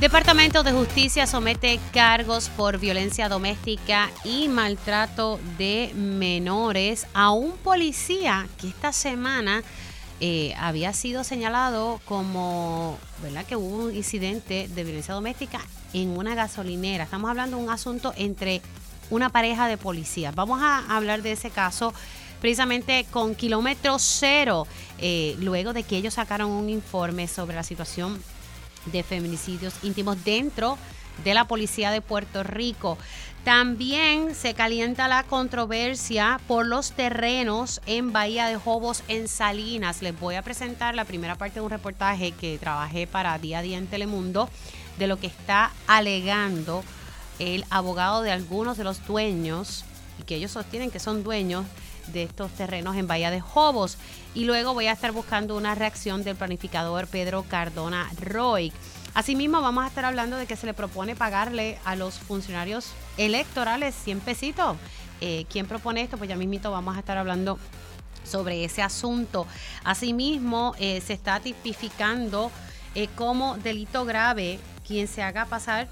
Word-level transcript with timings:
Departamento 0.00 0.62
de 0.62 0.72
Justicia 0.72 1.26
somete 1.26 1.80
cargos 1.90 2.50
por 2.50 2.78
violencia 2.78 3.30
doméstica 3.30 4.10
y 4.24 4.46
maltrato 4.46 5.40
de 5.56 5.90
menores 5.94 7.06
a 7.14 7.30
un 7.30 7.52
policía 7.52 8.46
que 8.60 8.68
esta 8.68 8.92
semana 8.92 9.62
eh, 10.20 10.52
había 10.58 10.92
sido 10.92 11.24
señalado 11.24 11.98
como, 12.04 12.98
¿verdad? 13.22 13.46
Que 13.46 13.56
hubo 13.56 13.84
un 13.84 13.96
incidente 13.96 14.68
de 14.68 14.84
violencia 14.84 15.14
doméstica 15.14 15.60
en 15.94 16.10
una 16.10 16.34
gasolinera. 16.34 17.04
Estamos 17.04 17.30
hablando 17.30 17.56
de 17.56 17.62
un 17.62 17.70
asunto 17.70 18.12
entre 18.18 18.60
una 19.08 19.30
pareja 19.30 19.66
de 19.66 19.78
policías. 19.78 20.34
Vamos 20.34 20.60
a 20.62 20.94
hablar 20.94 21.22
de 21.22 21.32
ese 21.32 21.48
caso 21.48 21.94
precisamente 22.42 23.06
con 23.10 23.34
kilómetro 23.34 23.98
cero, 23.98 24.66
eh, 24.98 25.36
luego 25.40 25.72
de 25.72 25.84
que 25.84 25.96
ellos 25.96 26.14
sacaron 26.14 26.50
un 26.50 26.68
informe 26.68 27.28
sobre 27.28 27.56
la 27.56 27.62
situación 27.62 28.22
de 28.92 29.02
feminicidios 29.02 29.74
íntimos 29.82 30.24
dentro 30.24 30.78
de 31.24 31.34
la 31.34 31.46
Policía 31.46 31.90
de 31.90 32.00
Puerto 32.00 32.42
Rico. 32.42 32.98
También 33.44 34.34
se 34.34 34.54
calienta 34.54 35.06
la 35.06 35.22
controversia 35.22 36.40
por 36.48 36.66
los 36.66 36.90
terrenos 36.92 37.80
en 37.86 38.12
Bahía 38.12 38.46
de 38.48 38.56
Jobos 38.56 39.04
en 39.06 39.28
Salinas. 39.28 40.02
Les 40.02 40.18
voy 40.18 40.34
a 40.34 40.42
presentar 40.42 40.96
la 40.96 41.04
primera 41.04 41.36
parte 41.36 41.60
de 41.60 41.64
un 41.64 41.70
reportaje 41.70 42.32
que 42.32 42.58
trabajé 42.58 43.06
para 43.06 43.38
Día 43.38 43.60
a 43.60 43.62
Día 43.62 43.78
en 43.78 43.86
Telemundo 43.86 44.50
de 44.98 45.06
lo 45.06 45.18
que 45.20 45.28
está 45.28 45.70
alegando 45.86 46.82
el 47.38 47.64
abogado 47.70 48.22
de 48.22 48.32
algunos 48.32 48.78
de 48.78 48.84
los 48.84 49.06
dueños 49.06 49.84
y 50.18 50.24
que 50.24 50.36
ellos 50.36 50.50
sostienen 50.50 50.90
que 50.90 50.98
son 50.98 51.22
dueños 51.22 51.66
de 52.12 52.24
estos 52.24 52.50
terrenos 52.52 52.96
en 52.96 53.06
Bahía 53.06 53.30
de 53.30 53.40
Jobos. 53.40 53.96
Y 54.36 54.44
luego 54.44 54.74
voy 54.74 54.86
a 54.86 54.92
estar 54.92 55.12
buscando 55.12 55.56
una 55.56 55.74
reacción 55.74 56.22
del 56.22 56.36
planificador 56.36 57.06
Pedro 57.06 57.42
Cardona 57.44 58.10
Roy. 58.20 58.70
Asimismo, 59.14 59.62
vamos 59.62 59.82
a 59.82 59.86
estar 59.86 60.04
hablando 60.04 60.36
de 60.36 60.44
que 60.46 60.56
se 60.56 60.66
le 60.66 60.74
propone 60.74 61.16
pagarle 61.16 61.78
a 61.86 61.96
los 61.96 62.18
funcionarios 62.18 62.92
electorales 63.16 63.94
100 63.94 64.20
pesitos. 64.20 64.76
Eh, 65.22 65.46
¿Quién 65.48 65.64
propone 65.64 66.02
esto? 66.02 66.18
Pues 66.18 66.28
ya 66.28 66.36
mismito 66.36 66.70
vamos 66.70 66.96
a 66.96 66.98
estar 66.98 67.16
hablando 67.16 67.58
sobre 68.24 68.62
ese 68.62 68.82
asunto. 68.82 69.46
Asimismo, 69.84 70.74
eh, 70.78 71.00
se 71.00 71.14
está 71.14 71.40
tipificando 71.40 72.52
eh, 72.94 73.08
como 73.16 73.56
delito 73.56 74.04
grave 74.04 74.58
quien 74.86 75.08
se 75.08 75.22
haga 75.22 75.46
pasar 75.46 75.88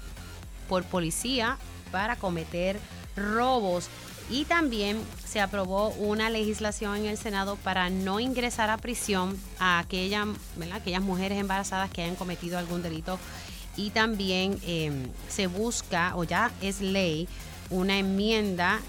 por 0.69 0.83
policía 0.83 1.57
para 1.91 2.15
cometer 2.15 2.79
robos. 3.15 3.89
Y 4.29 4.45
también 4.45 5.01
se 5.23 5.39
aprobó 5.39 5.89
una 5.89 6.29
legislación 6.29 6.97
en 6.97 7.05
el 7.05 7.17
Senado 7.17 7.57
para 7.57 7.89
no 7.89 8.19
ingresar 8.19 8.69
a 8.69 8.77
prisión 8.77 9.37
a 9.59 9.79
aquellas, 9.79 10.27
aquellas 10.73 11.01
mujeres 11.01 11.39
embarazadas 11.39 11.91
que 11.91 12.01
hayan 12.01 12.15
cometido 12.15 12.57
algún 12.57 12.81
delito. 12.81 13.19
Y 13.77 13.91
también 13.91 14.59
em, 14.65 15.09
se 15.27 15.47
busca, 15.47 16.15
o 16.15 16.23
ya 16.23 16.51
es 16.61 16.81
ley, 16.81 17.27
una 17.69 17.97
enmienda 17.97 18.79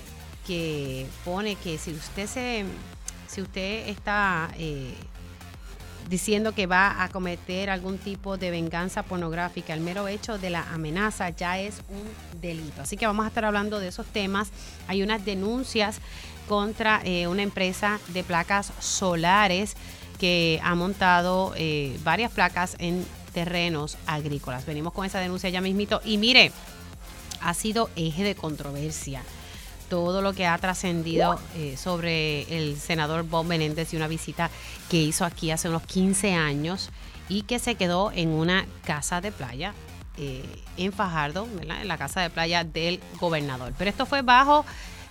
que 0.47 1.07
pone 1.25 1.57
que 1.57 1.77
si 1.77 1.93
usted 1.93 2.27
se, 2.27 2.65
si 3.27 3.43
usted 3.43 3.89
está 3.89 4.51
eh, 4.57 4.95
diciendo 6.09 6.53
que 6.55 6.67
va 6.67 7.03
a 7.03 7.09
cometer 7.09 7.71
algún 7.71 7.99
tipo 7.99 8.37
de 8.37 8.51
venganza 8.51 9.03
pornográfica. 9.03 9.75
El 9.75 9.81
mero 9.81 10.09
hecho 10.09 10.39
de 10.39 10.51
la 10.51 10.63
amenaza 10.73 11.31
ya 11.31 11.59
es 11.59 11.83
un 11.89 12.41
delito. 12.41 12.83
Así 12.83 12.97
que 12.97 13.07
vamos 13.07 13.25
a 13.25 13.29
estar 13.29 13.45
hablando 13.45 13.79
de 13.79 13.89
esos 13.89 14.07
temas. 14.07 14.51
Hay 14.89 15.03
unas 15.03 15.25
denuncias 15.25 15.99
contra 16.49 17.01
eh, 17.05 17.27
una 17.27 17.43
empresa 17.43 17.99
de 18.09 18.23
placas 18.23 18.73
solares 18.79 19.77
que 20.19 20.61
ha 20.63 20.75
montado 20.75 21.53
eh, 21.57 21.99
varias 22.05 22.31
placas 22.33 22.77
en 22.79 23.05
terrenos 23.33 23.99
agrícolas. 24.07 24.65
Venimos 24.65 24.93
con 24.93 25.05
esa 25.05 25.19
denuncia 25.19 25.51
ya 25.51 25.61
mismito. 25.61 26.01
Y 26.05 26.19
mire, 26.19 26.53
ha 27.41 27.53
sido 27.53 27.91
eje 27.97 28.23
de 28.23 28.35
controversia 28.35 29.23
todo 29.89 30.23
lo 30.23 30.33
que 30.33 30.47
ha 30.47 30.57
trascendido 30.59 31.39
eh, 31.57 31.77
sobre 31.77 32.43
el 32.57 32.77
senador 32.79 33.25
Bob 33.25 33.47
Menéndez 33.47 33.93
y 33.93 33.97
una 33.97 34.09
visita 34.09 34.51
que 34.91 34.99
hizo 34.99 35.25
aquí 35.25 35.51
hace 35.51 35.69
unos 35.69 35.83
15 35.83 36.35
años 36.35 36.91
y 37.29 37.43
que 37.43 37.59
se 37.59 37.75
quedó 37.75 38.13
en 38.13 38.29
una 38.29 38.67
casa 38.85 39.21
de 39.21 39.33
playa 39.33 39.75
eh, 40.19 40.45
en 40.77 40.93
Fajardo, 40.93 41.49
en 41.61 41.89
la 41.89 41.99
casa 41.99 42.21
de 42.21 42.31
playa 42.31 42.65
del 42.65 43.01
gobernador. 43.21 43.73
Pero 43.77 43.91
esto 43.91 44.07
fue 44.07 44.23
bajo 44.23 44.65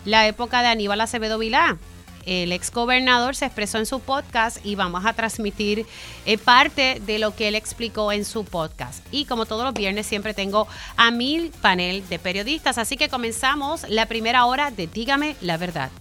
la 0.05 0.27
época 0.27 0.61
de 0.61 0.67
Aníbal 0.67 1.01
Acevedo 1.01 1.37
Vilá 1.37 1.77
el 2.25 2.51
ex 2.51 2.71
gobernador 2.71 3.35
se 3.35 3.45
expresó 3.45 3.77
en 3.77 3.85
su 3.85 3.99
podcast 3.99 4.57
y 4.65 4.75
vamos 4.75 5.05
a 5.05 5.13
transmitir 5.13 5.85
eh, 6.25 6.37
parte 6.37 7.01
de 7.05 7.19
lo 7.19 7.35
que 7.35 7.47
él 7.47 7.55
explicó 7.55 8.11
en 8.11 8.25
su 8.25 8.45
podcast. 8.45 9.05
Y 9.11 9.25
como 9.25 9.45
todos 9.45 9.63
los 9.63 9.73
viernes 9.73 10.05
siempre 10.05 10.33
tengo 10.33 10.67
a 10.97 11.11
mil 11.11 11.51
panel 11.61 12.07
de 12.09 12.19
periodistas, 12.19 12.77
así 12.77 12.97
que 12.97 13.09
comenzamos 13.09 13.85
la 13.89 14.05
primera 14.07 14.45
hora 14.45 14.71
de 14.71 14.87
Dígame 14.87 15.35
la 15.41 15.57
verdad. 15.57 15.91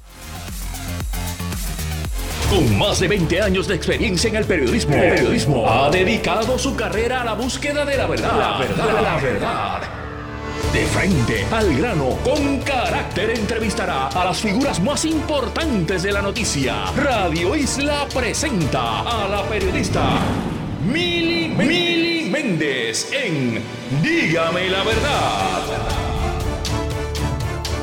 Con 2.51 2.79
más 2.79 3.01
de 3.01 3.09
20 3.09 3.43
años 3.43 3.67
de 3.67 3.75
experiencia 3.75 4.29
en 4.29 4.37
el 4.37 4.45
periodismo, 4.45 4.95
el 4.95 5.15
periodismo 5.15 5.69
ha 5.69 5.91
dedicado 5.91 6.59
su 6.59 6.77
carrera 6.77 7.23
a 7.23 7.25
la 7.25 7.35
búsqueda 7.35 7.85
de 7.85 7.97
la 7.97 8.07
verdad. 8.07 8.39
La 8.39 8.59
verdad, 8.59 9.03
la 9.03 9.17
verdad. 9.17 10.04
De 10.75 10.87
frente 10.87 11.47
al 11.53 11.73
grano, 11.77 12.19
con 12.25 12.59
carácter 12.59 13.31
entrevistará 13.31 14.09
a 14.09 14.25
las 14.25 14.41
figuras 14.41 14.83
más 14.83 15.05
importantes 15.05 16.03
de 16.03 16.11
la 16.11 16.21
noticia. 16.21 16.87
Radio 16.97 17.55
Isla 17.55 18.09
presenta 18.13 19.03
a 19.03 19.29
la 19.29 19.45
periodista 19.45 20.19
Mili, 20.85 21.47
Mili 21.51 22.29
Méndez 22.29 23.09
en 23.13 23.63
Dígame 24.03 24.69
la 24.69 24.83
verdad. 24.83 25.63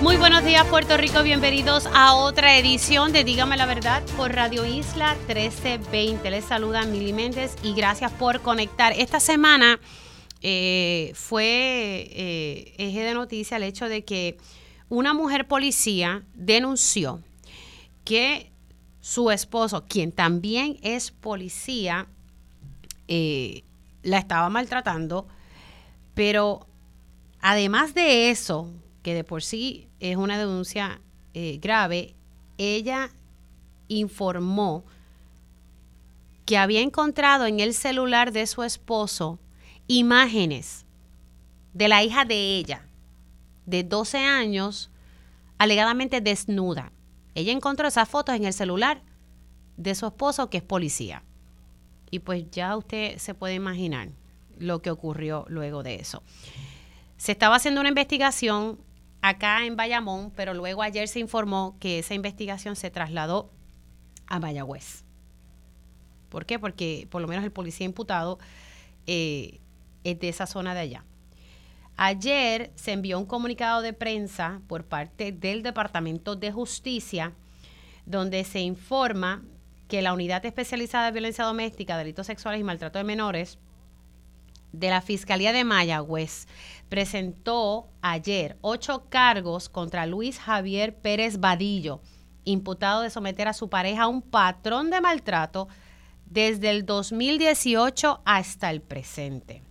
Muy 0.01 0.17
buenos 0.17 0.43
días 0.43 0.65
Puerto 0.65 0.97
Rico, 0.97 1.23
bienvenidos 1.23 1.87
a 1.93 2.15
otra 2.15 2.57
edición 2.57 3.13
de 3.13 3.23
Dígame 3.23 3.55
la 3.55 3.67
Verdad 3.67 4.03
por 4.17 4.33
Radio 4.35 4.65
Isla 4.65 5.15
1320. 5.27 6.29
Les 6.29 6.43
saluda 6.43 6.83
Mili 6.83 7.13
Méndez 7.13 7.55
y 7.63 7.73
gracias 7.73 8.11
por 8.11 8.41
conectar. 8.41 8.91
Esta 8.97 9.21
semana 9.21 9.79
eh, 10.43 11.11
fue 11.13 12.09
eh, 12.11 12.73
eje 12.77 13.03
de 13.03 13.13
noticia 13.13 13.57
el 13.57 13.63
hecho 13.63 13.87
de 13.87 14.03
que 14.03 14.37
una 14.89 15.13
mujer 15.13 15.47
policía 15.47 16.23
denunció 16.33 17.21
que 18.03 18.51
su 19.01 19.29
esposo, 19.29 19.85
quien 19.87 20.11
también 20.11 20.79
es 20.81 21.11
policía, 21.11 22.07
eh, 23.07 23.63
la 24.01 24.17
estaba 24.17 24.49
maltratando, 24.49 25.27
pero 26.15 26.67
además 27.39 27.93
de 27.93 28.31
eso, 28.31 28.71
que 29.03 29.13
de 29.13 29.23
por 29.23 29.43
sí 29.43 29.87
es 29.99 30.17
una 30.17 30.39
denuncia 30.39 31.01
grave, 31.33 32.13
ella 32.57 33.09
informó 33.87 34.83
que 36.45 36.57
había 36.57 36.81
encontrado 36.81 37.45
en 37.45 37.59
el 37.59 37.73
celular 37.73 38.33
de 38.33 38.45
su 38.47 38.63
esposo 38.63 39.39
imágenes 39.99 40.85
de 41.73 41.87
la 41.89 42.03
hija 42.03 42.23
de 42.23 42.57
ella, 42.57 42.85
de 43.65 43.83
12 43.83 44.19
años, 44.19 44.89
alegadamente 45.57 46.21
desnuda. 46.21 46.91
Ella 47.35 47.51
encontró 47.51 47.87
esas 47.87 48.07
fotos 48.07 48.35
en 48.35 48.45
el 48.45 48.53
celular 48.53 49.01
de 49.77 49.93
su 49.95 50.05
esposo, 50.05 50.49
que 50.49 50.57
es 50.57 50.63
policía. 50.63 51.23
Y 52.09 52.19
pues 52.19 52.49
ya 52.51 52.75
usted 52.77 53.17
se 53.17 53.33
puede 53.33 53.55
imaginar 53.55 54.09
lo 54.57 54.81
que 54.81 54.91
ocurrió 54.91 55.45
luego 55.49 55.83
de 55.83 55.95
eso. 55.95 56.23
Se 57.17 57.33
estaba 57.33 57.55
haciendo 57.55 57.81
una 57.81 57.89
investigación 57.89 58.79
acá 59.21 59.65
en 59.65 59.75
Bayamón, 59.75 60.31
pero 60.35 60.53
luego 60.53 60.83
ayer 60.83 61.07
se 61.07 61.19
informó 61.19 61.75
que 61.79 61.99
esa 61.99 62.13
investigación 62.13 62.75
se 62.75 62.91
trasladó 62.91 63.51
a 64.27 64.39
Mayagüez. 64.39 65.03
¿Por 66.29 66.45
qué? 66.45 66.59
Porque 66.59 67.07
por 67.11 67.21
lo 67.21 67.27
menos 67.27 67.43
el 67.43 67.51
policía 67.51 67.85
imputado 67.85 68.39
eh, 69.07 69.60
es 70.03 70.19
de 70.19 70.29
esa 70.29 70.45
zona 70.45 70.73
de 70.73 70.81
allá. 70.81 71.05
Ayer 71.97 72.71
se 72.75 72.93
envió 72.93 73.19
un 73.19 73.25
comunicado 73.25 73.81
de 73.81 73.93
prensa 73.93 74.61
por 74.67 74.85
parte 74.85 75.31
del 75.31 75.61
Departamento 75.61 76.35
de 76.35 76.51
Justicia 76.51 77.33
donde 78.05 78.43
se 78.43 78.61
informa 78.61 79.43
que 79.87 80.01
la 80.01 80.13
Unidad 80.13 80.45
Especializada 80.45 81.05
de 81.05 81.11
Violencia 81.11 81.45
Doméstica, 81.45 81.97
Delitos 81.97 82.27
Sexuales 82.27 82.61
y 82.61 82.63
Maltrato 82.63 82.97
de 82.97 83.03
Menores 83.03 83.59
de 84.71 84.89
la 84.89 85.01
Fiscalía 85.01 85.51
de 85.51 85.63
Mayagüez 85.63 86.47
presentó 86.87 87.89
ayer 88.01 88.57
ocho 88.61 89.05
cargos 89.09 89.69
contra 89.69 90.05
Luis 90.05 90.39
Javier 90.39 90.95
Pérez 90.95 91.39
Vadillo, 91.39 92.01
imputado 92.45 93.01
de 93.01 93.09
someter 93.09 93.47
a 93.47 93.53
su 93.53 93.69
pareja 93.69 94.03
a 94.03 94.07
un 94.07 94.21
patrón 94.21 94.89
de 94.89 95.01
maltrato 95.01 95.67
desde 96.25 96.69
el 96.69 96.85
2018 96.85 98.21
hasta 98.23 98.71
el 98.71 98.81
presente. 98.81 99.63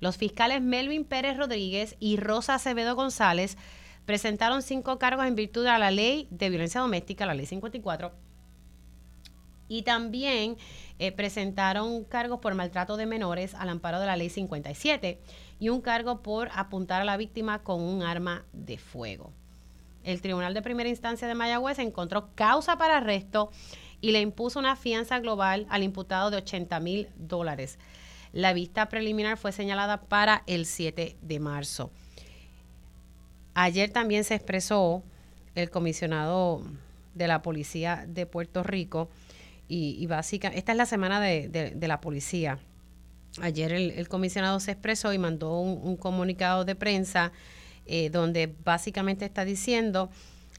Los 0.00 0.16
fiscales 0.16 0.62
Melvin 0.62 1.04
Pérez 1.04 1.36
Rodríguez 1.36 1.96
y 2.00 2.16
Rosa 2.16 2.54
Acevedo 2.54 2.94
González 2.94 3.56
presentaron 4.04 4.62
cinco 4.62 4.98
cargos 4.98 5.26
en 5.26 5.34
virtud 5.34 5.64
de 5.64 5.78
la 5.78 5.90
ley 5.90 6.28
de 6.30 6.48
violencia 6.48 6.80
doméstica, 6.80 7.26
la 7.26 7.34
ley 7.34 7.46
54, 7.46 8.12
Y 9.68 9.82
también 9.82 10.56
eh, 10.98 11.12
presentaron 11.12 12.04
cargos 12.04 12.38
por 12.38 12.54
maltrato 12.54 12.96
de 12.96 13.06
menores 13.06 13.54
al 13.54 13.68
amparo 13.68 13.98
de 13.98 14.06
la 14.06 14.16
ley 14.16 14.30
57 14.30 15.20
y 15.58 15.68
un 15.70 15.80
cargo 15.80 16.22
por 16.22 16.50
apuntar 16.54 17.02
a 17.02 17.04
la 17.04 17.16
víctima 17.16 17.62
con 17.62 17.82
un 17.82 18.02
arma 18.02 18.44
de 18.52 18.78
fuego. 18.78 19.32
El 20.04 20.20
Tribunal 20.20 20.54
de 20.54 20.62
Primera 20.62 20.88
Instancia 20.88 21.26
de 21.26 21.34
Mayagüez 21.34 21.80
encontró 21.80 22.30
causa 22.36 22.78
para 22.78 22.98
arresto 22.98 23.50
y 24.00 24.12
le 24.12 24.20
impuso 24.20 24.60
una 24.60 24.76
fianza 24.76 25.18
global 25.18 25.66
al 25.68 25.82
imputado 25.82 26.30
de 26.30 26.36
80 26.36 26.78
mil 26.78 27.08
dólares. 27.16 27.78
La 28.36 28.52
vista 28.52 28.90
preliminar 28.90 29.38
fue 29.38 29.50
señalada 29.50 30.02
para 30.02 30.42
el 30.46 30.66
7 30.66 31.16
de 31.22 31.40
marzo. 31.40 31.90
Ayer 33.54 33.88
también 33.88 34.24
se 34.24 34.34
expresó 34.34 35.02
el 35.54 35.70
comisionado 35.70 36.62
de 37.14 37.28
la 37.28 37.40
Policía 37.40 38.04
de 38.06 38.26
Puerto 38.26 38.62
Rico 38.62 39.08
y, 39.68 40.06
básicamente, 40.06 40.58
esta 40.58 40.72
es 40.72 40.76
la 40.76 40.84
semana 40.84 41.18
de, 41.18 41.74
la 41.80 42.02
policía. 42.02 42.58
Ayer 43.40 43.72
el, 43.72 44.06
comisionado 44.06 44.60
se 44.60 44.72
expresó 44.72 45.14
y 45.14 45.18
mandó 45.18 45.58
un, 45.58 45.96
comunicado 45.96 46.66
de 46.66 46.74
prensa 46.74 47.32
eh, 47.86 48.10
donde 48.10 48.54
básicamente 48.62 49.24
está 49.24 49.46
diciendo 49.46 50.10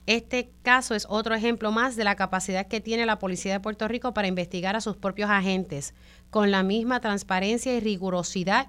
este 0.07 0.49
caso 0.63 0.95
es 0.95 1.05
otro 1.09 1.35
ejemplo 1.35 1.71
más 1.71 1.97
de 1.97 2.05
la 2.05 2.15
capacidad 2.15 2.65
que 2.67 2.79
tiene 2.79 3.05
la 3.05 3.19
Policía 3.19 3.51
de 3.51 3.59
Puerto 3.59 3.87
Rico 3.89 4.13
para 4.13 4.29
investigar 4.29 4.77
a 4.77 4.81
sus 4.81 4.95
propios 4.95 5.29
agentes 5.29 5.93
con 6.29 6.49
la 6.49 6.63
misma 6.63 7.01
transparencia 7.01 7.75
y 7.75 7.81
rigurosidad 7.81 8.67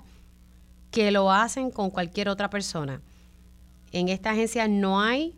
que 0.91 1.13
lo 1.13 1.31
hacen 1.31 1.71
con 1.71 1.91
cualquier 1.91 2.29
otra 2.29 2.51
persona. 2.51 3.01
En 3.93 4.09
esta 4.09 4.33
agencia 4.33 4.67
no 4.67 5.01
hay 5.01 5.37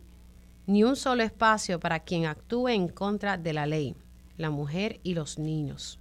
ni 0.65 0.83
un 0.83 0.95
solo 0.95 1.21
espacio 1.21 1.79
para 1.79 1.99
quien 1.99 2.25
actúe 2.25 2.69
en 2.69 2.87
contra 2.87 3.37
de 3.37 3.53
la 3.53 3.67
ley, 3.67 3.95
la 4.37 4.49
mujer 4.49 4.99
y 5.03 5.13
los 5.13 5.37
niños. 5.37 5.99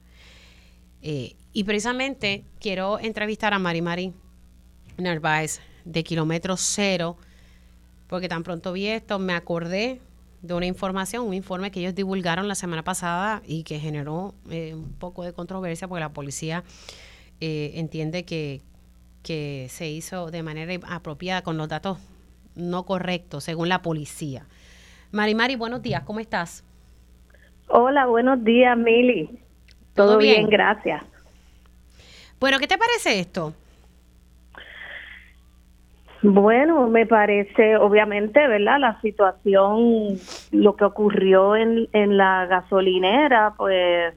Eh, 1.03 1.37
y 1.53 1.64
precisamente 1.64 2.44
quiero 2.58 2.99
entrevistar 2.99 3.53
a 3.53 3.58
Mari 3.58 3.82
Mari 3.82 4.14
Narváez 4.96 5.61
de 5.85 6.05
Kilómetro 6.05 6.56
Cero 6.56 7.19
porque 8.10 8.28
tan 8.28 8.42
pronto 8.42 8.72
vi 8.72 8.88
esto, 8.88 9.20
me 9.20 9.34
acordé 9.34 10.00
de 10.42 10.54
una 10.54 10.66
información, 10.66 11.24
un 11.24 11.32
informe 11.32 11.70
que 11.70 11.78
ellos 11.78 11.94
divulgaron 11.94 12.48
la 12.48 12.56
semana 12.56 12.82
pasada 12.82 13.40
y 13.46 13.62
que 13.62 13.78
generó 13.78 14.34
eh, 14.50 14.74
un 14.74 14.92
poco 14.94 15.22
de 15.22 15.32
controversia 15.32 15.86
porque 15.86 16.00
la 16.00 16.08
policía 16.08 16.64
eh, 17.40 17.70
entiende 17.76 18.24
que, 18.24 18.62
que 19.22 19.66
se 19.70 19.88
hizo 19.88 20.32
de 20.32 20.42
manera 20.42 20.74
apropiada 20.88 21.42
con 21.42 21.56
los 21.56 21.68
datos 21.68 21.98
no 22.56 22.84
correctos, 22.84 23.44
según 23.44 23.68
la 23.68 23.80
policía. 23.80 24.44
Mari 25.12 25.36
Mari, 25.36 25.54
buenos 25.54 25.80
días, 25.80 26.02
¿cómo 26.02 26.18
estás? 26.18 26.64
Hola, 27.68 28.06
buenos 28.06 28.42
días, 28.42 28.76
Mili. 28.76 29.38
Todo, 29.94 30.18
bien, 30.18 30.48
gracias. 30.48 31.04
Bueno, 32.40 32.58
¿qué 32.58 32.66
te 32.66 32.76
parece 32.76 33.20
esto? 33.20 33.54
Bueno, 36.22 36.88
me 36.88 37.06
parece, 37.06 37.76
obviamente, 37.76 38.46
¿verdad? 38.46 38.78
La 38.78 39.00
situación, 39.00 40.19
lo 40.52 40.76
que 40.76 40.84
ocurrió 40.84 41.56
en, 41.56 41.88
en 41.93 42.19
la 42.19 42.44
gasolinera, 42.46 43.55
pues 43.56 44.14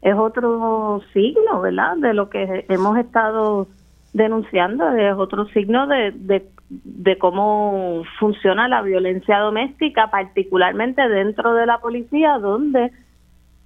es 0.00 0.14
otro 0.14 1.02
signo, 1.12 1.60
¿verdad? 1.60 1.96
De 1.96 2.14
lo 2.14 2.30
que 2.30 2.64
hemos 2.68 2.96
estado 2.98 3.66
denunciando, 4.12 4.88
es 4.90 5.12
otro 5.14 5.46
signo 5.46 5.88
de, 5.88 6.12
de, 6.12 6.48
de 6.68 7.18
cómo 7.18 8.04
funciona 8.20 8.68
la 8.68 8.82
violencia 8.82 9.40
doméstica, 9.40 10.08
particularmente 10.08 11.08
dentro 11.08 11.54
de 11.54 11.66
la 11.66 11.78
policía, 11.78 12.38
donde 12.38 12.92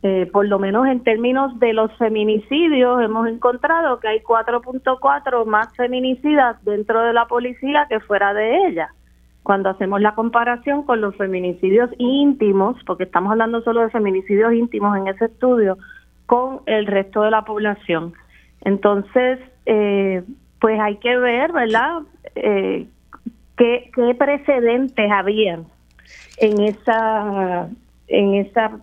eh, 0.02 0.28
por 0.32 0.46
lo 0.46 0.58
menos 0.58 0.86
en 0.88 1.00
términos 1.04 1.58
de 1.60 1.72
los 1.72 1.96
feminicidios, 1.96 3.00
hemos 3.02 3.28
encontrado 3.28 4.00
que 4.00 4.08
hay 4.08 4.20
4.4 4.20 5.44
más 5.46 5.74
feminicidas 5.76 6.62
dentro 6.64 7.02
de 7.02 7.12
la 7.12 7.26
policía 7.26 7.86
que 7.88 8.00
fuera 8.00 8.34
de 8.34 8.66
ella. 8.66 8.88
Cuando 9.44 9.70
hacemos 9.70 10.00
la 10.00 10.14
comparación 10.14 10.82
con 10.82 11.00
los 11.00 11.16
feminicidios 11.16 11.90
íntimos, 11.98 12.76
porque 12.84 13.04
estamos 13.04 13.30
hablando 13.30 13.62
solo 13.62 13.82
de 13.82 13.90
feminicidios 13.90 14.52
íntimos 14.52 14.96
en 14.96 15.06
ese 15.06 15.26
estudio, 15.26 15.78
con 16.26 16.62
el 16.66 16.86
resto 16.86 17.22
de 17.22 17.30
la 17.30 17.42
población. 17.42 18.12
Entonces, 18.62 19.38
eh, 19.66 20.24
pues 20.60 20.80
hay 20.80 20.96
que 20.96 21.16
ver, 21.16 21.52
¿verdad? 21.52 22.02
Eh, 22.34 22.86
qué, 23.56 23.90
qué 23.94 24.14
precedentes 24.14 25.10
habían 25.10 25.66
en 26.38 26.60
esa 26.60 27.68
en 28.08 28.34
esa 28.34 28.80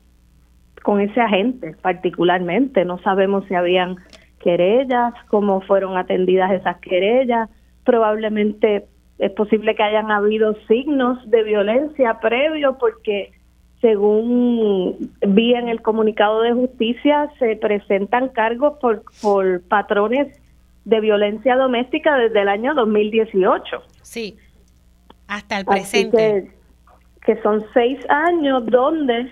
con 0.84 1.02
ese 1.02 1.20
agente 1.20 1.76
particularmente. 1.82 2.86
No 2.86 3.00
sabemos 3.00 3.46
si 3.48 3.56
habían 3.56 3.98
querellas, 4.40 5.14
cómo 5.28 5.62
fueron 5.62 5.98
atendidas 5.98 6.52
esas 6.52 6.78
querellas. 6.78 7.50
Probablemente 7.84 8.86
es 9.18 9.32
posible 9.32 9.76
que 9.76 9.84
hayan 9.84 10.12
habido 10.12 10.56
signos 10.68 11.18
de 11.30 11.44
violencia 11.44 12.20
previo 12.20 12.78
porque 12.78 13.32
según 13.82 15.12
vi 15.28 15.54
en 15.54 15.70
el 15.70 15.82
comunicado 15.82 16.42
de 16.42 16.54
justicia 16.54 17.30
se 17.40 17.56
presentan 17.56 18.30
cargos 18.30 18.78
por, 18.80 19.04
por 19.22 19.62
patrones 19.68 20.38
de 20.86 21.00
violencia 21.00 21.56
doméstica 21.56 22.18
desde 22.18 22.42
el 22.42 22.50
año 22.50 22.74
2018. 22.74 23.84
Sí, 24.02 24.38
hasta 25.28 25.60
el 25.60 25.66
presente. 25.66 26.52
que 27.26 27.42
son 27.42 27.64
seis 27.74 28.00
años 28.10 28.66
donde 28.66 29.32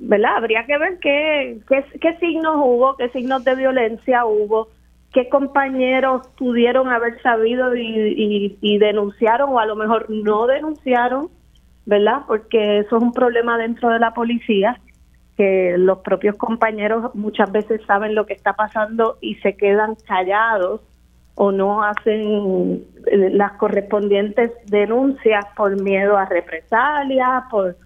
¿verdad? 0.00 0.36
Habría 0.38 0.64
que 0.64 0.78
ver 0.78 0.98
qué, 0.98 1.60
qué, 2.00 2.16
signos 2.18 2.56
hubo, 2.56 2.96
qué 2.96 3.10
signos 3.10 3.44
de 3.44 3.54
violencia 3.54 4.24
hubo, 4.24 4.68
qué 5.12 5.28
compañeros 5.28 6.26
pudieron 6.38 6.88
haber 6.88 7.20
sabido 7.22 7.76
y, 7.76 8.56
y, 8.60 8.78
denunciaron 8.78 9.50
o 9.50 9.58
a 9.60 9.66
lo 9.66 9.76
mejor 9.76 10.06
no 10.08 10.46
denunciaron, 10.46 11.28
¿verdad? 11.84 12.22
Porque 12.26 12.78
eso 12.78 12.96
es 12.96 13.02
un 13.02 13.12
problema 13.12 13.58
dentro 13.58 13.90
de 13.90 13.98
la 13.98 14.14
policía, 14.14 14.80
que 15.36 15.74
los 15.76 15.98
propios 15.98 16.36
compañeros 16.36 17.14
muchas 17.14 17.52
veces 17.52 17.82
saben 17.86 18.14
lo 18.14 18.24
que 18.24 18.32
está 18.32 18.54
pasando 18.54 19.18
y 19.20 19.34
se 19.36 19.56
quedan 19.56 19.96
callados 20.06 20.80
o 21.34 21.52
no 21.52 21.82
hacen 21.82 22.84
eh, 23.06 23.30
las 23.32 23.52
correspondientes 23.52 24.50
denuncias 24.66 25.44
por 25.56 25.80
miedo 25.80 26.16
a 26.16 26.24
represalias, 26.26 27.44
por 27.50 27.76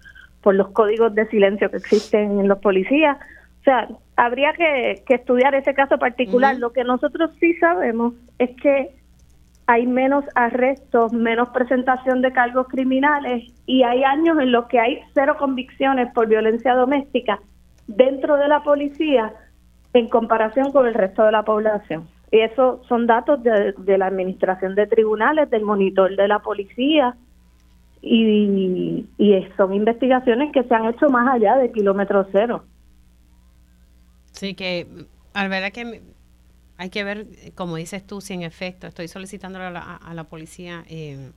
por 0.45 0.53
los 0.53 0.67
códigos 0.73 1.15
de 1.15 1.27
silencio 1.29 1.71
que 1.71 1.77
existen 1.77 2.39
en 2.39 2.47
los 2.47 2.59
policías. 2.59 3.17
O 3.61 3.63
sea, 3.63 3.87
habría 4.15 4.53
que, 4.53 5.03
estudiar 5.09 5.55
ese 5.55 5.73
caso 5.73 5.97
particular. 5.97 6.55
Lo 6.57 6.71
que 6.71 6.83
nosotros 6.83 7.31
sí 7.39 7.55
sabemos 7.55 8.13
es 8.37 8.51
que 8.61 8.91
hay 9.65 9.87
menos 9.87 10.23
arrestos, 10.35 11.13
menos 11.13 11.49
presentación 11.49 12.21
de 12.21 12.31
cargos 12.31 12.67
criminales 12.67 13.51
y 13.65 13.81
hay 13.81 14.03
años 14.03 14.37
en 14.39 14.51
los 14.51 14.67
que 14.67 14.79
hay 14.79 14.99
cero 15.15 15.35
convicciones 15.39 16.13
por 16.13 16.27
violencia 16.27 16.75
doméstica 16.75 17.39
dentro 17.87 18.37
de 18.37 18.47
la 18.47 18.61
policía 18.61 19.33
en 19.93 20.07
comparación 20.09 20.71
con 20.71 20.85
el 20.85 20.93
resto 20.93 21.23
de 21.23 21.31
la 21.31 21.41
población. 21.41 22.07
Y 22.31 22.41
eso 22.41 22.83
son 22.87 23.07
datos 23.07 23.41
de, 23.41 23.73
de 23.75 23.97
la 23.97 24.05
administración 24.05 24.75
de 24.75 24.85
tribunales, 24.85 25.49
del 25.49 25.63
monitor 25.63 26.15
de 26.15 26.27
la 26.27 26.37
policía, 26.37 27.15
y, 28.05 29.45
son 29.57 29.73
investigaciones 29.73 30.51
que 30.53 30.63
se 30.63 30.73
han 30.73 30.85
hecho 30.85 31.09
más 31.09 31.27
allá 31.33 31.57
de 31.57 31.71
kilómetro 31.71 32.27
cero. 32.31 32.63
Sí, 34.31 34.53
que 34.53 34.87
al 35.33 35.49
verdad 35.49 35.71
que 35.71 36.01
hay 36.77 36.89
que 36.89 37.03
ver, 37.03 37.27
como 37.55 37.77
dices 37.77 38.05
tú, 38.05 38.21
si 38.21 38.33
en 38.33 38.43
efecto, 38.43 38.85
estoy 38.87 39.07
solicitando 39.07 39.59
a 39.59 40.13
la, 40.13 40.23
policía, 40.25 40.83
eh, 40.87 41.31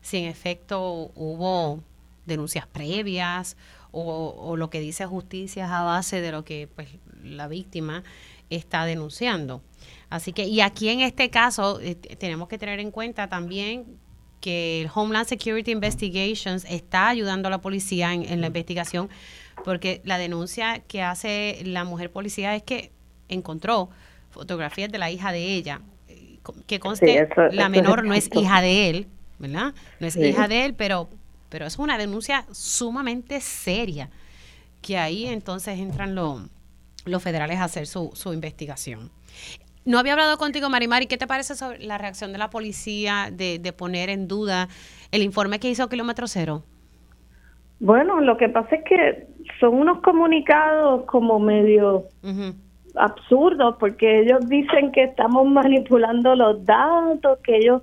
si 0.00 0.18
en 0.18 0.24
efecto 0.24 1.12
hubo 1.14 1.80
denuncias 2.26 2.66
previas 2.66 3.56
o, 3.90 4.56
lo 4.56 4.70
que 4.70 4.80
dice 4.80 5.06
justicia 5.06 5.64
es 5.64 5.70
a 5.70 5.82
base 5.82 6.20
de 6.20 6.32
lo 6.32 6.44
que 6.44 6.68
pues 6.74 6.88
la 7.22 7.48
víctima 7.48 8.02
está 8.50 8.84
denunciando. 8.84 9.62
Así 10.10 10.32
que, 10.32 10.44
y 10.44 10.62
aquí 10.62 10.88
en 10.88 11.00
este 11.00 11.30
caso, 11.30 11.80
eh, 11.80 11.94
tenemos 11.94 12.48
que 12.48 12.58
tener 12.58 12.80
en 12.80 12.90
cuenta 12.90 13.28
también 13.28 13.98
que 14.40 14.82
el 14.82 14.90
Homeland 14.94 15.26
Security 15.26 15.70
Investigations 15.70 16.64
está 16.68 17.08
ayudando 17.08 17.48
a 17.48 17.50
la 17.50 17.60
policía 17.60 18.12
en, 18.12 18.40
la 18.40 18.48
investigación, 18.48 19.08
porque 19.64 20.00
la 20.04 20.18
denuncia 20.18 20.80
que 20.86 21.02
hace 21.02 21.60
la 21.64 21.84
mujer 21.84 22.10
policía 22.10 22.54
es 22.54 22.62
que 22.62 22.92
encontró 23.28 23.90
fotografías 24.30 24.90
de 24.90 24.98
la 24.98 25.10
hija 25.10 25.32
de 25.32 25.54
ella, 25.54 25.80
que 26.66 26.80
conste, 26.80 27.28
la 27.52 27.68
menor 27.68 28.04
no 28.04 28.14
es 28.14 28.30
hija 28.32 28.62
de 28.62 28.88
él, 28.90 29.06
¿verdad? 29.38 29.74
No 30.00 30.06
es 30.06 30.16
hija 30.16 30.48
de 30.48 30.64
él, 30.64 30.74
pero, 30.74 31.08
pero 31.48 31.66
es 31.66 31.78
una 31.78 31.98
denuncia 31.98 32.46
sumamente 32.52 33.40
seria, 33.40 34.08
que 34.80 34.96
ahí 34.96 35.26
entonces 35.26 35.78
entran 35.78 36.14
los 36.14 37.22
federales 37.22 37.58
a 37.58 37.64
hacer 37.64 37.86
su, 37.86 38.10
su 38.14 38.32
investigación. 38.32 39.10
No 39.88 39.98
había 39.98 40.12
hablado 40.12 40.36
contigo, 40.36 40.68
Marimari. 40.68 41.06
¿Qué 41.06 41.16
te 41.16 41.26
parece 41.26 41.54
sobre 41.54 41.78
la 41.78 41.96
reacción 41.96 42.30
de 42.30 42.36
la 42.36 42.50
policía 42.50 43.30
de, 43.32 43.58
de 43.58 43.72
poner 43.72 44.10
en 44.10 44.28
duda 44.28 44.68
el 45.12 45.22
informe 45.22 45.58
que 45.60 45.70
hizo 45.70 45.88
Kilómetro 45.88 46.26
Cero? 46.26 46.62
Bueno, 47.80 48.20
lo 48.20 48.36
que 48.36 48.50
pasa 48.50 48.76
es 48.76 48.84
que 48.84 49.26
son 49.58 49.76
unos 49.76 50.02
comunicados 50.02 51.06
como 51.06 51.38
medio 51.38 52.04
absurdos 52.96 53.76
porque 53.80 54.20
ellos 54.20 54.46
dicen 54.46 54.92
que 54.92 55.04
estamos 55.04 55.46
manipulando 55.50 56.34
los 56.34 56.62
datos, 56.66 57.38
que 57.42 57.56
ellos 57.56 57.80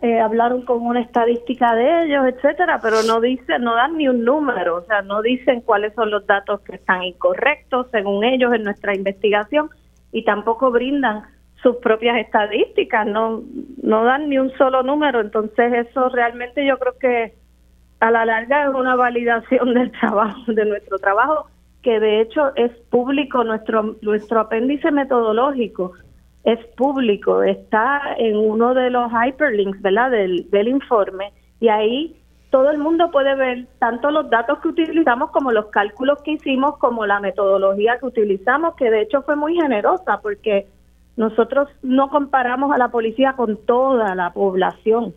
eh, 0.00 0.20
hablaron 0.20 0.62
con 0.64 0.80
una 0.86 1.00
estadística 1.00 1.74
de 1.74 2.04
ellos, 2.04 2.24
etcétera, 2.24 2.78
pero 2.80 3.02
no 3.02 3.20
dicen, 3.20 3.64
no 3.64 3.74
dan 3.74 3.96
ni 3.96 4.06
un 4.06 4.22
número, 4.24 4.76
o 4.76 4.84
sea, 4.84 5.02
no 5.02 5.22
dicen 5.22 5.62
cuáles 5.62 5.92
son 5.94 6.08
los 6.12 6.24
datos 6.24 6.60
que 6.60 6.76
están 6.76 7.02
incorrectos 7.02 7.88
según 7.90 8.22
ellos 8.22 8.54
en 8.54 8.62
nuestra 8.62 8.94
investigación 8.94 9.70
y 10.12 10.24
tampoco 10.24 10.70
brindan 10.70 11.22
sus 11.62 11.76
propias 11.76 12.18
estadísticas, 12.18 13.06
no 13.06 13.42
no 13.82 14.04
dan 14.04 14.28
ni 14.28 14.38
un 14.38 14.52
solo 14.56 14.82
número, 14.82 15.20
entonces 15.20 15.88
eso 15.88 16.08
realmente 16.08 16.66
yo 16.66 16.78
creo 16.78 16.98
que 16.98 17.34
a 18.00 18.10
la 18.10 18.24
larga 18.24 18.64
es 18.64 18.74
una 18.74 18.96
validación 18.96 19.74
del 19.74 19.92
trabajo, 19.92 20.52
de 20.52 20.64
nuestro 20.64 20.98
trabajo, 20.98 21.46
que 21.82 22.00
de 22.00 22.20
hecho 22.20 22.54
es 22.56 22.72
público 22.90 23.44
nuestro 23.44 23.96
nuestro 24.02 24.40
apéndice 24.40 24.90
metodológico 24.90 25.92
es 26.44 26.58
público, 26.76 27.42
está 27.42 28.00
en 28.18 28.36
uno 28.36 28.74
de 28.74 28.90
los 28.90 29.10
hyperlinks, 29.12 29.80
¿verdad? 29.80 30.10
Del, 30.10 30.50
del 30.50 30.68
informe 30.68 31.32
y 31.60 31.68
ahí 31.68 32.16
todo 32.52 32.70
el 32.70 32.76
mundo 32.76 33.10
puede 33.10 33.34
ver 33.34 33.66
tanto 33.78 34.10
los 34.10 34.28
datos 34.28 34.58
que 34.58 34.68
utilizamos 34.68 35.30
como 35.30 35.52
los 35.52 35.68
cálculos 35.68 36.20
que 36.22 36.32
hicimos, 36.32 36.76
como 36.76 37.06
la 37.06 37.18
metodología 37.18 37.98
que 37.98 38.04
utilizamos, 38.04 38.74
que 38.76 38.90
de 38.90 39.00
hecho 39.00 39.22
fue 39.22 39.36
muy 39.36 39.54
generosa 39.54 40.20
porque 40.22 40.66
nosotros 41.16 41.70
no 41.82 42.10
comparamos 42.10 42.70
a 42.70 42.76
la 42.76 42.88
policía 42.88 43.32
con 43.36 43.56
toda 43.64 44.14
la 44.14 44.34
población 44.34 45.14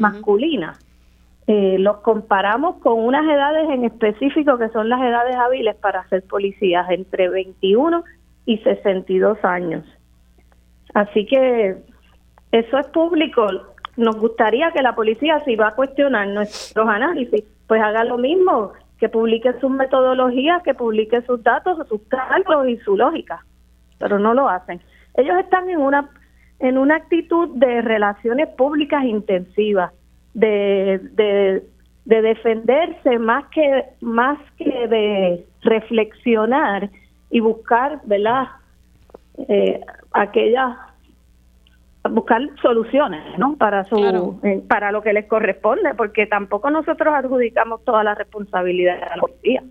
masculina. 0.00 0.74
Eh, 1.46 1.76
los 1.78 1.98
comparamos 1.98 2.78
con 2.78 2.98
unas 2.98 3.24
edades 3.30 3.70
en 3.70 3.84
específico 3.84 4.58
que 4.58 4.68
son 4.70 4.88
las 4.88 5.00
edades 5.02 5.36
hábiles 5.36 5.76
para 5.76 6.08
ser 6.08 6.24
policías, 6.24 6.90
entre 6.90 7.28
21 7.28 8.02
y 8.44 8.58
62 8.58 9.38
años. 9.44 9.84
Así 10.94 11.26
que 11.26 11.76
eso 12.50 12.78
es 12.78 12.86
público. 12.88 13.46
Nos 13.96 14.16
gustaría 14.16 14.70
que 14.72 14.82
la 14.82 14.94
policía, 14.94 15.40
si 15.44 15.56
va 15.56 15.68
a 15.68 15.74
cuestionar 15.74 16.28
nuestros 16.28 16.88
análisis, 16.88 17.44
pues 17.66 17.82
haga 17.82 18.04
lo 18.04 18.18
mismo, 18.18 18.72
que 18.98 19.08
publique 19.08 19.52
sus 19.60 19.70
metodologías, 19.70 20.62
que 20.62 20.74
publique 20.74 21.22
sus 21.22 21.42
datos, 21.42 21.86
sus 21.88 22.00
cálculos 22.08 22.68
y 22.68 22.76
su 22.78 22.96
lógica, 22.96 23.44
pero 23.98 24.18
no 24.18 24.32
lo 24.32 24.48
hacen. 24.48 24.80
Ellos 25.14 25.36
están 25.38 25.68
en 25.68 25.78
una 25.78 26.08
en 26.60 26.78
una 26.78 26.94
actitud 26.94 27.48
de 27.56 27.82
relaciones 27.82 28.48
públicas 28.50 29.02
intensivas, 29.02 29.92
de, 30.32 31.00
de, 31.14 31.64
de 32.04 32.22
defenderse 32.22 33.18
más 33.18 33.46
que 33.46 33.84
más 34.00 34.38
que 34.56 34.86
de 34.86 35.44
reflexionar 35.62 36.88
y 37.30 37.40
buscar, 37.40 38.00
¿verdad? 38.04 38.46
Eh, 39.48 39.80
aquellas 40.12 40.76
buscar 42.10 42.40
soluciones 42.60 43.38
no 43.38 43.56
para 43.56 43.84
su 43.84 44.40
eh, 44.42 44.62
para 44.68 44.90
lo 44.90 45.02
que 45.02 45.12
les 45.12 45.26
corresponde 45.26 45.94
porque 45.94 46.26
tampoco 46.26 46.70
nosotros 46.70 47.14
adjudicamos 47.14 47.84
toda 47.84 48.02
la 48.02 48.14
responsabilidad 48.14 49.02
a 49.02 49.16
la 49.16 49.20
policía. 49.20 49.62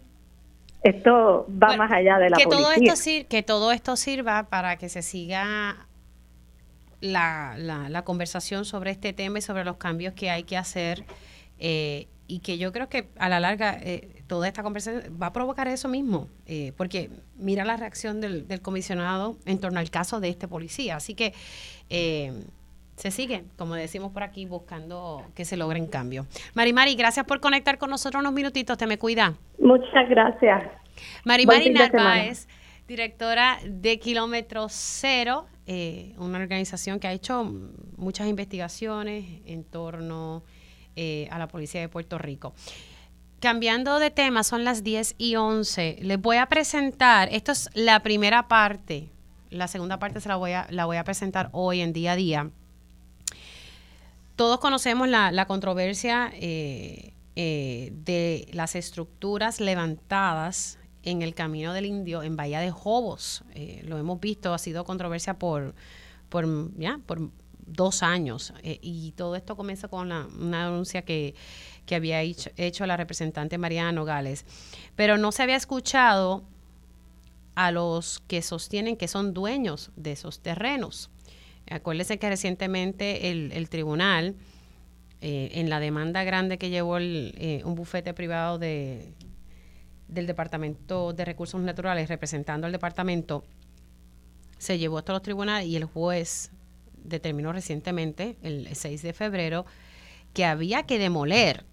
Esto 0.83 1.45
va 1.61 1.77
más 1.77 1.91
allá 1.91 2.17
de 2.17 2.29
la 2.29 2.38
que 2.38 2.45
policía 2.45 2.63
todo 2.63 2.71
esto 2.73 3.27
que 3.29 3.43
todo 3.43 3.71
esto 3.71 3.95
sirva 3.95 4.43
para 4.50 4.77
que 4.77 4.89
se 4.89 5.01
siga 5.01 5.88
la, 7.01 7.55
la, 7.57 7.89
la, 7.89 8.03
conversación 8.03 8.63
sobre 8.63 8.91
este 8.91 9.11
tema 9.11 9.39
y 9.39 9.41
sobre 9.41 9.63
los 9.63 9.77
cambios 9.77 10.13
que 10.13 10.29
hay 10.29 10.43
que 10.43 10.55
hacer 10.55 11.03
eh, 11.59 12.07
y 12.27 12.39
que 12.39 12.57
yo 12.57 12.71
creo 12.71 12.88
que 12.88 13.09
a 13.17 13.27
la 13.27 13.41
larga 13.41 13.77
eh, 13.81 14.23
toda 14.25 14.47
esta 14.47 14.63
conversación 14.63 15.17
va 15.21 15.27
a 15.27 15.33
provocar 15.33 15.67
eso 15.67 15.89
mismo, 15.89 16.29
eh, 16.45 16.71
porque 16.77 17.09
mira 17.35 17.65
la 17.65 17.75
reacción 17.75 18.21
del, 18.21 18.47
comisionado 18.61 19.38
en 19.45 19.59
torno 19.59 19.79
al 19.79 19.89
caso 19.89 20.21
de 20.21 20.29
este 20.29 20.47
policía. 20.47 20.95
Así 20.95 21.13
que 21.13 21.33
eh, 21.91 22.33
se 22.95 23.12
sigue, 23.12 23.43
como 23.57 23.75
decimos 23.75 24.12
por 24.12 24.24
aquí, 24.24 24.45
buscando 24.45 25.24
que 25.36 25.45
se 25.45 25.57
logren 25.57 25.88
cambios. 25.88 26.25
Mari 26.53 26.74
Mari, 26.74 26.95
gracias 26.95 27.25
por 27.25 27.39
conectar 27.39 27.77
con 27.77 27.89
nosotros 27.89 28.21
unos 28.21 28.33
minutitos, 28.33 28.77
te 28.77 28.88
me 28.88 28.98
cuida. 28.98 29.33
Muchas 29.60 30.10
gracias. 30.10 30.63
Mari 31.25 31.45
Mari 31.45 31.71
Narváez, 31.71 32.48
directora 32.88 33.60
de 33.65 34.00
Kilómetro 34.00 34.67
Cero, 34.69 35.45
una 36.17 36.38
organización 36.38 37.00
que 37.00 37.07
ha 37.07 37.13
hecho 37.13 37.51
muchas 37.98 38.27
investigaciones 38.27 39.41
en 39.45 39.63
torno 39.63 40.43
eh, 40.98 41.29
a 41.31 41.39
la 41.39 41.48
policía 41.48 41.79
de 41.79 41.88
Puerto 41.88 42.17
Rico. 42.17 42.53
Cambiando 43.39 43.98
de 43.98 44.12
tema, 44.12 44.43
son 44.43 44.65
las 44.65 44.83
10 44.83 45.15
y 45.17 45.38
11. 45.38 46.00
Les 46.01 46.19
voy 46.19 46.36
a 46.36 46.48
presentar, 46.48 47.29
esto 47.31 47.53
es 47.53 47.69
la 47.74 48.01
primera 48.01 48.50
parte, 48.50 49.10
la 49.51 49.67
segunda 49.67 50.00
parte 50.00 50.20
se 50.22 50.29
la 50.29 50.38
voy 50.38 50.53
a, 50.53 50.65
la 50.70 50.86
voy 50.86 50.98
a 50.98 51.03
presentar 51.03 51.50
hoy 51.51 51.81
en 51.81 51.93
día 51.93 52.13
a 52.13 52.15
día. 52.15 52.50
Todos 54.36 54.60
conocemos 54.60 55.08
la, 55.08 55.46
controversia 55.46 56.31
eh, 56.34 57.13
eh, 57.36 57.91
de 57.93 58.48
las 58.53 58.75
estructuras 58.75 59.60
levantadas 59.60 60.79
en 61.03 61.22
el 61.22 61.36
Camino 61.36 61.74
del 61.74 61.86
Indio 61.86 62.24
en 62.24 62.36
Bahía 62.36 62.60
de 62.60 62.72
Jobos. 62.72 63.43
lo 63.84 63.98
hemos 63.98 64.20
visto, 64.20 64.53
ha 64.53 64.58
sido 64.58 64.84
controversia 64.84 65.38
por, 65.38 65.75
dos 67.65 68.03
años. 68.03 68.53
Eh, 68.63 68.79
y 68.81 69.12
todo 69.12 69.36
esto 69.36 69.55
comienza 69.55 69.88
con 69.88 70.12
una 70.12 70.65
denuncia 70.65 71.03
que, 71.03 71.36
había 71.91 72.22
hecho, 72.22 72.86
la 72.86 72.98
representante 72.98 73.58
Mariana 73.58 73.91
Nogales. 73.91 74.46
Pero 74.96 75.17
no 75.17 75.31
se 75.31 75.43
había 75.43 75.58
escuchado 75.58 76.43
a 77.65 77.72
los 77.72 78.20
que 78.27 78.41
sostienen 78.41 78.98
que 78.98 79.08
son 79.08 79.34
dueños 79.34 79.91
de 79.96 80.13
esos 80.13 80.39
terrenos. 80.39 81.10
Acuérdense 81.70 82.18
que 82.18 82.30
recientemente 82.30 83.30
el, 83.30 83.70
tribunal, 83.70 84.36
eh, 85.22 85.51
en 85.53 85.70
la 85.70 85.80
demanda 85.80 86.24
grande 86.24 86.58
que 86.58 86.70
llevó 86.70 86.98
eh, 87.00 87.62
un 87.63 87.75
bufete 87.75 88.13
privado 88.13 88.58
de, 88.58 89.13
del 90.08 90.27
Departamento 90.27 91.13
de 91.13 91.24
Recursos 91.24 91.62
Naturales 91.62 92.10
representando 92.10 92.65
al 92.65 92.74
departamento, 92.74 93.44
se 94.58 94.77
llevó 94.77 94.98
hasta 94.98 95.13
los 95.13 95.22
tribunales 95.22 95.68
y 95.68 95.75
el 95.75 95.86
juez 95.86 96.51
determinó 97.03 97.53
recientemente, 97.53 98.38
el 98.41 98.68
6 98.75 99.01
de 99.01 99.13
febrero, 99.13 99.65
que 100.34 100.46
había 100.46 100.84
que 100.84 101.00
demoler 101.00 101.65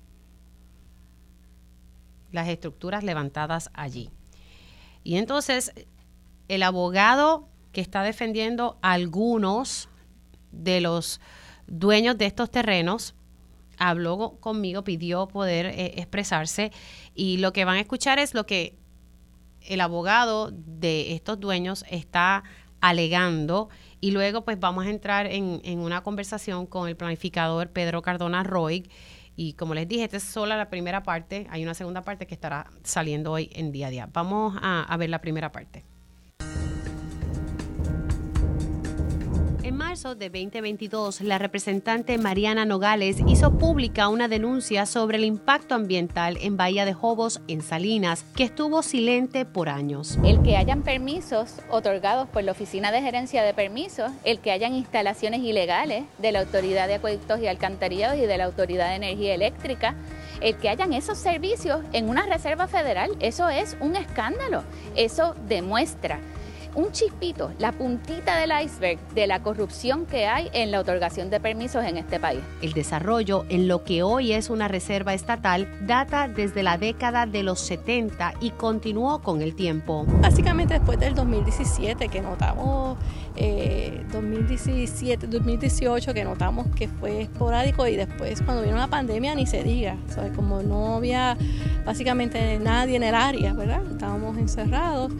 las 2.31 2.49
estructuras 2.49 3.05
levantadas 3.05 3.71
allí. 3.75 4.11
Y 5.09 5.17
entonces 5.17 5.73
el 6.49 6.63
abogado 6.63 7.49
que 7.73 7.81
está 7.81 8.03
defendiendo 8.03 8.79
a 8.83 8.93
algunos 8.93 9.89
de 10.53 10.83
los 10.83 11.23
dueños 11.67 12.19
de 12.19 12.27
estos 12.27 12.51
terrenos 12.51 13.15
habló 13.79 14.37
conmigo, 14.39 14.85
pidió 14.85 15.27
poder 15.27 15.65
eh, 15.65 15.95
expresarse 15.97 16.73
y 17.15 17.39
lo 17.39 17.55
que 17.55 17.65
van 17.65 17.77
a 17.77 17.81
escuchar 17.81 18.19
es 18.19 18.35
lo 18.35 18.45
que 18.45 18.77
el 19.63 19.81
abogado 19.81 20.51
de 20.53 21.15
estos 21.15 21.41
dueños 21.41 21.87
está 21.91 22.45
alegando 22.83 23.71
y 24.03 24.11
luego 24.11 24.45
pues 24.45 24.61
vamos 24.61 24.85
a 24.85 24.91
entrar 24.91 25.25
en, 25.25 25.63
en 25.65 25.79
una 25.79 26.03
conversación 26.03 26.67
con 26.67 26.87
el 26.87 26.97
planificador 26.97 27.71
Pedro 27.71 28.03
Cardona 28.03 28.43
Roy. 28.43 28.91
Y 29.41 29.53
como 29.53 29.73
les 29.73 29.87
dije, 29.87 30.03
esta 30.03 30.17
es 30.17 30.25
solo 30.25 30.57
la 30.57 30.69
primera 30.69 31.05
parte. 31.05 31.47
Hay 31.51 31.63
una 31.63 31.73
segunda 31.73 32.03
parte 32.03 32.27
que 32.27 32.35
estará 32.35 32.67
saliendo 32.83 33.31
hoy 33.31 33.49
en 33.53 33.71
día 33.71 33.87
a 33.87 33.91
día. 33.91 34.09
Vamos 34.13 34.59
a 34.61 34.97
ver 34.99 35.11
la 35.11 35.21
primera 35.21 35.53
parte. 35.53 35.85
Marzo 39.79 40.17
de 40.17 40.29
2022, 40.29 41.21
la 41.21 41.39
representante 41.39 42.19
Mariana 42.19 42.65
Nogales 42.65 43.19
hizo 43.29 43.53
pública 43.59 44.09
una 44.09 44.27
denuncia 44.27 44.87
sobre 44.87 45.19
el 45.19 45.25
impacto 45.25 45.77
ambiental 45.77 46.37
en 46.41 46.57
Bahía 46.57 46.85
de 46.85 46.95
Jobos, 46.95 47.41
en 47.47 47.63
Salinas, 47.63 48.25
que 48.35 48.43
estuvo 48.43 48.83
silente 48.83 49.45
por 49.45 49.69
años. 49.69 50.19
El 50.25 50.43
que 50.43 50.57
hayan 50.57 50.83
permisos 50.83 51.55
otorgados 51.71 52.29
por 52.29 52.43
la 52.43 52.53
Oficina 52.53 52.91
de 52.91 53.03
Gerencia 53.03 53.45
de 53.45 53.55
Permisos, 53.55 54.11
el 54.25 54.41
que 54.41 54.51
hayan 54.51 54.75
instalaciones 54.75 55.43
ilegales 55.43 56.05
de 56.19 56.33
la 56.33 56.41
Autoridad 56.41 56.89
de 56.89 56.95
Acueductos 56.95 57.39
y 57.41 57.47
Alcantarillados 57.47 58.19
y 58.19 58.27
de 58.27 58.37
la 58.37 58.47
Autoridad 58.47 58.89
de 58.89 58.97
Energía 58.97 59.35
Eléctrica, 59.35 59.95
el 60.41 60.57
que 60.57 60.71
hayan 60.71 60.93
esos 60.93 61.19
servicios 61.19 61.83
en 61.93 62.09
una 62.09 62.27
reserva 62.27 62.67
federal, 62.67 63.13
eso 63.21 63.49
es 63.49 63.77
un 63.81 63.95
escándalo. 63.95 64.65
Eso 64.97 65.37
demuestra 65.47 66.19
un 66.79 66.93
chispito, 66.93 67.51
la 67.59 67.73
puntita 67.73 68.37
del 68.37 68.53
iceberg 68.65 69.01
de 69.13 69.27
la 69.27 69.43
corrupción 69.43 70.07
que 70.07 70.27
hay 70.27 70.49
en 70.53 70.71
la 70.71 70.79
otorgación 70.79 71.29
de 71.29 71.41
permisos 71.41 71.85
en 71.85 71.97
este 71.97 72.21
país. 72.21 72.41
El 72.63 72.73
desarrollo 72.73 73.45
en 73.49 73.67
lo 73.67 73.83
que 73.83 74.05
hoy 74.05 74.33
es 74.33 74.49
una 74.49 74.69
reserva 74.69 75.13
estatal 75.13 75.69
data 75.89 76.29
desde 76.29 76.63
la 76.63 76.79
década 76.79 77.27
de 77.27 77.43
los 77.43 77.59
70 77.61 78.35
y 78.41 78.51
continuó 78.51 79.23
con 79.23 79.43
el 79.43 79.57
tiempo. 79.57 80.05
Básicamente 80.21 80.75
después 80.75 81.01
del 81.01 81.17
2017 81.17 82.09
que 82.09 82.21
notamos 82.21 82.97
2017, 84.11 85.27
eh, 85.27 85.29
2018, 85.29 86.15
que 86.15 86.25
notamos 86.25 86.67
que 86.75 86.89
fue 86.89 87.23
esporádico 87.23 87.87
y 87.87 87.97
después 87.97 88.43
cuando 88.43 88.63
vino 88.63 88.77
la 88.77 88.89
pandemia 88.89 89.35
ni 89.35 89.47
se 89.47 89.63
diga, 89.63 89.97
¿sabes? 90.09 90.33
como 90.33 90.63
no 90.63 90.97
había 90.97 91.37
básicamente 91.85 92.59
nadie 92.59 92.97
en 92.97 93.03
el 93.03 93.15
área, 93.15 93.53
¿verdad? 93.53 93.83
Estábamos 93.91 94.37
encerrados, 94.39 95.13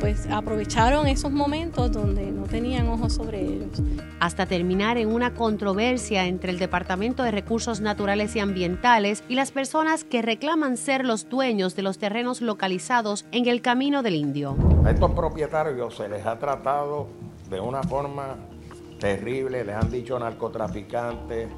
pues 0.00 0.26
aprovecharon 0.30 1.06
esos 1.06 1.30
momentos 1.30 1.92
donde 1.92 2.30
no 2.32 2.44
tenían 2.44 2.88
ojos 2.88 3.14
sobre 3.14 3.42
ellos. 3.42 3.82
Hasta 4.20 4.46
terminar 4.46 4.98
en 4.98 5.12
una 5.12 5.34
controversia 5.34 6.26
entre 6.26 6.50
el 6.50 6.58
Departamento 6.58 7.22
de 7.22 7.30
Recursos 7.30 7.80
Naturales 7.80 8.34
y 8.36 8.40
Ambientales 8.40 9.22
y 9.28 9.34
las 9.34 9.52
personas 9.52 10.04
que 10.04 10.22
reclaman 10.22 10.76
ser 10.76 11.04
los 11.04 11.28
dueños 11.28 11.76
de 11.76 11.82
los 11.82 11.98
terrenos 11.98 12.40
localizados 12.40 13.26
en 13.32 13.46
el 13.46 13.60
Camino 13.60 14.02
del 14.02 14.14
Indio. 14.14 14.56
A 14.84 14.90
estos 14.90 15.12
propietarios 15.12 15.96
se 15.96 16.08
les 16.08 16.24
ha 16.26 16.38
tratado 16.38 17.08
de 17.48 17.60
una 17.60 17.82
forma 17.82 18.36
terrible, 18.98 19.64
les 19.64 19.76
han 19.76 19.90
dicho 19.90 20.18
narcotraficantes, 20.18 21.48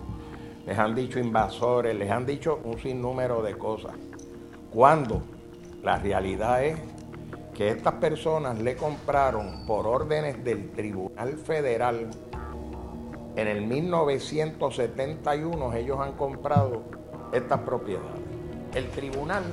les 0.67 0.79
han 0.79 0.95
dicho 0.95 1.19
invasores, 1.19 1.97
les 1.97 2.11
han 2.11 2.27
dicho 2.27 2.61
un 2.65 2.79
sinnúmero 2.79 3.43
de 3.43 3.57
cosas. 3.57 3.93
Cuando 4.73 5.23
la 5.83 5.99
realidad 5.99 6.65
es 6.65 6.79
que 7.55 7.69
estas 7.69 7.95
personas 7.95 8.59
le 8.59 8.77
compraron 8.77 9.65
por 9.67 9.87
órdenes 9.87 10.45
del 10.45 10.71
Tribunal 10.71 11.39
Federal 11.39 12.11
en 13.39 13.47
el 13.47 13.63
1971 13.63 15.73
ellos 15.75 16.01
han 16.01 16.15
comprado 16.15 16.83
estas 17.33 17.61
propiedades. 17.61 18.21
El 18.75 18.91
tribunal 18.91 19.45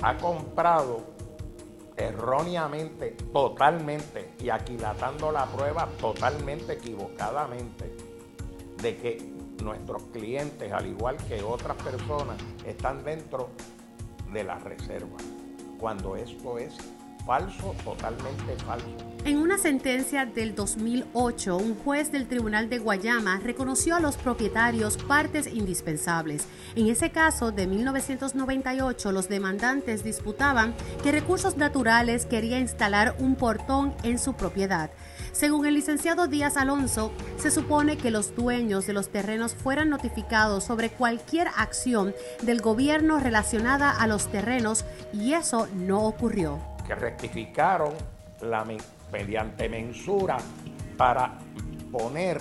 ha 0.00 0.16
comprado 0.16 1.02
erróneamente, 1.96 3.16
totalmente, 3.32 4.32
y 4.40 4.50
aquilatando 4.50 5.30
la 5.30 5.46
prueba 5.46 5.88
totalmente 6.00 6.74
equivocadamente, 6.74 7.94
de 8.82 8.96
que 8.96 9.18
nuestros 9.62 10.02
clientes, 10.12 10.72
al 10.72 10.86
igual 10.86 11.16
que 11.28 11.42
otras 11.42 11.76
personas, 11.82 12.36
están 12.66 13.04
dentro 13.04 13.50
de 14.32 14.44
la 14.44 14.58
reserva, 14.58 15.16
cuando 15.78 16.16
esto 16.16 16.58
es 16.58 16.76
falso, 17.24 17.74
totalmente 17.84 18.56
falso. 18.64 18.86
En 19.24 19.38
una 19.38 19.56
sentencia 19.56 20.26
del 20.26 20.54
2008, 20.54 21.56
un 21.56 21.76
juez 21.76 22.12
del 22.12 22.28
Tribunal 22.28 22.68
de 22.68 22.78
Guayama 22.78 23.40
reconoció 23.40 23.96
a 23.96 24.00
los 24.00 24.18
propietarios 24.18 24.98
partes 24.98 25.46
indispensables. 25.46 26.46
En 26.74 26.88
ese 26.88 27.10
caso 27.10 27.50
de 27.50 27.66
1998, 27.66 29.12
los 29.12 29.30
demandantes 29.30 30.04
disputaban 30.04 30.74
que 31.02 31.10
Recursos 31.10 31.56
Naturales 31.56 32.26
quería 32.26 32.58
instalar 32.58 33.16
un 33.18 33.34
portón 33.34 33.94
en 34.02 34.18
su 34.18 34.34
propiedad. 34.34 34.90
Según 35.32 35.64
el 35.64 35.74
licenciado 35.74 36.26
Díaz 36.26 36.58
Alonso, 36.58 37.10
se 37.38 37.50
supone 37.50 37.96
que 37.96 38.10
los 38.10 38.36
dueños 38.36 38.86
de 38.86 38.92
los 38.92 39.08
terrenos 39.08 39.54
fueran 39.54 39.88
notificados 39.88 40.64
sobre 40.64 40.90
cualquier 40.90 41.48
acción 41.56 42.14
del 42.42 42.60
gobierno 42.60 43.18
relacionada 43.18 43.90
a 43.90 44.06
los 44.06 44.30
terrenos 44.30 44.84
y 45.14 45.32
eso 45.32 45.66
no 45.74 46.02
ocurrió 46.02 46.73
que 46.86 46.94
rectificaron 46.94 47.92
mediante 49.12 49.68
mensura 49.68 50.36
para 50.96 51.32
poner 51.90 52.40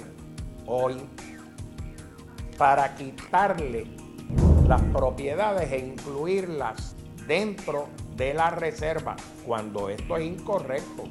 hoy, 0.65 0.97
para 2.57 2.95
quitarle 2.95 3.85
las 4.67 4.81
propiedades 4.81 5.71
e 5.71 5.79
incluirlas 5.79 6.95
dentro 7.27 7.87
de 8.15 8.33
la 8.33 8.49
reserva, 8.49 9.15
cuando 9.45 9.89
esto 9.89 10.17
es 10.17 10.25
incorrecto. 10.25 11.03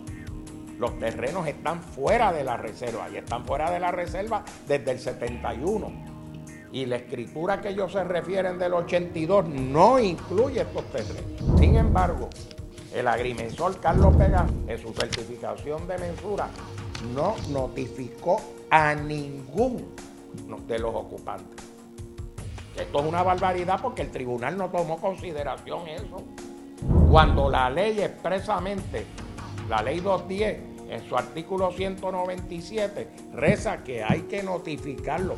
Los 0.79 0.99
terrenos 0.99 1.47
están 1.47 1.81
fuera 1.83 2.33
de 2.33 2.45
la 2.45 2.57
reserva 2.57 3.09
y 3.11 3.17
están 3.17 3.45
fuera 3.45 3.71
de 3.71 3.79
la 3.79 3.93
reserva 3.93 4.43
desde 4.67 4.91
el 4.91 4.99
71. 4.99 6.13
Y 6.73 6.87
la 6.87 6.97
escritura 6.97 7.61
que 7.61 7.69
ellos 7.69 7.93
se 7.93 8.03
refieren 8.03 8.59
del 8.59 8.73
82 8.73 9.49
no 9.49 9.99
incluye 9.99 10.63
estos 10.63 10.85
terrenos. 10.91 11.61
Sin 11.61 11.77
embargo, 11.77 12.31
el 12.95 13.09
agrimensor 13.09 13.81
Carlos 13.81 14.17
Vega, 14.17 14.47
en 14.67 14.79
su 14.79 14.93
certificación 14.93 15.87
de 15.87 15.99
mensura, 15.99 16.49
no 17.15 17.35
notificó 17.51 18.41
a 18.71 18.95
ningún 18.95 19.95
de 20.67 20.79
los 20.79 20.95
ocupantes. 20.95 21.65
Esto 22.77 23.01
es 23.01 23.07
una 23.07 23.23
barbaridad 23.23 23.81
porque 23.83 24.03
el 24.03 24.11
tribunal 24.11 24.57
no 24.57 24.71
tomó 24.71 24.99
consideración 24.99 25.89
eso. 25.89 26.23
Cuando 27.11 27.51
la 27.51 27.69
ley 27.69 28.01
expresamente, 28.01 29.05
la 29.69 29.83
ley 29.83 30.01
210, 30.01 30.73
en 30.89 31.09
su 31.09 31.17
artículo 31.17 31.71
197, 31.71 33.09
reza 33.35 33.83
que 33.83 34.03
hay 34.03 34.23
que 34.23 34.43
notificarlo, 34.43 35.35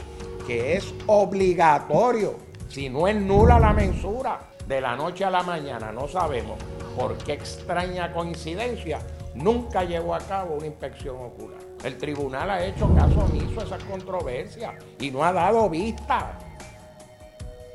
que 0.46 0.76
es 0.76 0.94
obligatorio, 1.06 2.36
si 2.68 2.88
no 2.88 3.06
es 3.06 3.16
nula 3.16 3.58
la 3.58 3.72
mensura, 3.72 4.50
de 4.66 4.80
la 4.80 4.96
noche 4.96 5.24
a 5.24 5.30
la 5.30 5.42
mañana, 5.42 5.92
no 5.92 6.08
sabemos 6.08 6.58
por 6.96 7.16
qué 7.18 7.32
extraña 7.32 8.12
coincidencia, 8.12 9.00
nunca 9.34 9.84
llevó 9.84 10.14
a 10.14 10.20
cabo 10.20 10.56
una 10.56 10.66
inspección 10.66 11.16
ocular. 11.16 11.60
El 11.84 11.98
tribunal 11.98 12.50
ha 12.50 12.64
hecho 12.64 12.92
caso 12.94 13.20
omiso 13.20 13.60
a 13.60 13.64
esa 13.64 13.78
controversia 13.78 14.78
y 14.98 15.10
no 15.10 15.24
ha 15.24 15.32
dado 15.32 15.68
vista. 15.68 16.38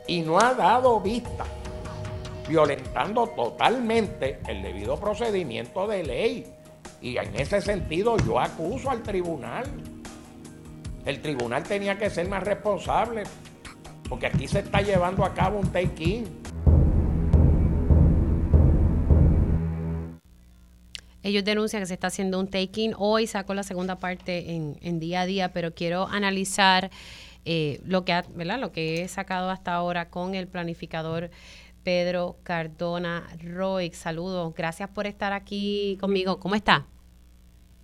Y 0.07 0.21
no 0.21 0.39
ha 0.39 0.55
dado 0.55 0.99
vista, 0.99 1.45
violentando 2.47 3.27
totalmente 3.27 4.39
el 4.47 4.63
debido 4.63 4.99
procedimiento 4.99 5.87
de 5.87 6.03
ley. 6.03 6.53
Y 6.99 7.17
en 7.17 7.35
ese 7.39 7.61
sentido 7.61 8.17
yo 8.17 8.39
acuso 8.39 8.89
al 8.89 9.03
tribunal. 9.03 9.65
El 11.05 11.21
tribunal 11.21 11.63
tenía 11.63 11.97
que 11.97 12.09
ser 12.09 12.27
más 12.27 12.43
responsable, 12.43 13.23
porque 14.09 14.25
aquí 14.25 14.47
se 14.47 14.59
está 14.59 14.81
llevando 14.81 15.23
a 15.23 15.33
cabo 15.33 15.59
un 15.59 15.71
take-in 15.71 16.25
Ellos 21.21 21.43
denuncian 21.43 21.81
que 21.81 21.85
se 21.85 21.93
está 21.93 22.07
haciendo 22.07 22.39
un 22.39 22.47
taking. 22.47 22.93
Hoy 22.97 23.27
saco 23.27 23.53
la 23.53 23.63
segunda 23.63 23.97
parte 23.97 24.51
en, 24.51 24.99
día 24.99 25.21
a 25.21 25.25
día, 25.25 25.51
pero 25.53 25.73
quiero 25.73 26.07
analizar 26.07 26.89
eh, 27.45 27.79
lo, 27.85 28.05
que 28.05 28.21
¿verdad? 28.35 28.59
lo 28.59 28.71
que 28.71 29.01
he 29.01 29.07
sacado 29.07 29.49
hasta 29.49 29.73
ahora 29.73 30.09
con 30.09 30.35
el 30.35 30.47
planificador 30.47 31.29
Pedro 31.83 32.37
Cardona 32.43 33.27
Roy. 33.43 33.91
Saludos, 33.91 34.53
gracias 34.55 34.89
por 34.89 35.07
estar 35.07 35.33
aquí 35.33 35.97
conmigo. 35.99 36.39
¿Cómo 36.39 36.55
está? 36.55 36.85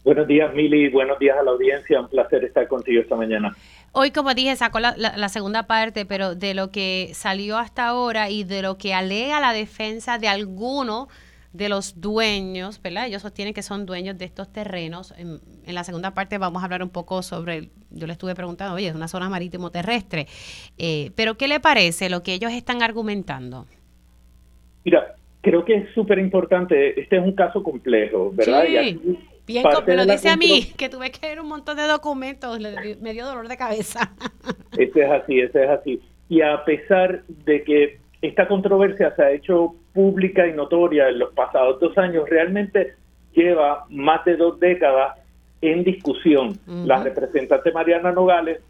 Buenos 0.06 0.28
días, 0.28 0.54
Mili. 0.54 0.90
Buenos 0.90 1.18
días 1.18 1.36
a 1.38 1.44
la 1.44 1.52
audiencia. 1.52 2.00
Un 2.00 2.10
placer 2.10 2.44
estar 2.44 2.68
contigo 2.68 3.02
esta 3.02 3.16
mañana. 3.16 3.56
Hoy, 3.92 4.12
como 4.12 4.34
dije, 4.34 4.56
sacó 4.56 4.80
la, 4.80 4.96
la, 4.96 5.30
segunda 5.30 5.68
parte, 5.68 6.06
pero 6.06 6.36
de 6.36 6.54
lo 6.54 6.70
que 6.70 7.10
salió 7.14 7.58
hasta 7.58 7.88
ahora 7.88 8.30
y 8.30 8.44
de 8.44 8.62
lo 8.62 8.78
que 8.78 8.94
alega 8.94 9.40
la 9.40 9.52
defensa 9.52 10.20
de 10.20 10.28
alguno 10.28 11.08
de 11.56 11.70
los 11.70 12.02
dueños, 12.02 12.82
¿verdad? 12.82 13.08
Ellos 13.08 13.22
sostienen 13.22 13.54
que 13.54 13.62
son 13.62 13.86
dueños 13.86 14.18
de 14.18 14.26
estos 14.26 14.52
terrenos. 14.52 15.14
En, 15.18 15.40
la 15.74 15.84
segunda 15.84 16.14
parte 16.14 16.38
vamos 16.38 16.62
a 16.62 16.66
hablar 16.66 16.84
un 16.84 16.90
poco 16.90 17.22
sobre, 17.22 17.70
yo 17.92 18.08
le 18.08 18.14
estuve 18.14 18.36
preguntando, 18.36 18.76
oye, 18.76 18.88
es 18.88 18.96
una 18.96 19.08
zona 19.08 19.30
marítimo 19.30 19.72
terrestre, 19.72 20.28
eh, 20.78 21.12
pero 21.16 21.36
¿qué 21.36 21.48
le 21.48 21.60
parece 21.60 22.10
lo 22.10 22.24
que 22.24 22.34
ellos 22.34 22.52
están 22.52 22.82
argumentando? 22.82 23.66
Mira, 24.84 25.16
creo 25.42 25.64
que 25.64 25.76
es 25.76 25.94
súper 25.94 26.20
importante, 26.20 27.00
este 27.00 27.18
es 27.18 27.24
un 27.24 27.34
caso 27.34 27.64
complejo, 27.64 28.32
¿verdad? 28.34 28.66
Sí. 28.68 29.20
Bien, 29.48 29.64
me 29.86 29.96
lo 29.96 30.06
dice 30.06 30.30
a 30.30 30.38
mí, 30.38 30.72
que 30.76 30.90
tuve 30.90 31.12
que 31.12 31.28
ver 31.28 31.40
un 31.40 31.48
montón 31.48 31.78
de 31.78 31.84
documentos, 31.84 32.60
me 32.60 33.14
dio 33.14 33.28
dolor 33.28 33.48
de 33.48 33.58
cabeza. 33.58 34.12
Ese 34.76 35.04
es 35.04 35.12
así, 35.12 35.40
ese 35.40 35.64
es 35.64 35.70
así. 35.70 36.02
Y 36.30 36.42
a 36.42 36.66
pesar 36.66 37.24
de 37.28 37.64
que 37.64 38.00
esta 38.24 38.48
controversia 38.48 39.16
se 39.16 39.22
ha 39.22 39.32
hecho 39.32 39.76
pública 39.96 40.46
y 40.46 40.54
notoria 40.54 41.10
en 41.10 41.20
los 41.20 41.34
pasados 41.34 41.80
dos 41.80 41.98
años, 41.98 42.30
realmente 42.30 42.94
lleva 43.34 43.86
más 43.90 44.24
de 44.26 44.36
dos 44.36 44.60
décadas 44.60 45.18
en 45.62 45.84
discusión. 45.84 46.60
La 46.68 47.02
representante 47.02 47.72
Mariana 47.72 48.12
Nogales 48.12 48.62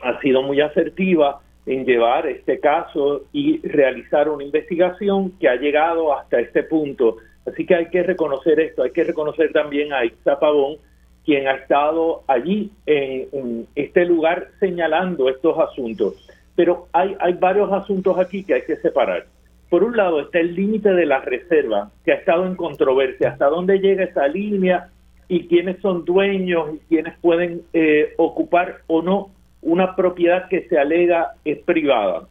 ha 0.00 0.18
sido 0.20 0.42
muy 0.42 0.60
asertiva 0.60 1.40
en 1.66 1.84
llevar 1.84 2.26
este 2.26 2.58
caso 2.60 3.22
y 3.32 3.60
realizar 3.66 4.28
una 4.28 4.44
investigación 4.44 5.32
que 5.38 5.48
ha 5.48 5.56
llegado 5.56 6.16
hasta 6.16 6.40
este 6.40 6.62
punto. 6.62 7.16
Así 7.46 7.66
que 7.66 7.74
hay 7.74 7.86
que 7.86 8.02
reconocer 8.02 8.58
esto, 8.60 8.84
hay 8.84 8.92
que 8.92 9.04
reconocer 9.04 9.52
también 9.52 9.92
a 9.92 10.04
Ixa 10.04 10.38
Pavón, 10.38 10.76
quien 11.24 11.46
ha 11.46 11.54
estado 11.54 12.22
allí 12.26 12.70
en, 12.86 13.28
en, 13.32 13.66
este 13.74 14.04
lugar 14.04 14.48
señalando 14.58 15.28
estos 15.28 15.58
asuntos. 15.58 16.28
Pero 16.54 16.88
hay, 16.92 17.16
hay 17.20 17.34
varios 17.34 17.72
asuntos 17.72 18.18
aquí 18.18 18.44
que 18.44 18.54
hay 18.54 18.62
que 18.62 18.76
separar. 18.76 19.26
Por 19.72 19.84
un 19.84 19.96
lado 19.96 20.20
está 20.20 20.38
el 20.38 20.54
límite 20.54 20.92
de 20.92 21.06
la 21.06 21.20
reserva, 21.20 21.90
que 22.04 22.12
ha 22.12 22.16
estado 22.16 22.46
en 22.46 22.56
controversia, 22.56 23.30
hasta 23.30 23.46
dónde 23.46 23.78
llega 23.78 24.04
esa 24.04 24.28
línea 24.28 24.90
y 25.28 25.46
quiénes 25.46 25.80
son 25.80 26.04
dueños 26.04 26.74
y 26.74 26.78
quiénes 26.90 27.18
pueden 27.22 27.62
eh, 27.72 28.12
ocupar 28.18 28.82
o 28.86 29.00
no 29.00 29.30
una 29.62 29.96
propiedad 29.96 30.46
que 30.50 30.68
se 30.68 30.78
alega 30.78 31.36
es 31.46 31.60
privada. 31.60 32.28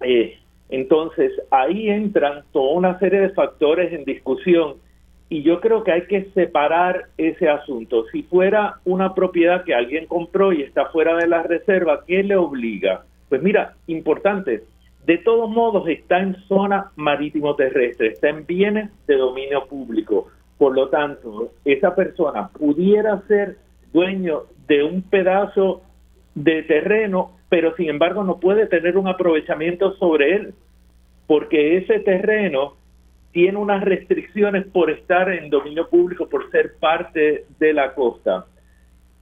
Eh, 0.00 0.36
entonces, 0.68 1.30
ahí 1.52 1.90
entran 1.90 2.42
toda 2.50 2.72
una 2.72 2.98
serie 2.98 3.20
de 3.20 3.30
factores 3.30 3.92
en 3.92 4.04
discusión 4.04 4.74
y 5.28 5.44
yo 5.44 5.60
creo 5.60 5.84
que 5.84 5.92
hay 5.92 6.06
que 6.08 6.24
separar 6.34 7.04
ese 7.16 7.48
asunto. 7.48 8.04
Si 8.10 8.24
fuera 8.24 8.80
una 8.84 9.14
propiedad 9.14 9.62
que 9.62 9.76
alguien 9.76 10.06
compró 10.06 10.52
y 10.52 10.62
está 10.62 10.86
fuera 10.86 11.14
de 11.14 11.28
la 11.28 11.44
reserva, 11.44 12.02
¿qué 12.04 12.24
le 12.24 12.34
obliga? 12.34 13.04
Pues 13.28 13.40
mira, 13.44 13.74
importante, 13.86 14.64
de 15.06 15.18
todos 15.18 15.50
modos 15.50 15.86
está 15.88 16.20
en 16.20 16.36
zona 16.48 16.90
marítimo 16.96 17.54
terrestre, 17.56 18.08
está 18.08 18.30
en 18.30 18.46
bienes 18.46 18.90
de 19.06 19.16
dominio 19.16 19.66
público. 19.66 20.28
Por 20.56 20.74
lo 20.74 20.88
tanto, 20.88 21.52
esa 21.64 21.94
persona 21.94 22.48
pudiera 22.48 23.20
ser 23.26 23.58
dueño 23.92 24.44
de 24.66 24.82
un 24.82 25.02
pedazo 25.02 25.82
de 26.34 26.62
terreno, 26.62 27.32
pero 27.48 27.76
sin 27.76 27.90
embargo 27.90 28.24
no 28.24 28.40
puede 28.40 28.66
tener 28.66 28.96
un 28.96 29.06
aprovechamiento 29.06 29.94
sobre 29.96 30.36
él, 30.36 30.54
porque 31.26 31.76
ese 31.76 32.00
terreno 32.00 32.74
tiene 33.32 33.58
unas 33.58 33.82
restricciones 33.84 34.66
por 34.66 34.90
estar 34.90 35.28
en 35.30 35.50
dominio 35.50 35.88
público, 35.88 36.28
por 36.28 36.50
ser 36.50 36.76
parte 36.78 37.44
de 37.58 37.72
la 37.74 37.94
costa. 37.94 38.46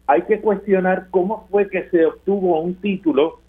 Hay 0.07 0.23
que 0.23 0.41
cuestionar 0.41 1.09
cómo 1.11 1.49
fue 1.51 1.69
que 1.69 1.89
se 1.89 2.07
obtuvo 2.07 2.61
un 2.61 2.75
título 2.77 3.41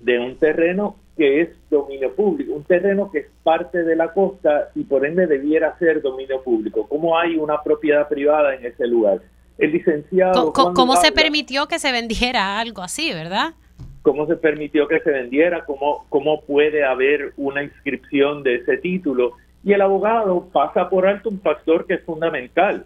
de 0.00 0.18
un 0.18 0.36
terreno 0.36 0.96
que 1.16 1.42
es 1.42 1.48
dominio 1.70 2.14
público, 2.14 2.54
un 2.54 2.64
terreno 2.64 3.10
que 3.10 3.18
es 3.20 3.26
parte 3.42 3.84
de 3.84 3.94
la 3.94 4.12
costa 4.12 4.70
y 4.74 4.84
por 4.84 5.06
ende 5.06 5.26
debiera 5.26 5.78
ser 5.78 6.02
dominio 6.02 6.42
público. 6.42 6.86
¿Cómo 6.88 7.16
hay 7.16 7.36
una 7.36 7.62
propiedad 7.62 8.08
privada 8.08 8.54
en 8.54 8.66
ese 8.66 8.86
lugar? 8.86 9.20
El 9.58 9.72
licenciado... 9.72 10.52
¿Cómo, 10.52 10.96
se 10.96 11.12
permitió 11.12 11.68
que 11.68 11.78
se 11.78 11.92
vendiera 11.92 12.58
algo 12.58 12.82
así, 12.82 13.12
verdad? 13.12 13.54
¿Cómo 14.02 14.26
se 14.26 14.36
permitió 14.36 14.88
que 14.88 14.98
se 15.00 15.10
vendiera? 15.10 15.64
¿Cómo, 15.64 16.04
¿Cómo 16.08 16.40
puede 16.42 16.84
haber 16.84 17.32
una 17.36 17.62
inscripción 17.62 18.42
de 18.42 18.56
ese 18.56 18.78
título? 18.78 19.34
Y 19.62 19.72
el 19.72 19.80
abogado 19.80 20.48
pasa 20.52 20.90
por 20.90 21.06
alto 21.06 21.30
un 21.30 21.40
factor 21.40 21.86
que 21.86 21.94
es 21.94 22.04
fundamental. 22.04 22.84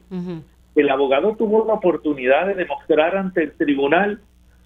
El 0.75 0.91
abogado 0.91 1.35
tuvo 1.35 1.67
la 1.67 1.73
oportunidad 1.73 2.47
de 2.47 2.55
demostrar 2.55 3.17
ante 3.17 3.43
el 3.43 3.53
tribunal 3.53 4.21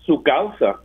su 0.05 0.23
causa 0.23 0.81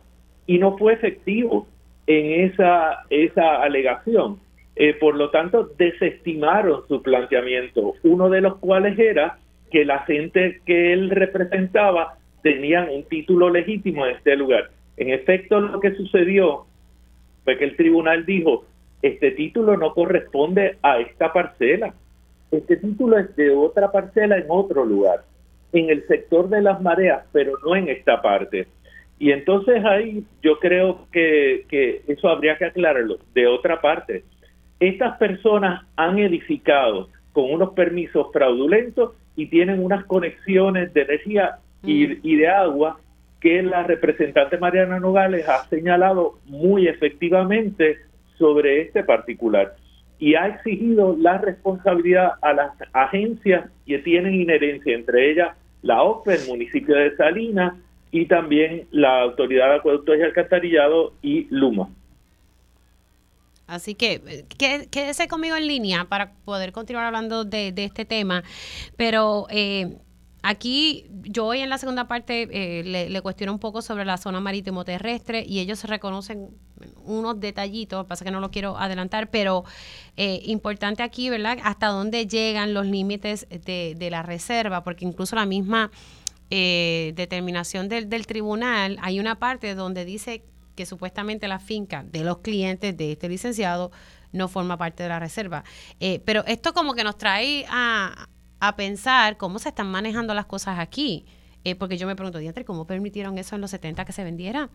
y 0.46 0.58
no 0.58 0.78
fue 0.78 0.94
efectivo 0.94 1.66
en 2.08 2.50
esa, 2.50 3.04
esa 3.10 3.62
alegación. 3.62 4.40
Eh, 4.74 4.94
por 4.94 5.14
lo 5.14 5.30
tanto, 5.30 5.70
desestimaron 5.76 6.82
su 6.88 7.02
planteamiento, 7.02 7.94
uno 8.02 8.30
de 8.30 8.40
los 8.40 8.56
cuales 8.56 8.98
era 8.98 9.38
que 9.70 9.84
la 9.84 10.00
gente 10.00 10.60
que 10.64 10.92
él 10.92 11.10
representaba 11.10 12.16
tenían 12.42 12.88
un 12.88 13.04
título 13.04 13.50
legítimo 13.50 14.06
en 14.06 14.16
este 14.16 14.36
lugar. 14.36 14.70
En 14.96 15.10
efecto, 15.10 15.60
lo 15.60 15.80
que 15.80 15.94
sucedió 15.94 16.64
fue 17.44 17.58
que 17.58 17.64
el 17.64 17.76
tribunal 17.76 18.24
dijo, 18.24 18.64
este 19.02 19.32
título 19.32 19.76
no 19.76 19.92
corresponde 19.92 20.78
a 20.82 21.00
esta 21.00 21.32
parcela. 21.32 21.92
Este 22.50 22.76
título 22.76 23.18
es 23.18 23.34
de 23.36 23.50
otra 23.50 23.92
parcela 23.92 24.38
en 24.38 24.46
otro 24.48 24.84
lugar, 24.84 25.24
en 25.72 25.90
el 25.90 26.06
sector 26.06 26.48
de 26.48 26.62
las 26.62 26.80
mareas, 26.80 27.26
pero 27.32 27.52
no 27.64 27.76
en 27.76 27.88
esta 27.88 28.22
parte. 28.22 28.66
Y 29.18 29.32
entonces 29.32 29.84
ahí 29.84 30.24
yo 30.42 30.58
creo 30.58 31.06
que, 31.12 31.64
que 31.68 32.02
eso 32.06 32.28
habría 32.28 32.56
que 32.56 32.66
aclararlo. 32.66 33.18
De 33.34 33.46
otra 33.46 33.80
parte, 33.80 34.24
estas 34.80 35.16
personas 35.18 35.84
han 35.96 36.18
edificado 36.18 37.08
con 37.32 37.52
unos 37.52 37.70
permisos 37.70 38.28
fraudulentos 38.32 39.12
y 39.34 39.46
tienen 39.46 39.82
unas 39.82 40.04
conexiones 40.04 40.92
de 40.94 41.02
energía 41.02 41.58
y, 41.84 42.28
y 42.28 42.36
de 42.36 42.48
agua 42.48 43.00
que 43.40 43.62
la 43.62 43.84
representante 43.84 44.58
Mariana 44.58 44.98
Nogales 44.98 45.48
ha 45.48 45.64
señalado 45.68 46.38
muy 46.46 46.88
efectivamente 46.88 47.98
sobre 48.36 48.82
este 48.82 49.04
particular 49.04 49.74
y 50.18 50.34
ha 50.34 50.48
exigido 50.48 51.16
la 51.16 51.38
responsabilidad 51.38 52.32
a 52.42 52.52
las 52.52 52.72
agencias 52.92 53.70
que 53.86 53.98
tienen 53.98 54.34
inherencia, 54.34 54.94
entre 54.94 55.30
ellas 55.30 55.56
la 55.82 56.02
OPE, 56.02 56.34
el 56.34 56.48
municipio 56.48 56.96
de 56.96 57.16
Salinas 57.16 57.74
y 58.10 58.26
también 58.26 58.86
la 58.90 59.22
Autoridad 59.22 59.68
de 59.70 59.76
Acueductos 59.76 60.16
y 60.18 60.22
Alcantarillado 60.22 61.12
y 61.22 61.46
Luma. 61.50 61.88
Así 63.66 63.94
que 63.94 64.44
quédese 64.90 65.28
conmigo 65.28 65.54
en 65.54 65.66
línea 65.66 66.04
para 66.04 66.32
poder 66.44 66.72
continuar 66.72 67.04
hablando 67.04 67.44
de, 67.44 67.72
este 67.76 68.04
tema, 68.04 68.42
pero... 68.96 69.46
Eh, 69.50 69.98
Aquí 70.42 71.04
yo 71.24 71.46
hoy 71.46 71.60
en 71.60 71.68
la 71.68 71.78
segunda 71.78 72.06
parte 72.06 72.48
eh, 72.52 73.08
le, 73.10 73.20
cuestiono 73.22 73.52
un 73.52 73.58
poco 73.58 73.82
sobre 73.82 74.04
la 74.04 74.16
zona 74.18 74.40
marítimo 74.40 74.84
terrestre 74.84 75.44
y 75.46 75.58
ellos 75.58 75.82
reconocen 75.84 76.50
unos 77.04 77.40
detallitos, 77.40 78.06
pasa 78.06 78.24
que 78.24 78.30
no 78.30 78.38
lo 78.38 78.50
quiero 78.50 78.78
adelantar, 78.78 79.30
pero 79.30 79.64
eh, 80.16 80.40
importante 80.44 81.02
aquí, 81.02 81.28
¿verdad? 81.28 81.58
Hasta 81.64 81.88
dónde 81.88 82.28
llegan 82.28 82.72
los 82.72 82.86
límites 82.86 83.48
de, 83.50 83.96
de 83.98 84.10
la 84.10 84.22
reserva, 84.22 84.84
porque 84.84 85.04
incluso 85.04 85.34
la 85.34 85.44
misma 85.44 85.90
eh, 86.50 87.12
determinación 87.16 87.88
del, 87.88 88.08
del 88.08 88.26
tribunal, 88.26 88.98
hay 89.02 89.20
una 89.20 89.38
parte 89.38 89.74
donde 89.74 90.04
dice 90.04 90.44
que 90.74 90.86
supuestamente 90.86 91.48
la 91.48 91.58
finca 91.58 92.04
de 92.04 92.24
los 92.24 92.38
clientes 92.38 92.96
de 92.96 93.12
este 93.12 93.28
licenciado 93.28 93.90
no 94.32 94.48
forma 94.48 94.76
parte 94.76 95.02
de 95.02 95.08
la 95.08 95.18
reserva. 95.18 95.64
pero 96.24 96.44
esto 96.46 96.72
como 96.72 96.94
que 96.94 97.02
nos 97.02 97.18
trae 97.18 97.64
a, 97.68 98.28
a 98.60 98.76
pensar 98.76 99.36
cómo 99.36 99.58
se 99.58 99.70
están 99.70 99.90
manejando 99.90 100.34
las 100.34 100.46
cosas 100.46 100.78
aquí. 100.78 101.26
Eh, 101.64 101.74
porque 101.74 101.98
yo 101.98 102.06
me 102.06 102.16
pregunto, 102.16 102.38
¿diantre, 102.38 102.64
cómo 102.64 102.86
permitieron 102.86 103.36
eso 103.38 103.54
en 103.54 103.60
los 103.60 103.70
70 103.70 104.04
que 104.04 104.12
se 104.12 104.24
vendiera? 104.24 104.70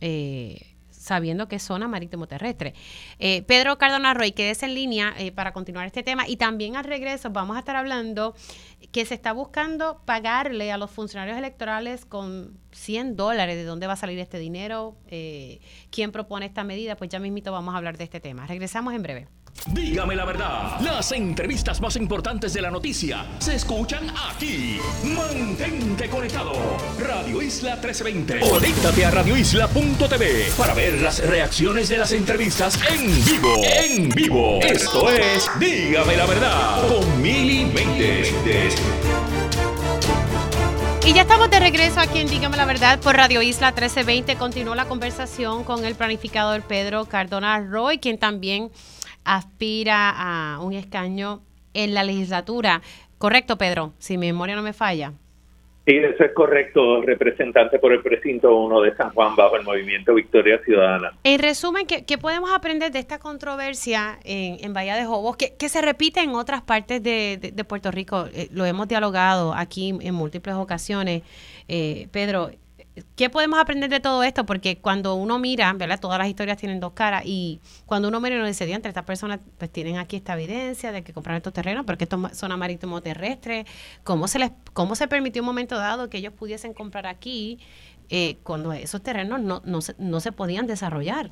Eh, 0.00 0.76
sabiendo 1.00 1.48
que 1.48 1.56
es 1.56 1.62
zona 1.62 1.88
marítimo 1.88 2.28
terrestre. 2.28 2.74
Eh, 3.18 3.42
Pedro 3.42 3.78
Cardona 3.78 4.14
Roy, 4.14 4.32
quédese 4.32 4.66
en 4.66 4.74
línea 4.74 5.14
para 5.34 5.52
continuar 5.52 5.86
este 5.86 6.02
tema 6.02 6.28
y 6.28 6.36
también 6.36 6.76
al 6.76 6.84
regreso 6.84 7.30
vamos 7.30 7.56
a 7.56 7.60
estar 7.60 7.76
hablando 7.76 8.34
que 8.92 9.04
se 9.04 9.14
está 9.14 9.32
buscando 9.32 10.02
pagarle 10.04 10.72
a 10.72 10.78
los 10.78 10.90
funcionarios 10.90 11.38
electorales 11.38 12.04
con 12.04 12.58
100 12.72 13.16
dólares. 13.16 13.56
¿De 13.56 13.64
dónde 13.64 13.86
va 13.86 13.94
a 13.94 13.96
salir 13.96 14.18
este 14.18 14.38
dinero? 14.38 14.96
¿Quién 15.90 16.12
propone 16.12 16.46
esta 16.46 16.64
medida? 16.64 16.96
Pues 16.96 17.10
ya 17.10 17.18
mismito 17.18 17.52
vamos 17.52 17.74
a 17.74 17.78
hablar 17.78 17.96
de 17.96 18.04
este 18.04 18.20
tema. 18.20 18.46
Regresamos 18.46 18.94
en 18.94 19.02
breve. 19.02 19.39
Dígame 19.66 20.16
la 20.16 20.24
verdad, 20.24 20.80
las 20.80 21.12
entrevistas 21.12 21.80
más 21.80 21.94
importantes 21.96 22.54
de 22.54 22.62
la 22.62 22.70
noticia 22.70 23.26
se 23.38 23.56
escuchan 23.56 24.10
aquí. 24.30 24.78
Mantente 25.04 26.08
conectado. 26.08 26.52
Radio 26.98 27.42
Isla 27.42 27.76
1320. 27.76 28.40
Conéctate 28.40 29.04
a 29.04 29.10
radioisla.tv 29.10 30.52
para 30.56 30.72
ver 30.74 31.00
las 31.02 31.24
reacciones 31.26 31.90
de 31.90 31.98
las 31.98 32.12
entrevistas 32.12 32.80
en 32.90 33.24
vivo. 33.24 33.54
En 33.62 34.08
vivo. 34.08 34.60
Esto 34.62 35.10
es 35.10 35.50
Dígame 35.60 36.16
la 36.16 36.26
verdad 36.26 36.88
con 36.88 37.22
Mili 37.22 37.70
Y 41.04 41.12
ya 41.12 41.22
estamos 41.22 41.50
de 41.50 41.60
regreso 41.60 42.00
aquí 42.00 42.20
en 42.20 42.28
Dígame 42.28 42.56
la 42.56 42.64
Verdad 42.64 42.98
por 42.98 43.14
Radio 43.14 43.42
Isla 43.42 43.68
1320. 43.72 44.36
Continuó 44.36 44.74
la 44.74 44.86
conversación 44.86 45.64
con 45.64 45.84
el 45.84 45.94
planificador 45.94 46.62
Pedro 46.62 47.04
Cardona 47.04 47.60
Roy, 47.60 47.98
quien 47.98 48.18
también 48.18 48.70
aspira 49.36 50.10
a 50.10 50.60
un 50.60 50.72
escaño 50.72 51.40
en 51.72 51.94
la 51.94 52.02
legislatura. 52.02 52.82
Correcto, 53.18 53.56
Pedro, 53.56 53.92
si 53.98 54.18
mi 54.18 54.26
memoria 54.26 54.56
no 54.56 54.62
me 54.62 54.72
falla. 54.72 55.12
Sí, 55.86 55.96
eso 55.96 56.24
es 56.24 56.32
correcto, 56.34 57.00
representante 57.02 57.78
por 57.78 57.92
el 57.92 58.02
precinto 58.02 58.54
1 58.54 58.80
de 58.82 58.96
San 58.96 59.10
Juan 59.10 59.34
bajo 59.34 59.56
el 59.56 59.64
movimiento 59.64 60.14
Victoria 60.14 60.60
Ciudadana. 60.64 61.12
En 61.24 61.40
resumen, 61.40 61.86
¿qué, 61.86 62.18
podemos 62.18 62.50
aprender 62.52 62.92
de 62.92 62.98
esta 62.98 63.18
controversia 63.18 64.18
en, 64.24 64.62
en 64.64 64.72
Bahía 64.74 64.94
de 64.94 65.04
Jobos 65.04 65.36
que, 65.36 65.56
que, 65.56 65.68
se 65.68 65.80
repite 65.80 66.20
en 66.20 66.30
otras 66.30 66.62
partes 66.62 67.02
de, 67.02 67.38
de, 67.54 67.64
Puerto 67.64 67.90
Rico? 67.90 68.26
Eh, 68.34 68.48
lo 68.52 68.66
hemos 68.66 68.88
dialogado 68.88 69.54
aquí 69.54 69.96
en 70.00 70.14
múltiples 70.14 70.54
ocasiones. 70.54 71.22
Eh, 71.66 72.08
Pedro, 72.12 72.50
¿qué 73.16 73.30
podemos 73.30 73.58
aprender 73.58 73.90
de 73.90 74.00
todo 74.00 74.22
esto? 74.22 74.46
Porque 74.46 74.78
cuando 74.78 75.14
uno 75.14 75.38
mira, 75.38 75.72
¿verdad? 75.72 76.00
Todas 76.00 76.18
las 76.18 76.28
historias 76.28 76.56
tienen 76.56 76.80
dos 76.80 76.92
caras 76.92 77.22
y 77.24 77.60
cuando 77.86 78.08
uno 78.08 78.20
mira 78.20 78.36
y 78.36 78.38
uno 78.38 78.46
dice, 78.46 78.70
entre 78.72 78.90
estas 78.90 79.04
personas 79.04 79.40
pues 79.58 79.70
tienen 79.70 79.98
aquí 79.98 80.16
esta 80.16 80.34
evidencia 80.34 80.92
de 80.92 81.02
que 81.02 81.12
compraron 81.12 81.36
estos 81.38 81.52
terrenos, 81.52 81.84
porque 81.86 82.04
esto 82.04 82.20
es 82.30 82.38
zona 82.38 82.56
marítimo 82.56 83.00
terrestre, 83.00 83.64
¿cómo 84.04 84.28
se 84.28 84.38
les, 84.38 84.52
cómo 84.72 84.94
se 84.94 85.08
permitió 85.08 85.42
un 85.42 85.46
momento 85.46 85.76
dado 85.76 86.10
que 86.10 86.18
ellos 86.18 86.32
pudiesen 86.32 86.74
comprar 86.74 87.06
aquí 87.06 87.58
eh, 88.08 88.36
cuando 88.42 88.72
esos 88.72 89.02
terrenos 89.02 89.40
no, 89.40 89.62
no, 89.64 89.80
se, 89.80 89.94
no 89.98 90.20
se 90.20 90.32
podían 90.32 90.66
desarrollar? 90.66 91.28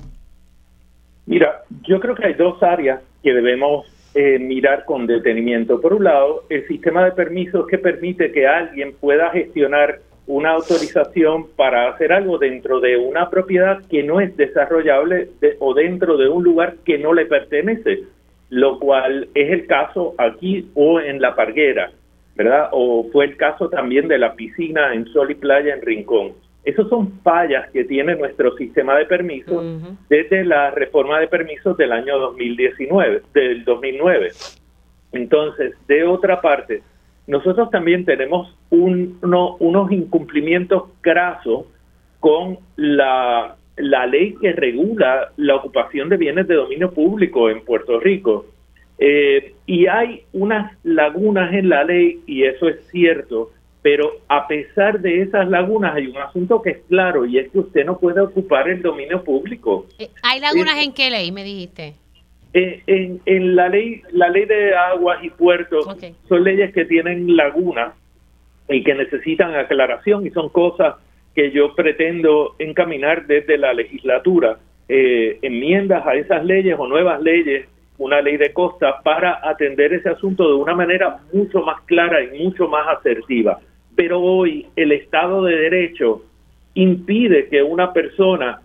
Mira, 1.25 1.63
yo 1.87 1.99
creo 1.99 2.15
que 2.15 2.25
hay 2.25 2.33
dos 2.33 2.61
áreas 2.63 3.01
que 3.21 3.33
debemos 3.33 3.85
eh, 4.15 4.39
mirar 4.39 4.85
con 4.85 5.05
detenimiento. 5.05 5.79
Por 5.79 5.93
un 5.93 6.05
lado, 6.05 6.43
el 6.49 6.67
sistema 6.67 7.05
de 7.05 7.11
permisos 7.11 7.67
que 7.67 7.77
permite 7.77 8.31
que 8.31 8.47
alguien 8.47 8.95
pueda 8.99 9.29
gestionar 9.29 9.99
una 10.29 10.51
autorización 10.51 11.47
para 11.55 11.89
hacer 11.89 12.13
algo 12.13 12.37
dentro 12.37 12.79
de 12.79 12.97
una 12.97 13.31
propiedad 13.31 13.81
que 13.89 14.03
no 14.03 14.21
es 14.21 14.37
desarrollable 14.37 15.29
o 15.57 15.73
dentro 15.73 16.17
de 16.17 16.29
un 16.29 16.43
lugar 16.43 16.75
que 16.85 16.99
no 16.99 17.13
le 17.13 17.25
pertenece, 17.25 18.03
lo 18.51 18.77
cual 18.77 19.27
es 19.33 19.51
el 19.51 19.65
caso 19.65 20.13
aquí 20.19 20.69
o 20.75 20.99
en 20.99 21.19
La 21.19 21.35
Parguera, 21.35 21.91
¿verdad? 22.35 22.69
O 22.73 23.09
fue 23.11 23.25
el 23.25 23.37
caso 23.37 23.69
también 23.69 24.07
de 24.07 24.19
la 24.19 24.35
piscina 24.35 24.93
en 24.93 25.07
Sol 25.07 25.31
y 25.31 25.33
Playa 25.33 25.73
en 25.73 25.81
Rincón. 25.81 26.33
Esos 26.63 26.87
son 26.89 27.19
fallas 27.23 27.67
que 27.71 27.85
tiene 27.85 28.15
nuestro 28.15 28.55
sistema 28.55 28.95
de 28.99 29.07
permisos 29.07 29.65
desde 30.09 30.45
la 30.45 30.69
reforma 30.69 31.19
de 31.19 31.27
permisos 31.27 31.75
del 31.75 31.91
año 31.91 32.19
2019, 32.19 33.23
del 33.33 33.65
2009. 33.65 34.29
Entonces, 35.11 35.73
de 35.87 36.03
otra 36.03 36.39
parte, 36.39 36.83
nosotros 37.29 37.69
también 37.69 38.05
tenemos 38.05 38.57
unos 38.71 39.91
incumplimientos 39.91 40.85
grasos 41.03 41.65
con 42.19 42.57
la, 42.75 43.55
la 43.77 44.05
ley 44.07 44.35
que 44.41 44.51
regula 44.51 45.31
la 45.37 45.55
ocupación 45.57 46.09
de 46.09 46.17
bienes 46.17 46.47
de 46.47 46.55
dominio 46.55 46.91
público 46.91 47.51
en 47.51 47.63
Puerto 47.63 47.99
Rico. 47.99 48.47
Eh, 48.97 49.53
y 49.67 49.85
hay 49.85 50.23
unas 50.33 50.75
lagunas 50.83 51.53
en 51.53 51.69
la 51.69 51.83
ley, 51.83 52.19
y 52.25 52.45
eso 52.45 52.67
es 52.67 52.77
cierto, 52.87 53.51
pero 53.83 54.11
a 54.27 54.47
pesar 54.47 54.99
de 54.99 55.21
esas 55.21 55.47
lagunas 55.49 55.95
hay 55.95 56.07
un 56.07 56.17
asunto 56.17 56.63
que 56.63 56.71
es 56.71 56.79
claro, 56.89 57.27
y 57.27 57.37
es 57.37 57.51
que 57.51 57.59
usted 57.59 57.85
no 57.85 57.99
puede 57.99 58.21
ocupar 58.21 58.67
el 58.67 58.81
dominio 58.81 59.23
público. 59.23 59.85
Eh, 59.99 60.09
¿Hay 60.23 60.39
lagunas 60.39 60.83
en 60.83 60.93
qué 60.93 61.11
ley, 61.11 61.31
me 61.31 61.43
dijiste? 61.43 61.93
Eh, 62.53 62.81
en, 62.87 63.21
en, 63.25 63.55
la 63.55 63.69
ley 63.69 64.01
la 64.11 64.29
ley 64.29 64.45
de 64.45 64.73
aguas 64.73 65.23
y 65.23 65.29
puertos 65.29 65.87
son 66.27 66.43
leyes 66.43 66.73
que 66.73 66.85
tienen 66.85 67.35
lagunas 67.35 67.93
y 68.67 68.83
que 68.83 68.95
necesitan 68.95 69.53
aclaración 69.55 70.25
y 70.25 70.31
son 70.31 70.49
cosas 70.49 70.95
que 71.35 71.51
yo 71.51 71.75
pretendo 71.75 72.55
encaminar 72.57 73.27
desde 73.27 73.57
la 73.57 73.73
legislatura, 73.73 74.57
enmiendas 74.87 76.05
a 76.07 76.15
esas 76.15 76.43
leyes 76.43 76.75
o 76.79 76.87
nuevas 76.87 77.21
leyes 77.21 77.67
una 77.99 78.21
ley 78.21 78.37
de 78.37 78.51
costa 78.53 79.01
para 79.03 79.39
atender 79.47 79.93
ese 79.93 80.09
asunto 80.09 80.47
de 80.47 80.55
una 80.55 80.73
manera 80.73 81.19
mucho 81.31 81.61
más 81.61 81.81
clara 81.81 82.23
y 82.23 82.43
mucho 82.43 82.67
más 82.67 82.97
asertiva. 82.97 83.59
Pero 83.95 84.21
hoy 84.21 84.65
el 84.75 84.93
Estado 84.93 85.43
de 85.43 85.55
Derecho 85.55 86.23
impide 86.73 87.47
que 87.49 87.61
una 87.61 87.91
persona 87.91 88.61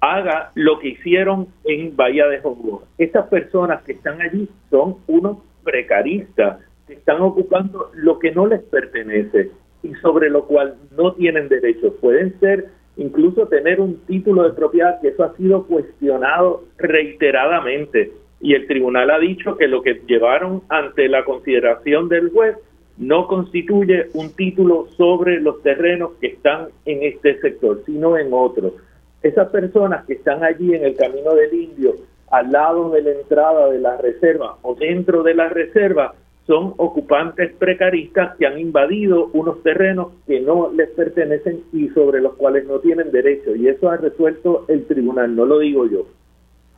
haga 0.00 0.52
lo 0.54 0.78
que 0.78 0.88
hicieron 0.90 1.48
en 1.64 1.96
Bahía 1.96 2.26
de 2.26 2.40
Hongo. 2.42 2.84
Estas 2.98 3.26
personas 3.28 3.82
que 3.82 3.92
están 3.92 4.20
allí 4.20 4.48
son 4.70 4.96
unos 5.06 5.38
precaristas 5.64 6.60
que 6.86 6.94
están 6.94 7.20
ocupando 7.20 7.90
lo 7.94 8.18
que 8.18 8.30
no 8.32 8.46
les 8.46 8.62
pertenece 8.62 9.50
y 9.82 9.94
sobre 9.96 10.30
lo 10.30 10.46
cual 10.46 10.76
no 10.96 11.12
tienen 11.12 11.48
derecho. 11.48 11.94
Pueden 12.00 12.38
ser 12.40 12.68
incluso 12.96 13.46
tener 13.46 13.80
un 13.80 13.98
título 14.06 14.44
de 14.44 14.54
propiedad 14.54 15.00
que 15.00 15.08
eso 15.08 15.24
ha 15.24 15.36
sido 15.36 15.66
cuestionado 15.66 16.64
reiteradamente 16.78 18.12
y 18.40 18.54
el 18.54 18.66
tribunal 18.66 19.10
ha 19.10 19.18
dicho 19.18 19.56
que 19.56 19.66
lo 19.66 19.82
que 19.82 20.00
llevaron 20.06 20.62
ante 20.68 21.08
la 21.08 21.24
consideración 21.24 22.08
del 22.08 22.30
juez 22.30 22.56
no 22.96 23.26
constituye 23.28 24.06
un 24.14 24.34
título 24.34 24.88
sobre 24.96 25.40
los 25.40 25.62
terrenos 25.62 26.12
que 26.20 26.28
están 26.28 26.68
en 26.84 27.02
este 27.04 27.40
sector, 27.40 27.82
sino 27.86 28.18
en 28.18 28.28
otro. 28.32 28.74
Esas 29.22 29.48
personas 29.48 30.04
que 30.06 30.14
están 30.14 30.44
allí 30.44 30.74
en 30.74 30.84
el 30.84 30.94
camino 30.94 31.34
del 31.34 31.52
indio, 31.52 31.94
al 32.30 32.52
lado 32.52 32.90
de 32.90 33.02
la 33.02 33.10
entrada 33.10 33.68
de 33.68 33.78
la 33.78 33.96
reserva 33.96 34.56
o 34.62 34.74
dentro 34.74 35.22
de 35.22 35.34
la 35.34 35.48
reserva, 35.48 36.14
son 36.46 36.72
ocupantes 36.78 37.52
precaristas 37.58 38.34
que 38.36 38.46
han 38.46 38.58
invadido 38.58 39.28
unos 39.34 39.62
terrenos 39.62 40.12
que 40.26 40.40
no 40.40 40.72
les 40.72 40.88
pertenecen 40.90 41.62
y 41.74 41.88
sobre 41.90 42.22
los 42.22 42.34
cuales 42.36 42.66
no 42.66 42.78
tienen 42.78 43.10
derecho. 43.10 43.54
Y 43.54 43.68
eso 43.68 43.90
ha 43.90 43.98
resuelto 43.98 44.64
el 44.68 44.86
tribunal, 44.86 45.36
no 45.36 45.44
lo 45.44 45.58
digo 45.58 45.86
yo. 45.86 46.06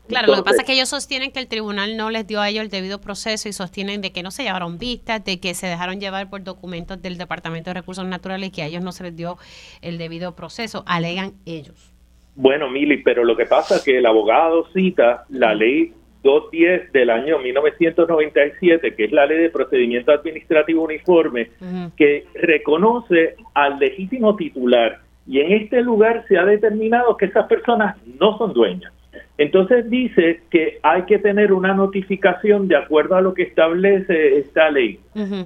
Claro, 0.09 0.27
lo 0.27 0.37
que 0.39 0.43
pasa 0.43 0.63
es 0.63 0.65
que 0.65 0.73
ellos 0.73 0.89
sostienen 0.89 1.31
que 1.31 1.39
el 1.39 1.47
tribunal 1.47 1.97
no 1.97 2.11
les 2.11 2.27
dio 2.27 2.41
a 2.41 2.49
ellos 2.49 2.65
el 2.65 2.69
debido 2.69 3.01
proceso 3.01 3.49
y 3.49 3.53
sostienen 3.53 4.01
de 4.01 4.11
que 4.11 4.25
no 4.25 4.33
se 4.33 4.43
llevaron 4.43 4.77
vistas, 4.77 5.25
de 5.25 5.39
que 5.39 5.55
se 5.55 5.69
dejaron 5.69 6.01
llevar 6.01 6.29
por 6.29 6.43
documentos 6.43 7.01
del 7.01 7.17
Departamento 7.17 7.71
de 7.71 7.75
Recursos 7.75 8.05
Naturales 8.05 8.49
y 8.49 8.51
que 8.51 8.63
a 8.65 8.67
ellos 8.67 8.83
no 8.83 8.91
se 8.91 9.05
les 9.05 9.15
dio 9.15 9.39
el 9.83 9.99
debido 9.99 10.35
proceso, 10.35 10.83
alegan 10.87 11.35
ellos. 11.47 11.90
Bueno, 12.35 12.71
Mili, 12.71 12.99
pero 12.99 13.25
lo 13.25 13.37
que 13.37 13.47
pasa 13.47 13.77
es 13.77 13.85
que 13.85 13.99
el 13.99 14.07
abogado 14.07 14.67
cita 14.73 15.25
la 15.29 15.55
ley 15.55 15.93
210 16.23 16.93
del 16.93 17.11
año 17.11 17.39
1997, 17.39 18.95
que 18.95 19.05
es 19.05 19.13
la 19.13 19.27
ley 19.27 19.39
de 19.39 19.51
procedimiento 19.51 20.13
administrativo 20.13 20.85
uniforme, 20.85 21.51
que 21.97 22.27
reconoce 22.35 23.37
al 23.55 23.79
legítimo 23.79 24.37
titular 24.37 25.01
y 25.27 25.41
en 25.41 25.53
este 25.53 25.83
lugar 25.83 26.25
se 26.29 26.39
ha 26.39 26.45
determinado 26.45 27.17
que 27.17 27.27
esas 27.27 27.47
personas 27.47 27.97
no 28.19 28.37
son 28.37 28.53
dueñas. 28.53 28.93
Entonces 29.39 29.89
dice 29.89 30.41
que 30.51 30.79
hay 30.83 31.03
que 31.03 31.19
tener 31.19 31.53
una 31.53 31.73
notificación 31.73 32.69
de 32.69 32.77
acuerdo 32.77 33.17
a 33.17 33.21
lo 33.21 33.33
que 33.33 33.45
establece 33.45 34.39
esta 34.39 34.71
ley 34.71 34.99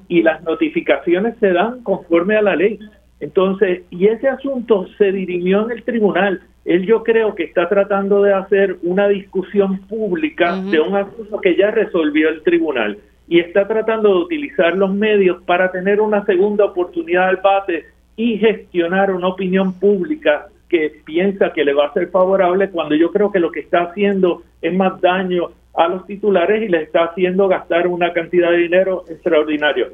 y 0.08 0.22
las 0.22 0.42
notificaciones 0.42 1.36
se 1.38 1.52
dan 1.52 1.82
conforme 1.82 2.36
a 2.36 2.42
la 2.42 2.56
ley. 2.56 2.78
Entonces, 3.20 3.82
y 3.90 4.06
ese 4.06 4.28
asunto 4.28 4.86
se 4.98 5.12
dirimió 5.12 5.64
en 5.64 5.72
el 5.72 5.84
tribunal. 5.84 6.42
Él 6.64 6.86
yo 6.86 7.02
creo 7.02 7.34
que 7.34 7.44
está 7.44 7.68
tratando 7.68 8.22
de 8.22 8.32
hacer 8.32 8.78
una 8.82 9.08
discusión 9.08 9.80
pública 9.86 10.56
de 10.56 10.80
un 10.80 10.96
asunto 10.96 11.40
que 11.40 11.56
ya 11.56 11.70
resolvió 11.70 12.30
el 12.30 12.42
tribunal 12.42 12.98
y 13.28 13.40
está 13.40 13.66
tratando 13.66 14.08
de 14.10 14.24
utilizar 14.24 14.76
los 14.76 14.92
medios 14.94 15.42
para 15.44 15.70
tener 15.70 16.00
una 16.00 16.24
segunda 16.24 16.64
oportunidad 16.64 17.28
al 17.28 17.36
bate 17.36 17.84
y 18.16 18.38
gestionar 18.38 19.10
una 19.10 19.28
opinión 19.28 19.78
pública 19.78 20.46
que 20.68 21.02
piensa 21.04 21.52
que 21.52 21.64
le 21.64 21.74
va 21.74 21.86
a 21.86 21.92
ser 21.92 22.08
favorable 22.08 22.70
cuando 22.70 22.94
yo 22.94 23.10
creo 23.12 23.30
que 23.30 23.40
lo 23.40 23.50
que 23.50 23.60
está 23.60 23.82
haciendo 23.84 24.42
es 24.62 24.72
más 24.74 25.00
daño 25.00 25.50
a 25.74 25.88
los 25.88 26.06
titulares 26.06 26.62
y 26.62 26.68
les 26.68 26.82
está 26.82 27.04
haciendo 27.04 27.48
gastar 27.48 27.86
una 27.86 28.12
cantidad 28.12 28.50
de 28.50 28.58
dinero 28.58 29.04
extraordinario. 29.08 29.88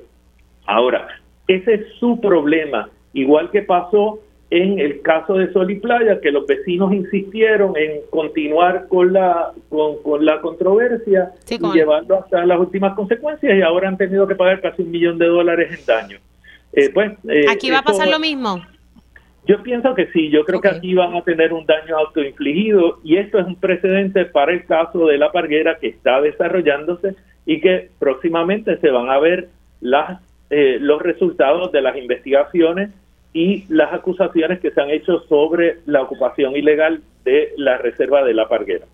Ahora, 0.67 1.09
ese 1.49 1.75
es 1.75 1.87
su 1.99 2.21
problema, 2.21 2.91
igual 3.13 3.51
que 3.51 3.63
pasó 3.63 4.21
en 4.51 4.81
el 4.81 5.01
caso 5.01 5.35
de 5.35 5.53
Sol 5.53 5.71
y 5.71 5.77
Playa, 5.77 6.21
que 6.21 6.33
los 6.33 6.45
vecinos 6.45 6.93
insistieron 6.93 7.77
en 7.77 8.01
continuar 8.11 8.89
con 8.89 9.13
la 9.13 9.53
con, 9.69 10.25
la 10.25 10.41
controversia 10.41 11.33
y 11.49 11.59
llevando 11.73 12.17
hasta 12.17 12.45
las 12.45 12.59
últimas 12.59 12.95
consecuencias 12.95 13.57
y 13.57 13.63
ahora 13.63 13.89
han 13.89 13.97
tenido 13.97 14.27
que 14.27 14.35
pagar 14.35 14.61
casi 14.61 14.83
un 14.83 14.91
millón 14.91 15.19
de 15.19 15.27
dólares 15.27 15.79
en 15.79 15.87
daño. 15.87 16.19
Eh, 16.73 16.91
pues, 16.93 17.13
eh, 17.29 17.47
Aquí 17.49 17.71
va 17.71 17.79
a 17.79 17.83
pasar 17.83 18.09
lo 18.09 18.19
mismo. 18.19 18.61
Yo 19.47 19.63
pienso 19.63 19.95
que 19.95 20.07
sí, 20.13 20.31
yo 20.31 20.45
creo 20.45 20.61
que 20.61 20.69
aquí 20.69 20.95
van 20.95 21.17
a 21.17 21.23
tener 21.23 21.53
un 21.53 21.65
daño 21.65 21.97
autoinfligido 21.97 22.99
y 23.03 23.17
esto 23.17 23.39
es 23.39 23.47
un 23.47 23.57
precedente 23.57 24.25
para 24.27 24.53
el 24.53 24.65
caso 24.67 25.07
de 25.07 25.17
la 25.17 25.33
parguera 25.33 25.79
que 25.79 25.89
está 25.89 26.21
desarrollándose 26.21 27.15
y 27.47 27.61
que 27.61 27.89
próximamente 27.99 28.79
se 28.79 28.91
van 28.91 29.09
a 29.09 29.19
ver 29.19 29.49
las, 29.81 30.21
eh, 30.51 30.79
los 30.81 31.01
resultados 31.01 31.73
de 31.73 31.81
las 31.81 31.97
investigaciones 31.97 32.91
y 33.33 33.65
las 33.69 33.93
acusaciones 33.93 34.61
que 34.61 34.71
se 34.71 34.81
han 34.81 34.91
hecho 34.91 35.21
sobre 35.29 35.81
la 35.87 36.03
ocupación 36.03 36.57
ilegal 36.57 37.03
de 37.25 37.53
la 37.57 37.79
reserva 37.79 38.25
de 38.25 38.35
la 38.35 38.49
parguera. 38.49 38.87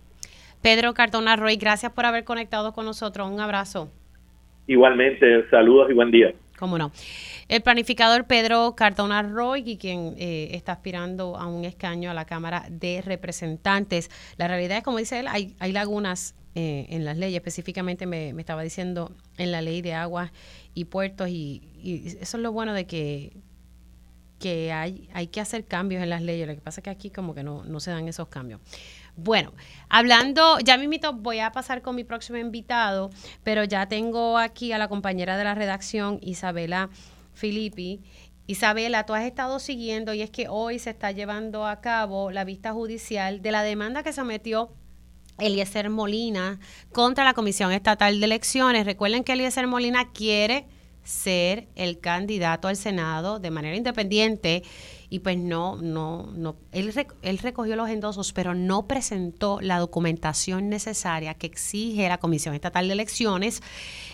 Pedro 0.63 0.95
Cardona 0.95 1.37
Roy, 1.37 1.57
gracias 1.57 1.93
por 1.93 2.07
haber 2.07 2.25
conectado 2.25 2.73
con 2.73 2.85
nosotros. 2.85 3.31
Un 3.31 3.41
abrazo. 3.41 3.91
Igualmente, 4.67 5.49
saludos 5.49 5.91
y 5.91 5.95
buen 5.95 6.11
día. 6.11 6.35
Cómo 6.59 6.79
no. 6.79 6.91
El 7.49 7.63
planificador 7.63 8.27
Pedro 8.27 8.75
Cardona 8.77 9.23
Roy, 9.23 9.63
y 9.65 9.77
quien 9.77 10.15
eh, 10.19 10.49
está 10.53 10.73
aspirando 10.73 11.37
a 11.37 11.47
un 11.47 11.65
escaño 11.65 12.11
a 12.11 12.15
la 12.15 12.25
Cámara 12.25 12.65
de 12.71 13.03
Representantes. 13.03 14.11
La 14.39 14.49
realidad 14.49 14.79
es, 14.79 14.83
como 14.83 14.99
dice 14.99 15.21
él, 15.21 15.29
hay, 15.29 15.55
hay 15.61 15.73
lagunas 15.73 16.35
eh, 16.59 16.87
en 16.89 17.05
las 17.05 17.19
leyes, 17.19 17.37
específicamente 17.37 18.07
me, 18.07 18.31
estaba 18.31 18.63
diciendo 18.63 19.13
en 19.37 19.53
la 19.53 19.61
ley 19.61 19.83
de 19.83 19.93
aguas 19.93 20.33
y 20.73 20.87
puertos, 20.87 21.29
y, 21.29 21.61
eso 22.19 22.39
es 22.39 22.43
lo 22.43 22.51
bueno 22.51 22.73
de 22.73 22.87
que, 22.87 23.37
que 24.39 24.73
hay, 24.73 25.09
hay 25.13 25.29
que 25.29 25.41
hacer 25.41 25.65
cambios 25.65 26.03
en 26.03 26.11
las 26.11 26.23
leyes. 26.23 26.47
Lo 26.47 26.55
que 26.55 26.61
pasa 26.61 26.81
es 26.81 26.85
que 26.85 26.91
aquí 26.91 27.11
como 27.11 27.35
que 27.35 27.43
no, 27.43 27.65
no 27.65 27.81
se 27.81 27.91
dan 27.91 28.09
esos 28.09 28.29
cambios. 28.29 28.61
Bueno, 29.17 29.53
hablando, 29.89 30.59
ya 30.59 30.77
mismito 30.77 31.15
voy 31.15 31.39
a 31.39 31.51
pasar 31.51 31.81
con 31.81 31.97
mi 31.97 32.05
próximo 32.05 32.39
invitado, 32.39 33.11
pero 33.43 33.65
ya 33.65 33.87
tengo 33.87 34.37
aquí 34.37 34.73
a 34.73 34.79
la 34.79 34.89
compañera 34.89 35.39
de 35.39 35.45
la 35.45 35.55
redacción, 35.55 36.19
Isabela 36.23 36.91
Filippi. 37.33 38.03
Isabela, 38.47 39.07
tú 39.07 39.15
has 39.15 39.25
estado 39.25 39.59
siguiendo 39.59 40.13
y 40.15 40.23
es 40.23 40.31
que 40.31 40.49
hoy 40.49 40.79
se 40.79 40.91
está 40.91 41.13
llevando 41.13 41.67
a 41.67 41.81
cabo 41.81 42.31
la 42.31 42.45
vista 42.45 42.73
judicial 42.73 43.43
de 43.43 43.51
la 43.51 43.63
demanda 43.63 44.03
que 44.03 44.13
sometió 44.13 44.71
Eliezer 45.39 45.91
Molina 45.91 46.61
contra 46.93 47.25
la 47.25 47.35
Comisión 47.35 47.73
Estatal 47.73 48.21
de 48.21 48.27
Elecciones. 48.27 48.87
Recuerden 48.87 49.25
que 49.25 49.33
Eliezer 49.33 49.67
Molina 49.67 50.13
quiere 50.13 50.67
ser 51.07 51.69
el 51.77 52.01
candidato 52.01 52.69
al 52.69 52.77
Senado 52.77 53.39
de 53.39 53.51
manera 53.51 53.77
independiente 53.77 54.63
y 55.09 55.21
pues 55.21 55.39
no, 55.39 55.77
no, 55.77 56.33
no, 56.35 56.57
él, 56.73 56.93
él 57.23 57.39
recogió 57.39 57.77
los 57.77 57.89
endosos, 57.89 58.33
pero 58.33 58.55
no 58.55 58.89
presentó 58.89 59.61
la 59.61 59.79
documentación 59.79 60.69
necesaria 60.69 61.35
que 61.35 61.47
exige 61.47 62.09
la 62.09 62.19
Comisión 62.19 62.55
Estatal 62.55 62.89
de 62.89 62.95
Elecciones. 62.95 63.63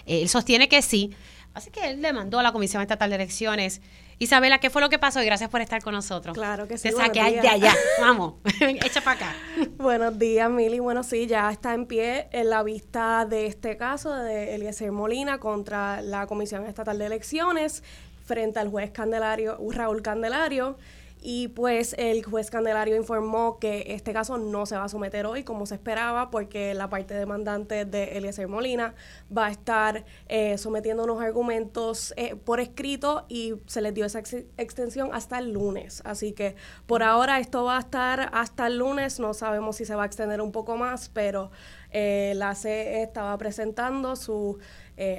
Él 0.07 0.29
sostiene 0.29 0.69
que 0.69 0.83
sí, 0.83 1.13
Así 1.55 1.71
que 1.71 1.91
él 1.91 2.01
le 2.01 2.13
mandó 2.13 2.39
a 2.39 2.43
la 2.43 2.53
Comisión 2.53 2.83
Estatal 2.83 3.11
de 3.11 3.17
Elecciones. 3.17 3.83
Isabela, 4.23 4.59
¿qué 4.59 4.71
fue 4.71 4.81
lo 4.81 4.89
que 4.89 5.01
pasó? 5.01 5.21
Y 5.21 5.27
gracias 5.27 5.51
por 5.51 5.63
estar 5.63 5.83
con 5.83 5.95
nosotros. 5.95 6.33
Claro 6.33 6.69
que 6.69 6.79
sí. 6.79 6.91
Te 6.91 6.95
saqué 6.95 7.41
de 7.41 7.49
allá. 7.49 7.75
Vamos, 8.01 8.35
echa 8.61 9.01
para 9.01 9.17
acá. 9.17 9.37
Buenos 9.79 10.17
días, 10.17 10.49
Mili. 10.49 10.79
Bueno, 10.79 11.03
sí, 11.03 11.27
ya 11.27 11.51
está 11.51 11.75
en 11.75 11.87
pie 11.87 12.29
en 12.31 12.49
la 12.49 12.63
vista 12.63 13.27
de 13.29 13.47
este 13.47 13.77
caso 13.77 14.15
de 14.15 14.55
Eliezer 14.55 14.93
Molina 14.93 15.39
contra 15.39 16.03
la 16.03 16.29
Comisión 16.29 16.65
Estatal 16.67 16.99
de 16.99 17.07
Elecciones 17.07 17.83
frente 18.25 18.61
al 18.61 18.69
juez 18.69 18.93
Candelario, 18.93 19.59
Raúl 19.73 20.03
Candelario. 20.03 20.79
Y 21.25 21.49
pues 21.49 21.95
el 21.99 22.25
juez 22.25 22.51
Candelario 22.51 22.97
informó 22.97 23.61
que 23.61 23.85
este 23.95 24.13
caso 24.13 24.39
no 24.39 24.67
se 24.67 24.77
va 24.77 24.85
a 24.85 24.89
someter 24.89 25.25
hoy 25.25 25.45
como 25.45 25.67
se 25.67 25.77
esperaba 25.77 26.31
porque 26.31 26.75
la 26.75 26.91
parte 26.91 27.15
demandante 27.15 27.85
de 27.85 28.17
Eliezer 28.19 28.49
Molina 28.49 28.97
va 29.35 29.47
a 29.47 29.51
estar 29.53 30.05
eh, 30.29 30.59
sometiendo 30.59 31.05
unos 31.05 31.23
argumentos 31.23 32.13
eh, 32.17 32.35
por 32.35 32.59
escrito 32.59 33.25
y 33.29 33.55
se 33.67 33.81
les 33.83 33.95
dio 33.95 34.05
esa 34.05 34.19
extensión 34.19 35.11
hasta 35.13 35.39
el 35.39 35.53
lunes. 35.53 36.03
Así 36.05 36.33
que 36.33 36.57
por 36.87 37.05
ahora 37.05 37.39
esto 37.39 37.63
va 37.63 37.77
a 37.77 37.81
estar 37.81 38.31
hasta 38.33 38.67
el 38.67 38.79
lunes, 38.79 39.21
no 39.21 39.33
sabemos 39.33 39.77
si 39.77 39.85
se 39.85 39.95
va 39.95 40.03
a 40.03 40.07
extender 40.07 40.41
un 40.41 40.51
poco 40.51 40.77
más, 40.77 41.09
pero 41.09 41.53
eh, 41.93 42.33
la 42.35 42.57
CE 42.57 43.03
estaba 43.03 43.39
presentando 43.39 44.17
su 44.17 44.59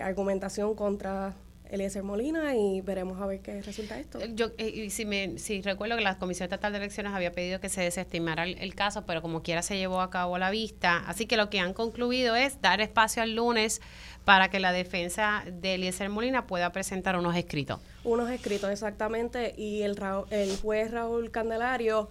argumentación 0.02 0.76
contra 0.76 1.36
Eliezer 1.74 2.04
Molina 2.04 2.56
y 2.56 2.82
veremos 2.82 3.20
a 3.20 3.26
ver 3.26 3.40
qué 3.40 3.60
resulta 3.64 4.00
esto. 4.00 4.20
Eh, 4.20 4.32
yo 4.36 4.52
eh, 4.60 4.92
si, 4.92 5.06
me, 5.06 5.40
si 5.40 5.60
recuerdo 5.64 5.98
que 5.98 6.04
la 6.04 6.20
Comisión 6.20 6.46
Estatal 6.46 6.72
de 6.72 6.78
Elecciones 6.78 7.14
había 7.14 7.32
pedido 7.32 7.60
que 7.60 7.68
se 7.68 7.82
desestimara 7.82 8.44
el, 8.44 8.76
caso, 8.76 9.08
pero 9.08 9.24
como 9.24 9.42
quiera 9.42 9.64
se 9.64 9.76
llevó 9.76 10.00
a 10.02 10.12
cabo 10.12 10.38
la 10.38 10.52
vista. 10.52 11.04
Así 11.08 11.26
que 11.26 11.36
lo 11.36 11.50
que 11.50 11.60
han 11.60 11.74
concluido 11.74 12.36
es 12.36 12.62
dar 12.62 12.80
espacio 12.80 13.24
al 13.24 13.36
lunes 13.36 13.82
para 14.24 14.50
que 14.50 14.60
la 14.60 14.72
defensa 14.72 15.44
de 15.52 15.74
Eliezer 15.74 16.10
Molina 16.10 16.46
pueda 16.46 16.72
presentar 16.72 17.18
unos 17.18 17.36
escritos. 17.36 17.80
Unos 18.04 18.30
escritos, 18.30 18.70
exactamente. 18.70 19.56
Y 19.58 19.82
el, 19.82 20.00
el 20.30 20.56
juez 20.58 20.92
Raúl 20.92 21.32
Candelario 21.32 22.08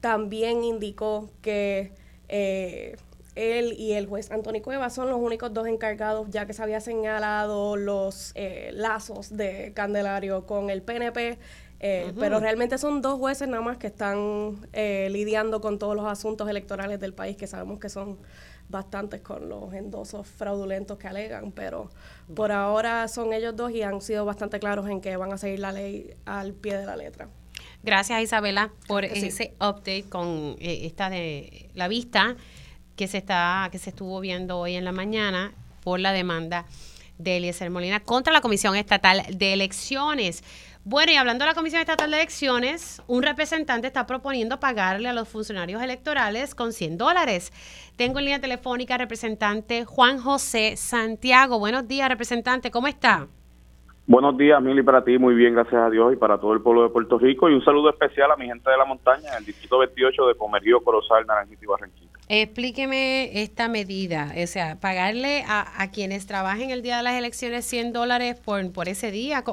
también 0.00 0.64
indicó 0.64 1.30
que... 1.42 1.92
Eh, 2.28 2.96
él 3.34 3.74
y 3.78 3.92
el 3.92 4.06
juez 4.06 4.30
Antonio 4.30 4.62
Cueva 4.62 4.90
son 4.90 5.08
los 5.08 5.18
únicos 5.18 5.52
dos 5.52 5.66
encargados, 5.66 6.28
ya 6.30 6.46
que 6.46 6.52
se 6.52 6.62
había 6.62 6.80
señalado 6.80 7.76
los 7.76 8.32
eh, 8.34 8.70
lazos 8.74 9.36
de 9.36 9.72
Candelario 9.74 10.46
con 10.46 10.70
el 10.70 10.82
PNP, 10.82 11.38
eh, 11.80 12.12
pero 12.18 12.38
realmente 12.38 12.78
son 12.78 13.02
dos 13.02 13.18
jueces 13.18 13.48
nada 13.48 13.62
más 13.62 13.78
que 13.78 13.88
están 13.88 14.56
eh, 14.72 15.08
lidiando 15.10 15.60
con 15.60 15.78
todos 15.78 15.96
los 15.96 16.06
asuntos 16.06 16.48
electorales 16.48 17.00
del 17.00 17.14
país, 17.14 17.36
que 17.36 17.46
sabemos 17.46 17.80
que 17.80 17.88
son 17.88 18.18
bastantes 18.68 19.20
con 19.20 19.48
los 19.48 19.72
endosos 19.74 20.26
fraudulentos 20.26 20.98
que 20.98 21.08
alegan, 21.08 21.52
pero 21.52 21.90
por 22.34 22.52
ahora 22.52 23.08
son 23.08 23.32
ellos 23.32 23.56
dos 23.56 23.72
y 23.72 23.82
han 23.82 24.00
sido 24.00 24.24
bastante 24.24 24.60
claros 24.60 24.88
en 24.88 25.00
que 25.00 25.16
van 25.16 25.32
a 25.32 25.38
seguir 25.38 25.58
la 25.58 25.72
ley 25.72 26.14
al 26.24 26.52
pie 26.52 26.78
de 26.78 26.86
la 26.86 26.96
letra. 26.96 27.28
Gracias 27.82 28.22
Isabela 28.22 28.72
por 28.86 29.04
ese 29.04 29.54
update 29.56 30.04
con 30.08 30.56
esta 30.60 31.10
de 31.10 31.68
la 31.74 31.88
vista 31.88 32.36
que 32.96 33.08
se 33.08 33.18
está 33.18 33.68
que 33.70 33.78
se 33.78 33.90
estuvo 33.90 34.20
viendo 34.20 34.58
hoy 34.58 34.74
en 34.74 34.84
la 34.84 34.92
mañana 34.92 35.52
por 35.82 36.00
la 36.00 36.12
demanda 36.12 36.66
de 37.18 37.36
Eliezer 37.36 37.70
Molina 37.70 38.00
contra 38.00 38.32
la 38.32 38.40
Comisión 38.40 38.74
Estatal 38.76 39.22
de 39.30 39.52
Elecciones. 39.52 40.42
Bueno, 40.84 41.12
y 41.12 41.14
hablando 41.14 41.44
de 41.44 41.50
la 41.50 41.54
Comisión 41.54 41.80
Estatal 41.80 42.10
de 42.10 42.16
Elecciones, 42.16 43.00
un 43.06 43.22
representante 43.22 43.86
está 43.86 44.04
proponiendo 44.06 44.58
pagarle 44.58 45.08
a 45.08 45.12
los 45.12 45.28
funcionarios 45.28 45.80
electorales 45.80 46.56
con 46.56 46.72
100 46.72 46.98
dólares. 46.98 47.52
Tengo 47.96 48.18
en 48.18 48.24
línea 48.24 48.40
telefónica 48.40 48.94
al 48.94 49.00
representante 49.00 49.84
Juan 49.84 50.18
José 50.18 50.76
Santiago. 50.76 51.60
Buenos 51.60 51.86
días, 51.86 52.08
representante, 52.08 52.72
¿cómo 52.72 52.88
está? 52.88 53.28
Buenos 54.08 54.36
días, 54.36 54.60
Mili, 54.60 54.82
para 54.82 55.04
ti, 55.04 55.16
muy 55.16 55.36
bien, 55.36 55.54
gracias 55.54 55.80
a 55.80 55.88
Dios 55.88 56.12
y 56.12 56.16
para 56.16 56.36
todo 56.36 56.52
el 56.52 56.60
pueblo 56.60 56.82
de 56.82 56.88
Puerto 56.88 57.16
Rico. 57.16 57.48
Y 57.48 57.54
un 57.54 57.64
saludo 57.64 57.88
especial 57.88 58.32
a 58.32 58.36
mi 58.36 58.46
gente 58.46 58.68
de 58.68 58.76
la 58.76 58.84
montaña, 58.84 59.30
en 59.30 59.38
el 59.38 59.44
distrito 59.44 59.78
28 59.78 60.26
de 60.26 60.34
Comerío, 60.34 60.82
Corozal, 60.82 61.24
Naranjito 61.24 61.62
y 61.62 61.66
Barranquilla. 61.66 62.11
Explíqueme 62.34 63.42
esta 63.42 63.68
medida, 63.68 64.32
o 64.42 64.46
sea, 64.46 64.80
pagarle 64.80 65.44
a, 65.46 65.90
quienes 65.92 66.26
trabajen 66.26 66.70
el 66.70 66.80
día 66.80 66.96
de 66.96 67.02
las 67.02 67.12
elecciones 67.12 67.66
100 67.66 67.92
dólares 67.92 68.40
por, 68.42 68.72
por 68.72 68.88
ese 68.88 69.10
día. 69.10 69.44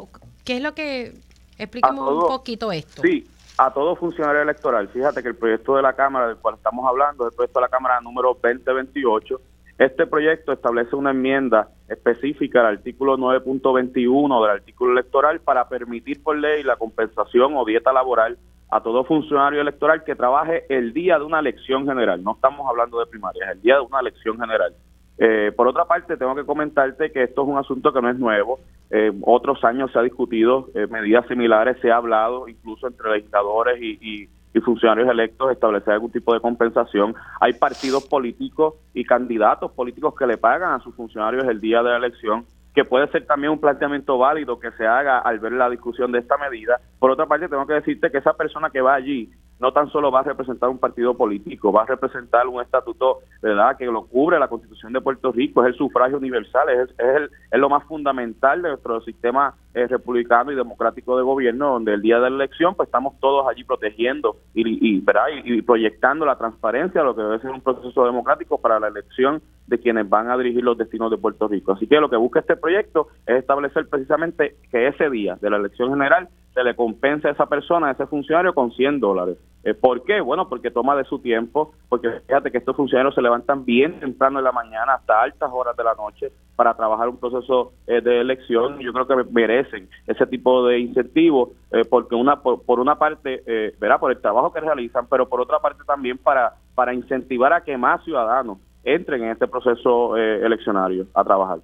¿Qué 0.45 0.55
es 0.55 0.63
lo 0.63 0.73
que... 0.73 1.11
Explíqueme 1.57 1.99
un 1.99 2.21
poquito 2.21 2.71
esto. 2.71 3.01
Sí, 3.01 3.27
a 3.57 3.69
todo 3.73 3.97
funcionario 3.97 4.43
electoral. 4.43 4.87
Fíjate 4.87 5.21
que 5.21 5.27
el 5.27 5.35
proyecto 5.35 5.75
de 5.75 5.81
la 5.81 5.91
Cámara 5.91 6.27
del 6.29 6.37
cual 6.37 6.55
estamos 6.55 6.87
hablando 6.87 7.27
es 7.27 7.33
el 7.33 7.35
proyecto 7.35 7.59
de 7.59 7.65
la 7.65 7.69
Cámara 7.69 7.99
número 7.99 8.37
2028. 8.41 9.41
Este 9.77 10.07
proyecto 10.07 10.53
establece 10.53 10.95
una 10.95 11.11
enmienda 11.11 11.67
específica 11.89 12.61
al 12.61 12.77
artículo 12.77 13.17
9.21 13.17 14.41
del 14.41 14.51
artículo 14.51 14.93
electoral 14.93 15.41
para 15.41 15.67
permitir 15.67 16.23
por 16.23 16.37
ley 16.37 16.63
la 16.63 16.77
compensación 16.77 17.57
o 17.57 17.65
dieta 17.65 17.91
laboral 17.91 18.37
a 18.71 18.81
todo 18.81 19.03
funcionario 19.03 19.61
electoral 19.61 20.03
que 20.03 20.15
trabaje 20.15 20.65
el 20.69 20.93
día 20.93 21.17
de 21.17 21.25
una 21.25 21.39
elección 21.39 21.85
general. 21.85 22.23
No 22.23 22.33
estamos 22.33 22.67
hablando 22.69 22.99
de 22.99 23.07
primarias, 23.07 23.49
el 23.51 23.61
día 23.61 23.75
de 23.75 23.81
una 23.81 23.99
elección 23.99 24.39
general. 24.39 24.73
Eh, 25.17 25.51
por 25.55 25.67
otra 25.67 25.85
parte, 25.85 26.15
tengo 26.17 26.35
que 26.35 26.45
comentarte 26.45 27.11
que 27.11 27.23
esto 27.23 27.41
es 27.41 27.47
un 27.49 27.57
asunto 27.57 27.91
que 27.91 28.01
no 28.01 28.09
es 28.09 28.17
nuevo. 28.17 28.59
Eh, 28.89 29.11
otros 29.21 29.63
años 29.63 29.91
se 29.91 29.99
ha 29.99 30.03
discutido 30.03 30.69
eh, 30.75 30.87
medidas 30.87 31.27
similares, 31.27 31.77
se 31.81 31.91
ha 31.91 31.97
hablado 31.97 32.47
incluso 32.47 32.87
entre 32.87 33.11
legisladores 33.11 33.81
y, 33.81 34.29
y 34.53 34.59
funcionarios 34.61 35.09
electos 35.09 35.51
establecer 35.51 35.93
algún 35.93 36.11
tipo 36.11 36.33
de 36.33 36.39
compensación. 36.39 37.15
Hay 37.39 37.53
partidos 37.53 38.07
políticos 38.07 38.75
y 38.93 39.03
candidatos 39.03 39.71
políticos 39.71 40.13
que 40.17 40.27
le 40.27 40.37
pagan 40.37 40.73
a 40.73 40.83
sus 40.83 40.95
funcionarios 40.95 41.45
el 41.47 41.59
día 41.59 41.83
de 41.83 41.89
la 41.89 41.97
elección 41.97 42.45
que 42.73 42.85
puede 42.85 43.07
ser 43.09 43.25
también 43.25 43.51
un 43.51 43.59
planteamiento 43.59 44.17
válido 44.17 44.59
que 44.59 44.71
se 44.71 44.85
haga 44.85 45.19
al 45.19 45.39
ver 45.39 45.53
la 45.53 45.69
discusión 45.69 46.11
de 46.11 46.19
esta 46.19 46.37
medida. 46.37 46.79
Por 46.99 47.11
otra 47.11 47.25
parte, 47.25 47.47
tengo 47.47 47.65
que 47.65 47.73
decirte 47.73 48.11
que 48.11 48.19
esa 48.19 48.33
persona 48.33 48.69
que 48.69 48.81
va 48.81 48.93
allí 48.93 49.31
no 49.59 49.71
tan 49.73 49.89
solo 49.89 50.11
va 50.11 50.21
a 50.21 50.23
representar 50.23 50.69
un 50.69 50.77
partido 50.77 51.15
político, 51.15 51.71
va 51.71 51.83
a 51.83 51.87
representar 51.87 52.47
un 52.47 52.61
estatuto, 52.61 53.19
¿verdad?, 53.41 53.77
que 53.77 53.85
lo 53.85 54.05
cubre 54.05 54.39
la 54.39 54.47
Constitución 54.47 54.93
de 54.93 55.01
Puerto 55.01 55.31
Rico, 55.31 55.61
es 55.61 55.69
el 55.69 55.77
sufragio 55.77 56.17
universal, 56.17 56.69
es, 56.69 56.89
es, 56.97 57.31
es 57.51 57.59
lo 57.59 57.69
más 57.69 57.83
fundamental 57.85 58.61
de 58.61 58.69
nuestro 58.69 59.01
sistema 59.01 59.55
eh, 59.73 59.87
republicano 59.87 60.51
y 60.51 60.55
democrático 60.55 61.17
de 61.17 61.23
gobierno, 61.23 61.73
donde 61.73 61.93
el 61.93 62.01
día 62.01 62.15
de 62.19 62.29
la 62.29 62.35
elección, 62.37 62.73
pues 62.75 62.87
estamos 62.87 63.19
todos 63.19 63.47
allí 63.47 63.63
protegiendo 63.63 64.37
y, 64.53 64.63
y, 64.65 64.99
¿verdad? 65.01 65.25
y, 65.43 65.61
proyectando 65.61 66.25
la 66.25 66.37
transparencia, 66.37 67.03
lo 67.03 67.15
que 67.15 67.21
debe 67.21 67.39
ser 67.39 67.51
un 67.51 67.61
proceso 67.61 68.05
democrático 68.05 68.59
para 68.59 68.79
la 68.79 68.87
elección 68.87 69.41
de 69.67 69.79
quienes 69.79 70.09
van 70.09 70.31
a 70.31 70.37
dirigir 70.37 70.63
los 70.63 70.77
destinos 70.77 71.11
de 71.11 71.17
Puerto 71.17 71.47
Rico. 71.47 71.73
Así 71.73 71.85
que 71.85 71.99
lo 71.99 72.09
que 72.09 72.15
busca 72.15 72.39
este 72.39 72.55
proyecto 72.55 73.09
es 73.27 73.37
establecer 73.37 73.87
precisamente 73.87 74.55
que 74.71 74.87
ese 74.87 75.09
día 75.09 75.37
de 75.39 75.49
la 75.49 75.57
elección 75.57 75.89
general 75.89 76.29
se 76.53 76.63
le 76.63 76.75
compensa 76.75 77.27
a 77.27 77.31
esa 77.31 77.45
persona, 77.45 77.87
a 77.87 77.91
ese 77.91 78.07
funcionario, 78.07 78.53
con 78.53 78.71
100 78.71 78.99
dólares. 78.99 79.37
Eh, 79.63 79.73
¿Por 79.73 80.03
qué? 80.03 80.21
Bueno, 80.21 80.47
porque 80.47 80.71
toma 80.71 80.95
de 80.95 81.03
su 81.03 81.19
tiempo, 81.19 81.73
porque 81.89 82.09
fíjate 82.27 82.51
que 82.51 82.57
estos 82.59 82.75
funcionarios 82.75 83.13
se 83.13 83.21
levantan 83.21 83.65
bien 83.65 83.99
temprano 83.99 84.39
en 84.39 84.45
la 84.45 84.51
mañana 84.51 84.93
hasta 84.93 85.21
altas 85.21 85.49
horas 85.51 85.75
de 85.75 85.83
la 85.83 85.95
noche 85.95 86.31
para 86.59 86.73
trabajar 86.73 87.07
un 87.07 87.17
proceso 87.17 87.71
eh, 87.87 88.01
de 88.01 88.19
elección. 88.19 88.79
Yo 88.79 88.91
creo 88.91 89.07
que 89.07 89.31
merecen 89.31 89.89
ese 90.07 90.27
tipo 90.27 90.65
de 90.65 90.79
incentivos, 90.79 91.51
eh, 91.71 91.85
porque 91.89 92.15
una 92.15 92.41
por, 92.41 92.79
una 92.81 92.95
parte, 92.95 93.43
eh, 93.45 93.75
verá, 93.79 93.97
por 93.97 94.11
el 94.11 94.19
trabajo 94.19 94.51
que 94.51 94.59
realizan, 94.59 95.07
pero 95.09 95.29
por 95.29 95.39
otra 95.39 95.59
parte 95.59 95.83
también 95.85 96.17
para, 96.17 96.53
para 96.75 96.93
incentivar 96.93 97.53
a 97.53 97.61
que 97.61 97.77
más 97.77 98.03
ciudadanos 98.03 98.57
entren 98.83 99.23
en 99.23 99.31
este 99.31 99.47
proceso 99.47 100.17
eleccionario 100.17 101.05
a 101.13 101.23
trabajar. 101.23 101.59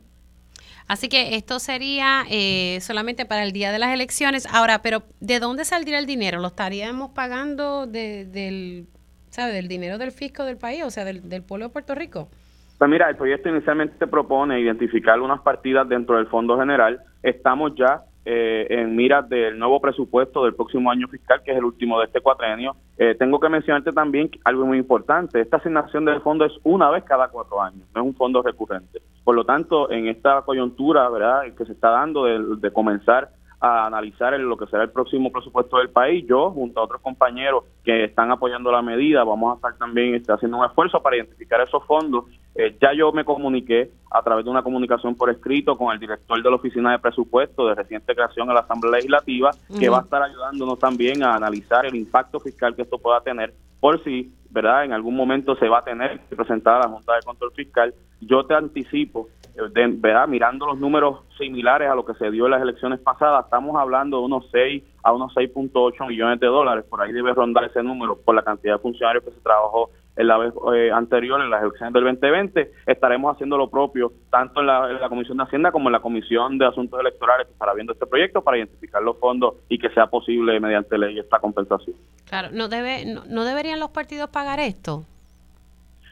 Así 0.88 1.10
que 1.10 1.36
esto 1.36 1.60
sería 1.60 2.24
eh, 2.30 2.80
solamente 2.82 3.26
para 3.26 3.44
el 3.44 3.52
día 3.52 3.72
de 3.72 3.80
las 3.80 3.90
elecciones. 3.90 4.48
Ahora, 4.54 4.82
pero 4.82 5.04
¿de 5.20 5.40
dónde 5.40 5.66
saldría 5.66 5.98
el 5.98 6.06
dinero? 6.06 6.40
¿Lo 6.40 6.48
estaríamos 6.48 7.12
pagando 7.12 7.88
del, 7.88 8.86
¿sabe? 9.30 9.54
del 9.54 9.68
dinero 9.68 9.98
del 9.98 10.12
fisco 10.12 10.44
del 10.46 10.58
país, 10.58 10.84
o 10.84 10.92
sea, 10.92 11.04
del, 11.04 11.28
del 11.28 11.42
pueblo 11.42 11.68
de 11.68 11.74
Puerto 11.74 11.96
Rico? 11.96 12.30
Pues 12.78 12.90
mira, 12.90 13.10
el 13.10 13.16
proyecto 13.16 13.50
inicialmente 13.50 14.06
propone 14.06 14.60
identificar 14.60 15.20
unas 15.22 15.42
partidas 15.42 15.88
dentro 15.88 16.18
del 16.18 16.28
Fondo 16.28 16.60
General. 16.60 17.00
Estamos 17.24 17.74
ya 17.76 18.04
eh, 18.26 18.66
en 18.70 18.96
miras 18.96 19.30
del 19.30 19.60
nuevo 19.60 19.80
presupuesto 19.80 20.44
del 20.44 20.56
próximo 20.56 20.90
año 20.90 21.08
fiscal, 21.08 21.42
que 21.44 21.52
es 21.52 21.58
el 21.58 21.64
último 21.64 22.00
de 22.00 22.06
este 22.06 22.22
cuatrenio. 22.22 22.76
Eh, 22.98 23.16
tengo 23.20 23.40
que 23.40 23.50
mencionarte 23.50 23.92
también 23.92 24.32
algo 24.44 24.66
muy 24.66 24.80
importante. 24.80 25.40
Esta 25.40 25.58
asignación 25.58 26.06
del 26.06 26.22
fondo 26.22 26.46
es 26.46 26.54
una 26.64 26.90
vez 26.90 27.04
cada 27.04 27.28
cuatro 27.28 27.62
años, 27.62 27.88
no 27.94 28.02
es 28.02 28.08
un 28.08 28.16
fondo 28.16 28.42
recurrente. 28.42 29.00
Por 29.24 29.36
lo 29.36 29.46
tanto, 29.46 29.92
en 29.92 30.08
esta 30.08 30.42
coyuntura 30.42 31.08
verdad 31.10 31.44
que 31.56 31.66
se 31.66 31.74
está 31.74 31.90
dando 31.90 32.26
de, 32.26 32.72
comenzar 32.72 33.30
a 33.66 33.86
analizar 33.88 34.40
lo 34.40 34.58
que 34.58 34.68
será 34.68 34.84
el 34.84 34.92
próximo 34.92 35.32
presupuesto 35.32 35.78
del 35.78 35.90
país. 35.90 36.26
Yo, 36.28 36.52
junto 36.52 36.80
a 36.80 36.84
otros 36.84 37.02
compañeros 37.02 37.64
que 37.84 38.04
están 38.06 38.32
apoyando 38.32 38.72
la 38.72 38.82
medida, 38.82 39.24
vamos 39.24 39.54
a 39.54 39.56
estar 39.56 39.78
también 39.78 40.16
este, 40.16 40.32
haciendo 40.32 40.58
un 40.58 40.66
esfuerzo 40.66 41.02
para 41.02 41.18
identificar 41.18 41.62
esos 41.62 41.84
fondos 41.86 42.26
eh, 42.58 42.78
ya 42.82 42.94
yo 42.94 43.12
me 43.12 43.26
comuniqué 43.26 43.92
a 44.10 44.22
través 44.22 44.46
de 44.46 44.52
una 44.52 44.64
comunicación 44.64 45.14
por 45.16 45.30
escrito 45.30 45.76
con 45.76 45.92
el 45.92 46.00
director 46.00 46.42
de 46.42 46.50
la 46.50 46.56
Oficina 46.56 46.94
de 46.94 47.00
Presupuesto 47.00 47.68
de 47.68 47.76
reciente 47.76 48.16
creación 48.16 48.48
en 48.48 48.54
la 48.54 48.62
Asamblea 48.62 48.94
Legislativa, 48.94 49.52
que 49.78 49.90
va 49.90 50.00
a 50.00 50.02
estar 50.04 50.22
ayudándonos 50.24 50.80
también 50.80 51.22
a 51.22 51.36
analizar 51.36 51.86
el 51.86 51.96
impacto 51.96 52.40
fiscal 52.40 52.74
que 52.74 52.84
esto 52.84 52.98
pueda 52.98 53.20
tener, 53.20 53.54
por 53.82 54.02
si, 54.06 54.34
¿verdad?, 54.52 54.86
en 54.86 54.94
algún 54.94 55.18
momento 55.18 55.58
se 55.58 55.68
va 55.68 55.80
a 55.80 55.84
tener 55.84 56.22
que 56.30 56.36
presentar 56.38 56.76
a 56.76 56.88
la 56.88 56.88
Junta 56.88 57.16
de 57.16 57.24
Control 57.24 57.52
Fiscal. 57.52 57.94
Yo 58.22 58.46
te 58.46 58.54
anticipo, 58.54 59.28
¿verdad?, 59.56 60.28
mirando 60.28 60.66
los 60.66 60.78
números 60.78 61.20
similares 61.38 61.90
a 61.90 61.96
lo 61.96 62.06
que 62.06 62.14
se 62.16 62.32
dio 62.32 62.46
en 62.46 62.52
las 62.52 62.62
elecciones 62.62 63.00
pasadas, 63.00 63.46
estamos 63.46 63.76
hablando 63.76 64.20
de 64.20 64.26
unos 64.26 64.46
6 64.52 64.84
a 65.04 65.14
unos 65.14 65.34
6.8 65.36 66.08
millones 66.08 66.40
de 66.40 66.48
dólares, 66.48 66.86
por 66.90 67.02
ahí 67.02 67.12
debe 67.12 67.34
rondar 67.34 67.66
ese 67.66 67.84
número 67.84 68.18
por 68.18 68.36
la 68.36 68.44
cantidad 68.44 68.76
de 68.76 68.80
funcionarios 68.80 69.24
que 69.24 69.32
se 69.32 69.40
trabajó 69.42 69.90
en 70.16 70.28
la 70.28 70.38
vez 70.38 70.54
eh, 70.74 70.92
anterior, 70.92 71.42
en 71.42 71.50
las 71.50 71.62
elecciones 71.62 71.94
del 71.94 72.04
2020, 72.04 72.72
estaremos 72.86 73.34
haciendo 73.34 73.58
lo 73.58 73.70
propio, 73.70 74.14
tanto 74.30 74.62
en 74.62 74.68
la, 74.68 74.90
en 74.90 75.02
la 75.02 75.10
Comisión 75.10 75.38
de 75.38 75.44
Hacienda 75.44 75.72
como 75.72 75.90
en 75.90 75.94
la 75.94 76.00
Comisión 76.00 76.58
de 76.58 76.66
Asuntos 76.66 77.00
Electorales 77.00 77.48
que 77.48 77.54
estará 77.54 77.74
viendo 77.74 77.94
este 77.94 78.06
proyecto 78.06 78.42
para 78.42 78.58
identificar 78.58 79.02
los 79.02 79.20
fondos 79.20 79.56
y 79.68 79.78
que 79.78 79.90
sea 79.90 80.08
posible 80.08 80.60
mediante 80.60 80.98
ley 80.98 81.20
esta 81.20 81.40
compensación. 81.40 81.98
Claro, 82.26 82.50
¿no, 82.54 82.70
debe, 82.70 83.06
no, 83.06 83.24
no 83.28 83.44
deberían 83.44 83.80
los 83.80 83.90
partidos 83.90 84.30
pagar 84.30 84.60
esto? 84.60 85.04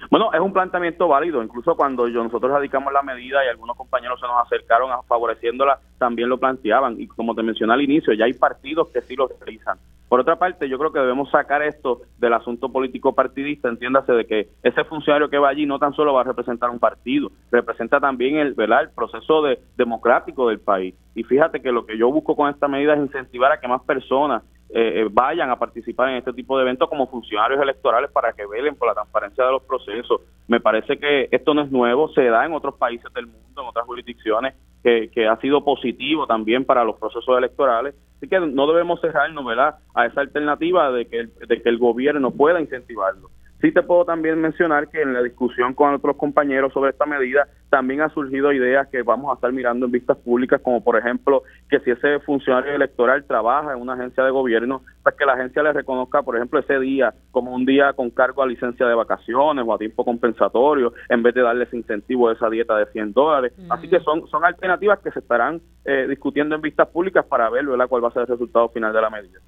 Bueno, 0.10 0.32
es 0.34 0.40
un 0.40 0.54
planteamiento 0.54 1.08
válido. 1.08 1.42
Incluso 1.44 1.76
cuando 1.76 2.08
yo, 2.08 2.24
nosotros 2.24 2.52
radicamos 2.52 2.92
la 2.94 3.02
medida 3.02 3.44
y 3.46 3.50
algunos 3.50 3.78
compañeros 3.78 4.20
se 4.20 4.28
nos 4.28 4.42
acercaron 4.46 4.92
a 4.92 5.02
favoreciéndola, 5.04 5.80
también 5.98 6.30
lo 6.30 6.38
planteaban. 6.38 7.00
Y 7.00 7.08
como 7.08 7.36
te 7.36 7.44
mencioné 7.44 7.74
al 7.74 7.82
inicio, 7.82 8.14
ya 8.14 8.26
hay 8.26 8.34
partidos 8.34 8.90
que 8.90 9.02
sí 9.02 9.16
lo 9.16 9.28
realizan. 9.28 9.78
Por 10.14 10.20
otra 10.20 10.36
parte, 10.36 10.70
yo 10.70 10.78
creo 10.78 10.94
que 10.94 11.00
debemos 11.00 11.32
sacar 11.32 11.64
esto 11.64 12.02
del 12.20 12.34
asunto 12.34 12.70
político 12.70 13.16
partidista, 13.16 13.68
entiéndase 13.68 14.14
de 14.14 14.26
que 14.26 14.48
ese 14.62 14.84
funcionario 14.84 15.28
que 15.28 15.40
va 15.40 15.50
allí 15.50 15.66
no 15.66 15.80
tan 15.80 15.94
solo 15.94 16.14
va 16.14 16.22
a 16.22 16.26
representar 16.26 16.70
un 16.70 16.78
partido, 16.78 17.32
representa 17.52 18.00
también 18.00 18.38
el, 18.38 18.54
¿verdad? 18.54 18.84
el 18.84 18.90
proceso 18.92 19.42
de, 19.42 19.58
democrático 19.76 20.50
del 20.50 20.60
país. 20.60 20.94
Y 21.16 21.24
fíjate 21.24 21.64
que 21.64 21.72
lo 21.72 21.88
que 21.88 21.98
yo 21.98 22.12
busco 22.12 22.36
con 22.36 22.52
esta 22.52 22.68
medida 22.68 22.94
es 22.94 23.00
incentivar 23.00 23.54
a 23.54 23.60
que 23.60 23.68
más 23.68 23.82
personas 23.82 24.44
eh, 24.76 25.02
eh, 25.02 25.08
vayan 25.12 25.52
a 25.52 25.60
participar 25.60 26.10
en 26.10 26.16
este 26.16 26.34
tipo 26.34 26.58
de 26.58 26.64
eventos 26.64 26.90
como 26.90 27.06
funcionarios 27.06 27.62
electorales 27.62 28.10
para 28.10 28.34
que 28.34 28.48
velen 28.48 28.76
por 28.76 28.88
la 28.88 28.96
transparencia 28.96 29.46
de 29.46 29.52
los 29.52 29.62
procesos. 29.62 30.22
Me 30.48 30.60
parece 30.60 30.98
que 30.98 31.30
esto 31.30 31.54
no 31.54 31.62
es 31.62 31.72
nuevo, 31.72 32.10
se 32.10 32.24
da 32.26 32.44
en 32.44 32.54
otros 32.54 32.74
países 32.74 33.14
del 33.14 33.28
mundo, 33.28 33.62
en 33.62 33.68
otras 33.68 33.86
jurisdicciones, 33.86 34.56
que, 34.82 35.12
que 35.14 35.28
ha 35.28 35.38
sido 35.38 35.64
positivo 35.64 36.26
también 36.26 36.66
para 36.66 36.84
los 36.84 36.98
procesos 36.98 37.38
electorales. 37.38 37.94
Así 38.18 38.28
que 38.28 38.40
no 38.40 38.66
debemos 38.66 39.00
cerrarnos 39.00 39.46
¿verdad? 39.46 39.76
a 39.94 40.08
esa 40.08 40.22
alternativa 40.22 40.92
de 40.92 41.06
que, 41.08 41.28
de 41.48 41.62
que 41.62 41.70
el 41.70 41.78
gobierno 41.78 42.32
pueda 42.32 42.60
incentivarlo. 42.60 43.30
Sí 43.64 43.72
te 43.72 43.82
puedo 43.82 44.04
también 44.04 44.42
mencionar 44.42 44.90
que 44.90 45.02
en 45.02 45.14
la 45.14 45.24
discusión 45.24 45.74
con 45.74 45.94
otros 45.94 46.18
compañeros 46.18 46.74
sobre 46.74 46.92
esta 46.92 47.06
medida 47.06 47.48
también 47.70 48.02
ha 48.02 48.10
surgido 48.10 48.52
ideas 48.52 48.90
que 48.90 49.04
vamos 49.04 49.32
a 49.32 49.36
estar 49.36 49.54
mirando 49.54 49.86
en 49.86 49.92
vistas 49.94 50.18
públicas, 50.18 50.60
como 50.62 50.84
por 50.84 50.98
ejemplo 50.98 51.44
que 51.70 51.80
si 51.80 51.92
ese 51.92 52.20
funcionario 52.20 52.76
electoral 52.76 53.24
trabaja 53.24 53.72
en 53.72 53.80
una 53.80 53.94
agencia 53.94 54.26
de 54.26 54.32
gobierno, 54.32 54.82
pues 55.02 55.16
que 55.16 55.26
la 55.26 55.36
agencia 55.36 55.64
le 55.64 55.72
reconozca, 55.72 56.24
por 56.24 56.36
ejemplo, 56.36 56.60
ese 56.60 56.78
día 56.78 57.14
como 57.32 57.56
un 57.56 57.66
día 57.66 57.94
con 57.94 58.10
cargo 58.10 58.44
a 58.44 58.48
licencia 58.48 58.86
de 58.86 58.96
vacaciones 58.96 59.64
o 59.66 59.74
a 59.74 59.78
tiempo 59.78 60.04
compensatorio, 60.04 60.94
en 61.08 61.24
vez 61.24 61.34
de 61.34 61.42
darle 61.44 61.64
ese 61.64 61.78
incentivo 61.78 62.28
de 62.28 62.36
esa 62.36 62.50
dieta 62.50 62.76
de 62.76 62.86
100 62.88 63.14
dólares. 63.14 63.54
Así 63.70 63.90
que 63.90 64.02
son, 64.02 64.28
son 64.28 64.44
alternativas 64.44 65.00
que 65.00 65.12
se 65.12 65.20
estarán 65.20 65.62
eh, 65.86 66.06
discutiendo 66.10 66.54
en 66.54 66.62
vistas 66.62 66.90
públicas 66.90 67.26
para 67.26 67.50
ver 67.50 67.66
¿verdad? 67.66 67.88
cuál 67.88 68.04
va 68.04 68.10
a 68.10 68.12
ser 68.12 68.24
el 68.24 68.28
resultado 68.28 68.68
final 68.68 68.92
de 68.92 69.02
la 69.02 69.10
medida. 69.10 69.40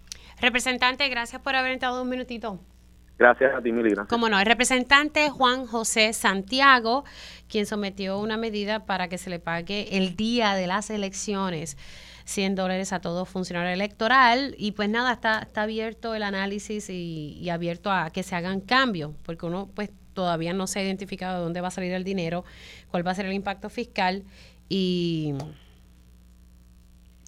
Representante, 0.41 1.09
gracias 1.09 1.41
por 1.41 1.53
haber 1.57 1.73
entrado 1.73 2.01
un 2.01 2.07
minutito. 2.07 2.61
Gracias 3.17 3.55
a 3.55 3.61
ti, 3.61 3.71
Mili. 3.71 3.89
Gracias. 3.89 4.07
Como 4.07 4.29
no, 4.29 4.39
el 4.39 4.45
representante 4.45 5.29
Juan 5.29 5.65
José 5.65 6.13
Santiago, 6.13 7.05
quien 7.47 7.65
sometió 7.65 8.19
una 8.19 8.37
medida 8.37 8.85
para 8.85 9.07
que 9.07 9.17
se 9.17 9.29
le 9.29 9.39
pague 9.39 9.97
el 9.97 10.15
día 10.15 10.53
de 10.55 10.67
las 10.67 10.89
elecciones 10.89 11.77
100 12.25 12.55
dólares 12.55 12.91
a 12.91 12.99
todo 12.99 13.25
funcionario 13.25 13.73
electoral. 13.73 14.55
Y 14.57 14.73
pues 14.73 14.89
nada, 14.89 15.13
está, 15.13 15.39
está 15.39 15.61
abierto 15.61 16.13
el 16.15 16.23
análisis 16.23 16.89
y, 16.89 17.37
y 17.39 17.49
abierto 17.49 17.91
a 17.91 18.09
que 18.09 18.23
se 18.23 18.35
hagan 18.35 18.59
cambios, 18.59 19.11
porque 19.23 19.45
uno 19.45 19.69
pues 19.73 19.91
todavía 20.13 20.53
no 20.53 20.67
se 20.67 20.79
ha 20.79 20.83
identificado 20.83 21.37
de 21.37 21.43
dónde 21.43 21.61
va 21.61 21.69
a 21.69 21.71
salir 21.71 21.93
el 21.93 22.03
dinero, 22.03 22.43
cuál 22.89 23.05
va 23.05 23.11
a 23.11 23.15
ser 23.15 23.27
el 23.27 23.33
impacto 23.33 23.69
fiscal 23.69 24.23
y, 24.67 25.35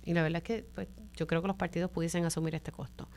y 0.08 0.14
la 0.14 0.24
verdad 0.24 0.38
es 0.38 0.44
que 0.44 0.66
pues, 0.74 0.88
yo 1.16 1.28
creo 1.28 1.42
que 1.42 1.48
los 1.48 1.58
partidos 1.58 1.92
pudiesen 1.92 2.24
asumir 2.24 2.56
este 2.56 2.72
costo. 2.72 3.10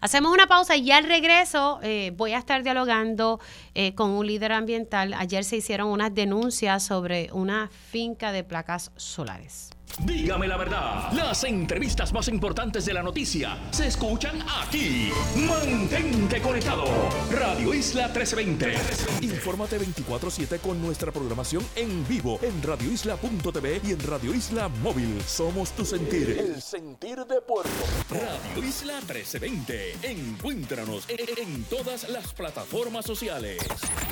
Hacemos 0.00 0.32
una 0.32 0.48
pausa 0.48 0.76
y 0.76 0.90
al 0.90 1.04
regreso 1.04 1.78
eh, 1.82 2.12
voy 2.16 2.32
a 2.32 2.38
estar 2.38 2.64
dialogando 2.64 3.38
eh, 3.74 3.94
con 3.94 4.10
un 4.10 4.26
líder 4.26 4.50
ambiental. 4.50 5.14
Ayer 5.14 5.44
se 5.44 5.56
hicieron 5.56 5.88
unas 5.88 6.12
denuncias 6.12 6.82
sobre 6.82 7.30
una 7.32 7.70
finca 7.90 8.32
de 8.32 8.42
placas 8.42 8.90
solares. 8.96 9.70
Dígame 10.00 10.48
la 10.48 10.56
verdad, 10.56 11.12
las 11.12 11.44
entrevistas 11.44 12.12
más 12.12 12.28
importantes 12.28 12.84
de 12.84 12.94
la 12.94 13.02
noticia 13.02 13.58
se 13.70 13.86
escuchan 13.86 14.42
aquí. 14.62 15.10
Mantente 15.36 16.40
conectado. 16.40 16.84
Radio 17.30 17.74
Isla 17.74 18.08
1320. 18.08 18.74
Infórmate 19.20 19.78
24-7 19.78 20.60
con 20.60 20.80
nuestra 20.80 21.12
programación 21.12 21.64
en 21.76 22.06
vivo 22.08 22.38
en 22.42 22.62
radioisla.tv 22.62 23.80
y 23.84 23.92
en 23.92 24.00
Radio 24.00 24.34
Isla 24.34 24.68
Móvil. 24.68 25.20
Somos 25.26 25.72
tu 25.72 25.84
sentir. 25.84 26.38
El 26.38 26.60
sentir 26.62 27.18
de 27.26 27.40
Puerto 27.40 27.70
Radio 28.10 28.66
Isla 28.66 28.94
1320. 28.94 29.96
Encuéntranos 30.02 31.08
en, 31.08 31.18
en 31.38 31.64
todas 31.64 32.08
las 32.08 32.32
plataformas 32.32 33.04
sociales. 33.04 33.58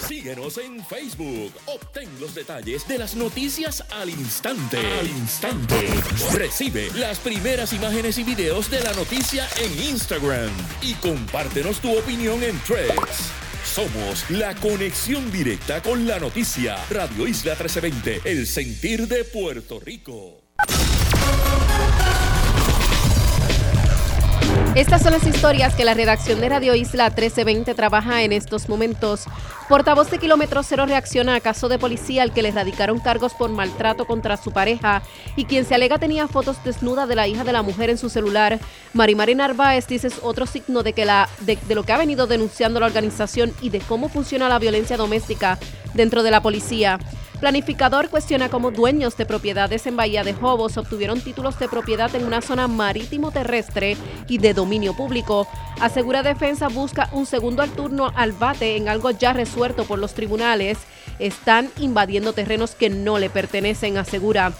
Síguenos 0.06 0.58
en 0.58 0.84
Facebook. 0.84 1.52
Obtén 1.66 2.08
los 2.20 2.34
detalles 2.34 2.86
de 2.86 2.98
las 2.98 3.16
noticias 3.16 3.84
al 3.90 4.10
instante. 4.10 4.78
Al 4.78 5.06
instante. 5.06 5.69
Recibe 6.32 6.88
las 6.94 7.18
primeras 7.18 7.72
imágenes 7.72 8.18
y 8.18 8.24
videos 8.24 8.70
de 8.70 8.80
la 8.80 8.92
noticia 8.92 9.46
en 9.62 9.82
Instagram 9.90 10.50
y 10.82 10.94
compártenos 10.94 11.80
tu 11.80 11.96
opinión 11.96 12.42
en 12.42 12.58
Threads. 12.60 13.30
Somos 13.64 14.28
la 14.30 14.54
conexión 14.56 15.30
directa 15.30 15.80
con 15.80 16.06
la 16.06 16.18
noticia. 16.18 16.76
Radio 16.90 17.26
Isla 17.26 17.52
1320, 17.52 18.22
el 18.24 18.46
sentir 18.46 19.06
de 19.06 19.24
Puerto 19.24 19.78
Rico. 19.78 20.42
Estas 24.76 25.02
son 25.02 25.12
las 25.12 25.26
historias 25.26 25.74
que 25.74 25.84
la 25.84 25.94
redacción 25.94 26.40
de 26.40 26.48
Radio 26.48 26.76
Isla 26.76 27.06
1320 27.06 27.74
trabaja 27.74 28.22
en 28.22 28.32
estos 28.32 28.68
momentos. 28.68 29.24
Portavoz 29.68 30.08
de 30.12 30.18
Kilómetro 30.18 30.62
Cero 30.62 30.86
reacciona 30.86 31.34
a 31.34 31.40
caso 31.40 31.68
de 31.68 31.78
policía 31.78 32.22
al 32.22 32.32
que 32.32 32.42
le 32.42 32.52
radicaron 32.52 33.00
cargos 33.00 33.34
por 33.34 33.50
maltrato 33.50 34.06
contra 34.06 34.36
su 34.36 34.52
pareja 34.52 35.02
y 35.34 35.46
quien 35.46 35.64
se 35.64 35.74
alega 35.74 35.98
tenía 35.98 36.28
fotos 36.28 36.62
desnudas 36.62 37.08
de 37.08 37.16
la 37.16 37.26
hija 37.26 37.42
de 37.42 37.52
la 37.52 37.62
mujer 37.62 37.90
en 37.90 37.98
su 37.98 38.08
celular. 38.08 38.60
Marimari 38.92 39.34
Narváez 39.34 39.88
dice 39.88 40.06
es 40.06 40.20
otro 40.22 40.46
signo 40.46 40.84
de, 40.84 40.92
que 40.92 41.04
la, 41.04 41.28
de, 41.40 41.58
lo 41.74 41.82
que 41.82 41.92
ha 41.92 41.98
venido 41.98 42.28
denunciando 42.28 42.78
la 42.78 42.86
organización 42.86 43.52
y 43.60 43.70
de 43.70 43.80
cómo 43.80 44.08
funciona 44.08 44.48
la 44.48 44.60
violencia 44.60 44.96
doméstica 44.96 45.58
dentro 45.94 46.22
de 46.22 46.30
la 46.30 46.42
policía. 46.42 47.00
Planificador 47.40 48.10
cuestiona 48.10 48.50
cómo 48.50 48.70
dueños 48.70 49.16
de 49.16 49.24
propiedades 49.24 49.86
en 49.86 49.96
Bahía 49.96 50.24
de 50.24 50.34
Jobos 50.34 50.76
obtuvieron 50.76 51.22
títulos 51.22 51.58
de 51.58 51.68
propiedad 51.68 52.14
en 52.14 52.26
una 52.26 52.42
zona 52.42 52.68
marítimo 52.68 53.30
terrestre 53.30 53.96
y 54.28 54.36
de 54.36 54.52
dominio 54.60 54.94
público. 54.94 55.48
Asegura 55.80 56.22
Defensa 56.22 56.68
busca 56.68 57.08
un 57.12 57.24
segundo 57.24 57.62
al 57.62 57.70
turno 57.70 58.12
al 58.14 58.32
bate 58.32 58.76
en 58.76 58.88
algo 58.88 59.10
ya 59.10 59.32
resuelto 59.32 59.84
por 59.84 59.98
los 59.98 60.12
tribunales. 60.12 60.78
Están 61.18 61.70
invadiendo 61.78 62.34
terrenos 62.34 62.74
que 62.74 62.90
no 62.90 63.18
le 63.18 63.30
pertenecen, 63.30 63.96
asegura. 63.96 64.52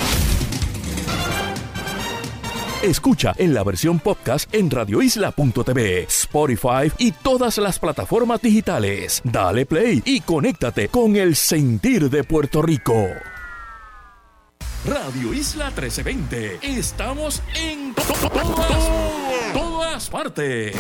Escucha 2.82 3.36
en 3.38 3.54
la 3.54 3.64
versión 3.64 4.00
podcast 4.00 4.52
en 4.52 4.72
radioisla.tv, 4.72 6.06
Spotify 6.06 6.92
y 6.98 7.12
todas 7.12 7.60
las 7.60 7.78
plataformas 7.78 8.42
digitales. 8.42 9.22
Dale 9.24 9.68
play 9.68 10.02
y 10.06 10.22
conéctate 10.22 10.88
con 10.88 11.18
el 11.18 11.36
sentir 11.36 12.10
de 12.10 12.24
Puerto 12.24 12.64
Rico. 12.64 13.06
Radio 14.86 15.32
Isla 15.32 15.66
1320. 15.66 16.60
Estamos 16.64 17.44
en 17.56 17.94
todas, 19.54 20.10
partes. 20.10 20.76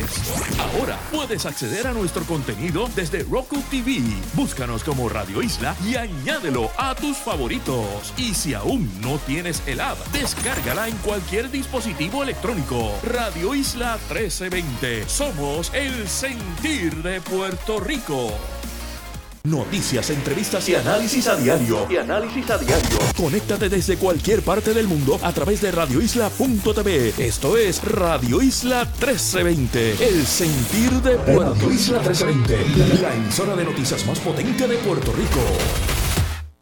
Ahora 0.57 0.97
puedes 1.11 1.45
acceder 1.45 1.85
a 1.85 1.93
nuestro 1.93 2.23
contenido 2.23 2.89
desde 2.95 3.23
Roku 3.23 3.61
TV. 3.69 4.01
Búscanos 4.33 4.83
como 4.83 5.07
Radio 5.07 5.43
Isla 5.43 5.75
y 5.85 5.95
añádelo 5.95 6.71
a 6.77 6.95
tus 6.95 7.17
favoritos. 7.17 8.13
Y 8.17 8.33
si 8.33 8.55
aún 8.55 8.89
no 9.01 9.19
tienes 9.19 9.61
el 9.67 9.79
app, 9.79 9.99
descárgala 10.07 10.87
en 10.87 10.97
cualquier 10.97 11.51
dispositivo 11.51 12.23
electrónico. 12.23 12.91
Radio 13.03 13.53
Isla 13.53 13.99
1320. 14.09 15.07
Somos 15.07 15.71
el 15.75 16.07
sentir 16.07 16.95
de 17.03 17.21
Puerto 17.21 17.79
Rico. 17.79 18.31
Noticias, 19.43 20.11
entrevistas 20.11 20.69
y 20.69 20.75
análisis 20.75 21.27
a 21.27 21.35
diario. 21.35 21.87
Y 21.89 21.97
análisis 21.97 22.47
a 22.51 22.59
diario. 22.59 22.99
Conéctate 23.17 23.69
desde 23.69 23.97
cualquier 23.97 24.43
parte 24.43 24.71
del 24.71 24.87
mundo 24.87 25.19
a 25.23 25.33
través 25.33 25.61
de 25.61 25.71
radioisla.tv. 25.71 27.13
Esto 27.17 27.57
es 27.57 27.83
Radio 27.83 28.39
Isla 28.43 28.85
1320. 28.85 29.93
El 29.93 30.27
sentir 30.27 30.91
de 31.01 31.15
Puerto 31.33 31.71
Isla 31.71 31.99
1320. 32.01 33.01
La 33.01 33.15
emisora 33.15 33.55
de 33.55 33.65
noticias 33.65 34.05
más 34.05 34.19
potente 34.19 34.67
de 34.67 34.77
Puerto 34.77 35.11
Rico. 35.11 36.10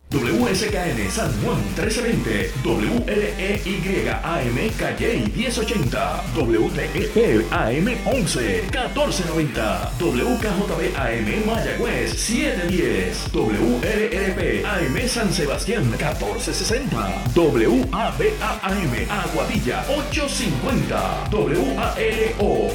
WSKN 0.10 1.06
San 1.12 1.30
Juan 1.46 1.62
1320, 1.78 2.50
WLEYAM 2.66 4.58
Calle 4.76 5.30
1080, 5.30 6.34
WTEP 6.34 7.46
AM 7.54 7.88
11 8.10 8.74
1490, 8.74 9.62
WKJB 10.00 10.82
AM 10.98 11.46
Mayagüez 11.46 12.18
710, 12.18 13.30
WLRP 13.32 14.66
AM 14.66 14.98
San 15.08 15.30
Sebastián 15.32 15.86
1460, 15.86 16.90
WABA 17.36 18.50
AM 18.66 18.94
Aguadilla 19.14 19.86
850, 20.10 21.30
WALO 21.30 21.78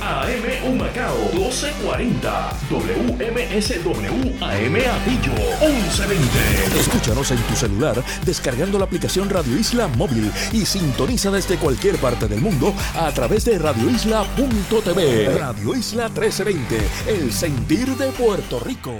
AM 0.06 0.46
Humacao 0.62 1.18
1240, 1.34 2.30
WMSW 2.70 4.38
AM 4.38 4.76
Atillo 4.86 5.34
1120. 5.66 6.78
Escúchanos 6.78 7.23
en 7.30 7.38
tu 7.38 7.56
celular 7.56 8.02
descargando 8.24 8.78
la 8.78 8.84
aplicación 8.84 9.30
Radio 9.30 9.56
Isla 9.56 9.88
Móvil 9.88 10.30
y 10.52 10.66
sintoniza 10.66 11.30
desde 11.30 11.56
cualquier 11.56 11.96
parte 11.96 12.28
del 12.28 12.40
mundo 12.40 12.74
a 12.94 13.10
través 13.12 13.44
de 13.44 13.58
radioisla.tv. 13.58 15.38
Radio 15.38 15.74
Isla 15.74 16.08
1320, 16.08 16.78
el 17.08 17.32
sentir 17.32 17.96
de 17.96 18.10
Puerto 18.12 18.60
Rico. 18.60 18.94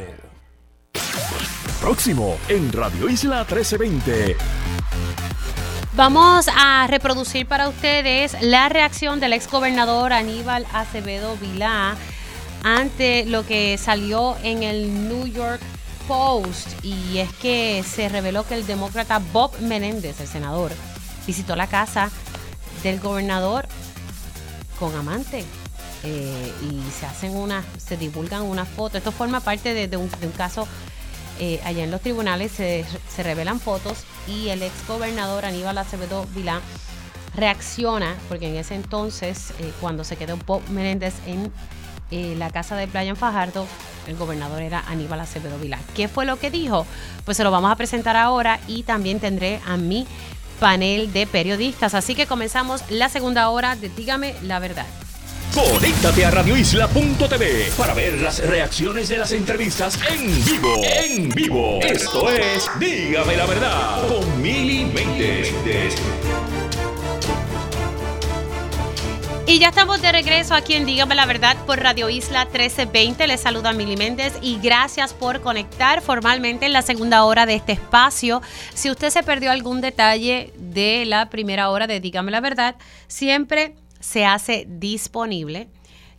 Próximo 1.81 2.39
en 2.49 2.73
Radio 2.73 3.09
Isla 3.09 3.39
1320. 3.41 4.37
Vamos 5.97 6.47
a 6.57 6.87
reproducir 6.89 7.47
para 7.47 7.69
ustedes 7.69 8.37
la 8.41 8.69
reacción 8.69 9.21
del 9.21 9.33
ex 9.33 9.49
gobernador 9.49 10.13
Aníbal 10.13 10.67
Acevedo 10.73 11.37
Vilá 11.37 11.95
ante 12.65 13.27
lo 13.27 13.47
que 13.47 13.79
salió 13.79 14.37
en 14.43 14.63
el 14.63 15.09
New 15.09 15.27
York 15.27 15.61
Post 16.07 16.85
y 16.85 17.19
es 17.19 17.33
que 17.35 17.83
se 17.83 18.09
reveló 18.09 18.47
que 18.47 18.55
el 18.55 18.67
demócrata 18.67 19.21
Bob 19.33 19.59
Menéndez, 19.61 20.21
el 20.21 20.29
senador, 20.29 20.73
visitó 21.27 21.57
la 21.57 21.67
casa 21.67 22.11
del 22.83 23.01
gobernador 23.01 23.67
con 24.79 24.95
amante 24.95 25.45
eh, 26.03 26.53
y 26.63 26.91
se 26.91 27.07
hacen 27.07 27.35
unas, 27.35 27.65
se 27.79 27.97
divulgan 27.97 28.43
unas 28.43 28.69
fotos. 28.69 28.97
Esto 28.99 29.13
forma 29.13 29.41
parte 29.41 29.87
de, 29.87 29.97
un, 29.97 30.09
caso 30.37 30.69
eh, 31.41 31.61
allá 31.65 31.85
en 31.85 31.91
los 31.91 32.01
tribunales, 32.01 32.53
se, 32.53 32.85
revelan 33.19 33.59
fotos 33.59 34.05
y 34.29 34.49
el 34.49 34.63
ex 34.63 34.87
gobernador 34.87 35.47
Aníbal 35.47 35.79
Acevedo 35.79 36.27
Vilá 36.35 36.61
reacciona, 37.35 38.15
porque 38.29 38.49
en 38.49 38.57
ese 38.57 38.75
entonces, 38.75 39.53
eh, 39.59 39.73
cuando 39.81 40.05
se 40.05 40.17
quedó 40.17 40.37
Bob 40.47 40.63
Menéndez 40.69 41.15
en 41.27 41.51
la 42.11 42.51
casa 42.51 42.77
de 42.77 42.87
playa 42.87 43.11
en 43.11 43.17
Fajardo, 43.17 43.67
el 44.07 44.17
gobernador 44.17 44.63
era 44.63 44.85
Aníbal 44.89 45.21
Acevedo 45.21 45.59
Vilar. 45.59 45.81
¿Qué 45.95 46.09
fue 46.09 46.27
lo 46.27 46.39
que 46.39 46.51
dijo? 46.51 46.87
Pues 47.25 47.37
se 47.37 47.45
lo 47.45 47.51
vamos 47.51 47.71
a 47.73 47.77
presentar 47.77 48.17
ahora 48.17 48.61
y 48.69 48.83
también 48.83 49.21
tendré 49.21 49.61
a 49.67 49.77
mi 49.77 50.07
panel 50.61 51.13
de 51.13 51.27
periodistas. 51.27 51.95
Así 51.95 52.15
que 52.15 52.27
comenzamos 52.27 52.83
la 52.91 53.09
segunda 53.09 53.49
hora 53.49 53.77
de 53.77 53.89
Dígame 53.89 54.35
la 54.43 54.59
verdad. 54.59 54.87
Conéctate 55.55 56.25
a 56.25 56.33
radioisla.tv 56.33 57.71
para 57.77 57.95
ver 57.95 58.21
las 58.21 58.45
reacciones 58.45 59.09
de 59.09 59.19
las 59.19 59.31
entrevistas 59.31 59.99
en 60.11 60.45
vivo. 60.45 60.83
En 60.83 61.29
vivo. 61.29 61.79
Esto 61.81 62.29
es 62.29 62.69
Dígame 62.81 63.37
la 63.37 63.47
verdad 63.47 64.09
con 64.09 64.43
Mili 64.43 64.85
Méndez. 64.85 65.53
Y 69.47 69.59
ya 69.59 69.69
estamos 69.69 70.01
de 70.01 70.11
regreso 70.11 70.55
aquí 70.55 70.73
en 70.73 70.87
Dígame 70.87 71.15
la 71.15 71.27
Verdad 71.27 71.55
por 71.67 71.79
Radio 71.79 72.09
Isla 72.09 72.47
1320. 72.47 73.27
Les 73.27 73.43
saluda 73.43 73.75
Mili 73.75 73.95
Méndez 73.95 74.39
y 74.41 74.59
gracias 74.59 75.13
por 75.13 75.43
conectar 75.43 76.01
formalmente 76.01 76.65
en 76.65 76.73
la 76.73 76.81
segunda 76.81 77.25
hora 77.25 77.45
de 77.45 77.57
este 77.57 77.73
espacio. 77.73 78.41
Si 78.73 78.91
usted 78.91 79.11
se 79.11 79.23
perdió 79.23 79.51
algún 79.51 79.83
detalle 79.83 80.55
de 80.57 81.05
la 81.05 81.29
primera 81.29 81.69
hora 81.69 81.87
de 81.87 82.01
Dígame 82.01 82.31
la 82.31 82.41
Verdad, 82.41 82.77
siempre 83.07 83.75
se 84.01 84.25
hace 84.25 84.65
disponible 84.67 85.69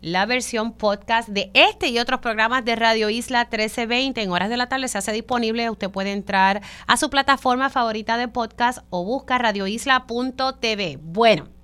la 0.01 0.27
versión 0.27 0.73
podcast 0.73 1.27
de 1.27 1.49
este 1.55 1.87
y 1.87 1.97
otros 1.97 2.19
programas 2.19 2.63
de 2.63 2.75
Radio 2.75 3.09
Isla 3.09 3.45
1320 3.45 4.21
en 4.21 4.29
horas 4.29 4.49
de 4.49 4.57
la 4.57 4.69
tarde 4.69 4.87
se 4.87 4.99
hace 4.99 5.11
disponible. 5.13 5.67
Usted 5.71 5.89
puede 5.89 6.11
entrar 6.11 6.61
a 6.85 6.95
su 6.95 7.09
plataforma 7.09 7.71
favorita 7.71 8.17
de 8.17 8.27
podcast 8.27 8.85
o 8.91 9.03
busca 9.03 9.39
radioisla.tv. 9.39 10.99
Bueno, 11.01 11.54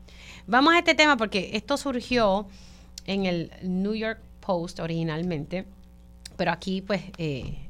Vamos 0.52 0.74
a 0.74 0.80
este 0.80 0.96
tema 0.96 1.16
porque 1.16 1.52
esto 1.54 1.78
surgió 1.78 2.46
en 3.06 3.26
el 3.26 3.54
New 3.62 3.94
York 3.94 4.20
Post 4.42 4.82
originalmente, 4.82 5.66
pero 6.36 6.52
aquí 6.52 6.82
pues 6.82 7.04
eh, 7.18 7.70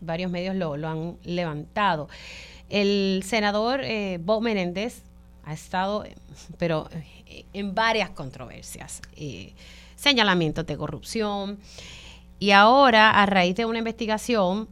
varios 0.00 0.30
medios 0.30 0.56
lo, 0.56 0.72
han 0.88 1.18
levantado. 1.24 2.08
El 2.70 3.22
senador 3.22 3.82
eh, 3.84 4.18
Bob 4.18 4.40
Menéndez 4.44 5.02
ha 5.44 5.52
estado, 5.52 6.06
pero 6.56 6.88
eh, 7.26 7.44
en 7.52 7.74
varias 7.74 8.08
controversias, 8.08 9.02
señalamientos 9.94 10.64
de 10.64 10.78
corrupción, 10.78 11.58
y 12.38 12.52
ahora 12.52 13.10
a 13.10 13.26
raíz 13.26 13.56
de 13.56 13.66
una 13.66 13.80
investigación, 13.80 14.68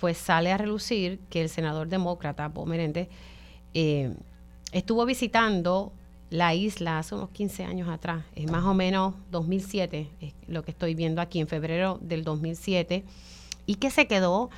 pues 0.00 0.18
sale 0.18 0.52
a 0.52 0.56
relucir 0.56 1.18
que 1.30 1.40
el 1.40 1.48
senador 1.48 1.88
demócrata 1.88 2.46
Bob 2.46 2.68
Menéndez 2.68 3.08
estuvo 4.70 5.04
visitando 5.04 5.92
la 6.32 6.54
isla 6.54 6.98
hace 6.98 7.14
unos 7.14 7.28
15 7.28 7.64
años 7.64 7.90
atrás, 7.90 8.24
es 8.34 8.50
más 8.50 8.64
o 8.64 8.72
menos 8.72 9.14
2007, 9.30 10.08
es 10.22 10.32
lo 10.48 10.64
que 10.64 10.70
estoy 10.70 10.94
viendo 10.94 11.20
aquí 11.20 11.40
en 11.40 11.46
febrero 11.46 11.98
del 12.00 12.24
2007, 12.24 13.04
y 13.66 13.74
que 13.74 13.90
se 13.90 14.06
quedó 14.06 14.48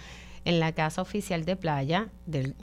en 0.45 0.61
la 0.61 0.71
casa 0.71 1.03
oficial 1.03 1.45
de 1.45 1.57
playa 1.57 2.11
del, 2.27 2.55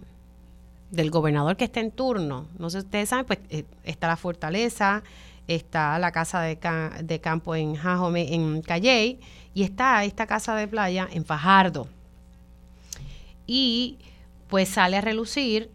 del 0.92 1.12
gobernador 1.12 1.58
que 1.58 1.66
está 1.66 1.82
en 1.82 1.92
turno. 1.92 2.48
No 2.58 2.70
sé 2.70 2.80
si 2.80 2.86
ustedes 2.86 3.10
saben, 3.10 3.26
pues 3.26 3.40
eh, 3.50 3.66
está 3.84 4.08
la 4.08 4.16
fortaleza, 4.16 5.04
está 5.46 6.00
la 6.00 6.14
casa 6.14 6.40
de, 6.40 6.58
de 7.04 7.20
campo 7.20 7.54
en 7.54 7.76
Jajome, 7.76 8.34
en 8.34 8.62
Calley, 8.62 9.20
y 9.54 9.64
está 9.64 10.06
esta 10.06 10.26
casa 10.26 10.56
de 10.56 10.70
playa 10.70 11.06
en 11.12 11.26
Fajardo. 11.26 11.90
Y 13.46 13.98
pues 14.48 14.70
sale 14.70 14.96
a 14.96 15.02
relucir, 15.02 15.70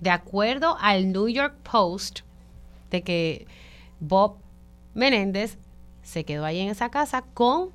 de 0.00 0.08
acuerdo 0.08 0.78
al 0.80 1.12
New 1.12 1.28
York 1.28 1.56
Post, 1.70 2.20
de 2.90 3.02
que 3.02 3.46
Bob 4.00 4.36
Menéndez 4.94 5.58
se 6.02 6.24
quedó 6.24 6.44
ahí 6.44 6.60
en 6.60 6.68
esa 6.68 6.90
casa 6.90 7.22
con 7.34 7.70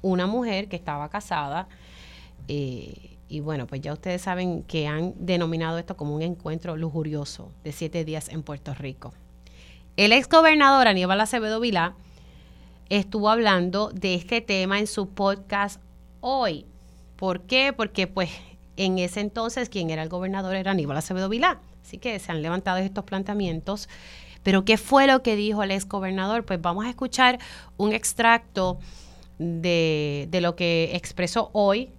una 0.00 0.26
mujer 0.26 0.68
que 0.68 0.76
estaba 0.76 1.08
casada. 1.08 1.68
Eh, 2.48 3.16
y 3.28 3.40
bueno, 3.40 3.66
pues 3.66 3.80
ya 3.80 3.92
ustedes 3.92 4.22
saben 4.22 4.62
que 4.62 4.86
han 4.86 5.14
denominado 5.16 5.78
esto 5.78 5.96
como 5.96 6.14
un 6.14 6.22
encuentro 6.22 6.76
lujurioso 6.76 7.50
de 7.64 7.72
siete 7.72 8.04
días 8.04 8.28
en 8.28 8.42
Puerto 8.42 8.74
Rico. 8.74 9.14
El 9.96 10.12
ex 10.12 10.28
gobernador 10.28 10.88
Aníbal 10.88 11.20
Acevedo 11.20 11.60
Vilá 11.60 11.94
estuvo 12.88 13.30
hablando 13.30 13.90
de 13.90 14.14
este 14.14 14.40
tema 14.40 14.78
en 14.78 14.86
su 14.86 15.08
podcast 15.08 15.80
hoy. 16.20 16.66
¿Por 17.16 17.42
qué? 17.42 17.72
Porque 17.72 18.06
pues 18.06 18.30
en 18.76 18.98
ese 18.98 19.20
entonces 19.20 19.68
quien 19.68 19.90
era 19.90 20.02
el 20.02 20.08
gobernador 20.08 20.56
era 20.56 20.72
Aníbal 20.72 20.96
Acevedo 20.96 21.28
Vilá. 21.28 21.60
Así 21.82 21.98
que 21.98 22.18
se 22.18 22.32
han 22.32 22.42
levantado 22.42 22.78
estos 22.78 23.04
planteamientos. 23.04 23.88
Pero 24.42 24.64
¿qué 24.64 24.76
fue 24.76 25.06
lo 25.06 25.22
que 25.22 25.36
dijo 25.36 25.62
el 25.62 25.70
ex 25.70 25.86
gobernador? 25.86 26.44
Pues 26.44 26.60
vamos 26.60 26.84
a 26.84 26.90
escuchar 26.90 27.38
un 27.76 27.92
extracto 27.92 28.78
de, 29.38 30.28
lo 30.40 30.56
que 30.56 30.90
expresó 30.94 31.50
hoy 31.52 31.90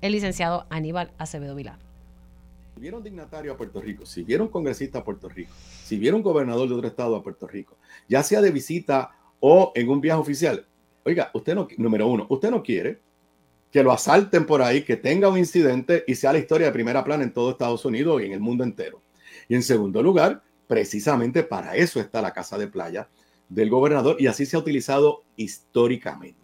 el 0.00 0.12
licenciado 0.12 0.66
Aníbal 0.70 1.10
Acevedo 1.18 1.54
Vilá. 1.54 1.78
Si 2.74 2.80
vieron 2.80 3.02
dignatario 3.02 3.52
a 3.52 3.56
Puerto 3.56 3.80
Rico, 3.80 4.06
si 4.06 4.22
vieron 4.22 4.48
congresista 4.48 5.00
a 5.00 5.04
Puerto 5.04 5.28
Rico, 5.28 5.52
si 5.84 5.98
vieron 5.98 6.22
gobernador 6.22 6.68
de 6.68 6.74
otro 6.74 6.88
estado 6.88 7.16
a 7.16 7.22
Puerto 7.22 7.46
Rico, 7.46 7.76
ya 8.08 8.22
sea 8.22 8.40
de 8.40 8.50
visita 8.50 9.10
o 9.40 9.72
en 9.74 9.88
un 9.88 10.00
viaje 10.00 10.20
oficial, 10.20 10.66
oiga, 11.04 11.30
usted 11.34 11.54
no, 11.54 11.68
número 11.76 12.06
uno, 12.06 12.26
usted 12.30 12.50
no 12.50 12.62
quiere 12.62 13.00
que 13.70 13.82
lo 13.82 13.92
asalten 13.92 14.46
por 14.46 14.62
ahí, 14.62 14.82
que 14.82 14.96
tenga 14.96 15.28
un 15.28 15.38
incidente 15.38 16.04
y 16.06 16.14
sea 16.14 16.32
la 16.32 16.38
historia 16.38 16.68
de 16.68 16.72
primera 16.72 17.04
plana 17.04 17.22
en 17.22 17.32
todo 17.32 17.50
Estados 17.50 17.84
Unidos 17.84 18.20
y 18.22 18.26
en 18.26 18.32
el 18.32 18.40
mundo 18.40 18.64
entero. 18.64 19.00
Y 19.48 19.54
en 19.54 19.62
segundo 19.62 20.02
lugar, 20.02 20.42
precisamente 20.66 21.42
para 21.42 21.76
eso 21.76 22.00
está 22.00 22.22
la 22.22 22.32
casa 22.32 22.56
de 22.56 22.68
playa 22.68 23.08
del 23.48 23.68
gobernador 23.68 24.16
y 24.20 24.28
así 24.28 24.46
se 24.46 24.56
ha 24.56 24.60
utilizado 24.60 25.24
históricamente. 25.36 26.38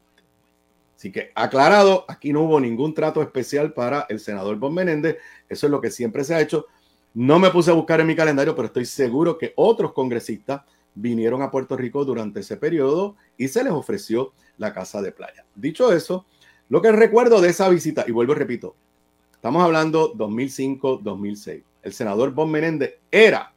Así 0.97 1.13
que 1.13 1.31
aclarado, 1.35 2.05
aquí 2.09 2.33
no 2.33 2.43
hubo 2.43 2.59
ningún 2.59 2.95
trato 2.95 3.23
especial 3.23 3.73
para 3.73 4.07
el 4.09 4.19
senador 4.19 4.57
Bon 4.57 4.75
Menéndez, 4.75 5.19
eso 5.49 5.67
es 5.67 5.71
lo 5.71 5.81
que 5.81 5.91
siempre 5.91 6.25
se 6.25 6.35
ha 6.35 6.41
hecho. 6.41 6.67
No 7.15 7.39
me 7.39 7.51
puse 7.51 7.71
a 7.71 7.75
buscar 7.75 8.01
en 8.01 8.07
mi 8.07 8.17
calendario, 8.17 8.57
pero 8.57 8.67
estoy 8.67 8.85
seguro 8.85 9.39
que 9.39 9.53
otros 9.57 9.93
congresistas 9.93 10.63
vinieron 10.95 11.43
a 11.43 11.51
Puerto 11.51 11.77
Rico 11.77 12.05
durante 12.05 12.41
ese 12.41 12.57
periodo 12.57 13.17
y 13.37 13.49
se 13.49 13.63
les 13.63 13.73
ofreció 13.73 14.33
la 14.57 14.73
casa 14.73 15.01
de 15.03 15.13
playa. 15.13 15.45
Dicho 15.55 15.93
eso, 15.93 16.27
lo 16.69 16.83
que 16.83 16.91
recuerdo 16.91 17.41
de 17.41 17.51
esa 17.51 17.69
visita, 17.69 18.05
y 18.09 18.13
vuelvo 18.13 18.33
y 18.33 18.37
repito, 18.37 18.75
estamos 19.35 19.63
hablando 19.63 20.15
2005-2006. 20.15 21.63
El 21.87 21.93
senador 21.93 22.33
Bon 22.33 22.51
Menéndez 22.51 22.99
era 23.13 23.55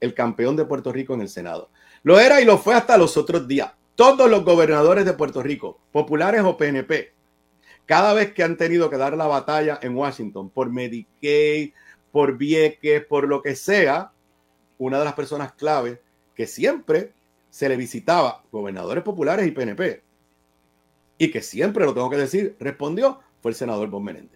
el 0.00 0.14
campeón 0.14 0.56
de 0.56 0.64
Puerto 0.64 0.90
Rico 0.94 1.12
en 1.12 1.20
el 1.20 1.28
Senado. 1.28 1.68
Lo 2.04 2.18
era 2.18 2.40
y 2.40 2.46
lo 2.46 2.56
fue 2.56 2.74
hasta 2.74 2.96
los 2.96 3.18
otros 3.18 3.46
días. 3.46 3.70
Todos 3.94 4.30
los 4.30 4.46
gobernadores 4.46 5.04
de 5.04 5.12
Puerto 5.12 5.42
Rico, 5.42 5.78
populares 5.92 6.40
o 6.42 6.56
PNP, 6.56 7.12
cada 7.84 8.14
vez 8.14 8.32
que 8.32 8.42
han 8.42 8.56
tenido 8.56 8.88
que 8.88 8.96
dar 8.96 9.14
la 9.14 9.26
batalla 9.26 9.78
en 9.82 9.94
Washington 9.94 10.48
por 10.48 10.70
Medicaid, 10.72 11.74
por 12.12 12.38
Vieques, 12.38 13.04
por 13.04 13.28
lo 13.28 13.42
que 13.42 13.54
sea, 13.54 14.10
una 14.78 14.98
de 14.98 15.04
las 15.04 15.12
personas 15.12 15.52
clave 15.52 16.00
que 16.34 16.46
siempre 16.46 17.12
se 17.50 17.68
le 17.68 17.76
visitaba, 17.76 18.42
gobernadores 18.50 19.04
populares 19.04 19.46
y 19.46 19.50
PNP, 19.50 20.02
y 21.18 21.30
que 21.30 21.42
siempre, 21.42 21.84
lo 21.84 21.92
tengo 21.92 22.08
que 22.08 22.16
decir, 22.16 22.56
respondió, 22.58 23.20
fue 23.42 23.50
el 23.50 23.54
senador 23.54 23.90
Bon 23.90 24.02
Menéndez. 24.02 24.35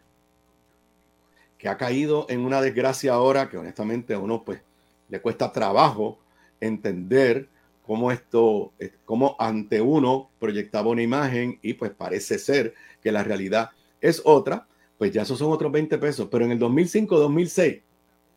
Que 1.60 1.68
ha 1.68 1.76
caído 1.76 2.26
en 2.30 2.40
una 2.40 2.62
desgracia 2.62 3.12
ahora 3.12 3.50
que 3.50 3.58
honestamente 3.58 4.14
a 4.14 4.18
uno 4.18 4.42
pues 4.44 4.62
le 5.10 5.20
cuesta 5.20 5.52
trabajo 5.52 6.18
entender 6.58 7.48
cómo 7.86 8.10
esto, 8.10 8.72
cómo 9.04 9.36
ante 9.38 9.80
uno 9.80 10.30
proyectaba 10.38 10.88
una 10.88 11.02
imagen 11.02 11.58
y 11.60 11.74
pues 11.74 11.90
parece 11.90 12.38
ser 12.38 12.72
que 13.02 13.12
la 13.12 13.22
realidad 13.22 13.70
es 14.00 14.22
otra, 14.24 14.66
pues 14.96 15.12
ya 15.12 15.22
esos 15.22 15.38
son 15.38 15.52
otros 15.52 15.70
20 15.70 15.98
pesos. 15.98 16.28
Pero 16.30 16.44
en 16.44 16.52
el 16.52 16.58
2005-2006, 16.58 17.82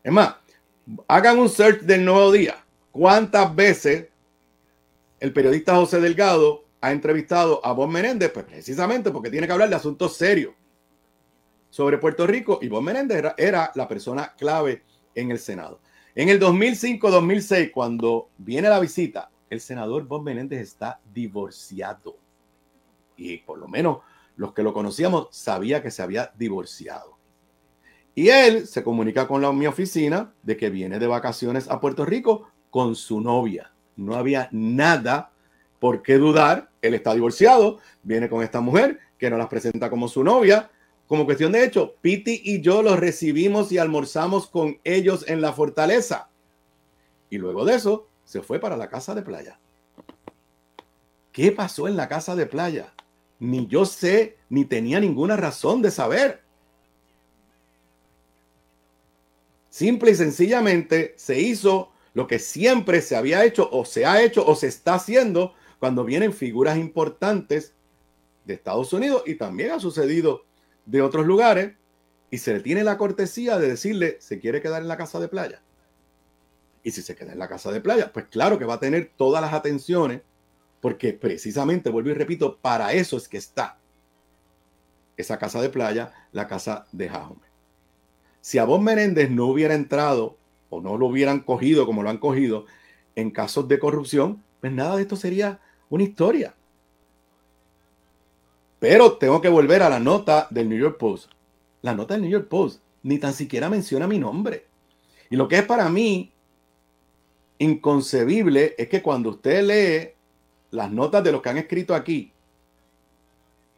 es 0.02 0.12
más, 0.12 0.34
hagan 1.08 1.38
un 1.38 1.48
search 1.48 1.80
del 1.80 2.04
nuevo 2.04 2.30
día. 2.30 2.62
¿Cuántas 2.90 3.54
veces 3.54 4.08
el 5.20 5.32
periodista 5.32 5.76
José 5.76 6.00
Delgado 6.00 6.64
ha 6.80 6.92
entrevistado 6.92 7.64
a 7.64 7.72
Bob 7.72 7.88
Menéndez, 7.88 8.30
pues 8.30 8.44
precisamente 8.44 9.10
porque 9.10 9.30
tiene 9.30 9.46
que 9.46 9.52
hablar 9.54 9.70
de 9.70 9.76
asuntos 9.76 10.18
serios 10.18 10.52
sobre 11.74 11.98
Puerto 11.98 12.24
Rico 12.24 12.60
y 12.62 12.68
Bob 12.68 12.84
Menéndez 12.84 13.34
era, 13.36 13.72
la 13.74 13.88
persona 13.88 14.32
clave 14.38 14.84
en 15.12 15.32
el 15.32 15.40
Senado. 15.40 15.80
En 16.14 16.28
el 16.28 16.38
2005-2006, 16.38 17.72
cuando 17.72 18.28
viene 18.38 18.68
la 18.68 18.78
visita, 18.78 19.28
el 19.50 19.60
senador 19.60 20.06
Bob 20.06 20.22
Menéndez 20.22 20.60
está 20.60 21.00
divorciado. 21.12 22.16
Y 23.16 23.38
por 23.38 23.58
lo 23.58 23.66
menos 23.66 23.98
los 24.36 24.52
que 24.52 24.62
lo 24.62 24.72
conocíamos 24.72 25.26
sabía 25.32 25.82
que 25.82 25.90
se 25.90 26.00
había 26.00 26.30
divorciado. 26.38 27.18
Y 28.14 28.28
él 28.28 28.68
se 28.68 28.84
comunica 28.84 29.26
con 29.26 29.42
la, 29.42 29.50
mi 29.50 29.66
oficina 29.66 30.32
de 30.44 30.56
que 30.56 30.70
viene 30.70 31.00
de 31.00 31.08
vacaciones 31.08 31.68
a 31.68 31.80
Puerto 31.80 32.04
Rico 32.04 32.52
con 32.70 32.94
su 32.94 33.20
novia. 33.20 33.72
No 33.96 34.14
había 34.14 34.48
nada 34.52 35.32
¿Por 35.84 36.00
qué 36.00 36.16
dudar? 36.16 36.70
Él 36.80 36.94
está 36.94 37.12
divorciado, 37.12 37.78
viene 38.02 38.30
con 38.30 38.42
esta 38.42 38.62
mujer 38.62 39.00
que 39.18 39.28
nos 39.28 39.38
las 39.38 39.48
presenta 39.48 39.90
como 39.90 40.08
su 40.08 40.24
novia. 40.24 40.70
Como 41.06 41.26
cuestión 41.26 41.52
de 41.52 41.64
hecho, 41.64 41.96
Piti 42.00 42.40
y 42.44 42.60
yo 42.60 42.82
los 42.82 42.98
recibimos 42.98 43.70
y 43.70 43.78
almorzamos 43.78 44.46
con 44.48 44.80
ellos 44.84 45.24
en 45.28 45.40
la 45.40 45.52
fortaleza. 45.52 46.30
Y 47.28 47.38
luego 47.38 47.64
de 47.64 47.74
eso, 47.74 48.08
se 48.24 48.42
fue 48.42 48.58
para 48.58 48.76
la 48.76 48.88
casa 48.88 49.14
de 49.14 49.22
playa. 49.22 49.58
¿Qué 51.32 51.52
pasó 51.52 51.88
en 51.88 51.96
la 51.96 52.08
casa 52.08 52.34
de 52.36 52.46
playa? 52.46 52.94
Ni 53.38 53.66
yo 53.66 53.84
sé, 53.84 54.38
ni 54.48 54.64
tenía 54.64 55.00
ninguna 55.00 55.36
razón 55.36 55.82
de 55.82 55.90
saber. 55.90 56.42
Simple 59.68 60.12
y 60.12 60.14
sencillamente 60.14 61.14
se 61.16 61.40
hizo 61.40 61.90
lo 62.14 62.28
que 62.28 62.38
siempre 62.38 63.02
se 63.02 63.16
había 63.16 63.44
hecho 63.44 63.68
o 63.72 63.84
se 63.84 64.06
ha 64.06 64.22
hecho 64.22 64.46
o 64.46 64.54
se 64.54 64.68
está 64.68 64.94
haciendo 64.94 65.54
cuando 65.80 66.04
vienen 66.04 66.32
figuras 66.32 66.78
importantes 66.78 67.74
de 68.44 68.54
Estados 68.54 68.92
Unidos 68.92 69.24
y 69.26 69.34
también 69.34 69.72
ha 69.72 69.80
sucedido 69.80 70.44
de 70.86 71.02
otros 71.02 71.26
lugares 71.26 71.74
y 72.30 72.38
se 72.38 72.52
le 72.52 72.60
tiene 72.60 72.84
la 72.84 72.98
cortesía 72.98 73.58
de 73.58 73.68
decirle, 73.68 74.16
¿se 74.20 74.38
quiere 74.38 74.60
quedar 74.60 74.82
en 74.82 74.88
la 74.88 74.96
casa 74.96 75.20
de 75.20 75.28
playa? 75.28 75.62
Y 76.82 76.90
si 76.90 77.00
se 77.00 77.14
queda 77.14 77.32
en 77.32 77.38
la 77.38 77.48
casa 77.48 77.72
de 77.72 77.80
playa, 77.80 78.12
pues 78.12 78.26
claro 78.26 78.58
que 78.58 78.64
va 78.64 78.74
a 78.74 78.80
tener 78.80 79.12
todas 79.16 79.40
las 79.40 79.52
atenciones, 79.52 80.22
porque 80.80 81.12
precisamente, 81.12 81.90
vuelvo 81.90 82.10
y 82.10 82.14
repito, 82.14 82.58
para 82.60 82.92
eso 82.92 83.16
es 83.16 83.28
que 83.28 83.38
está 83.38 83.78
esa 85.16 85.38
casa 85.38 85.62
de 85.62 85.70
playa, 85.70 86.12
la 86.32 86.46
casa 86.48 86.86
de 86.92 87.08
Jaume. 87.08 87.46
Si 88.40 88.58
a 88.58 88.64
vos 88.64 88.82
Menéndez 88.82 89.30
no 89.30 89.46
hubiera 89.46 89.74
entrado 89.74 90.36
o 90.68 90.80
no 90.80 90.98
lo 90.98 91.06
hubieran 91.06 91.40
cogido 91.40 91.86
como 91.86 92.02
lo 92.02 92.10
han 92.10 92.18
cogido 92.18 92.66
en 93.14 93.30
casos 93.30 93.68
de 93.68 93.78
corrupción, 93.78 94.42
pues 94.60 94.72
nada 94.72 94.96
de 94.96 95.02
esto 95.02 95.16
sería 95.16 95.60
una 95.88 96.04
historia. 96.04 96.54
Pero 98.84 99.14
tengo 99.14 99.40
que 99.40 99.48
volver 99.48 99.82
a 99.82 99.88
la 99.88 99.98
nota 99.98 100.46
del 100.50 100.68
New 100.68 100.78
York 100.78 100.98
Post. 100.98 101.30
La 101.80 101.94
nota 101.94 102.12
del 102.12 102.20
New 102.24 102.30
York 102.30 102.48
Post 102.48 102.82
ni 103.02 103.16
tan 103.16 103.32
siquiera 103.32 103.70
menciona 103.70 104.06
mi 104.06 104.18
nombre. 104.18 104.66
Y 105.30 105.36
lo 105.36 105.48
que 105.48 105.56
es 105.56 105.62
para 105.64 105.88
mí 105.88 106.30
inconcebible 107.56 108.74
es 108.76 108.86
que 108.90 109.00
cuando 109.00 109.30
usted 109.30 109.62
lee 109.62 110.12
las 110.70 110.92
notas 110.92 111.24
de 111.24 111.32
los 111.32 111.40
que 111.40 111.48
han 111.48 111.56
escrito 111.56 111.94
aquí, 111.94 112.30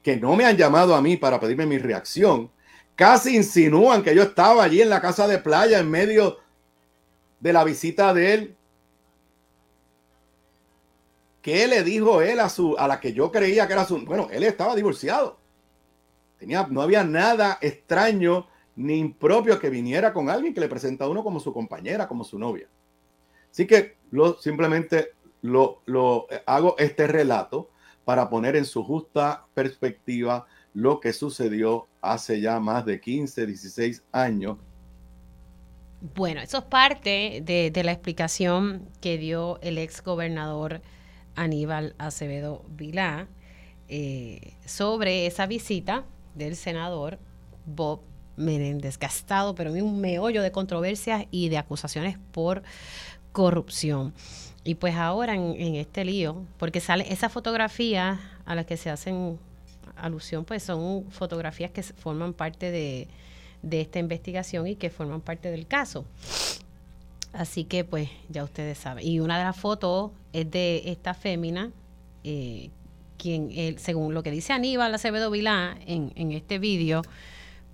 que 0.02 0.16
no 0.16 0.34
me 0.34 0.44
han 0.44 0.56
llamado 0.56 0.92
a 0.92 1.00
mí 1.00 1.16
para 1.16 1.38
pedirme 1.38 1.66
mi 1.66 1.78
reacción, 1.78 2.50
casi 2.96 3.36
insinúan 3.36 4.02
que 4.02 4.12
yo 4.12 4.24
estaba 4.24 4.64
allí 4.64 4.82
en 4.82 4.90
la 4.90 5.00
casa 5.00 5.28
de 5.28 5.38
playa 5.38 5.78
en 5.78 5.88
medio 5.88 6.38
de 7.38 7.52
la 7.52 7.62
visita 7.62 8.12
de 8.12 8.34
él 8.34 8.55
¿Qué 11.46 11.68
le 11.68 11.84
dijo 11.84 12.22
él 12.22 12.40
a 12.40 12.48
su 12.48 12.74
a 12.76 12.88
la 12.88 12.98
que 12.98 13.12
yo 13.12 13.30
creía 13.30 13.68
que 13.68 13.72
era 13.74 13.84
su 13.84 14.04
bueno, 14.04 14.26
él 14.32 14.42
estaba 14.42 14.74
divorciado. 14.74 15.38
Tenía 16.40 16.66
no 16.68 16.82
había 16.82 17.04
nada 17.04 17.58
extraño 17.60 18.48
ni 18.74 18.98
impropio 18.98 19.56
que 19.60 19.70
viniera 19.70 20.12
con 20.12 20.28
alguien 20.28 20.52
que 20.52 20.58
le 20.58 20.68
presenta 20.68 21.04
a 21.04 21.08
uno 21.08 21.22
como 21.22 21.38
su 21.38 21.52
compañera, 21.52 22.08
como 22.08 22.24
su 22.24 22.36
novia. 22.36 22.66
Así 23.48 23.64
que 23.64 23.96
lo 24.10 24.36
simplemente 24.40 25.12
lo, 25.42 25.82
lo 25.86 26.26
hago 26.46 26.74
este 26.78 27.06
relato 27.06 27.70
para 28.04 28.28
poner 28.28 28.56
en 28.56 28.64
su 28.64 28.82
justa 28.82 29.46
perspectiva 29.54 30.48
lo 30.74 30.98
que 30.98 31.12
sucedió 31.12 31.86
hace 32.00 32.40
ya 32.40 32.58
más 32.58 32.84
de 32.84 33.00
15, 33.00 33.46
16 33.46 34.02
años 34.10 34.58
bueno, 36.14 36.40
eso 36.40 36.58
es 36.58 36.64
parte 36.64 37.40
de, 37.42 37.82
la 37.82 37.92
explicación 37.92 38.88
que 39.00 39.18
dio 39.18 39.58
el 39.62 39.78
ex 39.78 40.02
gobernador 40.02 40.82
Aníbal 41.36 41.94
Acevedo 41.98 42.64
Vilá 42.68 43.28
eh, 43.88 44.54
sobre 44.64 45.26
esa 45.26 45.46
visita 45.46 46.04
del 46.34 46.56
senador 46.56 47.18
Bob 47.66 48.00
Menéndez, 48.36 48.98
gastado, 48.98 49.54
pero 49.54 49.74
en 49.74 49.84
un 49.84 50.00
meollo 50.00 50.42
de 50.42 50.52
controversias 50.52 51.26
y 51.30 51.48
de 51.48 51.58
acusaciones 51.58 52.18
por 52.32 52.62
corrupción. 53.32 54.12
Y 54.64 54.74
pues 54.74 54.96
ahora 54.96 55.34
en, 55.34 55.76
este 55.76 56.04
lío, 56.04 56.44
porque 56.58 56.80
sale 56.80 57.10
esa 57.12 57.28
fotografía 57.28 58.20
a 58.44 58.54
las 58.54 58.66
que 58.66 58.76
se 58.76 58.90
hacen 58.90 59.38
alusión, 59.96 60.44
pues 60.44 60.62
son 60.64 61.10
fotografías 61.10 61.70
que 61.70 61.82
forman 61.82 62.32
parte 62.32 62.70
de, 62.70 63.08
de 63.62 63.80
esta 63.80 63.98
investigación 63.98 64.66
y 64.66 64.76
que 64.76 64.90
forman 64.90 65.20
parte 65.20 65.50
del 65.50 65.66
caso. 65.66 66.04
Así 67.36 67.64
que 67.64 67.84
pues 67.84 68.08
ya 68.30 68.44
ustedes 68.44 68.78
saben. 68.78 69.06
Y 69.06 69.20
una 69.20 69.36
de 69.38 69.44
las 69.44 69.56
fotos 69.56 70.12
es 70.32 70.50
de 70.50 70.82
esta 70.86 71.12
fémina, 71.12 71.70
eh, 72.24 72.70
quien, 73.18 73.78
según 73.78 74.14
lo 74.14 74.22
que 74.22 74.30
dice 74.30 74.54
Aníbal 74.54 74.94
Acevedo 74.94 75.30
Vilá 75.30 75.76
en, 75.86 76.12
en 76.16 76.32
este 76.32 76.58
vídeo, 76.58 77.02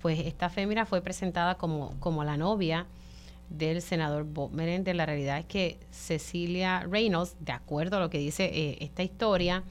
pues 0.01 0.19
esta 0.19 0.51
fémina 0.51 0.85
fue 0.85 1.01
presentada 1.01 1.55
como, 1.57 1.95
como 2.01 2.25
la 2.25 2.37
novia 2.37 2.87
del 3.51 3.83
senador 3.83 4.25
Bob 4.25 4.51
Menéndez. 4.51 4.97
La 4.97 5.07
realidad 5.07 5.39
es 5.39 5.47
que 5.47 5.79
Cecilia 5.93 6.81
Reynolds, 6.81 7.37
de 7.39 7.53
acuerdo 7.53 7.99
a 7.99 8.01
lo 8.01 8.11
que 8.11 8.19
dice 8.19 8.51
eh, 8.53 8.79
esta 8.81 9.05
historia, 9.05 9.63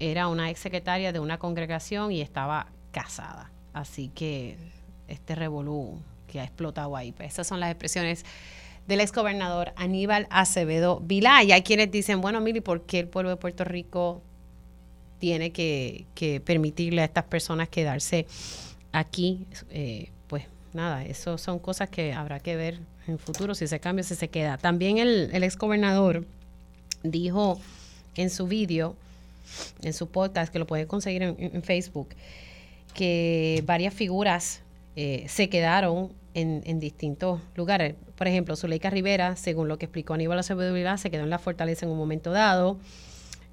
era 0.00 0.26
una 0.26 0.50
ex 0.50 0.58
secretaria 0.58 1.12
de 1.12 1.20
una 1.20 1.38
congregación 1.38 2.10
y 2.10 2.20
estaba 2.20 2.66
casada. 2.90 3.52
Así 3.72 4.08
que 4.08 4.56
este 5.06 5.36
revolú 5.36 6.00
que 6.26 6.40
ha 6.40 6.44
explotado 6.44 6.96
ahí. 6.96 7.12
Pues 7.12 7.34
esas 7.34 7.46
son 7.46 7.60
las 7.60 7.70
expresiones 7.70 8.24
del 8.86 9.00
exgobernador 9.00 9.72
Aníbal 9.76 10.26
Acevedo 10.30 11.00
Vilá. 11.00 11.42
Y 11.42 11.52
hay 11.52 11.62
quienes 11.62 11.90
dicen, 11.90 12.20
bueno, 12.20 12.40
Mili, 12.40 12.60
¿por 12.60 12.82
qué 12.82 13.00
el 13.00 13.08
pueblo 13.08 13.30
de 13.30 13.36
Puerto 13.36 13.64
Rico 13.64 14.22
tiene 15.18 15.52
que, 15.52 16.06
permitirle 16.44 17.02
a 17.02 17.04
estas 17.04 17.24
personas 17.24 17.68
quedarse 17.68 18.26
aquí? 18.92 19.46
Eh, 19.70 20.10
pues 20.26 20.44
nada, 20.72 21.04
eso 21.04 21.38
son 21.38 21.58
cosas 21.58 21.88
que 21.88 22.12
habrá 22.12 22.40
que 22.40 22.56
ver 22.56 22.80
en 23.06 23.18
futuro 23.18 23.54
si 23.54 23.66
se 23.66 23.80
cambia, 23.80 24.02
si 24.02 24.14
se 24.14 24.28
queda. 24.28 24.58
También 24.58 24.98
el, 24.98 25.42
exgobernador 25.42 26.26
dijo 27.02 27.60
en 28.16 28.30
su 28.30 28.46
vídeo, 28.46 28.96
en 29.82 29.92
su 29.92 30.08
podcast, 30.08 30.52
que 30.52 30.58
lo 30.58 30.66
pueden 30.66 30.86
conseguir 30.86 31.22
en, 31.22 31.62
Facebook, 31.62 32.08
que 32.94 33.62
varias 33.66 33.94
figuras 33.94 34.60
eh, 34.96 35.24
se 35.28 35.48
quedaron 35.48 36.10
en, 36.34 36.80
distintos 36.80 37.40
lugares. 37.54 37.94
Por 38.16 38.26
ejemplo, 38.26 38.56
Zuleika 38.56 38.90
Rivera, 38.90 39.36
según 39.36 39.68
lo 39.68 39.78
que 39.78 39.86
explicó 39.86 40.14
Aníbal 40.14 40.38
Acevedo 40.38 40.96
se 40.96 41.10
quedó 41.10 41.24
en 41.24 41.30
la 41.30 41.38
fortaleza 41.38 41.86
en 41.86 41.92
un 41.92 41.98
momento 41.98 42.30
dado. 42.30 42.78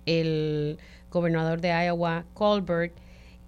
El 0.05 0.77
gobernador 1.11 1.61
de 1.61 1.69
Iowa, 1.69 2.25
Colbert, 2.33 2.93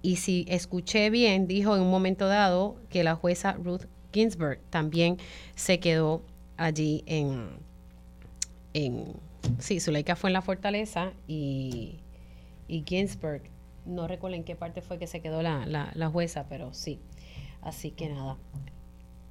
y 0.02 0.16
si 0.16 0.44
escuché 0.48 1.10
bien, 1.10 1.46
dijo 1.46 1.76
en 1.76 1.82
un 1.82 1.90
momento 1.90 2.26
dado 2.26 2.76
que 2.90 3.04
la 3.04 3.14
jueza 3.14 3.52
Ruth 3.52 3.84
Ginsburg 4.12 4.58
también 4.68 5.16
se 5.54 5.78
quedó 5.80 6.22
allí 6.56 7.04
en, 7.06 7.50
en 8.74 9.14
sí, 9.58 9.80
Zuleika 9.80 10.16
fue 10.16 10.30
en 10.30 10.34
la 10.34 10.42
fortaleza 10.42 11.12
y, 11.26 12.00
y 12.68 12.84
Ginsburg, 12.86 13.42
no 13.86 14.06
recuerdo 14.08 14.36
en 14.36 14.44
qué 14.44 14.56
parte 14.56 14.82
fue 14.82 14.98
que 14.98 15.06
se 15.06 15.20
quedó 15.20 15.40
la, 15.42 15.64
la 15.66 16.08
jueza, 16.08 16.46
pero 16.48 16.74
sí. 16.74 17.00
Así 17.62 17.92
que 17.92 18.08
nada, 18.08 18.36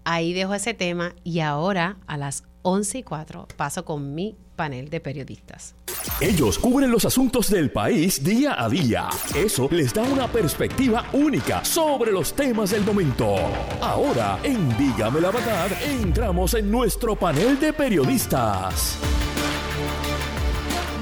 ahí 0.04 0.34
dejo 0.34 0.54
ese 0.54 0.74
tema 0.74 1.14
y 1.24 1.40
ahora 1.40 1.98
a 2.08 2.18
las 2.18 2.44
11 2.64 3.00
y 3.00 3.04
4 3.04 3.48
paso 3.58 3.86
con 3.86 4.14
mi 4.14 4.36
panel 4.56 4.90
de 4.90 5.00
periodistas. 5.00 5.76
Ellos 6.20 6.60
cubren 6.60 6.92
los 6.92 7.06
asuntos 7.06 7.50
del 7.50 7.72
país 7.72 8.24
día 8.24 8.56
a 8.64 8.70
día. 8.70 9.10
Eso 9.36 9.68
les 9.72 9.94
da 9.94 10.04
una 10.04 10.28
perspectiva 10.28 11.06
única 11.14 11.66
sobre 11.66 12.12
los 12.12 12.34
temas 12.34 12.72
del 12.72 12.84
momento. 12.84 13.36
Ahora, 13.82 14.40
en 14.44 14.78
Dígame 14.78 15.20
la 15.20 15.32
verdad, 15.32 15.72
entramos 15.84 16.54
en 16.54 16.70
nuestro 16.70 17.16
panel 17.16 17.60
de 17.60 17.74
periodistas. 17.74 18.98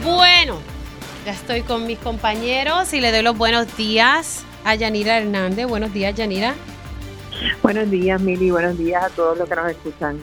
Bueno, 0.03 0.57
ya 1.25 1.33
estoy 1.33 1.61
con 1.61 1.85
mis 1.85 1.99
compañeros 1.99 2.93
y 2.93 3.01
le 3.01 3.11
doy 3.11 3.23
los 3.23 3.37
buenos 3.37 3.75
días 3.75 4.43
a 4.63 4.75
Yanira 4.75 5.17
Hernández. 5.17 5.67
Buenos 5.67 5.93
días, 5.93 6.15
Yanira. 6.15 6.55
Buenos 7.61 7.89
días, 7.89 8.21
Mili. 8.21 8.51
Buenos 8.51 8.77
días 8.77 9.03
a 9.03 9.09
todos 9.09 9.37
los 9.37 9.47
que 9.47 9.55
nos 9.55 9.71
escuchan. 9.71 10.19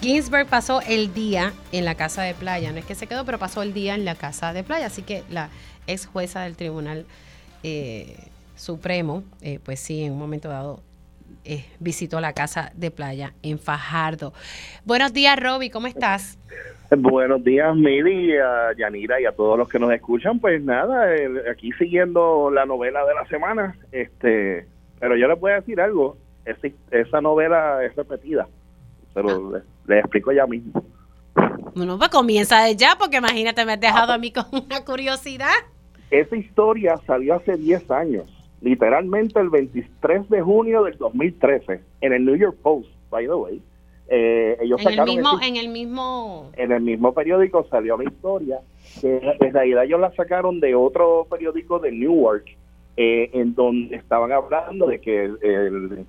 Ginsberg 0.00 0.48
pasó 0.48 0.80
el 0.88 1.14
día 1.14 1.52
en 1.70 1.84
la 1.84 1.94
casa 1.94 2.22
de 2.22 2.34
playa. 2.34 2.72
No 2.72 2.78
es 2.78 2.84
que 2.84 2.94
se 2.94 3.06
quedó, 3.06 3.24
pero 3.24 3.38
pasó 3.38 3.62
el 3.62 3.72
día 3.72 3.94
en 3.94 4.04
la 4.04 4.16
casa 4.16 4.52
de 4.52 4.64
playa. 4.64 4.86
Así 4.86 5.02
que 5.02 5.22
la 5.30 5.48
ex 5.86 6.06
jueza 6.06 6.42
del 6.42 6.56
Tribunal 6.56 7.06
eh, 7.62 8.16
Supremo, 8.56 9.22
eh, 9.40 9.60
pues 9.64 9.80
sí, 9.80 10.02
en 10.02 10.12
un 10.12 10.18
momento 10.18 10.48
dado 10.48 10.80
eh, 11.44 11.64
visitó 11.78 12.20
la 12.20 12.32
casa 12.32 12.72
de 12.74 12.90
playa 12.90 13.32
en 13.42 13.58
Fajardo. 13.58 14.32
Buenos 14.84 15.12
días, 15.12 15.38
Roby, 15.40 15.70
¿cómo 15.70 15.86
estás? 15.86 16.38
Buenos 16.90 17.42
días, 17.42 17.74
Mili, 17.74 18.36
a 18.36 18.72
Yanira 18.76 19.20
y 19.20 19.24
a 19.24 19.32
todos 19.32 19.56
los 19.56 19.68
que 19.68 19.78
nos 19.78 19.92
escuchan. 19.92 20.40
Pues 20.40 20.62
nada, 20.62 21.06
aquí 21.50 21.70
siguiendo 21.78 22.50
la 22.50 22.66
novela 22.66 23.06
de 23.06 23.14
la 23.14 23.26
semana. 23.28 23.76
este 23.92 24.66
Pero 25.00 25.16
yo 25.16 25.28
les 25.28 25.40
voy 25.40 25.52
a 25.52 25.60
decir 25.60 25.80
algo 25.80 26.18
esa 26.44 27.20
novela 27.20 27.84
es 27.84 27.94
repetida, 27.94 28.48
pero 29.14 29.52
ah. 29.54 29.60
le, 29.86 29.98
explico 29.98 30.32
ya 30.32 30.46
mismo. 30.46 30.84
Bueno, 31.74 31.98
pues 31.98 32.10
comienza 32.10 32.64
de 32.64 32.76
ya, 32.76 32.96
porque 32.98 33.18
imagínate, 33.18 33.64
me 33.64 33.72
has 33.72 33.80
dejado 33.80 34.12
a 34.12 34.18
mí 34.18 34.32
con 34.32 34.44
una 34.64 34.84
curiosidad. 34.84 35.54
Esa 36.10 36.36
historia 36.36 36.98
salió 37.06 37.34
hace 37.34 37.56
10 37.56 37.90
años, 37.90 38.26
literalmente 38.60 39.40
el 39.40 39.48
23 39.48 40.28
de 40.28 40.42
junio 40.42 40.82
del 40.82 40.98
2013, 40.98 41.80
en 42.02 42.12
el 42.12 42.24
New 42.24 42.36
York 42.36 42.56
Post, 42.62 42.90
by 43.10 43.26
the 43.26 43.34
way. 43.34 43.62
Eh, 44.08 44.58
ellos 44.60 44.80
en, 44.84 44.98
el 44.98 45.04
mismo, 45.04 45.40
en 45.40 45.56
el 45.56 45.68
mismo 45.68 46.50
en 46.56 46.72
el 46.72 46.82
mismo 46.82 47.14
periódico 47.14 47.66
salió 47.70 47.96
la 47.96 48.04
historia 48.04 48.60
que 49.00 49.36
en 49.40 49.54
realidad 49.54 49.84
ellos 49.84 50.00
la 50.00 50.12
sacaron 50.14 50.60
de 50.60 50.74
otro 50.74 51.26
periódico 51.30 51.78
de 51.78 51.92
Newark 51.92 52.44
eh, 52.94 53.30
en 53.32 53.54
donde 53.54 53.96
estaban 53.96 54.32
hablando 54.32 54.86
de 54.86 55.00
que 55.00 55.24
el, 55.24 56.04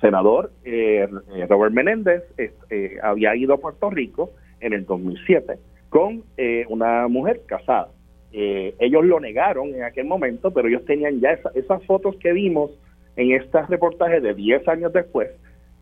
senador 0.00 0.50
eh, 0.64 1.06
Robert 1.50 1.74
Menéndez 1.74 2.22
eh, 2.38 2.96
había 3.02 3.36
ido 3.36 3.52
a 3.52 3.58
Puerto 3.58 3.90
Rico 3.90 4.30
en 4.60 4.72
el 4.72 4.86
2007 4.86 5.58
con 5.90 6.24
una 6.70 7.08
mujer 7.08 7.42
casada. 7.44 7.88
ellos 8.32 9.04
lo 9.04 9.20
negaron 9.20 9.74
en 9.74 9.82
aquel 9.82 10.06
momento, 10.06 10.50
pero 10.50 10.66
ellos 10.66 10.86
tenían 10.86 11.20
ya 11.20 11.38
esas 11.54 11.84
fotos 11.84 12.16
que 12.16 12.32
vimos 12.32 12.70
en 13.16 13.32
este 13.32 13.60
reportaje 13.66 14.20
de 14.20 14.32
10 14.32 14.66
años 14.66 14.94
después. 14.94 15.28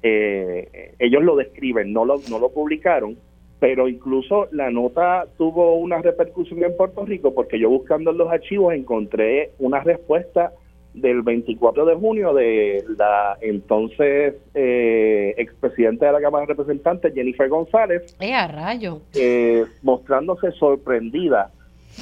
ellos 0.03 1.23
lo 1.23 1.37
describen, 1.37 1.93
no 1.93 2.05
lo, 2.05 2.21
no 2.29 2.41
lo 2.41 2.51
publicaron, 2.51 3.17
pero 3.63 3.87
incluso 3.87 4.49
la 4.51 4.73
nota 4.73 5.29
tuvo 5.39 5.77
una 5.77 6.03
repercusión 6.03 6.65
en 6.65 6.77
Puerto 6.77 7.07
Rico 7.07 7.33
porque 7.33 7.61
yo 7.61 7.71
buscando 7.71 8.11
en 8.11 8.19
los 8.19 8.29
archivos 8.29 8.75
encontré 8.75 9.53
una 9.61 9.79
respuesta 9.79 10.53
del 10.95 11.23
24 11.23 11.85
de 11.85 11.95
junio 11.95 12.35
de 12.35 12.85
la 12.99 13.39
entonces 13.41 14.35
eh, 14.55 15.35
expresidenta 15.39 16.07
de 16.07 16.13
la 16.13 16.21
Cámara 16.21 16.45
de 16.45 16.55
Representantes, 16.55 17.15
Jennifer 17.15 17.49
González, 17.49 18.17
¡Eh, 18.19 18.35
a 18.35 18.49
rayo! 18.49 19.03
Eh, 19.15 19.65
mostrándose 19.83 20.51
sorprendida 20.59 21.53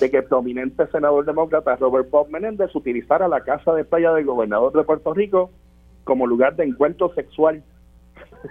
de 0.01 0.11
que 0.11 0.17
el 0.17 0.25
prominente 0.25 0.87
senador 0.87 1.27
demócrata 1.27 1.77
Robert 1.77 2.09
Bob 2.09 2.31
Menéndez 2.31 2.75
utilizara 2.75 3.29
la 3.29 3.43
casa 3.43 3.75
de 3.75 3.85
playa 3.85 4.15
del 4.15 4.25
gobernador 4.25 4.73
de 4.73 4.83
Puerto 4.83 5.13
Rico 5.13 5.51
como 6.05 6.27
lugar 6.27 6.57
de 6.57 6.65
encuentro 6.65 7.13
sexual. 7.13 7.63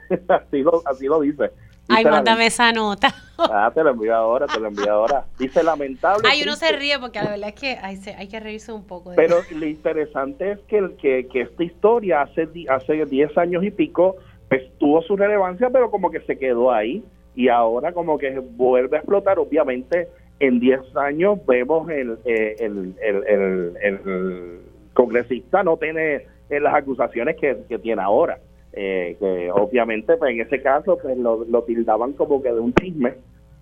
así, 0.27 0.61
lo, 0.61 0.83
así 0.85 1.07
lo 1.07 1.21
dice. 1.21 1.49
Ay, 1.89 2.05
mándame 2.05 2.45
esa 2.45 2.71
nota. 2.71 3.13
ah, 3.37 3.71
te 3.73 3.83
lo 3.83 3.91
envío 3.91 4.15
ahora, 4.15 4.45
te 4.47 4.59
lo 4.59 4.67
envío 4.67 4.91
ahora. 4.91 5.25
Dice 5.37 5.63
lamentable. 5.63 6.27
Ay, 6.29 6.43
uno 6.43 6.55
se 6.55 6.71
ríe 6.71 6.99
porque 6.99 7.19
la 7.19 7.31
verdad 7.31 7.49
es 7.49 7.55
que 7.55 7.77
hay, 7.81 7.99
hay 8.17 8.27
que 8.27 8.39
reírse 8.39 8.71
un 8.71 8.85
poco. 8.85 9.13
Pero 9.15 9.37
lo 9.51 9.65
interesante 9.65 10.51
es 10.51 10.59
que, 10.67 10.95
que, 11.01 11.27
que 11.27 11.41
esta 11.41 11.63
historia 11.63 12.21
hace, 12.21 12.47
hace 12.69 13.05
10 13.05 13.37
años 13.37 13.63
y 13.63 13.71
pico, 13.71 14.17
pues 14.47 14.63
tuvo 14.77 15.01
su 15.01 15.17
relevancia, 15.17 15.69
pero 15.69 15.89
como 15.89 16.11
que 16.11 16.21
se 16.21 16.37
quedó 16.37 16.71
ahí. 16.71 17.03
Y 17.35 17.47
ahora 17.47 17.93
como 17.93 18.17
que 18.17 18.39
vuelve 18.39 18.97
a 18.97 18.99
explotar. 18.99 19.39
Obviamente, 19.39 20.09
en 20.39 20.59
10 20.59 20.95
años 20.95 21.39
vemos 21.45 21.89
el, 21.89 22.17
eh, 22.25 22.55
el, 22.59 22.95
el, 23.01 23.73
el, 23.81 24.59
congresista 24.93 25.63
no 25.63 25.77
tiene 25.77 26.25
las 26.49 26.73
acusaciones 26.73 27.37
que, 27.37 27.57
que 27.69 27.79
tiene 27.79 28.01
ahora 28.01 28.37
eh, 28.73 29.17
que 29.19 29.51
obviamente 29.51 30.17
pues 30.17 30.31
en 30.31 30.41
ese 30.41 30.61
caso 30.61 30.97
pues 31.01 31.17
lo, 31.17 31.63
tildaban 31.63 32.13
como 32.13 32.41
que 32.41 32.51
de 32.51 32.59
un 32.59 32.73
chisme, 32.73 33.15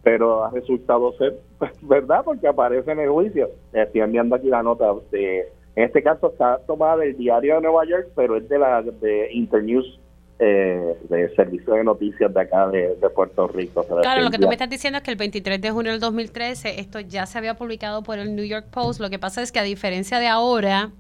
pero 0.04 0.44
ha 0.44 0.52
resultado 0.52 1.14
ser 1.14 1.38
pues, 1.58 1.72
verdad 1.82 2.22
porque 2.26 2.48
aparece 2.48 2.92
en 2.92 3.00
el 3.00 3.10
juicio. 3.10 3.50
Estoy 3.74 4.02
enviando 4.02 4.36
aquí 4.36 4.48
la 4.48 4.64
nota 4.64 4.94
de, 5.12 5.48
en 5.76 5.84
este 5.84 6.02
caso 6.02 6.32
está 6.32 6.60
tomada 6.66 6.98
del 6.98 7.16
diario 7.16 7.56
de 7.56 7.62
Nueva 7.62 7.86
York, 7.86 8.10
pero 8.16 8.38
es 8.38 8.50
de 8.50 8.58
la 8.58 8.82
de 8.82 9.32
Internews 9.32 10.00
eh, 10.40 10.96
de 11.10 11.36
servicio 11.36 11.74
de 11.74 11.84
noticias 11.84 12.32
de 12.32 12.42
acá 12.42 12.68
de, 12.68 12.96
Puerto 13.16 13.48
Rico. 13.48 13.84
Claro, 13.84 14.22
lo 14.22 14.30
que 14.30 14.38
tú 14.38 14.48
me 14.48 14.54
estás 14.54 14.70
diciendo 14.70 14.98
es 14.98 15.04
que 15.04 15.10
el 15.10 15.18
23 15.18 15.60
de 15.60 15.72
junio 15.72 15.92
del 15.92 16.00
2013 16.00 16.80
esto 16.80 17.00
ya 17.00 17.26
se 17.26 17.40
había 17.40 17.56
publicado 17.56 18.04
por 18.04 18.20
el 18.20 18.36
New 18.36 18.46
York 18.46 18.68
Post. 18.70 19.00
Lo 19.00 19.10
que 19.10 19.18
pasa 19.18 19.42
es 19.42 19.52
que 19.52 19.60
a 19.60 19.64
diferencia 19.64 20.20
de 20.20 20.28
ahora, 20.28 20.92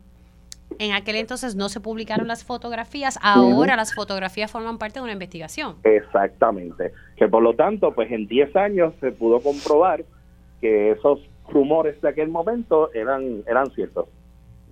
en 0.80 0.94
aquel 0.94 1.16
entonces 1.16 1.56
no 1.56 1.70
se 1.70 1.80
publicaron 1.80 2.28
las 2.28 2.44
fotografías, 2.44 3.18
ahora 3.22 3.76
las 3.76 3.94
fotografías 3.94 4.52
forman 4.52 4.78
parte 4.78 5.00
de 5.00 5.04
una 5.04 5.14
investigación. 5.14 5.76
Exactamente, 5.84 6.92
que 7.16 7.28
por 7.28 7.42
lo 7.42 7.54
tanto, 7.56 7.94
pues 7.94 8.12
en 8.12 8.28
10 8.28 8.56
años 8.56 8.94
se 9.00 9.12
pudo 9.12 9.40
comprobar 9.40 10.04
que 10.62 10.92
esos 10.92 11.20
rumores 11.50 12.00
de 12.02 12.10
aquel 12.10 12.30
momento 12.30 12.92
eran 12.94 13.44
eran 13.48 13.72
ciertos. 13.72 14.08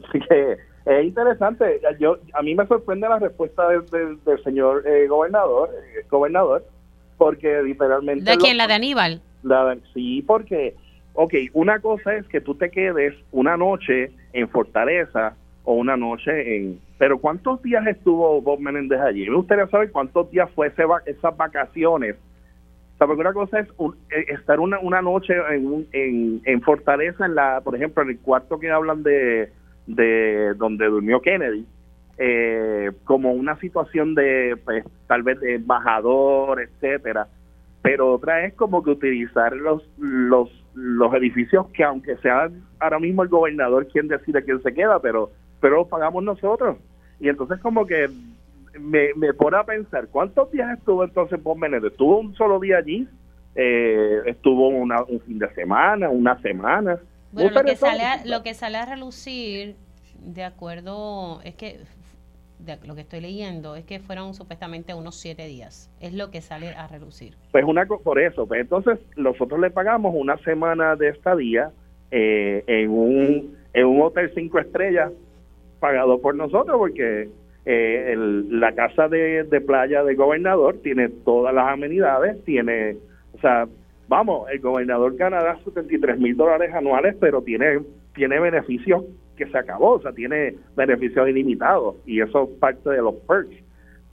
Así 0.08 0.20
que 0.20 0.58
es 0.86 1.04
interesante, 1.04 1.82
yo 2.00 2.18
a 2.34 2.43
mí 2.43 2.54
me 2.54 2.68
sorprende 2.68 3.10
la 3.10 3.18
respuesta 3.18 3.68
del, 3.70 4.20
señor 4.43 4.88
eh, 4.88 5.08
gobernador, 5.08 5.72
eh, 5.74 6.06
gobernador, 6.10 6.64
porque 7.18 7.64
literalmente... 7.64 8.30
¿De 8.30 8.38
quién? 8.38 8.58
¿La 8.58 8.68
de 8.68 8.76
Aníbal? 8.76 9.22
sí, 9.93 10.22
porque, 10.22 10.76
ok, 11.14 11.34
una 11.54 11.80
cosa 11.80 12.16
es 12.16 12.28
que 12.28 12.39
tú 12.39 12.54
te 12.54 12.70
quedes 12.70 13.16
una 13.32 13.58
noche 13.58 14.12
en 14.34 14.48
Fortaleza 14.50 15.36
o 15.66 15.74
una 15.74 15.97
noche 15.97 16.55
en... 16.55 16.80
Pero 16.97 17.20
¿cuántos 17.20 17.61
días 17.61 17.86
estuvo 17.88 18.41
Bob 18.41 18.59
Menéndez 18.59 19.01
allí? 19.01 19.28
Me 19.30 19.36
gustaría 19.36 19.68
saber 19.68 19.91
cuántos 19.91 20.32
días 20.32 20.49
fue 20.55 20.68
esas 20.68 21.38
vacaciones. 21.38 22.16
O 22.97 23.05
una 23.05 23.34
cosa 23.34 23.59
es 23.59 23.68
eh, 23.70 24.26
estar 24.30 24.59
una, 24.59 24.80
una 24.80 25.01
noche 25.01 25.34
en, 25.51 25.86
en, 25.91 26.41
en, 26.45 26.61
Fortaleza, 26.61 27.26
en 27.26 27.36
la, 27.36 27.59
por 27.61 27.76
ejemplo, 27.76 28.03
en 28.03 28.09
el 28.11 28.20
cuarto 28.20 28.57
que 28.57 28.72
hablan 28.72 29.03
de, 29.03 29.51
de 29.86 30.53
donde 30.55 30.86
durmió 30.86 31.22
Kennedy, 31.22 31.66
eh, 32.18 32.91
como 33.03 33.34
una 33.34 33.59
situación 33.59 34.16
de, 34.16 34.57
pues, 34.63 34.86
tal 35.07 35.24
vez 35.24 35.39
de 35.41 35.55
embajador, 35.55 36.61
etcétera, 36.61 37.28
pero 37.82 38.13
otra 38.13 38.45
es 38.45 38.53
como 38.53 38.82
que 38.82 38.91
utilizar 38.91 39.55
los, 39.55 39.88
los, 39.99 40.49
los 40.74 41.13
edificios 41.13 41.68
que 41.68 41.84
aunque 41.84 42.16
sea 42.18 42.49
ahora 42.80 42.99
mismo 42.99 43.24
el 43.24 43.30
gobernador 43.30 43.88
quien 43.88 44.07
decide 44.07 44.43
quién 44.43 44.61
se 44.63 44.74
queda, 44.74 44.99
pero, 45.01 45.32
pero 45.66 45.78
los 45.78 45.88
pagamos 45.88 46.24
nosotros. 46.24 46.78
Y 47.20 47.28
entonces 47.28 47.59
como 47.59 47.88
que 47.88 48.07
me, 48.80 49.16
me 49.16 49.34
pone 49.34 49.57
a 49.57 49.63
pensar, 49.63 50.07
¿cuántos 50.09 50.51
días 50.51 50.78
estuvo 50.78 51.03
entonces 51.03 51.41
Bob 51.41 51.57
Menéndez? 51.57 51.93
¿Estuvo 51.93 52.20
un 52.20 52.36
solo 52.36 52.59
día 52.59 52.78
allí? 52.78 53.07
Eh, 53.55 54.22
¿Estuvo 54.28 54.68
una, 54.68 55.01
un 55.01 55.20
fin 55.22 55.39
de 55.39 55.51
semana, 55.55 56.07
una 56.09 56.39
semana? 56.43 56.99
Bueno, 57.32 57.49
lo 57.49 57.63
que, 57.63 57.76
sale 57.76 58.03
a, 58.03 58.24
lo 58.26 58.43
que 58.43 58.53
sale 58.53 58.78
a 58.78 58.86
relucir, 58.86 59.76
de 60.20 60.43
acuerdo, 60.43 61.41
es 61.43 61.55
que 61.55 61.80
de 62.59 62.78
lo 62.86 62.93
que 62.93 63.01
estoy 63.01 63.22
leyendo, 63.22 63.76
es 63.76 63.86
que 63.86 63.99
fueron 63.99 64.36
supuestamente 64.36 64.93
unos 64.93 65.20
siete 65.20 65.47
días. 65.47 65.89
Es 65.99 66.13
lo 66.13 66.30
que 66.30 66.41
sale 66.41 66.76
a 66.76 66.86
relucir. 66.86 67.38
Pues 67.51 67.66
una 67.66 67.88
por 67.88 68.20
eso, 68.20 68.45
pues 68.45 68.61
entonces 68.61 68.99
nosotros 69.18 69.59
le 69.59 69.72
pagamos 69.72 70.13
una 70.16 70.38
semana 70.43 70.95
de 70.95 71.09
estadía 71.09 71.72
eh, 72.11 72.63
en 72.68 72.91
un 72.91 73.66
en 73.74 73.86
un 73.88 74.01
hotel 74.03 74.32
cinco 74.36 74.59
estrellas 74.59 75.11
pagado 75.86 76.20
por 76.20 76.34
nosotros 76.34 76.78
porque 76.80 77.30
eh, 77.64 78.12
el, 78.12 78.60
la 78.60 78.74
casa 78.74 79.08
de, 79.08 79.46
playa 79.64 80.04
del 80.04 80.16
gobernador 80.16 80.78
tiene 80.82 81.10
todas 81.10 81.54
las 81.54 81.68
amenidades, 81.68 82.44
tiene, 82.44 82.98
o 83.34 83.40
sea, 83.40 83.68
vamos, 84.08 84.50
el 84.50 84.60
gobernador 84.62 85.16
gana 85.16 85.56
73 85.64 86.18
mil 86.18 86.36
dólares 86.36 86.74
anuales, 86.74 87.16
pero 87.20 87.44
tiene, 87.44 87.82
tiene 88.16 88.40
beneficios 88.40 89.04
que 89.38 89.46
se 89.46 89.58
acabó, 89.60 89.92
o 89.92 90.02
sea, 90.02 90.12
tiene 90.12 90.56
beneficios 90.76 91.30
ilimitados 91.30 91.98
y 92.08 92.20
eso 92.20 92.46
es 92.46 92.60
parte 92.60 92.90
de 92.90 93.04
los 93.04 93.14
perks. 93.28 93.56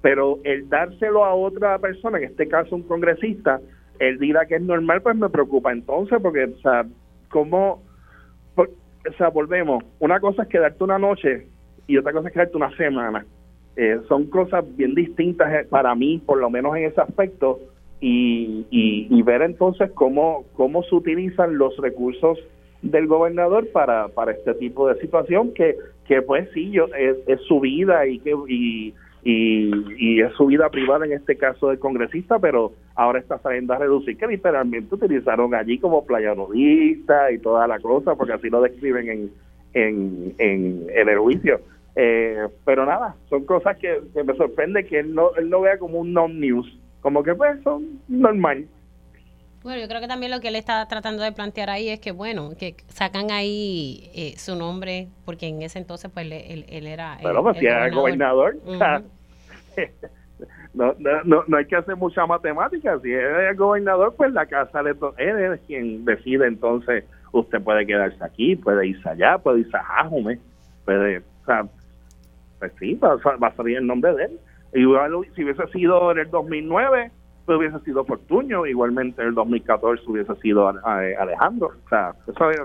Pero 0.03 0.41
el 0.45 0.69
dárselo 0.69 1.25
a 1.25 1.35
otra 1.35 1.79
persona, 1.79 2.19
en 2.19 2.25
este 2.25 2.49
caso 2.49 2.77
un 2.77 2.83
congresista, 2.83 3.61
él 3.99 4.19
dirá 4.19 4.45
que 4.45 4.57
es 4.57 4.63
normal, 4.63 5.01
pues 5.01 5.17
me 5.17 5.31
preocupa 5.31 5.73
entonces, 5.73 6.19
porque, 6.21 6.45
o 6.45 6.59
sea, 6.59 6.85
¿cómo? 7.31 7.81
o 8.57 9.13
sea, 9.15 9.29
volvemos. 9.29 9.83
Una 9.99 10.21
cosa 10.21 10.43
es 10.43 10.49
quedarte 10.49 10.85
una 10.85 10.99
noche 10.99 11.47
y 11.87 11.97
otra 11.97 12.13
cosa 12.13 12.29
es 12.29 12.35
quedarte 12.35 12.57
una 12.57 12.75
semana. 12.77 13.25
Eh, 13.77 14.01
son 14.09 14.27
cosas 14.27 14.65
bien 14.77 14.95
distintas 14.95 15.53
eh, 15.53 15.67
para 15.69 15.95
mí, 15.95 16.23
por 16.25 16.39
lo 16.39 16.51
menos 16.51 16.77
en 16.77 16.85
ese 16.85 17.01
aspecto, 17.01 17.61
y, 18.01 18.67
y, 18.71 19.23
ver 19.23 19.43
entonces 19.43 19.93
cómo, 19.93 20.45
cómo 20.55 20.83
se 20.83 20.93
utilizan 20.93 21.57
los 21.57 21.77
recursos 21.77 22.37
del 22.83 23.07
gobernador 23.07 23.69
para, 23.71 24.09
para 24.09 24.33
este 24.33 24.55
tipo 24.55 24.89
de 24.89 25.01
situación 25.01 25.55
que, 25.55 25.77
que 26.09 26.21
pues 26.21 26.49
sí, 26.53 26.73
yo, 26.73 26.87
es, 26.99 27.17
es 27.29 27.41
su 27.43 27.61
vida 27.61 28.05
y 28.09 28.19
que 28.19 28.35
y, 28.49 28.93
y, 29.25 30.21
es 30.21 30.33
su 30.33 30.47
vida 30.47 30.69
privada 30.69 31.07
en 31.07 31.13
este 31.13 31.37
caso 31.37 31.69
del 31.69 31.79
congresista, 31.79 32.39
pero 32.41 32.73
ahora 32.97 33.21
está 33.21 33.39
saliendo 33.39 33.73
a 33.73 33.79
reducir 33.79 34.17
que 34.17 34.27
literalmente 34.27 34.95
utilizaron 34.95 35.55
allí 35.55 35.79
como 35.79 36.05
playa 36.05 36.35
nudista 36.35 37.31
y 37.31 37.39
toda 37.39 37.67
la 37.69 37.79
cosa, 37.79 38.17
porque 38.17 38.33
así 38.33 38.51
lo 38.51 38.61
describen 38.63 39.09
en, 39.09 39.31
en, 39.75 40.35
en, 40.39 41.09
el 41.09 41.19
juicio. 41.19 41.61
Eh, 41.95 42.49
pero 42.65 42.87
nada, 42.87 43.17
son 43.29 43.45
cosas 43.45 43.77
que, 43.77 44.01
que, 44.15 44.25
me 44.25 44.35
sorprende 44.35 44.87
que 44.87 45.01
él 45.01 45.15
no, 45.15 45.35
él 45.37 45.51
lo 45.51 45.61
vea 45.61 45.79
como 45.79 45.99
un 45.99 46.13
non-news, 46.13 46.79
como 47.01 47.23
que 47.23 47.35
pues 47.35 47.63
son 47.63 48.01
normal. 48.09 48.67
Bueno, 49.63 49.81
yo 49.81 49.87
creo 49.87 50.01
que 50.01 50.09
también 50.09 50.33
lo 50.33 50.41
que 50.41 50.49
él 50.49 50.57
está 50.57 50.87
tratando 50.89 51.23
de 51.23 51.31
plantear 51.31 51.71
ahí 51.71 51.89
es 51.89 52.01
que, 52.01 52.11
bueno, 52.11 52.51
que 52.59 52.75
sacan 52.89 53.31
ahí 53.31 54.11
eh, 54.15 54.35
su 54.37 54.57
nombre, 54.57 55.07
porque 55.25 55.47
en 55.47 55.63
ese 55.63 55.79
entonces, 55.79 56.11
pues, 56.13 56.27
él, 56.27 56.65
él 56.69 56.87
era... 56.87 57.19
Bueno, 57.23 57.43
pues 57.43 57.59
si 57.59 57.67
era 57.67 57.87
el 57.87 57.95
gobernador. 57.95 58.57
no, 60.75 60.95
no, 60.99 61.45
no, 61.47 61.57
hay 61.57 61.67
que 61.67 61.77
hacer 61.77 61.95
mucha 61.95 62.27
matemática. 62.27 62.99
Si 63.01 63.13
es 63.13 63.23
el 63.23 63.57
gobernador, 63.57 64.15
pues 64.17 64.33
la 64.33 64.47
casa 64.47 64.83
de 64.83 64.97
él 65.19 65.53
es 65.53 65.61
quien 65.69 66.05
decide. 66.05 66.49
Entonces, 66.49 67.05
usted 67.31 67.63
puede 67.63 67.87
quedarse 67.87 68.19
aquí, 68.25 68.57
puede 68.57 68.89
irse 68.89 69.09
allá, 69.09 69.39
puede 69.39 69.61
irse 69.61 69.77
a 69.77 69.85
Jajome, 69.85 70.41
puede... 70.85 71.19
O 71.19 71.45
sea, 71.47 71.69
pues 72.63 72.73
sí, 72.79 72.95
va, 72.95 73.17
va 73.17 73.49
a 73.49 73.57
salir 73.57 73.79
el 73.79 73.87
nombre 73.87 74.15
de 74.15 74.25
él. 74.27 74.39
Igual 74.75 75.13
si 75.35 75.43
hubiese 75.43 75.67
sido 75.73 76.13
en 76.13 76.19
el 76.19 76.31
2009 76.31 77.11
pues 77.45 77.59
hubiese 77.59 77.81
sido 77.81 78.05
Fortuño, 78.05 78.67
igualmente 78.67 79.21
en 79.21 79.29
el 79.29 79.35
2014 79.35 80.05
hubiese 80.07 80.33
sido 80.37 80.69
Alejandro. 80.69 81.73
O 81.85 81.89
sea, 81.89 82.15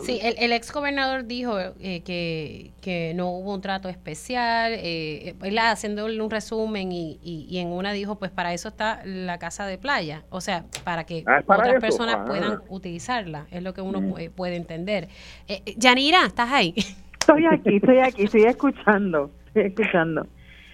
Sí, 0.01 0.19
el, 0.21 0.51
ex 0.51 0.71
gobernador 0.71 1.25
dijo 1.25 1.57
eh, 1.79 2.03
que, 2.03 2.73
que 2.79 3.13
no 3.15 3.31
hubo 3.31 3.55
un 3.55 3.61
trato 3.61 3.89
especial, 3.89 4.73
eh, 4.75 5.35
él 5.41 5.57
haciéndole 5.57 6.21
un 6.21 6.29
resumen 6.29 6.91
y, 6.91 7.19
y, 7.23 7.57
en 7.57 7.69
una 7.69 7.91
dijo, 7.91 8.19
pues 8.19 8.29
para 8.29 8.53
eso 8.53 8.69
está 8.69 9.01
la 9.03 9.39
casa 9.39 9.65
de 9.65 9.79
playa, 9.79 10.25
o 10.29 10.41
sea, 10.41 10.65
para 10.83 11.05
que 11.05 11.23
ah, 11.25 11.41
otras 11.47 11.81
personas 11.81 12.17
ah. 12.19 12.25
puedan 12.25 12.59
utilizarla, 12.69 13.47
es 13.49 13.63
lo 13.63 13.73
que 13.73 13.81
uno 13.81 13.99
puede, 14.01 14.29
puede, 14.29 14.57
entender. 14.57 15.07
Eh, 15.47 15.73
Yanira, 15.75 16.25
¿estás 16.25 16.51
ahí? 16.51 16.75
Estoy 17.19 17.45
aquí, 17.45 17.75
estoy 17.75 17.97
aquí, 17.99 18.23
estoy 18.23 18.43
escuchando, 18.43 19.31
escuchando. 19.65 20.25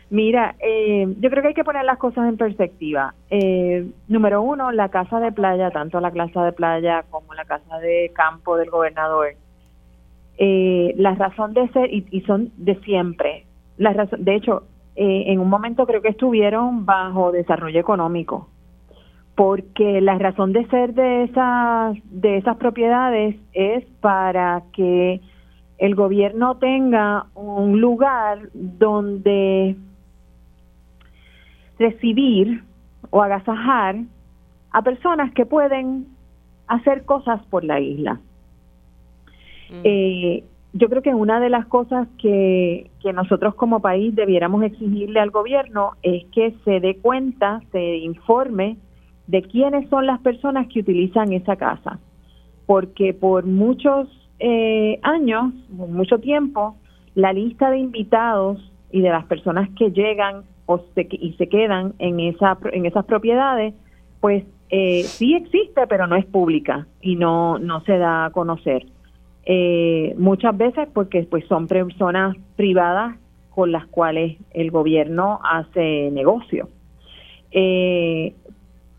Mira, 0.09 0.55
eh, 0.59 1.07
yo 1.19 1.29
creo 1.31 1.41
que 1.41 1.47
hay 1.49 1.53
que 1.55 1.63
poner 1.63 1.85
las 1.85 1.97
cosas 1.97 2.29
en 2.29 2.37
perspectiva. 2.37 3.15
Eh, 3.31 3.89
número 4.07 4.43
uno, 4.43 4.71
la 4.71 4.89
casa 4.89 5.19
de 5.19 5.31
playa, 5.31 5.71
tanto 5.71 5.99
la 5.99 6.11
casa 6.11 6.45
de 6.45 6.51
playa 6.51 7.03
como 7.09 7.33
la 7.33 7.45
casa 7.45 7.79
de 7.79 8.11
campo 8.13 8.55
del 8.55 8.69
gobernador, 8.69 9.29
eh, 10.37 10.93
la 10.97 11.15
razón 11.15 11.55
de 11.55 11.67
ser, 11.69 11.91
y, 11.91 12.21
son 12.27 12.51
de 12.57 12.75
siempre, 12.81 13.45
la 13.77 13.93
razón, 13.93 14.23
de 14.23 14.35
hecho, 14.35 14.63
en 14.95 15.39
un 15.39 15.49
momento 15.49 15.87
creo 15.87 16.03
que 16.03 16.09
estuvieron 16.09 16.85
bajo 16.85 17.31
desarrollo 17.31 17.79
económico, 17.79 18.49
porque 19.33 19.99
la 19.99 20.19
razón 20.19 20.53
de 20.53 20.67
ser 20.67 20.93
de 20.93 21.23
esas, 21.23 21.97
de 22.11 22.37
esas 22.37 22.57
propiedades 22.57 23.35
es 23.53 23.83
para 23.99 24.61
que 24.73 25.21
el 25.77 25.95
gobierno 25.95 26.57
tenga 26.57 27.25
un 27.35 27.81
lugar 27.81 28.49
donde 28.53 29.75
recibir 31.79 32.63
o 33.09 33.21
agasajar 33.21 33.97
a 34.71 34.81
personas 34.81 35.33
que 35.33 35.45
pueden 35.45 36.07
hacer 36.67 37.05
cosas 37.05 37.41
por 37.47 37.63
la 37.63 37.79
isla. 37.79 38.19
Mm. 39.69 39.81
Eh, 39.83 40.43
yo 40.73 40.89
creo 40.89 41.01
que 41.03 41.13
una 41.13 41.39
de 41.39 41.49
las 41.49 41.67
cosas 41.67 42.07
que, 42.17 42.89
que 43.01 43.13
nosotros 43.13 43.53
como 43.55 43.79
país 43.79 44.15
debiéramos 44.15 44.63
exigirle 44.63 45.19
al 45.19 45.29
gobierno 45.29 45.91
es 46.01 46.25
que 46.31 46.55
se 46.65 46.79
dé 46.79 46.97
cuenta, 46.97 47.61
se 47.71 47.97
informe 47.97 48.77
de 49.27 49.43
quiénes 49.43 49.87
son 49.89 50.07
las 50.07 50.19
personas 50.21 50.67
que 50.67 50.79
utilizan 50.79 51.31
esa 51.31 51.55
casa. 51.55 51.99
Porque 52.65 53.13
por 53.13 53.45
muchos 53.45 54.07
eh, 54.45 54.99
años, 55.03 55.53
mucho 55.69 56.19
tiempo, 56.19 56.75
la 57.15 57.31
lista 57.31 57.71
de 57.71 57.77
invitados 57.77 58.59
y 58.91 58.99
de 58.99 59.07
las 59.07 59.25
personas 59.25 59.69
que 59.77 59.91
llegan 59.91 60.43
o 60.65 60.79
se, 60.93 61.07
y 61.09 61.31
se 61.37 61.47
quedan 61.47 61.93
en, 61.97 62.19
esa, 62.19 62.57
en 62.73 62.85
esas 62.85 63.05
propiedades, 63.05 63.73
pues 64.19 64.43
eh, 64.69 65.03
sí 65.03 65.33
existe, 65.33 65.87
pero 65.87 66.07
no 66.07 66.17
es 66.17 66.25
pública 66.25 66.87
y 66.99 67.15
no, 67.15 67.57
no 67.57 67.85
se 67.85 67.97
da 67.97 68.25
a 68.25 68.31
conocer. 68.31 68.85
Eh, 69.45 70.13
muchas 70.17 70.57
veces 70.57 70.89
porque 70.93 71.23
pues 71.23 71.45
son 71.47 71.67
personas 71.67 72.35
privadas 72.57 73.15
con 73.49 73.71
las 73.71 73.85
cuales 73.87 74.37
el 74.51 74.71
gobierno 74.71 75.39
hace 75.41 76.11
negocio. 76.11 76.67
Eh, 77.51 78.35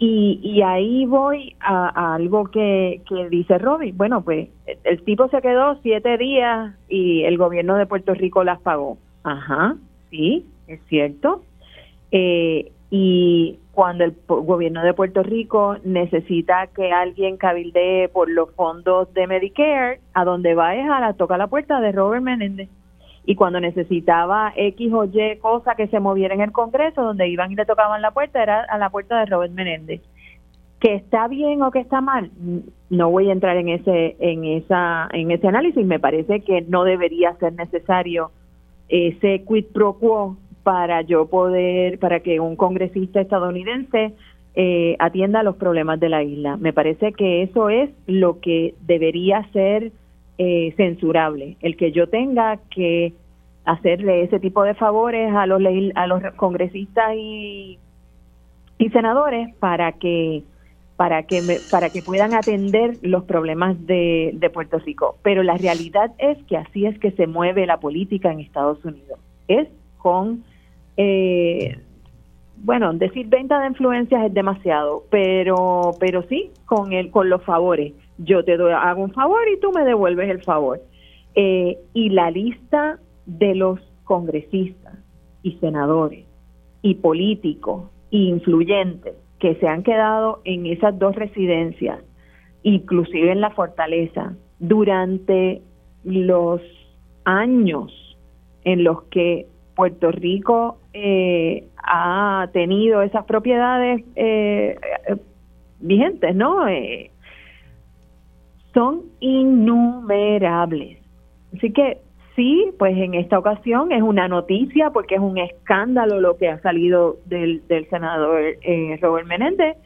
y, 0.07 0.41
y, 0.43 0.63
ahí 0.63 1.07
voy 1.07 1.57
a, 1.61 2.15
algo 2.15 2.45
que, 2.51 3.01
que 3.09 3.29
dice 3.31 3.57
Robbie. 3.59 3.93
Bueno, 3.93 4.23
pues 4.23 4.49
el 4.85 5.03
tipo 5.03 5.29
se 5.29 5.41
quedó 5.41 5.77
siete 5.83 6.19
días 6.19 6.75
y 6.89 7.23
el 7.23 7.39
gobierno 7.39 7.77
de 7.77 7.87
Puerto 7.87 8.13
Rico 8.13 8.45
las 8.45 8.61
pagó. 8.61 8.99
Ajá, 9.23 9.77
sí, 10.11 10.47
es 10.67 10.81
cierto. 10.89 11.43
Eh, 12.11 12.71
y 12.91 13.59
cuando 13.73 14.05
el 14.05 14.15
gobierno 14.27 14.83
de 14.83 14.93
Puerto 14.93 15.23
Rico 15.23 15.77
necesita 15.85 16.67
que 16.69 16.93
alguien 16.93 17.39
cabildee 17.39 18.09
por 18.09 18.31
los 18.31 18.51
fondos 18.55 19.13
de 19.15 19.27
Medicare, 19.27 20.01
a 20.13 20.25
donde 20.25 20.55
va 20.55 20.77
es 20.77 20.89
a 20.89 21.01
la 21.01 21.15
toca 21.15 21.39
la 21.39 21.47
puerta 21.47 21.81
de 21.81 21.93
Robert 21.93 22.23
Menéndez. 22.23 22.69
Y 23.27 23.37
cuando 23.37 23.61
necesitaba 23.61 24.53
X 24.57 24.93
o 24.93 25.05
Y 25.05 25.37
cosa 25.41 25.75
que 25.75 25.89
se 25.89 26.01
moviera 26.01 26.35
en 26.35 26.43
el 26.43 26.53
Congreso, 26.53 27.03
donde 27.03 27.29
iban 27.29 27.53
y 27.53 27.55
le 27.55 27.65
tocaban 27.65 28.03
la 28.03 28.11
puerta, 28.11 28.43
era 28.43 28.63
a 28.63 28.79
la 28.79 28.91
puerta 28.91 29.19
de 29.19 29.27
Robert 29.27 29.53
Menéndez. 29.53 30.03
Que 30.79 30.95
está 30.95 31.29
bien 31.29 31.63
o 31.63 31.71
que 31.71 31.79
está 31.79 32.03
mal, 32.03 32.31
no 32.91 33.11
voy 33.11 33.31
a 33.31 33.33
entrar 33.33 33.57
en 33.57 33.71
ese, 33.71 34.17
en 34.19 34.45
esa, 34.45 35.09
en 35.13 35.31
ese 35.31 35.49
análisis. 35.49 35.87
Me 35.87 35.99
parece 35.99 36.41
que 36.41 36.61
no 36.63 36.85
debería 36.85 37.35
ser 37.37 37.55
necesario 37.55 38.31
ese 38.89 39.45
quid 39.49 39.67
pro 39.73 39.95
quo 39.95 40.37
para 40.63 41.03
yo 41.03 41.27
poder, 41.27 41.99
para 41.99 42.21
que 42.21 42.41
un 42.41 42.57
congresista 42.57 43.21
estadounidense 43.21 44.15
eh, 44.57 44.97
atienda 44.99 45.43
los 45.43 45.57
problemas 45.57 45.99
de 46.01 46.09
la 46.09 46.23
isla. 46.23 46.57
Me 46.57 46.73
parece 46.73 47.13
que 47.13 47.43
eso 47.43 47.71
es 47.71 47.91
lo 48.07 48.41
que 48.41 48.75
debería 48.87 49.49
ser 49.53 49.93
eh, 50.39 50.75
censurable, 50.77 51.57
el 51.61 51.77
que 51.77 51.93
yo 51.93 52.09
tenga 52.09 52.59
que 52.71 53.13
hacerle 53.65 54.23
ese 54.23 54.41
tipo 54.41 54.63
de 54.63 54.75
favores 54.75 55.33
a 55.35 55.47
los 55.47 55.63
a 55.95 56.07
los 56.07 56.23
congresistas 56.37 57.15
y, 57.17 57.79
y 58.79 58.91
senadores 58.91 59.55
para 59.57 59.93
que 59.93 60.43
para 60.97 61.25
que 61.25 61.41
para 61.71 61.91
que 61.91 62.03
puedan 62.03 62.35
atender 62.35 62.99
los 63.03 63.25
problemas 63.25 63.85
de, 63.87 64.33
de 64.35 64.51
Puerto 64.51 64.79
Rico. 64.79 65.17
Pero 65.23 65.43
la 65.43 65.57
realidad 65.57 66.13
es 66.19 66.39
que 66.45 66.57
así 66.57 66.87
es 66.87 66.99
que 66.99 67.11
se 67.13 67.27
mueve 67.27 67.67
la 67.67 67.79
política 67.79 68.31
en 68.31 68.41
Estados 68.41 68.85
Unidos. 68.85 69.19
Es 69.49 69.69
con 69.99 70.45
eh, 70.97 71.79
bueno, 72.57 72.93
decir 72.95 73.27
venta 73.27 73.61
de 73.61 73.69
influencias 73.69 74.25
es 74.25 74.35
demasiado, 74.35 75.05
pero 75.11 75.97
pero 75.99 76.23
sí 76.29 76.51
con 76.67 76.93
el 76.93 77.11
con 77.11 77.29
los 77.29 77.43
favores. 77.43 77.93
Yo 78.19 78.45
te 78.45 78.57
doy 78.57 78.73
hago 78.73 79.03
un 79.03 79.13
favor 79.13 79.43
y 79.49 79.61
tú 79.61 79.73
me 79.73 79.85
devuelves 79.85 80.31
el 80.31 80.43
favor. 80.43 80.81
Eh, 81.35 81.79
y 81.95 82.11
la 82.11 82.31
lista 82.31 82.99
de 83.27 83.55
los 83.55 83.81
congresistas 84.05 84.95
y 85.43 85.53
senadores 85.59 86.25
y 86.83 86.95
políticos 86.95 87.91
e 88.13 88.19
influyentes 88.19 89.15
que 89.39 89.57
se 89.57 89.67
han 89.67 89.83
quedado 89.83 90.41
en 90.45 90.67
esas 90.67 90.99
dos 90.99 91.15
residencias, 91.17 92.01
inclusive 92.63 93.33
en 93.33 93.41
la 93.41 93.51
fortaleza, 93.51 94.35
durante 94.59 95.63
los 96.05 96.61
años 97.25 98.17
en 98.65 98.85
los 98.85 99.03
que 99.05 99.47
Puerto 99.75 100.11
Rico 100.13 100.79
eh, 100.93 101.67
ha 101.77 102.49
tenido 102.53 103.03
esas 103.03 103.25
propiedades 103.25 104.03
eh, 104.15 104.79
eh, 105.09 105.17
vigentes, 105.81 106.35
¿no? 106.35 106.67
Son 108.75 109.03
innumerables. 109.21 110.99
Así 111.57 111.73
que 111.73 112.03
sí, 112.37 112.71
pues 112.79 112.97
en 112.97 113.15
esta 113.15 113.39
ocasión 113.39 113.93
es 113.93 114.03
una 114.03 114.29
noticia 114.29 114.91
porque 114.91 115.15
es 115.15 115.21
un 115.21 115.39
escándalo 115.39 116.21
lo 116.21 116.37
que 116.37 116.49
ha 116.49 116.61
salido 116.61 117.17
del, 117.27 117.67
del 117.69 117.89
senador 117.89 118.43
Robert 119.01 119.27
Menéndez, 119.27 119.77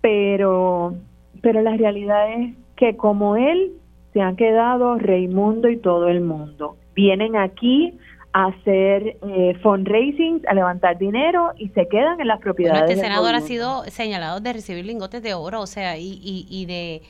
pero, 0.00 0.94
pero 1.42 1.60
la 1.60 1.76
realidad 1.76 2.32
es 2.32 2.54
que 2.76 2.96
como 2.96 3.36
él 3.36 3.72
se 4.12 4.20
han 4.20 4.36
quedado 4.36 4.98
Raimundo 4.98 5.68
y 5.68 5.78
todo 5.78 6.08
el 6.08 6.20
mundo. 6.20 6.76
Vienen 6.94 7.36
aquí 7.36 7.98
a 8.34 8.46
hacer 8.46 9.16
eh, 9.26 9.58
fundraising, 9.62 10.42
a 10.48 10.54
levantar 10.54 10.98
dinero 10.98 11.52
y 11.56 11.68
se 11.70 11.86
quedan 11.88 12.20
en 12.20 12.28
las 12.28 12.40
propiedades. 12.40 12.90
este 12.90 13.02
senador 13.02 13.34
ha 13.34 13.40
sido 13.40 13.84
señalado 13.84 14.40
de 14.40 14.52
recibir 14.52 14.84
lingotes 14.84 15.22
de 15.22 15.34
oro, 15.34 15.60
o 15.60 15.66
sea, 15.66 15.98
y, 15.98 16.18
y, 16.22 16.46
y 16.48 16.66
de, 16.66 17.02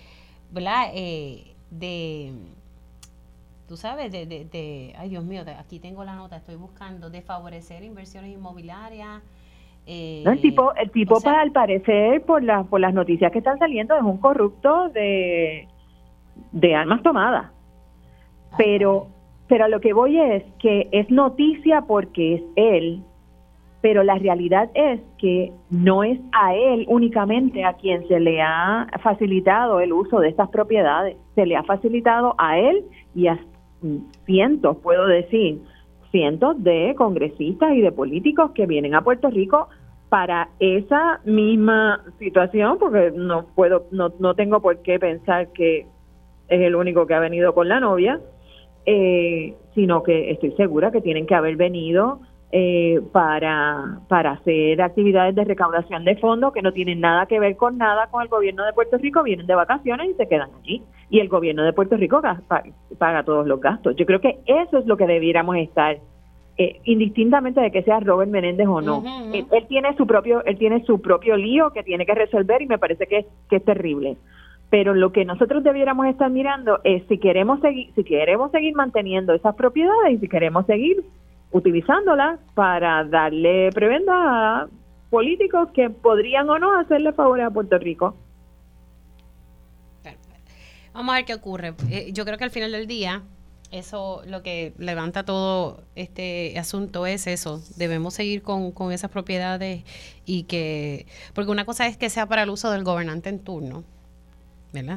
¿verdad? 0.52 0.90
Eh, 0.94 1.54
de, 1.70 2.32
tú 3.66 3.76
sabes, 3.76 4.12
de, 4.12 4.26
de, 4.26 4.94
ay 4.96 5.08
Dios 5.08 5.24
mío, 5.24 5.42
aquí 5.58 5.78
tengo 5.80 6.04
la 6.04 6.14
nota, 6.14 6.36
estoy 6.36 6.56
buscando, 6.56 7.10
de 7.10 7.22
favorecer 7.22 7.82
inversiones 7.82 8.32
inmobiliarias. 8.32 9.22
Eh, 9.86 10.22
el 10.24 10.40
tipo, 10.40 10.72
el 10.74 10.90
tipo 10.92 11.20
para 11.20 11.40
al 11.40 11.50
parecer, 11.50 12.22
por, 12.22 12.42
la, 12.44 12.62
por 12.64 12.80
las 12.80 12.94
noticias 12.94 13.32
que 13.32 13.38
están 13.38 13.58
saliendo, 13.58 13.96
es 13.96 14.02
un 14.02 14.18
corrupto 14.18 14.88
de, 14.90 15.66
de 16.52 16.74
armas 16.74 17.02
tomadas. 17.02 17.50
Pero 18.56 19.08
pero 19.52 19.66
a 19.66 19.68
lo 19.68 19.82
que 19.82 19.92
voy 19.92 20.18
es 20.18 20.44
que 20.60 20.88
es 20.92 21.10
noticia 21.10 21.82
porque 21.82 22.36
es 22.36 22.42
él, 22.56 23.04
pero 23.82 24.04
la 24.04 24.14
realidad 24.14 24.70
es 24.74 25.00
que 25.18 25.52
no 25.68 26.04
es 26.04 26.18
a 26.32 26.54
él 26.54 26.86
únicamente 26.88 27.64
a 27.64 27.74
quien 27.74 28.06
se 28.06 28.20
le 28.20 28.40
ha 28.40 28.86
facilitado 29.02 29.80
el 29.80 29.92
uso 29.92 30.20
de 30.20 30.28
estas 30.28 30.48
propiedades, 30.50 31.16
se 31.34 31.44
le 31.44 31.56
ha 31.56 31.64
facilitado 31.64 32.34
a 32.38 32.58
él 32.58 32.84
y 33.14 33.26
a 33.26 33.38
cientos, 34.24 34.76
puedo 34.78 35.06
decir, 35.06 35.60
cientos 36.12 36.62
de 36.62 36.94
congresistas 36.96 37.72
y 37.74 37.80
de 37.80 37.90
políticos 37.90 38.52
que 38.52 38.66
vienen 38.66 38.94
a 38.94 39.02
Puerto 39.02 39.28
Rico 39.28 39.68
para 40.08 40.50
esa 40.60 41.20
misma 41.24 42.04
situación, 42.20 42.78
porque 42.78 43.12
no 43.16 43.46
puedo, 43.56 43.86
no, 43.90 44.12
no 44.20 44.34
tengo 44.34 44.60
por 44.60 44.80
qué 44.82 45.00
pensar 45.00 45.48
que 45.52 45.86
es 46.48 46.60
el 46.60 46.76
único 46.76 47.06
que 47.06 47.14
ha 47.14 47.18
venido 47.18 47.52
con 47.52 47.68
la 47.68 47.80
novia, 47.80 48.20
eh, 48.86 49.54
sino 49.74 50.02
que 50.02 50.30
estoy 50.30 50.52
segura 50.52 50.92
que 50.92 51.00
tienen 51.00 51.26
que 51.26 51.34
haber 51.34 51.56
venido 51.56 52.20
eh, 52.54 53.00
para, 53.12 54.00
para 54.08 54.32
hacer 54.32 54.82
actividades 54.82 55.34
de 55.34 55.44
recaudación 55.44 56.04
de 56.04 56.16
fondos 56.16 56.52
que 56.52 56.60
no 56.60 56.72
tienen 56.72 57.00
nada 57.00 57.24
que 57.24 57.40
ver 57.40 57.56
con 57.56 57.78
nada 57.78 58.08
con 58.08 58.22
el 58.22 58.28
gobierno 58.28 58.66
de 58.66 58.74
Puerto 58.74 58.98
Rico, 58.98 59.22
vienen 59.22 59.46
de 59.46 59.54
vacaciones 59.54 60.10
y 60.10 60.14
se 60.14 60.28
quedan 60.28 60.50
allí. 60.60 60.82
Y 61.08 61.20
el 61.20 61.28
gobierno 61.28 61.64
de 61.64 61.72
Puerto 61.72 61.96
Rico 61.96 62.20
paga 62.98 63.22
todos 63.24 63.46
los 63.46 63.58
gastos. 63.58 63.96
Yo 63.96 64.04
creo 64.04 64.20
que 64.20 64.40
eso 64.44 64.76
es 64.76 64.84
lo 64.84 64.98
que 64.98 65.06
debiéramos 65.06 65.56
estar 65.56 65.96
eh, 66.58 66.80
indistintamente 66.84 67.62
de 67.62 67.70
que 67.70 67.82
sea 67.84 68.00
Robert 68.00 68.30
Menéndez 68.30 68.68
o 68.68 68.82
no. 68.82 69.02
Él, 69.32 69.46
tiene 69.66 69.96
su 69.96 70.06
propio 70.06 70.44
él 70.44 70.58
tiene 70.58 70.84
su 70.84 71.00
propio 71.00 71.38
lío 71.38 71.70
que 71.70 71.82
tiene 71.82 72.04
que 72.04 72.14
resolver 72.14 72.60
y 72.60 72.66
me 72.66 72.78
parece 72.78 73.06
que, 73.06 73.24
que 73.48 73.56
es 73.56 73.64
terrible 73.64 74.18
pero 74.68 74.94
lo 74.94 75.12
que 75.12 75.26
nosotros 75.26 75.62
debiéramos 75.62 76.06
estar 76.06 76.30
mirando 76.30 76.80
es 76.84 77.02
si 77.08 77.16
queremos 77.16 77.60
seguir 77.60 77.90
si 77.94 78.04
queremos 78.04 78.50
seguir 78.50 78.74
manteniendo 78.74 79.32
esas 79.32 79.54
propiedades 79.54 80.12
y 80.12 80.18
si 80.18 80.28
queremos 80.28 80.66
seguir 80.66 81.02
utilizándolas 81.52 82.40
para 82.54 83.04
darle 83.04 83.70
prebenda 83.72 84.62
a 84.62 84.68
políticos 85.10 85.68
que 85.74 85.90
podrían 85.90 86.48
o 86.48 86.58
no 86.58 86.78
hacerle 86.78 87.12
favores 87.12 87.46
a 87.46 87.50
Puerto 87.50 87.78
Rico. 87.78 88.16
Vamos 90.94 91.12
a 91.12 91.16
ver 91.16 91.24
qué 91.24 91.34
ocurre. 91.34 91.74
Eh, 91.90 92.10
yo 92.12 92.24
creo 92.24 92.36
que 92.36 92.44
al 92.44 92.50
final 92.50 92.72
del 92.72 92.86
día 92.86 93.22
eso 93.70 94.22
lo 94.26 94.42
que 94.42 94.74
levanta 94.78 95.24
todo 95.24 95.82
este 95.94 96.58
asunto 96.58 97.06
es 97.06 97.26
eso. 97.26 97.62
Debemos 97.76 98.14
seguir 98.14 98.42
con, 98.42 98.72
con 98.72 98.92
esas 98.92 99.10
propiedades 99.10 99.84
y 100.26 100.44
que, 100.44 101.06
porque 101.34 101.50
una 101.50 101.64
cosa 101.64 101.86
es 101.86 101.96
que 101.96 102.10
sea 102.10 102.26
para 102.26 102.42
el 102.42 102.50
uso 102.50 102.70
del 102.70 102.84
gobernante 102.84 103.30
en 103.30 103.38
turno, 103.38 103.84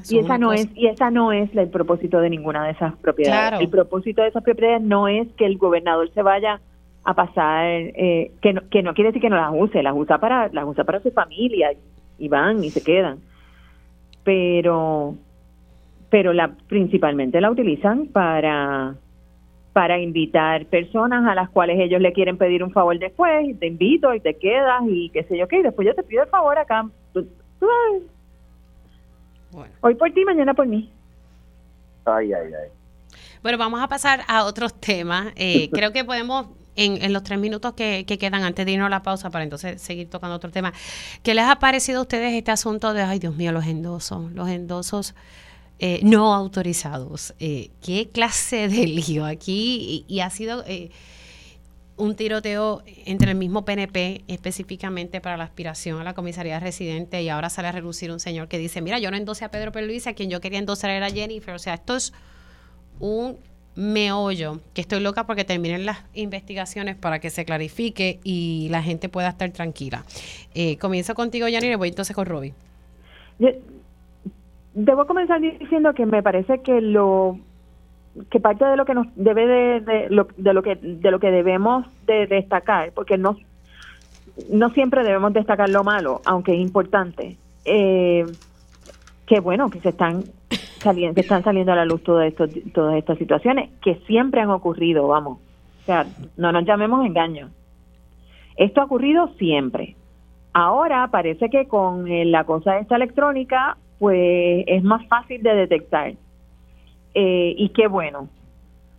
y 0.09 0.19
esa 0.19 0.37
no 0.37 0.53
es 0.53 0.69
y 0.75 0.87
esa 0.87 1.11
no 1.11 1.31
es 1.31 1.53
el 1.55 1.69
propósito 1.69 2.19
de 2.21 2.29
ninguna 2.29 2.65
de 2.65 2.71
esas 2.71 2.95
propiedades. 2.97 3.59
El 3.59 3.69
propósito 3.69 4.21
de 4.21 4.29
esas 4.29 4.43
propiedades 4.43 4.81
no 4.81 5.07
es 5.07 5.27
que 5.33 5.45
el 5.45 5.57
gobernador 5.57 6.09
se 6.13 6.21
vaya 6.21 6.61
a 7.03 7.13
pasar 7.13 7.65
eh, 7.67 8.31
que 8.41 8.53
no, 8.53 8.61
que 8.69 8.81
no 8.81 8.93
quiere 8.93 9.09
decir 9.09 9.21
que 9.21 9.29
no 9.29 9.35
las 9.35 9.51
use, 9.53 9.83
las 9.83 9.93
usa 9.95 10.17
para 10.17 10.47
las 10.53 10.65
usa 10.65 10.83
para 10.85 11.01
su 11.01 11.11
familia 11.11 11.73
y 12.17 12.27
van 12.29 12.63
y 12.63 12.69
se 12.69 12.83
quedan. 12.83 13.19
Pero 14.23 15.15
pero 16.09 16.31
la 16.31 16.55
principalmente 16.67 17.41
la 17.41 17.51
utilizan 17.51 18.07
para 18.07 18.95
para 19.73 19.99
invitar 19.99 20.67
personas 20.67 21.27
a 21.27 21.35
las 21.35 21.49
cuales 21.49 21.77
ellos 21.81 21.99
le 21.99 22.13
quieren 22.13 22.37
pedir 22.37 22.63
un 22.63 22.71
favor 22.71 22.97
después, 22.97 23.49
y 23.49 23.55
te 23.55 23.67
invito 23.67 24.13
y 24.13 24.21
te 24.21 24.35
quedas 24.35 24.83
y 24.87 25.09
qué 25.09 25.23
sé 25.23 25.37
yo 25.37 25.49
qué, 25.49 25.59
y 25.59 25.63
después 25.63 25.85
yo 25.85 25.93
te 25.93 26.03
pido 26.03 26.23
el 26.23 26.29
favor 26.29 26.57
acá. 26.57 26.87
Hoy 29.81 29.95
por 29.95 30.11
ti, 30.11 30.25
mañana 30.25 30.53
por 30.53 30.67
mí. 30.67 30.91
Ay, 32.05 32.33
ay, 32.33 32.51
ay. 32.53 32.69
Bueno, 33.41 33.57
vamos 33.57 33.81
a 33.81 33.87
pasar 33.87 34.21
a 34.27 34.45
otros 34.45 34.73
temas. 34.79 35.33
Eh, 35.35 35.69
creo 35.73 35.91
que 35.91 36.03
podemos, 36.03 36.47
en, 36.75 37.01
en, 37.01 37.13
los 37.13 37.23
tres 37.23 37.39
minutos 37.39 37.73
que, 37.73 38.05
quedan 38.05 38.43
antes 38.43 38.65
de 38.65 38.71
irnos 38.71 38.87
a 38.87 38.89
la 38.89 39.03
pausa, 39.03 39.29
para 39.29 39.43
entonces 39.43 39.81
seguir 39.81 40.09
tocando 40.09 40.35
otro 40.35 40.51
tema, 40.51 40.73
¿qué 41.23 41.33
les 41.33 41.45
ha 41.45 41.59
parecido 41.59 41.99
a 41.99 42.01
ustedes 42.01 42.33
este 42.33 42.51
asunto 42.51 42.93
de, 42.93 43.01
ay 43.01 43.19
Dios 43.19 43.35
mío, 43.35 43.51
los 43.51 43.65
endosos, 43.65 44.31
los 44.31 44.49
endosos 44.49 45.15
eh, 45.79 45.99
no 46.03 46.33
autorizados? 46.33 47.33
Eh, 47.39 47.71
¿Qué 47.81 48.09
clase 48.11 48.67
de 48.67 48.87
lío 48.87 49.25
aquí? 49.25 50.05
Y, 50.07 50.13
y 50.15 50.19
ha 50.21 50.29
sido 50.29 50.63
un 51.97 52.15
tiroteo 52.15 52.81
entre 53.05 53.31
el 53.31 53.37
mismo 53.37 53.63
PNP 53.63 54.23
específicamente 54.27 55.21
para 55.21 55.37
la 55.37 55.45
aspiración 55.45 55.99
a 56.01 56.03
la 56.03 56.13
comisaría 56.13 56.59
residente 56.59 57.21
y 57.21 57.29
ahora 57.29 57.49
sale 57.49 57.69
a 57.69 57.71
relucir 57.71 58.11
un 58.11 58.19
señor 58.19 58.47
que 58.47 58.57
dice, 58.57 58.81
mira, 58.81 58.99
yo 58.99 59.11
no 59.11 59.17
endosé 59.17 59.45
a 59.45 59.51
Pedro 59.51 59.71
Luis, 59.81 60.07
a 60.07 60.13
quien 60.13 60.29
yo 60.29 60.41
quería 60.41 60.59
endosar 60.59 60.89
era 60.89 61.09
Jennifer. 61.09 61.53
O 61.53 61.59
sea, 61.59 61.73
esto 61.73 61.95
es 61.95 62.13
un 62.99 63.37
meollo 63.75 64.59
que 64.73 64.81
estoy 64.81 65.01
loca 65.01 65.25
porque 65.25 65.43
terminen 65.43 65.85
las 65.85 66.03
investigaciones 66.13 66.95
para 66.95 67.19
que 67.19 67.29
se 67.29 67.45
clarifique 67.45 68.19
y 68.23 68.67
la 68.71 68.81
gente 68.81 69.09
pueda 69.09 69.29
estar 69.29 69.49
tranquila. 69.51 70.03
Eh, 70.53 70.77
comienzo 70.77 71.13
contigo, 71.13 71.47
Yanni, 71.47 71.67
y 71.67 71.75
voy 71.75 71.89
entonces 71.89 72.15
con 72.15 72.25
Robbie. 72.25 72.53
Debo 74.73 75.05
comenzar 75.05 75.39
diciendo 75.39 75.93
que 75.93 76.05
me 76.05 76.21
parece 76.21 76.61
que 76.61 76.81
lo 76.81 77.39
que 78.29 78.39
parte 78.39 78.65
de 78.65 78.77
lo 78.77 78.85
que 78.85 78.93
nos 78.93 79.07
debe 79.15 79.81
de, 79.81 80.07
lo, 80.09 80.27
de 80.37 80.53
lo 80.53 80.63
que 80.63 80.75
de 80.75 81.11
lo 81.11 81.19
que 81.19 81.31
debemos 81.31 81.85
de 82.05 82.27
destacar 82.27 82.91
porque 82.93 83.17
no 83.17 83.37
no 84.49 84.69
siempre 84.69 85.03
debemos 85.03 85.33
destacar 85.33 85.69
lo 85.69 85.83
malo 85.83 86.21
aunque 86.25 86.53
es 86.53 86.59
importante 86.59 87.37
eh, 87.65 88.25
que 89.25 89.39
bueno 89.39 89.69
que 89.69 89.81
se 89.81 89.89
están 89.89 90.23
saliendo 90.79 91.19
están 91.19 91.43
saliendo 91.43 91.73
a 91.73 91.75
la 91.75 91.85
luz 91.85 92.03
todas 92.03 92.27
esto, 92.27 92.45
todas 92.73 92.95
estas 92.95 93.17
situaciones 93.17 93.69
que 93.81 93.95
siempre 94.07 94.41
han 94.41 94.49
ocurrido 94.49 95.07
vamos. 95.07 95.39
O 95.81 95.85
sea 95.85 96.05
no 96.37 96.51
nos 96.51 96.65
llamemos 96.65 97.05
engaños. 97.05 97.51
Esto 98.55 98.79
ha 98.79 98.85
ocurrido 98.85 99.27
siempre. 99.37 99.95
Ahora 100.53 101.09
parece 101.11 101.49
que 101.49 101.67
con 101.67 102.05
la 102.31 102.45
cosa 102.45 102.79
esta 102.79 102.95
electrónica 102.95 103.77
pues 103.99 104.63
es 104.67 104.83
más 104.83 105.05
fácil 105.07 105.43
de 105.43 105.55
detectar 105.55 106.13
eh, 107.15 107.55
y 107.57 107.69
qué 107.69 107.87
bueno. 107.87 108.29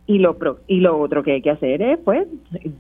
Y 0.09 0.21
lo, 0.21 0.37
y 0.69 0.81
lo 0.81 0.99
otro 0.99 1.23
que 1.23 1.33
hay 1.33 1.43
que 1.43 1.51
hacer 1.51 1.83
es, 1.83 1.99
pues, 1.99 2.27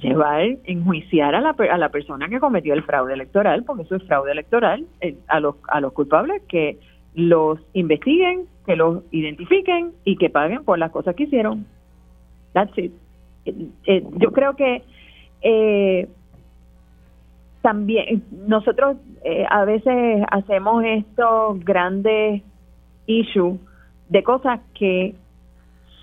llevar, 0.01 0.47
enjuiciar 0.65 1.35
a 1.35 1.41
la, 1.41 1.51
a 1.51 1.79
la 1.79 1.89
persona 1.91 2.29
que 2.29 2.39
cometió 2.39 2.73
el 2.73 2.85
fraude 2.85 3.15
electoral, 3.15 3.65
porque 3.65 3.83
eso 3.83 3.97
es 3.97 4.05
fraude 4.05 4.33
electoral, 4.33 4.87
eh, 5.01 5.17
a, 5.27 5.41
los, 5.41 5.57
a 5.69 5.81
los 5.81 5.93
culpables 5.93 6.43
que 6.49 6.79
los 7.15 7.59
investiguen, 7.73 8.47
que 8.65 8.77
los 8.77 9.03
identifiquen 9.11 9.93
y 10.05 10.17
que 10.17 10.31
paguen 10.31 10.65
por 10.65 10.79
las 10.79 10.93
cosas 10.93 11.17
que 11.17 11.25
hicieron. 11.25 11.67
That's 12.53 12.79
it. 12.79 12.93
Eh, 13.45 13.69
eh, 13.87 14.05
yo 14.19 14.33
creo 14.33 14.55
que 14.55 14.83
también 17.61 18.23
nosotros 18.47 18.97
a 19.51 19.65
veces 19.65 20.25
hacemos 20.31 20.85
estos 20.85 21.65
grandes 21.65 22.43
issues 23.07 23.59
de 24.09 24.23
cosas 24.23 24.61
que 24.75 25.15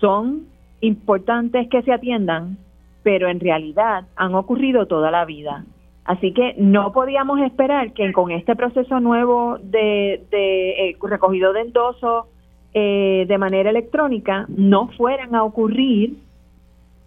son 0.00 0.46
importantes 0.80 1.68
que 1.68 1.82
se 1.82 1.92
atiendan, 1.92 2.58
pero 3.02 3.28
en 3.28 3.40
realidad 3.40 4.04
han 4.16 4.34
ocurrido 4.34 4.86
toda 4.86 5.10
la 5.10 5.24
vida. 5.24 5.64
Así 6.04 6.32
que 6.32 6.54
no 6.58 6.92
podíamos 6.92 7.40
esperar 7.40 7.92
que 7.92 8.12
con 8.12 8.30
este 8.30 8.54
proceso 8.56 9.00
nuevo 9.00 9.58
de, 9.62 10.22
eh, 10.30 10.96
recogido 11.02 11.52
de 11.54 11.62
endoso 11.62 12.26
eh, 12.74 13.24
de 13.26 13.38
manera 13.38 13.70
electrónica 13.70 14.44
no 14.48 14.88
fueran 14.88 15.34
a 15.34 15.44
ocurrir 15.44 16.16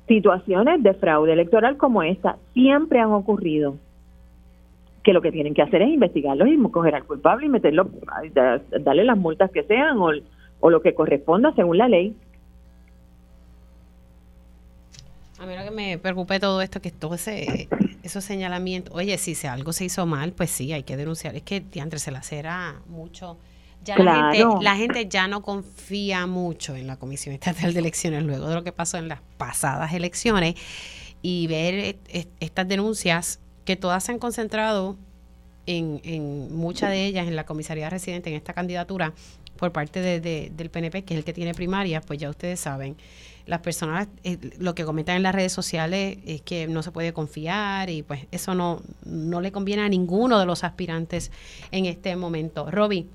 situaciones 0.07 0.81
de 0.81 0.93
fraude 0.95 1.33
electoral 1.33 1.77
como 1.77 2.01
esta. 2.01 2.37
Siempre 2.53 2.99
han 2.99 3.11
ocurrido. 3.11 3.75
Que 5.03 5.13
lo 5.13 5.21
que 5.21 5.31
tienen 5.31 5.53
que 5.53 5.61
hacer 5.61 5.81
es 5.83 5.89
investigarlos 5.89 6.47
y 6.47 6.57
coger 6.71 6.95
al 6.95 7.05
culpable 7.05 7.45
y 7.45 7.49
meterlo, 7.49 7.89
darle 8.81 9.03
las 9.05 9.17
multas 9.17 9.51
que 9.51 9.63
sean 9.63 9.99
o, 9.99 10.09
o 10.59 10.69
lo 10.69 10.81
que 10.81 10.95
corresponda 10.95 11.53
según 11.53 11.77
la 11.77 11.87
ley. 11.87 12.15
A 15.39 15.45
mí 15.45 15.55
lo 15.55 15.63
que 15.63 15.71
me 15.71 15.97
preocupa 15.97 16.39
todo 16.39 16.61
esto, 16.61 16.81
que 16.81 16.91
todo 16.91 17.15
ese, 17.15 17.67
esos 18.03 18.23
señalamientos, 18.23 18.93
oye, 18.95 19.17
si 19.17 19.35
se, 19.35 19.47
algo 19.47 19.71
se 19.71 19.85
hizo 19.85 20.05
mal, 20.05 20.33
pues 20.33 20.49
sí, 20.49 20.73
hay 20.73 20.83
que 20.83 20.97
denunciar. 20.97 21.35
Es 21.35 21.43
que 21.43 21.63
antes 21.79 22.01
se 22.01 22.11
la 22.11 22.23
será 22.23 22.81
mucho. 22.87 23.37
Ya 23.83 23.97
la, 23.97 24.33
gente, 24.33 24.63
la 24.63 24.75
gente 24.75 25.07
ya 25.07 25.27
no 25.27 25.41
confía 25.41 26.25
mucho 26.25 26.75
en 26.75 26.87
la 26.87 26.97
Comisión 26.97 27.35
Estatal 27.35 27.73
de 27.73 27.79
Elecciones 27.79 28.23
luego 28.23 28.47
de 28.49 28.55
lo 28.55 28.63
que 28.63 28.71
pasó 28.71 28.97
en 28.97 29.07
las 29.07 29.21
pasadas 29.37 29.93
elecciones 29.93 30.55
y 31.21 31.47
ver 31.47 31.97
estas 32.39 32.67
denuncias 32.67 33.39
que 33.65 33.75
todas 33.75 34.03
se 34.03 34.11
han 34.11 34.19
concentrado 34.19 34.97
en, 35.67 36.01
en 36.03 36.55
muchas 36.55 36.89
de 36.89 37.05
ellas 37.05 37.27
en 37.27 37.35
la 37.35 37.45
comisaría 37.45 37.89
residente 37.89 38.29
en 38.29 38.35
esta 38.35 38.53
candidatura 38.53 39.13
por 39.57 39.71
parte 39.71 40.01
de, 40.01 40.51
del 40.53 40.69
PNP, 40.69 41.03
que 41.03 41.13
es 41.13 41.17
el 41.19 41.23
que 41.23 41.33
tiene 41.33 41.53
primaria, 41.53 42.01
pues 42.01 42.19
ya 42.19 42.29
ustedes 42.29 42.59
saben 42.59 42.95
las 43.47 43.61
personas 43.61 44.07
eh, 44.23 44.37
lo 44.59 44.75
que 44.75 44.85
comentan 44.85 45.15
en 45.15 45.23
las 45.23 45.33
redes 45.33 45.53
sociales 45.53 46.17
es 46.25 46.41
que 46.41 46.67
no 46.67 46.83
se 46.83 46.91
puede 46.91 47.13
confiar 47.13 47.89
y 47.89 48.03
pues 48.03 48.27
eso 48.31 48.53
no, 48.53 48.81
no 49.05 49.41
le 49.41 49.51
conviene 49.51 49.83
a 49.83 49.89
ninguno 49.89 50.39
de 50.39 50.45
los 50.45 50.63
aspirantes 50.63 51.31
en 51.71 51.85
este 51.85 52.15
momento. 52.15 52.69
Roby. 52.69 53.07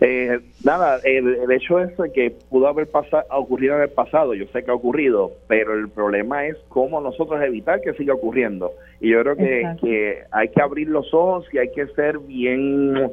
Eh, 0.00 0.40
nada, 0.64 0.98
el, 1.04 1.50
hecho 1.50 1.80
es 1.80 1.92
que 2.12 2.30
pudo 2.50 2.66
haber 2.66 2.90
pasado, 2.90 3.24
ocurrido 3.30 3.76
en 3.76 3.82
el 3.82 3.88
pasado, 3.88 4.34
yo 4.34 4.44
sé 4.52 4.62
que 4.62 4.70
ha 4.70 4.74
ocurrido, 4.74 5.32
pero 5.48 5.74
el 5.74 5.88
problema 5.88 6.46
es 6.46 6.56
cómo 6.68 7.00
nosotros 7.00 7.40
evitar 7.42 7.80
que 7.80 7.94
siga 7.94 8.12
ocurriendo. 8.12 8.72
Y 9.00 9.10
yo 9.10 9.22
creo 9.22 9.36
que, 9.36 9.76
que 9.80 10.18
hay 10.32 10.48
que 10.48 10.60
abrir 10.60 10.88
los 10.88 11.14
ojos 11.14 11.46
y 11.52 11.58
hay 11.58 11.70
que 11.72 11.86
ser 11.88 12.18
bien, 12.18 13.10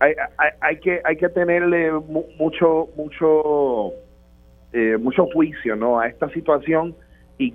hay, 0.00 0.14
hay, 0.38 0.50
hay 0.60 0.80
que 0.80 1.00
hay 1.04 1.16
que 1.16 1.28
tenerle 1.28 1.92
mucho 2.38 2.88
mucho 2.96 3.92
eh, 4.72 4.96
mucho 4.98 5.26
juicio 5.26 5.76
no 5.76 6.00
a 6.00 6.08
esta 6.08 6.28
situación 6.30 6.94
y, 7.38 7.54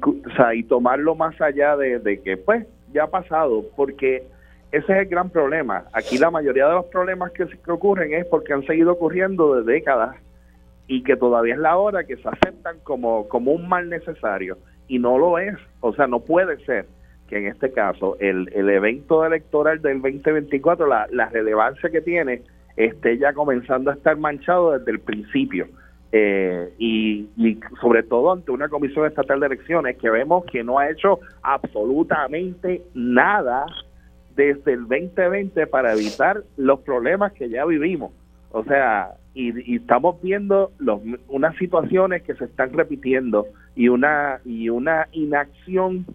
y 0.54 0.64
tomarlo 0.64 1.16
más 1.16 1.40
allá 1.42 1.76
de, 1.76 2.22
que 2.24 2.38
pues 2.38 2.66
ya 2.94 3.04
ha 3.04 3.08
pasado 3.08 3.66
porque 3.76 4.24
ese 4.72 4.94
es 4.94 5.00
el 5.00 5.06
gran 5.06 5.30
problema. 5.30 5.86
Aquí 5.94 6.18
la 6.18 6.32
mayoría 6.32 6.68
de 6.68 6.74
los 6.76 6.86
problemas 6.86 7.32
que, 7.32 7.46
que 7.46 7.72
ocurren 7.72 8.14
es 8.14 8.26
porque 8.26 8.54
han 8.54 8.66
seguido 8.66 8.94
ocurriendo 8.94 9.56
de 9.56 9.72
décadas 9.72 10.16
y 10.88 11.04
que 11.04 11.16
todavía 11.16 11.56
es 11.56 11.60
la 11.60 11.78
hora 11.78 12.06
que 12.06 12.18
se 12.18 12.28
aceptan 12.28 12.78
como 12.84 13.28
como 13.28 13.52
un 13.52 13.68
mal 13.68 13.90
necesario. 13.90 14.58
Y 14.88 15.00
no 15.00 15.18
lo 15.18 15.40
es. 15.40 15.56
O 15.80 15.94
sea 15.94 16.08
no 16.08 16.20
puede 16.20 16.58
ser 16.66 16.86
que 17.28 17.38
en 17.38 17.48
este 17.48 17.72
caso 17.72 18.18
el, 18.20 18.50
el 18.54 18.70
evento 18.70 19.26
electoral 19.26 19.82
del 19.82 20.02
2024 20.02 20.86
la, 20.88 21.08
la 21.12 21.30
relevancia 21.30 21.90
que 21.90 22.02
tiene 22.02 22.42
esté 22.76 23.18
ya 23.18 23.34
comenzando 23.34 23.92
a 23.92 23.94
estar 23.94 24.18
manchado 24.18 24.78
desde 24.78 24.92
el 24.92 25.00
principio 25.00 25.68
eh, 26.14 26.74
y, 26.78 27.30
sobre 27.80 28.04
todo 28.04 28.34
ante 28.34 28.52
una 28.52 28.68
comisión 28.68 29.06
estatal 29.06 29.40
de 29.40 29.46
elecciones 29.46 29.98
que 29.98 30.10
vemos 30.10 30.44
que 30.46 30.64
no 30.64 30.78
ha 30.78 30.90
hecho 30.90 31.20
absolutamente 31.42 32.82
nada 32.94 33.66
desde 34.36 34.74
el 34.74 34.88
2020 34.88 35.68
para 35.68 35.94
evitar 35.94 36.44
los 36.58 36.82
problemas 36.82 37.32
que 37.34 37.50
ya 37.50 37.66
vivimos. 37.66 38.12
O 38.52 38.64
sea, 38.66 39.12
y, 39.34 39.76
estamos 39.76 40.22
viendo 40.22 40.72
los, 40.80 41.02
unas 41.30 41.56
situaciones 41.56 42.24
que 42.24 42.36
se 42.36 42.46
están 42.46 42.74
repitiendo 42.74 43.48
y 43.76 43.88
una 43.88 44.42
y 44.44 44.68
una 44.70 45.08
inacción 45.14 46.06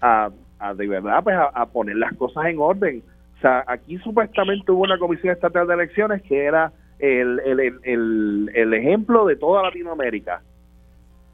a, 0.00 0.30
de 0.76 0.86
verdad 0.86 1.22
pues 1.22 1.36
a 1.36 1.66
poner 1.66 1.96
las 1.96 2.14
cosas 2.14 2.46
en 2.46 2.58
orden. 2.58 3.02
O 3.36 3.40
sea, 3.42 3.64
aquí 3.66 3.98
supuestamente 3.98 4.70
hubo 4.70 4.82
una 4.82 4.98
comisión 4.98 5.32
estatal 5.32 5.66
de 5.66 5.74
elecciones 5.74 6.22
que 6.22 6.44
era 6.44 6.72
el, 7.02 7.40
el, 7.40 8.50
el, 8.54 8.74
ejemplo 8.74 9.26
de 9.26 9.34
toda 9.34 9.64
Latinoamérica. 9.64 10.40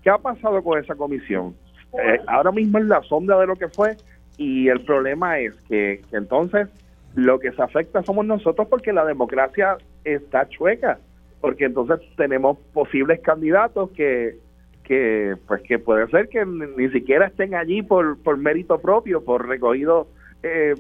¿Qué 0.03 0.09
ha 0.09 0.17
pasado 0.17 0.63
con 0.63 0.79
esa 0.83 0.95
comisión? 0.95 1.55
Eh, 1.93 2.21
ahora 2.27 2.53
mismo 2.53 2.79
es 2.79 2.87
la 2.87 3.03
sombra 3.03 3.39
de 3.39 3.47
lo 3.47 3.57
que 3.57 3.69
fue 3.69 3.97
y 4.39 4.69
el 4.69 4.81
problema 4.81 5.39
es 5.39 5.55
que, 5.69 6.01
entonces 6.13 6.69
lo 7.15 7.39
que 7.39 7.53
se 7.53 7.63
afecta 7.63 8.03
somos 8.03 8.25
nosotros 8.25 8.67
porque 8.69 8.93
la 8.93 9.05
democracia 9.05 9.77
está 10.05 10.49
chueca, 10.49 10.99
porque 11.41 11.67
entonces 11.67 12.01
tenemos 12.17 12.57
posibles 12.73 13.21
candidatos 13.21 13.91
que, 13.91 14.37
que 14.85 15.35
pues 15.47 15.63
que 15.63 15.79
puede 15.79 16.07
ser 16.09 16.29
que 16.29 16.47
ni 16.47 16.89
siquiera 16.91 17.27
estén 17.27 17.55
allí 17.55 17.83
por, 17.83 18.19
por 18.23 18.39
mérito 18.39 18.79
propio, 18.81 19.23
por 19.23 19.47
recogido 19.47 20.09
eh, 20.43 20.75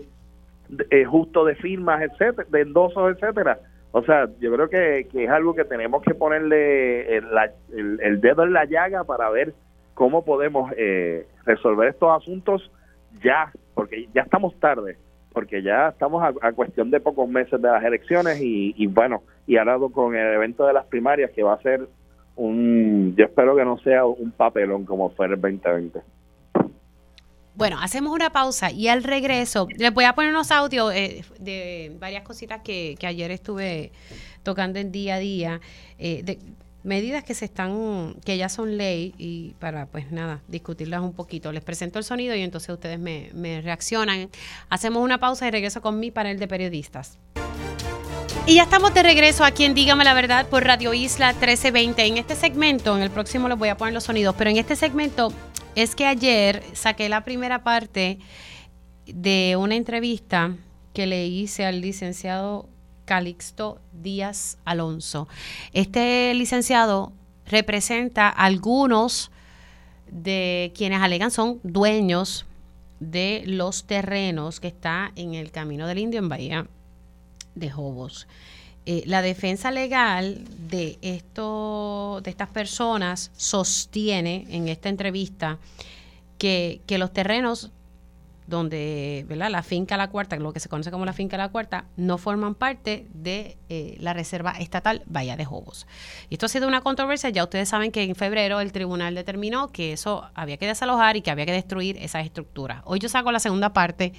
eh, 0.90 1.04
justo 1.04 1.44
de 1.44 1.56
firmas, 1.56 2.00
etcétera, 2.00 2.48
de 2.50 2.60
endosos, 2.62 3.16
etcétera, 3.16 3.58
o 3.98 4.04
sea, 4.04 4.28
yo 4.40 4.52
creo 4.52 4.68
que, 4.68 5.08
es 5.12 5.30
algo 5.30 5.54
que 5.54 5.64
tenemos 5.64 6.02
que 6.02 6.14
ponerle 6.14 7.16
el, 7.16 8.20
dedo 8.20 8.44
en 8.44 8.52
la 8.52 8.64
llaga 8.64 9.04
para 9.04 9.28
ver 9.30 9.54
cómo 9.94 10.24
podemos 10.24 10.72
eh, 10.76 11.26
resolver 11.44 11.88
estos 11.88 12.22
asuntos 12.22 12.70
ya, 13.22 13.50
porque 13.74 14.08
ya 14.14 14.22
estamos 14.22 14.58
tarde, 14.60 14.96
porque 15.32 15.62
ya 15.62 15.88
estamos 15.88 16.22
a, 16.40 16.52
cuestión 16.52 16.90
de 16.90 17.00
pocos 17.00 17.28
meses 17.28 17.60
de 17.60 17.68
las 17.68 17.84
elecciones 17.84 18.40
y, 18.40 18.74
y, 18.76 18.86
bueno, 18.86 19.22
y 19.46 19.56
ahora 19.56 19.78
con 19.92 20.14
el 20.14 20.34
evento 20.34 20.66
de 20.66 20.72
las 20.72 20.86
primarias 20.86 21.30
que 21.32 21.42
va 21.42 21.54
a 21.54 21.62
ser 21.62 21.88
un, 22.36 23.14
yo 23.16 23.24
espero 23.24 23.56
que 23.56 23.64
no 23.64 23.78
sea 23.78 24.04
un 24.04 24.30
papelón 24.30 24.84
como 24.84 25.10
fue 25.10 25.26
el 25.26 25.40
2020. 25.40 26.00
Bueno, 27.58 27.76
hacemos 27.80 28.14
una 28.14 28.30
pausa 28.30 28.70
y 28.70 28.86
al 28.86 29.02
regreso 29.02 29.66
les 29.76 29.92
voy 29.92 30.04
a 30.04 30.14
poner 30.14 30.30
unos 30.30 30.52
audios 30.52 30.94
eh, 30.94 31.24
de 31.40 31.92
varias 31.98 32.22
cositas 32.22 32.62
que, 32.62 32.96
ayer 33.02 33.32
estuve 33.32 33.90
tocando 34.44 34.78
en 34.78 34.92
día 34.92 35.16
a 35.16 35.18
día, 35.18 35.60
eh, 35.98 36.22
de 36.22 36.38
medidas 36.84 37.24
que 37.24 37.34
se 37.34 37.46
están, 37.46 38.14
que 38.24 38.36
ya 38.36 38.48
son 38.48 38.76
ley 38.76 39.12
y 39.18 39.54
para 39.58 39.86
pues 39.86 40.12
nada, 40.12 40.40
discutirlas 40.46 41.00
un 41.00 41.14
poquito. 41.14 41.50
Les 41.50 41.64
presento 41.64 41.98
el 41.98 42.04
sonido 42.04 42.36
y 42.36 42.42
entonces 42.42 42.70
ustedes 42.70 43.00
me, 43.00 43.30
me 43.34 43.60
reaccionan. 43.60 44.30
Hacemos 44.68 45.02
una 45.02 45.18
pausa 45.18 45.48
y 45.48 45.50
regreso 45.50 45.82
con 45.82 45.98
mi 45.98 46.12
panel 46.12 46.38
de 46.38 46.46
periodistas. 46.46 47.18
Y 48.48 48.54
ya 48.54 48.62
estamos 48.62 48.94
de 48.94 49.02
regreso 49.02 49.44
aquí 49.44 49.64
en 49.64 49.74
Dígame 49.74 50.04
la 50.04 50.14
Verdad 50.14 50.48
por 50.48 50.64
Radio 50.64 50.94
Isla 50.94 51.32
1320. 51.32 52.06
En 52.06 52.16
este 52.16 52.34
segmento, 52.34 52.96
en 52.96 53.02
el 53.02 53.10
próximo 53.10 53.46
les 53.46 53.58
voy 53.58 53.68
a 53.68 53.76
poner 53.76 53.92
los 53.92 54.04
sonidos, 54.04 54.34
pero 54.38 54.48
en 54.48 54.56
este 54.56 54.74
segmento 54.74 55.34
es 55.74 55.94
que 55.94 56.06
ayer 56.06 56.62
saqué 56.72 57.10
la 57.10 57.24
primera 57.24 57.62
parte 57.62 58.18
de 59.04 59.54
una 59.58 59.74
entrevista 59.74 60.56
que 60.94 61.06
le 61.06 61.26
hice 61.26 61.66
al 61.66 61.82
licenciado 61.82 62.70
Calixto 63.04 63.82
Díaz 63.92 64.56
Alonso. 64.64 65.28
Este 65.74 66.32
licenciado 66.32 67.12
representa 67.44 68.28
a 68.28 68.46
algunos 68.46 69.30
de 70.10 70.72
quienes 70.74 71.02
alegan 71.02 71.30
son 71.30 71.60
dueños 71.64 72.46
de 72.98 73.42
los 73.44 73.84
terrenos 73.84 74.58
que 74.58 74.68
está 74.68 75.12
en 75.16 75.34
el 75.34 75.50
Camino 75.50 75.86
del 75.86 75.98
Indio 75.98 76.20
en 76.20 76.30
Bahía 76.30 76.66
de 77.58 77.70
Jobos. 77.70 78.26
Eh, 78.90 79.02
la 79.04 79.20
defensa 79.20 79.70
legal 79.70 80.44
de, 80.70 80.98
esto, 81.02 82.22
de 82.24 82.30
estas 82.30 82.48
personas 82.48 83.30
sostiene 83.36 84.46
en 84.48 84.66
esta 84.68 84.88
entrevista 84.88 85.58
que, 86.38 86.80
los 86.88 87.12
terrenos 87.12 87.70
donde 88.46 89.26
¿verdad? 89.28 89.50
la 89.50 89.62
finca 89.62 89.98
La 89.98 90.08
Cuarta, 90.08 90.36
lo 90.36 90.54
que 90.54 90.60
se 90.60 90.70
conoce 90.70 90.90
como 90.90 91.04
la 91.04 91.12
finca 91.12 91.36
La 91.36 91.50
Cuarta, 91.50 91.84
no 91.98 92.16
forman 92.16 92.54
parte 92.54 93.06
de 93.12 93.58
eh, 93.68 93.98
la 94.00 94.14
Reserva 94.14 94.52
Estatal 94.52 95.02
Bahía 95.04 95.36
de 95.36 95.44
Jobos. 95.44 95.86
Y 96.30 96.36
esto 96.36 96.46
ha 96.46 96.48
sido 96.48 96.66
una 96.66 96.80
controversia, 96.80 97.28
ya 97.28 97.44
ustedes 97.44 97.68
saben 97.68 97.92
que 97.92 98.04
en 98.04 98.14
febrero 98.14 98.58
el 98.60 98.72
tribunal 98.72 99.14
determinó 99.14 99.70
que 99.70 99.92
eso 99.92 100.30
había 100.32 100.56
que 100.56 100.66
desalojar 100.66 101.18
y 101.18 101.20
que 101.20 101.30
había 101.30 101.44
que 101.44 101.52
destruir 101.52 101.98
esas 101.98 102.24
estructuras. 102.24 102.80
Hoy 102.86 103.00
yo 103.00 103.10
saco 103.10 103.30
la 103.32 103.38
segunda 103.38 103.74
parte, 103.74 104.14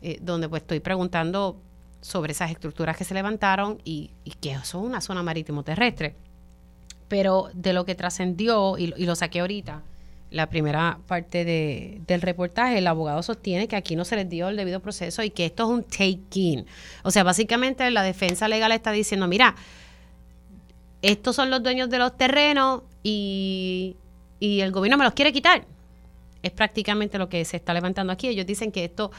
eh, 0.00 0.18
donde 0.22 0.48
pues 0.48 0.62
estoy 0.62 0.78
preguntando 0.78 1.60
sobre 2.06 2.30
esas 2.30 2.52
estructuras 2.52 2.96
que 2.96 3.02
se 3.02 3.14
levantaron 3.14 3.80
y, 3.84 4.12
que 4.40 4.52
es 4.52 4.74
una 4.74 5.00
zona 5.00 5.24
marítimo 5.24 5.64
terrestre. 5.64 6.14
Pero 7.08 7.50
de 7.52 7.72
lo 7.72 7.84
que 7.84 7.96
trascendió, 7.96 8.78
y, 8.78 8.94
y 8.96 9.06
lo 9.06 9.16
saqué 9.16 9.40
ahorita, 9.40 9.82
la 10.30 10.48
primera 10.48 11.00
parte 11.08 11.44
de, 11.44 12.00
del 12.06 12.22
reportaje, 12.22 12.78
el 12.78 12.86
abogado 12.86 13.24
sostiene 13.24 13.66
que 13.66 13.74
aquí 13.74 13.96
no 13.96 14.04
se 14.04 14.14
les 14.14 14.28
dio 14.28 14.48
el 14.48 14.56
debido 14.56 14.78
proceso 14.78 15.24
y 15.24 15.30
que 15.30 15.46
esto 15.46 15.64
es 15.64 15.68
un 15.68 15.82
take-in. 15.82 16.64
O 17.02 17.10
sea, 17.10 17.24
básicamente 17.24 17.90
la 17.90 18.04
defensa 18.04 18.46
legal 18.46 18.70
está 18.70 18.92
diciendo, 18.92 19.26
mira, 19.26 19.56
estos 21.02 21.34
son 21.34 21.50
los 21.50 21.60
dueños 21.60 21.90
de 21.90 21.98
los 21.98 22.16
terrenos 22.16 22.82
y, 23.02 23.96
y 24.38 24.60
el 24.60 24.70
gobierno 24.70 24.96
me 24.96 25.04
los 25.04 25.14
quiere 25.14 25.32
quitar. 25.32 25.64
Es 26.40 26.52
prácticamente 26.52 27.18
lo 27.18 27.28
que 27.28 27.44
se 27.44 27.56
está 27.56 27.74
levantando 27.74 28.12
aquí. 28.12 28.28
Ellos 28.28 28.46
dicen 28.46 28.70
que 28.70 28.84
esto 28.84 29.10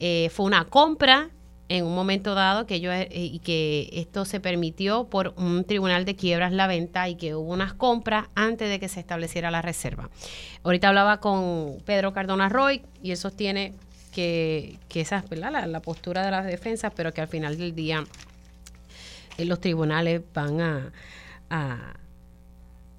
eh, 0.00 0.30
fue 0.32 0.46
una 0.46 0.64
compra 0.64 1.28
en 1.68 1.84
un 1.84 1.94
momento 1.94 2.34
dado 2.34 2.66
que 2.66 2.80
yo 2.80 2.92
eh, 2.92 3.08
y 3.10 3.38
que 3.38 3.88
esto 3.92 4.24
se 4.24 4.40
permitió 4.40 5.04
por 5.04 5.32
un 5.36 5.64
tribunal 5.64 6.04
de 6.04 6.16
quiebras 6.16 6.52
la 6.52 6.66
venta 6.66 7.08
y 7.08 7.14
que 7.14 7.34
hubo 7.34 7.52
unas 7.52 7.72
compras 7.72 8.26
antes 8.34 8.68
de 8.68 8.78
que 8.78 8.88
se 8.88 9.00
estableciera 9.00 9.50
la 9.50 9.62
reserva. 9.62 10.10
Ahorita 10.64 10.88
hablaba 10.88 11.20
con 11.20 11.78
Pedro 11.84 12.12
Cardona 12.12 12.48
Roy 12.48 12.82
y 13.02 13.12
él 13.12 13.16
sostiene 13.16 13.72
que, 14.12 14.78
que 14.88 15.00
esa 15.00 15.18
es 15.18 15.28
¿verdad? 15.28 15.66
La, 15.66 15.80
postura 15.80 16.24
de 16.24 16.30
las 16.30 16.44
defensas, 16.44 16.92
pero 16.94 17.12
que 17.12 17.20
al 17.20 17.28
final 17.28 17.56
del 17.56 17.74
día 17.74 18.04
eh, 19.38 19.44
los 19.44 19.60
tribunales 19.60 20.20
van 20.34 20.60
a, 20.60 20.92
a, 21.48 21.94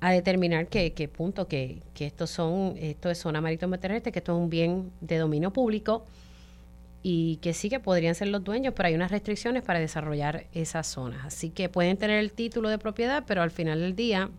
a 0.02 0.12
determinar 0.12 0.68
que, 0.68 0.94
que 0.94 1.08
punto, 1.08 1.48
que, 1.48 1.82
que 1.94 2.08
estos 2.08 2.32
son, 2.32 2.76
esto 2.78 3.12
es 3.12 3.20
zona 3.20 3.40
marítimo 3.40 3.78
terrestre, 3.78 4.12
que 4.12 4.20
esto 4.20 4.36
es 4.36 4.42
un 4.42 4.50
bien 4.50 4.92
de 5.02 5.18
dominio 5.18 5.52
público 5.52 6.06
y 7.06 7.36
que 7.38 7.54
sí 7.54 7.70
que 7.70 7.82
podrían 7.82 8.16
ser 8.16 8.30
los 8.30 8.46
dueños, 8.46 8.74
pero 8.76 8.88
hay 8.88 8.96
unas 8.96 9.12
restricciones 9.12 9.62
para 9.62 9.78
desarrollar 9.80 10.46
esas 10.54 10.88
zonas. 10.88 11.26
Así 11.26 11.50
que 11.50 11.68
pueden 11.68 11.98
tener 11.98 12.18
el 12.18 12.32
título 12.32 12.70
de 12.70 12.78
propiedad, 12.78 13.26
pero 13.28 13.42
al 13.42 13.52
final 13.52 13.82
del 13.82 13.94
día 13.94 14.30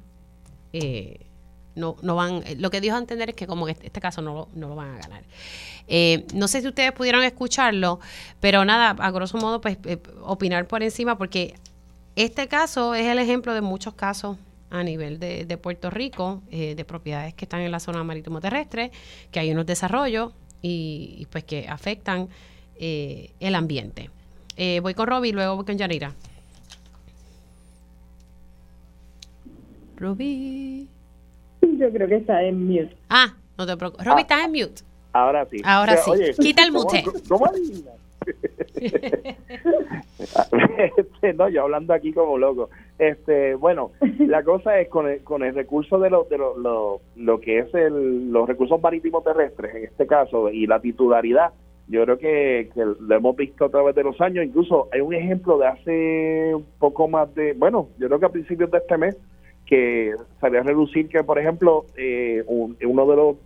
eh, 0.72 1.26
no, 1.74 1.96
no 2.00 2.16
van, 2.16 2.42
eh, 2.46 2.56
lo 2.58 2.70
que 2.70 2.80
dijo 2.80 2.96
a 2.96 2.98
entender 2.98 3.28
es 3.28 3.36
que 3.36 3.46
como 3.46 3.68
en 3.68 3.76
este 3.82 4.00
caso 4.00 4.22
no, 4.22 4.48
no 4.54 4.68
lo 4.68 4.76
van 4.76 4.94
a 4.94 4.98
ganar. 4.98 5.24
Eh, 5.88 6.26
no 6.32 6.48
sé 6.48 6.62
si 6.62 6.68
ustedes 6.68 6.92
pudieron 6.92 7.22
escucharlo, 7.22 8.00
pero 8.40 8.64
nada, 8.64 8.96
a 8.98 9.10
grosso 9.10 9.36
modo, 9.36 9.60
pues 9.60 9.76
opinar 10.22 10.66
por 10.66 10.82
encima, 10.82 11.18
porque 11.18 11.56
este 12.16 12.48
caso 12.48 12.94
es 12.94 13.06
el 13.06 13.18
ejemplo 13.18 13.52
de 13.52 13.60
muchos 13.60 13.92
casos 13.92 14.38
a 14.70 14.82
nivel 14.82 15.18
de, 15.18 15.44
de 15.44 15.58
Puerto 15.58 15.90
Rico, 15.90 16.42
de 16.50 16.84
propiedades 16.84 17.34
que 17.34 17.44
están 17.44 17.60
en 17.60 17.70
la 17.70 17.78
zona 17.78 18.02
marítimo 18.02 18.40
terrestre, 18.40 18.90
que 19.30 19.38
hay 19.38 19.52
unos 19.52 19.66
desarrollos 19.66 20.32
y, 20.62 21.16
y 21.18 21.26
pues 21.26 21.44
que 21.44 21.68
afectan 21.68 22.28
eh, 22.78 23.30
el 23.40 23.54
ambiente. 23.54 24.10
Eh, 24.56 24.80
voy 24.80 24.94
con 24.94 25.06
Roby 25.06 25.30
y 25.30 25.32
luego 25.32 25.56
voy 25.56 25.64
con 25.64 25.76
Yanira. 25.76 26.12
Roby. 29.96 30.88
Yo 31.62 31.92
creo 31.92 32.08
que 32.08 32.16
está 32.16 32.42
en 32.42 32.66
mute. 32.66 32.96
Ah, 33.08 33.34
no 33.56 33.66
te 33.66 33.76
preocupes. 33.76 34.06
Roby, 34.06 34.22
¿estás 34.22 34.44
en 34.44 34.52
mute? 34.52 34.82
Ahora 35.12 35.46
sí. 35.50 35.60
Ahora 35.64 35.96
sí. 35.96 36.10
Quita 36.40 36.64
el 36.64 36.72
mute. 36.72 37.04
¿Cómo, 37.28 37.50
este, 40.96 41.34
no, 41.34 41.48
yo 41.48 41.62
hablando 41.62 41.92
aquí 41.92 42.12
como 42.12 42.38
loco. 42.38 42.70
Este, 42.98 43.54
bueno, 43.54 43.92
la 44.18 44.42
cosa 44.42 44.80
es 44.80 44.88
con 44.88 45.08
el, 45.08 45.22
con 45.22 45.42
el 45.42 45.54
recurso 45.54 45.98
de 45.98 46.10
lo, 46.10 46.24
de 46.24 46.38
lo, 46.38 46.58
lo, 46.58 47.00
lo 47.16 47.40
que 47.40 47.60
es 47.60 47.74
el, 47.74 48.32
los 48.32 48.48
recursos 48.48 48.80
marítimos 48.80 49.24
terrestres, 49.24 49.74
en 49.74 49.84
este 49.84 50.06
caso, 50.06 50.50
y 50.50 50.66
la 50.66 50.80
titularidad, 50.80 51.52
yo 51.86 52.04
creo 52.04 52.18
que, 52.18 52.70
lo 52.74 53.14
hemos 53.14 53.36
visto 53.36 53.66
a 53.66 53.68
través 53.68 53.94
de 53.94 54.04
los 54.04 54.20
años. 54.20 54.44
Incluso 54.44 54.88
hay 54.92 55.00
un 55.00 55.14
ejemplo 55.14 55.58
de 55.58 55.66
hace 55.66 56.54
un 56.54 56.66
poco 56.78 57.08
más 57.08 57.34
de, 57.34 57.52
bueno, 57.52 57.88
yo 57.98 58.06
creo 58.06 58.20
que 58.20 58.26
a 58.26 58.30
principios 58.30 58.70
de 58.70 58.78
este 58.78 58.96
mes, 58.96 59.16
que 59.66 60.14
salió 60.40 60.60
a 60.60 60.62
reducir 60.62 61.08
que, 61.08 61.22
por 61.24 61.38
ejemplo, 61.38 61.86
eh, 61.96 62.44
uno 62.46 63.06
de 63.06 63.16
los 63.16 63.36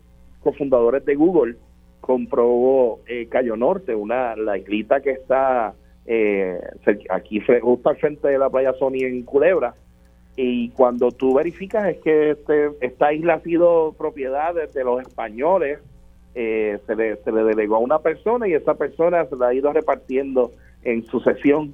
cofundadores 0.43 1.05
de 1.05 1.15
Google 1.15 1.57
compró 2.01 2.99
eh, 3.07 3.29
Cayo 3.29 3.57
Norte, 3.57 3.95
una 3.95 4.35
la 4.35 4.59
islita 4.59 5.01
que 5.01 5.13
está 5.13 5.75
eh, 6.07 6.59
aquí 7.11 7.41
justo 7.61 7.89
al 7.89 7.97
frente 7.97 8.29
de 8.29 8.39
la 8.39 8.51
playa 8.51 8.73
Sony 8.75 9.03
en 9.03 9.23
Culebra. 9.23 9.75
Y 10.37 10.71
cuando 10.71 11.11
tú 11.11 11.35
verificas 11.35 11.89
es 11.89 11.99
que 11.99 12.31
este, 12.31 12.71
esta 12.81 13.13
isla 13.13 13.35
ha 13.35 13.41
sido 13.41 13.93
propiedad 13.93 14.55
de 14.55 14.85
los 14.85 15.03
españoles 15.03 15.81
eh, 16.41 16.79
se, 16.87 16.95
le, 16.95 17.17
se 17.17 17.33
le 17.33 17.43
delegó 17.43 17.75
a 17.75 17.81
una 17.81 17.99
persona 17.99 18.47
y 18.47 18.55
esa 18.55 18.75
persona 18.75 19.25
se 19.27 19.35
la 19.35 19.49
ha 19.49 19.55
ido 19.55 19.73
repartiendo 19.73 20.53
en 20.85 21.05
sucesión. 21.07 21.73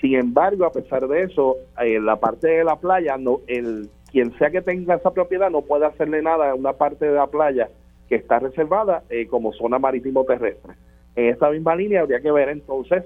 Sin 0.00 0.14
embargo, 0.14 0.64
a 0.64 0.70
pesar 0.70 1.08
de 1.08 1.24
eso, 1.24 1.56
en 1.76 2.06
la 2.06 2.14
parte 2.14 2.46
de 2.46 2.62
la 2.62 2.76
playa, 2.76 3.16
no 3.18 3.40
el 3.48 3.88
quien 4.12 4.32
sea 4.38 4.50
que 4.50 4.62
tenga 4.62 4.94
esa 4.94 5.10
propiedad 5.10 5.50
no 5.50 5.62
puede 5.62 5.86
hacerle 5.86 6.22
nada 6.22 6.50
a 6.50 6.54
una 6.54 6.74
parte 6.74 7.06
de 7.06 7.14
la 7.14 7.26
playa 7.26 7.68
que 8.08 8.14
está 8.14 8.38
reservada 8.38 9.02
eh, 9.10 9.26
como 9.26 9.52
zona 9.52 9.80
marítimo 9.80 10.24
terrestre. 10.24 10.74
En 11.16 11.26
esta 11.26 11.50
misma 11.50 11.74
línea 11.74 12.02
habría 12.02 12.20
que 12.20 12.30
ver 12.30 12.48
entonces 12.50 13.04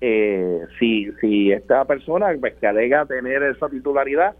eh, 0.00 0.62
si, 0.78 1.12
si 1.20 1.52
esta 1.52 1.84
persona 1.84 2.34
pues, 2.40 2.54
que 2.54 2.66
alega 2.66 3.04
tener 3.04 3.42
esa 3.42 3.68
titularidad, 3.68 4.34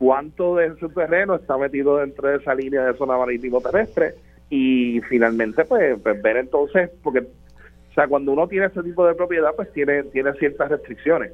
cuánto 0.00 0.56
de 0.56 0.74
su 0.80 0.88
terreno 0.88 1.36
está 1.36 1.56
metido 1.56 1.98
dentro 1.98 2.28
de 2.28 2.38
esa 2.38 2.56
línea 2.56 2.84
de 2.86 2.98
zona 2.98 3.16
marítimo 3.16 3.60
terrestre, 3.60 4.14
y 4.56 5.00
finalmente 5.08 5.64
pues, 5.64 5.98
pues, 6.00 6.22
ver 6.22 6.36
entonces 6.36 6.88
porque 7.02 7.18
o 7.20 7.92
sea 7.92 8.06
cuando 8.06 8.30
uno 8.30 8.46
tiene 8.46 8.66
ese 8.66 8.84
tipo 8.84 9.04
de 9.04 9.16
propiedad 9.16 9.50
pues 9.56 9.72
tiene 9.72 10.04
tiene 10.04 10.32
ciertas 10.34 10.70
restricciones. 10.70 11.32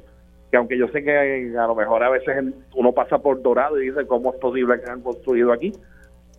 Que 0.49 0.57
aunque 0.57 0.75
yo 0.75 0.87
sé 0.87 1.03
que 1.03 1.55
a 1.55 1.67
lo 1.67 1.75
mejor 1.75 2.03
a 2.03 2.09
veces 2.09 2.35
uno 2.75 2.91
pasa 2.93 3.19
por 3.19 3.41
Dorado 3.43 3.79
y 3.79 3.89
dice 3.89 4.07
cómo 4.07 4.33
es 4.33 4.39
posible 4.39 4.81
que 4.81 4.89
han 4.89 5.01
construido 5.01 5.53
aquí 5.53 5.71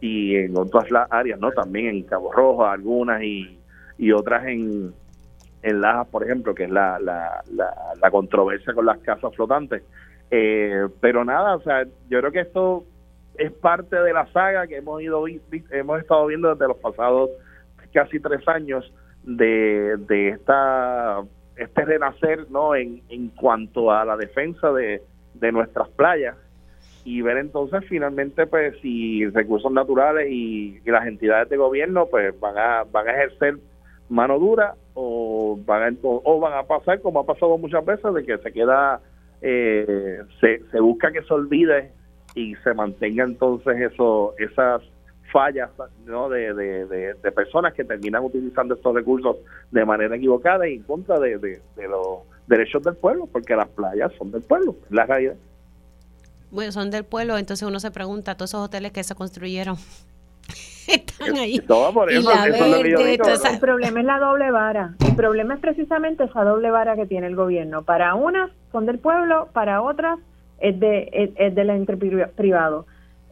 y 0.01 0.35
en 0.35 0.57
otras 0.57 0.87
áreas 1.09 1.39
no 1.39 1.53
también 1.53 1.87
en 1.87 2.03
Cabo 2.03 2.33
Rojo 2.33 2.67
algunas 2.67 3.23
y, 3.23 3.61
y 3.97 4.11
otras 4.11 4.45
en 4.49 4.93
en 5.63 5.81
Lajas 5.81 6.09
por 6.09 6.25
ejemplo 6.25 6.53
que 6.53 6.65
es 6.65 6.71
la, 6.71 6.99
la, 6.99 7.45
la, 7.55 8.11
controversia 8.11 8.75
con 8.75 8.87
las 8.87 8.99
casas 8.99 9.33
flotantes. 9.37 9.85
Eh, 10.33 10.89
pero 11.01 11.25
nada 11.25 11.55
o 11.55 11.63
sea 11.63 11.85
yo 12.11 12.19
creo 12.19 12.33
que 12.33 12.41
esto 12.41 12.85
es 13.37 13.53
parte 13.53 13.97
de 13.97 14.13
la 14.13 14.27
saga 14.33 14.67
que 14.67 14.77
hemos 14.77 15.01
ido 15.03 15.25
hemos 15.71 16.01
estado 16.01 16.27
viendo 16.27 16.55
desde 16.55 16.69
los 16.69 16.77
pasados 16.79 17.31
casi 17.93 18.21
tres 18.21 18.47
años 18.49 18.93
de, 19.25 19.97
de 20.09 20.29
esta 20.31 21.23
este 21.57 21.85
renacer 21.85 22.51
no 22.51 22.75
en, 22.75 23.03
en 23.09 23.29
cuanto 23.29 23.91
a 23.91 24.05
la 24.05 24.17
defensa 24.17 24.73
de, 24.73 25.03
de 25.35 25.53
nuestras 25.53 25.89
playas 25.91 26.37
y 27.05 27.21
ver 27.21 27.39
entonces 27.39 27.85
finalmente 27.89 28.47
pues 28.47 28.75
si 28.81 29.27
recursos 29.27 29.73
naturales 29.73 30.29
y, 30.31 30.81
las 30.85 31.07
entidades 31.07 31.49
de 31.49 31.57
gobierno 31.57 32.07
pues 32.07 32.39
van 32.39 32.57
a 32.59 32.85
van 32.91 33.09
a 33.09 33.13
ejercer 33.13 33.57
mano 34.09 34.39
dura 34.39 34.75
o 34.95 35.59
van 35.65 35.95
a, 35.95 35.99
o 36.03 36.41
van 36.41 36.53
a 36.53 36.65
pasar 36.65 37.01
como 37.01 37.21
ha 37.21 37.27
pasado 37.27 37.57
muchas 37.59 37.85
veces 37.85 38.13
de 38.15 38.25
que 38.25 38.39
se 38.39 38.53
queda 38.53 39.01
eh, 39.41 40.21
se, 40.41 40.63
se 40.71 40.81
busca 40.81 41.11
que 41.11 41.23
se 41.23 41.35
olvide 41.35 41.91
y 42.35 42.55
se 42.57 42.75
mantenga 42.75 43.25
entonces 43.25 43.93
eso 43.93 44.35
esas 44.39 44.83
fallas 45.33 45.71
¿no? 46.05 46.29
de, 46.29 46.55
de, 46.55 47.33
personas 47.33 47.73
que 47.73 47.85
terminan 47.85 48.23
utilizando 48.23 48.75
estos 48.75 48.95
recursos 48.95 49.37
de 49.71 49.85
manera 49.85 50.15
equivocada 50.15 50.69
y 50.69 50.75
en 50.75 50.83
contra 50.83 51.19
de, 51.19 51.61
los 51.77 52.19
derechos 52.47 52.83
del 52.83 52.97
pueblo, 52.97 53.27
porque 53.33 53.57
las 53.57 53.69
playas 53.69 54.13
son 54.19 54.31
del 54.31 54.43
pueblo, 54.43 54.77
la 54.91 55.07
realidad. 55.07 55.35
Bueno, 56.51 56.71
son 56.71 56.91
del 56.91 57.05
pueblo, 57.05 57.39
entonces 57.39 57.67
uno 57.67 57.81
se 57.81 57.91
pregunta, 57.91 58.35
todos 58.37 58.51
esos 58.51 58.67
hoteles 58.67 58.93
que 58.93 59.03
se 59.03 59.15
construyeron 59.15 59.77
están 60.87 61.37
ahí. 61.37 61.57
El 61.57 61.65
problema 63.59 64.01
es 64.01 64.07
la 64.07 64.19
doble 64.19 64.51
vara. 64.51 64.95
El 65.07 65.17
problema 65.17 65.55
es 65.55 65.61
precisamente 65.61 66.25
esa 66.25 66.45
doble 66.45 66.71
vara 66.71 66.95
que 66.95 67.07
tiene 67.07 67.29
el 67.29 67.37
gobierno. 67.37 67.83
Para 67.83 68.15
unas 68.15 68.51
son 68.71 68.85
del 68.85 68.99
pueblo, 68.99 69.49
para 69.55 69.81
otras 69.81 70.19
es, 70.63 70.81
de, 70.81 71.35
es, 71.37 71.55
del 71.55 71.71
ente 71.71 71.97
privado. 71.97 72.87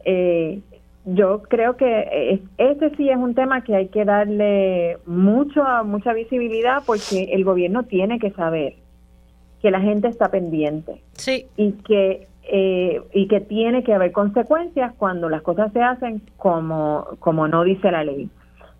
Eh, 0.05 0.59
yo 1.05 1.41
creo 1.43 1.77
que 1.77 2.39
este 2.57 2.95
sí 2.95 3.09
es 3.09 3.17
un 3.17 3.33
tema 3.33 3.63
que 3.63 3.75
hay 3.75 3.87
que 3.87 4.05
darle 4.05 4.97
mucho, 5.07 5.63
mucha 5.83 6.13
visibilidad 6.13 6.83
porque 6.85 7.29
el 7.33 7.43
gobierno 7.43 7.83
tiene 7.83 8.19
que 8.19 8.29
saber 8.31 8.75
que 9.61 9.71
la 9.71 9.81
gente 9.81 10.07
está 10.07 10.29
pendiente 10.29 11.01
sí. 11.13 11.47
y 11.57 11.71
que 11.73 12.27
eh, 12.43 13.01
y 13.13 13.27
que 13.27 13.39
tiene 13.39 13.83
que 13.83 13.93
haber 13.93 14.11
consecuencias 14.11 14.93
cuando 14.97 15.29
las 15.29 15.41
cosas 15.41 15.71
se 15.73 15.81
hacen 15.81 16.21
como 16.37 17.07
como 17.19 17.47
no 17.47 17.63
dice 17.63 17.91
la 17.91 18.03
ley. 18.03 18.29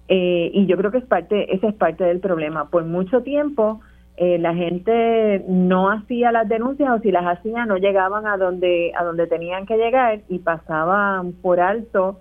Eh, 0.07 0.51
y 0.53 0.65
yo 0.65 0.75
creo 0.77 0.91
que 0.91 0.97
es 0.97 1.05
parte, 1.05 1.55
ese 1.55 1.67
es 1.69 1.73
parte 1.73 2.03
del 2.03 2.19
problema. 2.19 2.69
Por 2.69 2.83
mucho 2.83 3.21
tiempo 3.21 3.79
eh, 4.23 4.37
la 4.37 4.53
gente 4.53 5.43
no 5.47 5.89
hacía 5.89 6.31
las 6.31 6.47
denuncias 6.47 6.91
o 6.91 6.99
si 6.99 7.11
las 7.11 7.25
hacía 7.25 7.65
no 7.65 7.77
llegaban 7.77 8.27
a 8.27 8.37
donde 8.37 8.91
a 8.95 9.03
donde 9.03 9.25
tenían 9.25 9.65
que 9.65 9.77
llegar 9.77 10.19
y 10.29 10.37
pasaban 10.37 11.31
por 11.41 11.59
alto 11.59 12.19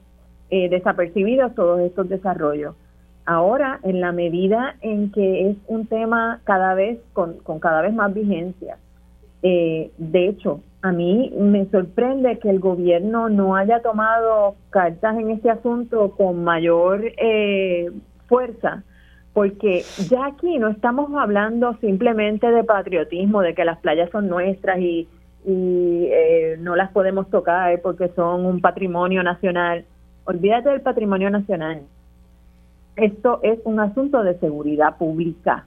eh, 0.48 0.70
desapercibidos 0.70 1.55
todos 1.55 1.78
estos 1.81 2.09
desarrollos. 2.09 2.74
Ahora, 3.27 3.81
en 3.82 4.01
la 4.01 4.12
medida 4.12 4.77
en 4.81 5.12
que 5.12 5.51
es 5.51 5.59
un 5.66 5.86
tema 5.89 6.40
cada 6.44 6.72
vez 6.72 6.98
con, 7.12 7.35
con 7.40 7.60
cada 7.60 7.82
vez 7.82 7.93
más 7.93 8.14
vigencia, 8.14 8.78
eh, 9.43 9.90
de 9.98 10.28
hecho, 10.28 10.62
a 10.81 10.93
mí 10.93 11.31
me 11.39 11.66
sorprende 11.66 12.39
que 12.39 12.48
el 12.48 12.60
gobierno 12.60 13.28
no 13.28 13.56
haya 13.56 13.82
tomado 13.82 14.55
cartas 14.70 15.18
en 15.18 15.32
este 15.32 15.51
asunto 15.51 16.12
con 16.16 16.44
mayor 16.44 17.05
eh, 17.18 17.90
fuerza, 18.27 18.85
porque 19.32 19.82
ya 20.09 20.27
aquí 20.27 20.59
no 20.59 20.69
estamos 20.69 21.11
hablando 21.15 21.77
simplemente 21.81 22.51
de 22.51 22.65
patriotismo, 22.65 23.43
de 23.43 23.55
que 23.55 23.65
las 23.65 23.78
playas 23.78 24.11
son 24.11 24.28
nuestras 24.28 24.81
y, 24.81 25.09
eh, 25.47 26.57
no 26.61 26.77
las 26.77 26.90
podemos 26.90 27.31
tocar 27.31 27.81
porque 27.81 28.09
son 28.11 28.44
un 28.44 28.61
patrimonio 28.61 29.23
nacional. 29.23 29.85
Olvídate 30.24 30.69
del 30.69 30.82
patrimonio 30.82 31.31
nacional. 31.31 31.82
Esto 32.97 33.40
es 33.43 33.59
un 33.65 33.81
asunto 33.81 34.23
de 34.23 34.39
seguridad 34.39 34.98
pública 34.98 35.65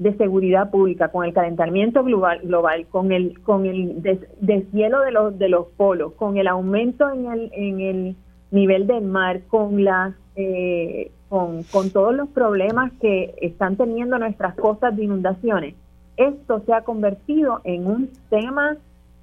de 0.00 0.16
seguridad 0.16 0.70
pública, 0.70 1.08
con 1.08 1.26
el 1.26 1.34
calentamiento 1.34 2.02
global, 2.02 2.40
global 2.42 2.86
con 2.86 3.12
el 3.12 3.38
con 3.42 3.66
el 3.66 4.02
deshielo 4.40 5.00
de 5.00 5.10
los 5.10 5.38
de 5.38 5.50
los 5.50 5.66
polos, 5.76 6.14
con 6.14 6.38
el 6.38 6.48
aumento 6.48 7.12
en 7.12 7.26
el 7.26 7.50
en 7.52 7.80
el 7.80 8.16
nivel 8.50 8.86
del 8.86 9.04
mar, 9.04 9.42
con 9.48 9.84
las 9.84 10.14
eh, 10.42 11.10
con, 11.28 11.62
con 11.64 11.90
todos 11.90 12.14
los 12.14 12.28
problemas 12.28 12.92
que 13.00 13.34
están 13.40 13.76
teniendo 13.76 14.18
nuestras 14.18 14.54
costas 14.54 14.96
de 14.96 15.04
inundaciones, 15.04 15.74
esto 16.16 16.62
se 16.66 16.72
ha 16.72 16.82
convertido 16.82 17.60
en 17.64 17.86
un 17.86 18.10
tema 18.28 18.76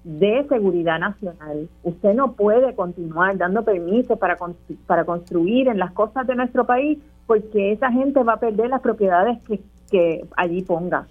de 0.03 0.45
seguridad 0.47 0.99
nacional. 0.99 1.67
Usted 1.83 2.13
no 2.13 2.31
puede 2.31 2.73
continuar 2.75 3.37
dando 3.37 3.63
permisos 3.63 4.17
para, 4.17 4.37
para 4.85 5.03
construir 5.03 5.67
en 5.67 5.79
las 5.79 5.91
costas 5.91 6.25
de 6.25 6.35
nuestro 6.35 6.65
país 6.65 6.97
porque 7.25 7.73
esa 7.73 7.91
gente 7.91 8.23
va 8.23 8.33
a 8.33 8.39
perder 8.39 8.69
las 8.69 8.81
propiedades 8.81 9.37
que, 9.43 9.59
que 9.91 10.25
allí 10.37 10.61
ponga. 10.61 11.07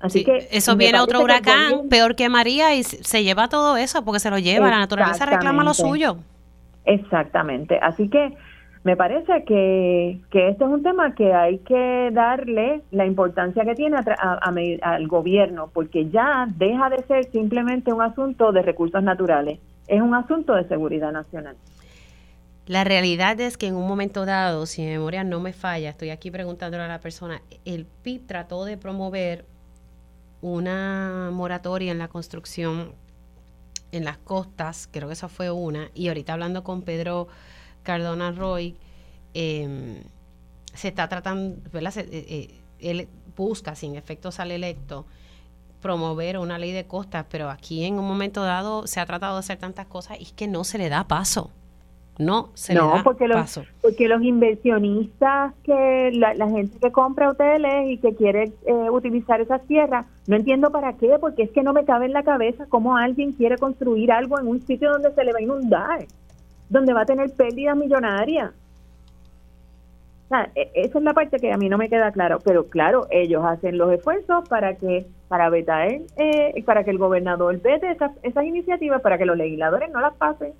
Así 0.00 0.24
que 0.24 0.48
eso 0.50 0.76
viene 0.76 1.00
otro 1.00 1.22
huracán 1.22 1.88
peor 1.88 2.16
que 2.16 2.28
María 2.28 2.74
y 2.74 2.82
se 2.84 3.22
lleva 3.22 3.48
todo 3.48 3.76
eso 3.76 4.04
porque 4.04 4.20
se 4.20 4.30
lo 4.30 4.38
lleva, 4.38 4.70
la 4.70 4.78
naturaleza 4.78 5.26
reclama 5.26 5.62
lo 5.62 5.74
suyo. 5.74 6.18
Exactamente, 6.84 7.78
así 7.82 8.08
que 8.08 8.34
me 8.86 8.96
parece 8.96 9.42
que, 9.44 10.20
que 10.30 10.50
este 10.50 10.62
es 10.62 10.70
un 10.70 10.80
tema 10.84 11.12
que 11.16 11.34
hay 11.34 11.58
que 11.58 12.10
darle 12.12 12.82
la 12.92 13.04
importancia 13.04 13.64
que 13.64 13.74
tiene 13.74 13.96
al 13.96 15.08
gobierno, 15.08 15.70
porque 15.74 16.08
ya 16.08 16.46
deja 16.56 16.88
de 16.90 17.02
ser 17.02 17.28
simplemente 17.32 17.92
un 17.92 18.00
asunto 18.00 18.52
de 18.52 18.62
recursos 18.62 19.02
naturales, 19.02 19.58
es 19.88 20.00
un 20.00 20.14
asunto 20.14 20.54
de 20.54 20.68
seguridad 20.68 21.10
nacional. 21.10 21.56
La 22.68 22.84
realidad 22.84 23.40
es 23.40 23.56
que 23.56 23.66
en 23.66 23.74
un 23.74 23.88
momento 23.88 24.24
dado, 24.24 24.66
si 24.66 24.82
mi 24.82 24.88
memoria 24.88 25.24
no 25.24 25.40
me 25.40 25.52
falla, 25.52 25.90
estoy 25.90 26.10
aquí 26.10 26.30
preguntándole 26.30 26.84
a 26.84 26.88
la 26.88 27.00
persona, 27.00 27.42
el 27.64 27.86
PIB 28.04 28.24
trató 28.28 28.64
de 28.64 28.76
promover 28.76 29.46
una 30.42 31.30
moratoria 31.32 31.90
en 31.90 31.98
la 31.98 32.06
construcción 32.06 32.92
en 33.90 34.04
las 34.04 34.18
costas, 34.18 34.88
creo 34.92 35.08
que 35.08 35.14
esa 35.14 35.28
fue 35.28 35.50
una, 35.50 35.90
y 35.92 36.06
ahorita 36.06 36.34
hablando 36.34 36.62
con 36.62 36.82
Pedro 36.82 37.26
Cardona 37.86 38.32
Roy, 38.32 38.76
em, 39.32 40.02
se 40.74 40.88
está 40.88 41.08
tratando, 41.08 41.56
¿verdad? 41.72 41.96
Eh, 41.96 42.08
eh, 42.10 42.60
él 42.80 43.08
busca, 43.36 43.74
sin 43.74 43.96
efecto 43.96 44.30
sale 44.32 44.56
electo, 44.56 45.06
promover 45.80 46.38
una 46.38 46.58
ley 46.58 46.72
de 46.72 46.84
costas, 46.84 47.24
pero 47.30 47.48
aquí 47.48 47.84
en 47.84 47.98
un 47.98 48.06
momento 48.06 48.42
dado 48.42 48.86
se 48.86 49.00
ha 49.00 49.06
tratado 49.06 49.34
de 49.36 49.40
hacer 49.40 49.58
tantas 49.58 49.86
cosas 49.86 50.18
y 50.20 50.24
es 50.24 50.32
que 50.32 50.48
no 50.48 50.64
se 50.64 50.78
le 50.78 50.88
da 50.88 51.04
paso 51.04 51.50
no 52.18 52.48
se 52.54 52.74
le 52.74 52.80
da 52.80 53.02
porque 53.04 53.28
los, 53.28 53.36
paso. 53.36 53.64
porque 53.82 54.08
los 54.08 54.22
inversionistas 54.22 55.52
que 55.62 56.10
la, 56.14 56.48
gente 56.48 56.78
que 56.78 56.90
compra 56.90 57.30
hoteles 57.30 57.90
y 57.90 57.98
que 57.98 58.14
quiere 58.14 58.52
eh, 58.66 58.90
utilizar 58.90 59.40
esas 59.40 59.62
tierras 59.66 60.06
no 60.26 60.36
entiendo 60.36 60.70
para 60.70 60.94
qué 60.94 61.18
porque 61.20 61.42
es 61.42 61.50
que 61.50 61.62
no 61.62 61.72
me 61.72 61.84
cabe 61.84 62.06
en 62.06 62.12
la 62.12 62.22
cabeza 62.22 62.66
cómo 62.68 62.96
alguien 62.96 63.32
quiere 63.32 63.58
construir 63.58 64.10
algo 64.12 64.38
en 64.40 64.46
un 64.46 64.62
sitio 64.62 64.90
donde 64.92 65.12
se 65.12 65.24
le 65.24 65.32
va 65.32 65.38
a 65.38 65.42
inundar 65.42 66.06
donde 66.68 66.92
va 66.92 67.02
a 67.02 67.06
tener 67.06 67.32
pérdidas 67.32 67.76
millonarias 67.76 68.52
o 70.26 70.28
sea, 70.28 70.50
e, 70.54 70.70
esa 70.74 70.98
es 70.98 71.04
la 71.04 71.14
parte 71.14 71.38
que 71.38 71.52
a 71.52 71.56
mí 71.56 71.68
no 71.68 71.78
me 71.78 71.88
queda 71.88 72.12
claro 72.12 72.38
pero 72.44 72.68
claro 72.68 73.06
ellos 73.10 73.44
hacen 73.44 73.78
los 73.78 73.92
esfuerzos 73.92 74.48
para 74.48 74.76
que 74.76 75.06
para 75.28 75.50
vetar 75.50 75.88
eh, 76.16 76.62
para 76.64 76.84
que 76.84 76.90
el 76.90 76.98
gobernador 76.98 77.60
vete 77.60 77.90
esas, 77.90 78.12
esas 78.22 78.44
iniciativas 78.44 79.00
para 79.02 79.18
que 79.18 79.26
los 79.26 79.36
legisladores 79.36 79.90
no 79.90 80.00
las 80.00 80.14
pasen 80.14 80.52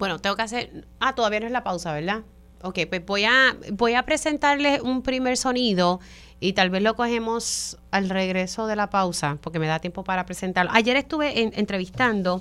bueno, 0.00 0.18
tengo 0.18 0.34
que 0.34 0.42
hacer. 0.42 0.86
Ah, 0.98 1.14
todavía 1.14 1.40
no 1.40 1.46
es 1.46 1.52
la 1.52 1.62
pausa, 1.62 1.92
¿verdad? 1.92 2.22
Ok, 2.62 2.78
pues 2.88 3.04
voy 3.04 3.24
a, 3.24 3.54
voy 3.72 3.92
a 3.92 4.02
presentarles 4.04 4.80
un 4.80 5.02
primer 5.02 5.36
sonido 5.36 6.00
y 6.40 6.54
tal 6.54 6.70
vez 6.70 6.82
lo 6.82 6.96
cogemos 6.96 7.78
al 7.90 8.08
regreso 8.08 8.66
de 8.66 8.76
la 8.76 8.88
pausa, 8.88 9.36
porque 9.42 9.58
me 9.58 9.66
da 9.66 9.78
tiempo 9.78 10.02
para 10.02 10.24
presentarlo. 10.24 10.72
Ayer 10.74 10.96
estuve 10.96 11.58
entrevistando 11.58 12.40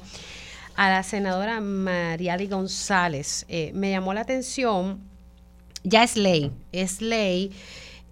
a 0.79 0.89
la 0.89 1.03
senadora 1.03 1.59
Mariali 1.59 2.47
González. 2.47 3.45
Eh, 3.49 3.71
me 3.73 3.91
llamó 3.91 4.13
la 4.13 4.21
atención, 4.21 5.01
ya 5.83 6.05
es 6.05 6.15
ley, 6.15 6.53
es 6.71 7.01
ley. 7.01 7.51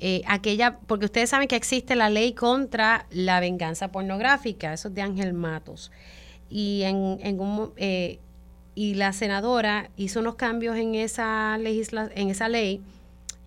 Eh, 0.02 0.22
aquella, 0.28 0.78
porque 0.80 1.06
ustedes 1.06 1.30
saben 1.30 1.48
que 1.48 1.56
existe 1.56 1.96
la 1.96 2.10
ley 2.10 2.34
contra 2.34 3.06
la 3.10 3.40
venganza 3.40 3.88
pornográfica, 3.88 4.74
eso 4.74 4.90
es 4.90 4.96
de 4.96 5.02
Ángel 5.02 5.32
Matos. 5.32 5.94
Y 6.50 6.82
en, 6.84 7.20
en 7.22 7.40
un, 7.40 7.72
eh, 7.78 8.20
y 8.76 8.96
la 8.96 9.14
senadora 9.14 9.90
hizo 9.96 10.20
unos 10.20 10.36
cambios 10.36 10.76
en 10.76 10.94
esa, 10.94 11.58
legisla 11.58 12.10
en 12.16 12.30
esa 12.30 12.50
ley 12.50 12.82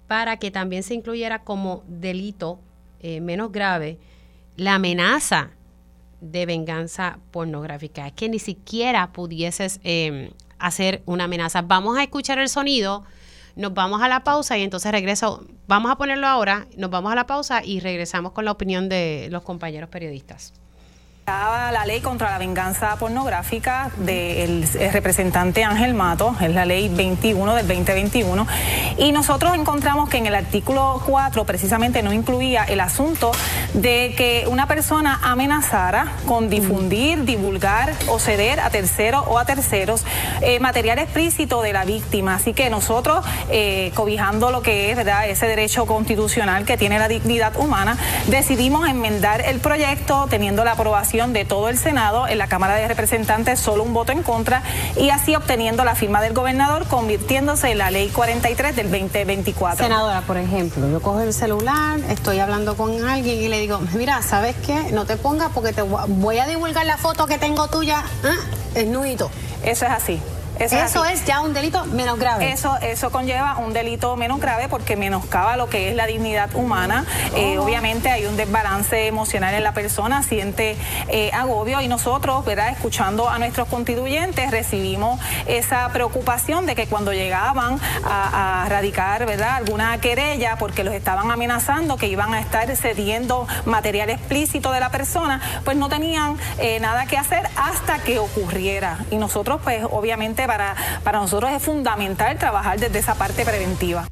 para 0.07 0.39
que 0.39 0.51
también 0.51 0.83
se 0.83 0.95
incluyera 0.95 1.45
como 1.45 1.85
delito 1.87 2.59
menos 3.03 3.53
grave 3.53 3.99
la 4.57 4.77
amenaza 4.77 5.53
de 6.21 6.47
venganza 6.47 7.19
pornográfica. 7.31 8.07
Es 8.07 8.13
que 8.13 8.29
ni 8.29 8.39
siquiera 8.39 9.13
pudieses 9.13 9.81
em, 9.85 10.31
hacer 10.59 11.03
una 11.07 11.25
amenaza. 11.25 11.63
Vamos 11.63 11.99
a 11.99 12.03
escuchar 12.03 12.39
el 12.39 12.49
sonido, 12.49 13.05
nos 13.57 13.75
vamos 13.75 14.03
a 14.03 14.09
la 14.09 14.25
pausa 14.25 14.59
y 14.59 14.63
entonces 14.63 14.93
regreso. 14.93 15.45
Vamos 15.67 15.91
a 15.91 15.97
ponerlo 15.97 16.27
ahora, 16.27 16.67
nos 16.77 16.91
vamos 16.91 17.13
a 17.13 17.15
la 17.15 17.27
pausa 17.27 17.65
y 17.65 17.81
regresamos 17.81 18.33
con 18.33 18.45
la 18.45 18.53
opinión 18.53 18.89
de 18.89 19.29
los 19.31 19.43
compañeros 19.43 19.89
periodistas 19.91 20.53
la 21.27 21.85
ley 21.87 22.01
contra 22.01 22.31
la 22.31 22.39
venganza 22.39 22.97
pornográfica 22.97 23.91
del 23.99 24.67
representante 24.93 25.63
Ángel 25.65 25.95
Mato, 25.95 26.35
es 26.41 26.53
la 26.53 26.65
ley 26.65 26.89
21 26.89 27.55
del 27.55 27.69
2021, 27.69 28.47
y 28.99 29.13
nosotros 29.13 29.55
encontramos 29.55 30.09
que 30.09 30.19
en 30.19 30.27
el 30.27 30.35
artículo 30.35 31.01
4 31.07 31.45
precisamente 31.45 32.03
no 32.03 32.13
incluía 32.13 32.65
el 32.65 32.81
asunto 32.81 33.31
de 33.75 34.15
que 34.17 34.47
una 34.49 34.67
persona 34.67 35.21
amenazara 35.23 36.13
con 36.27 36.51
difundir, 36.51 37.25
divulgar 37.25 37.95
o 38.09 38.19
ceder 38.19 38.61
a 38.61 38.71
terceros 38.71 39.25
o 39.29 39.39
a 39.39 39.45
terceros 39.45 40.05
eh, 40.41 40.59
material 40.59 40.99
explícito 40.99 41.63
de 41.63 41.73
la 41.73 41.85
víctima. 41.85 42.35
Así 42.35 42.53
que 42.53 42.71
nosotros, 42.71 43.25
eh, 43.51 43.93
cobijando 43.95 44.51
lo 44.51 44.63
que 44.63 44.91
es 44.91 44.97
¿verdad? 44.97 45.29
ese 45.29 45.47
derecho 45.47 45.87
constitucional 45.87 46.65
que 46.65 46.77
tiene 46.77 46.99
la 46.99 47.09
dignidad 47.09 47.57
humana, 47.57 47.97
decidimos 48.27 48.89
enmendar 48.89 49.43
el 49.43 49.61
proyecto 49.61 50.27
teniendo 50.29 50.65
la 50.65 50.73
aprobación 50.73 51.10
de 51.11 51.45
todo 51.45 51.69
el 51.69 51.77
Senado, 51.77 52.29
en 52.29 52.39
la 52.39 52.47
Cámara 52.47 52.77
de 52.77 52.87
Representantes 52.87 53.59
solo 53.59 53.83
un 53.83 53.93
voto 53.93 54.13
en 54.13 54.23
contra 54.23 54.63
y 54.97 55.11
así 55.11 55.35
obteniendo 55.35 55.85
la 55.85 55.97
firma 55.97 56.23
del 56.23 56.35
gobernador, 56.35 56.87
convirtiéndose 56.87 57.73
en 57.73 57.79
la 57.79 57.91
ley 57.91 58.11
43 58.11 58.77
del 58.77 58.91
2024. 58.93 59.85
Senadora, 59.85 60.21
por 60.21 60.37
ejemplo, 60.37 60.89
yo 60.89 61.03
cojo 61.03 61.21
el 61.21 61.35
celular, 61.35 61.99
estoy 62.09 62.39
hablando 62.39 62.77
con 62.77 63.05
alguien 63.09 63.43
y 63.43 63.49
le 63.49 63.59
digo, 63.59 63.81
mira, 63.93 64.23
¿sabes 64.23 64.55
qué? 64.65 64.93
No 64.93 65.05
te 65.05 65.17
pongas 65.17 65.51
porque 65.53 65.73
te 65.73 65.83
voy 65.83 66.39
a 66.39 66.47
divulgar 66.47 66.87
la 66.87 66.97
foto 66.97 67.27
que 67.27 67.39
tengo 67.39 67.67
tuya, 67.67 68.05
¿eh? 68.77 68.85
nudito. 68.85 69.33
Eso 69.65 69.87
es 69.87 69.91
así. 69.91 70.23
Eso, 70.61 71.05
es, 71.07 71.25
ya 71.25 71.41
un 71.41 71.55
delito 71.55 71.87
menos 71.87 72.19
grave. 72.19 72.53
Eso, 72.53 72.77
eso 72.83 73.11
conlleva 73.11 73.57
un 73.57 73.73
delito 73.73 74.15
menos 74.17 74.41
grave 74.41 74.69
porque 74.69 74.95
menoscaba 74.95 75.57
lo 75.57 75.71
que 75.71 75.89
es 75.89 75.97
la 75.97 76.07
dignidad 76.07 76.55
humana. 76.55 77.07
Eh, 77.35 77.59
oh. 77.59 77.65
obviamente 77.65 78.11
hay 78.11 78.27
un 78.27 78.37
desbalance 78.37 79.07
emocional 79.07 79.55
en 79.55 79.63
la 79.63 79.73
persona, 79.73 80.23
siente 80.23 80.77
eh, 81.09 81.31
agobio 81.33 81.81
y 81.81 81.89
nosotros, 81.89 82.45
¿verdad? 82.45 82.69
Escuchando 82.71 83.31
a 83.31 83.39
nuestros 83.39 83.69
constituyentes, 83.69 84.51
recibimos 84.51 85.19
esa 85.47 85.89
preocupación 85.95 86.67
de 86.67 86.75
que 86.75 86.87
cuando 86.87 87.15
llegaban 87.15 87.81
a, 88.05 88.67
radicar, 88.69 89.25
¿verdad? 89.25 89.57
Alguna 89.57 89.99
querella 89.99 90.57
porque 90.59 90.85
los 90.85 90.93
estaban 90.93 91.31
amenazando 91.31 91.97
que 91.97 92.07
iban 92.07 92.35
a 92.35 92.41
estar 92.41 92.75
cediendo 92.77 93.47
material 93.65 94.11
explícito 94.11 94.73
de 94.73 94.81
la 94.81 94.91
persona, 94.91 95.41
pues 95.65 95.77
no 95.77 95.89
tenían 95.89 96.37
eh, 96.59 96.79
nada 96.81 97.07
que 97.07 97.17
hacer 97.17 97.49
hasta 97.57 97.99
que 98.01 98.19
ocurriera. 98.19 98.99
Y 99.11 99.17
nosotros, 99.17 99.61
pues 99.65 99.85
obviamente 99.91 100.47
para, 100.51 100.75
para 101.05 101.21
nosotros 101.21 101.49
es 101.53 101.63
fundamental 101.63 102.37
trabajar 102.37 102.81
desde 102.81 102.99
esa 102.99 103.15
parte 103.15 103.45
preventiva. 103.45 104.09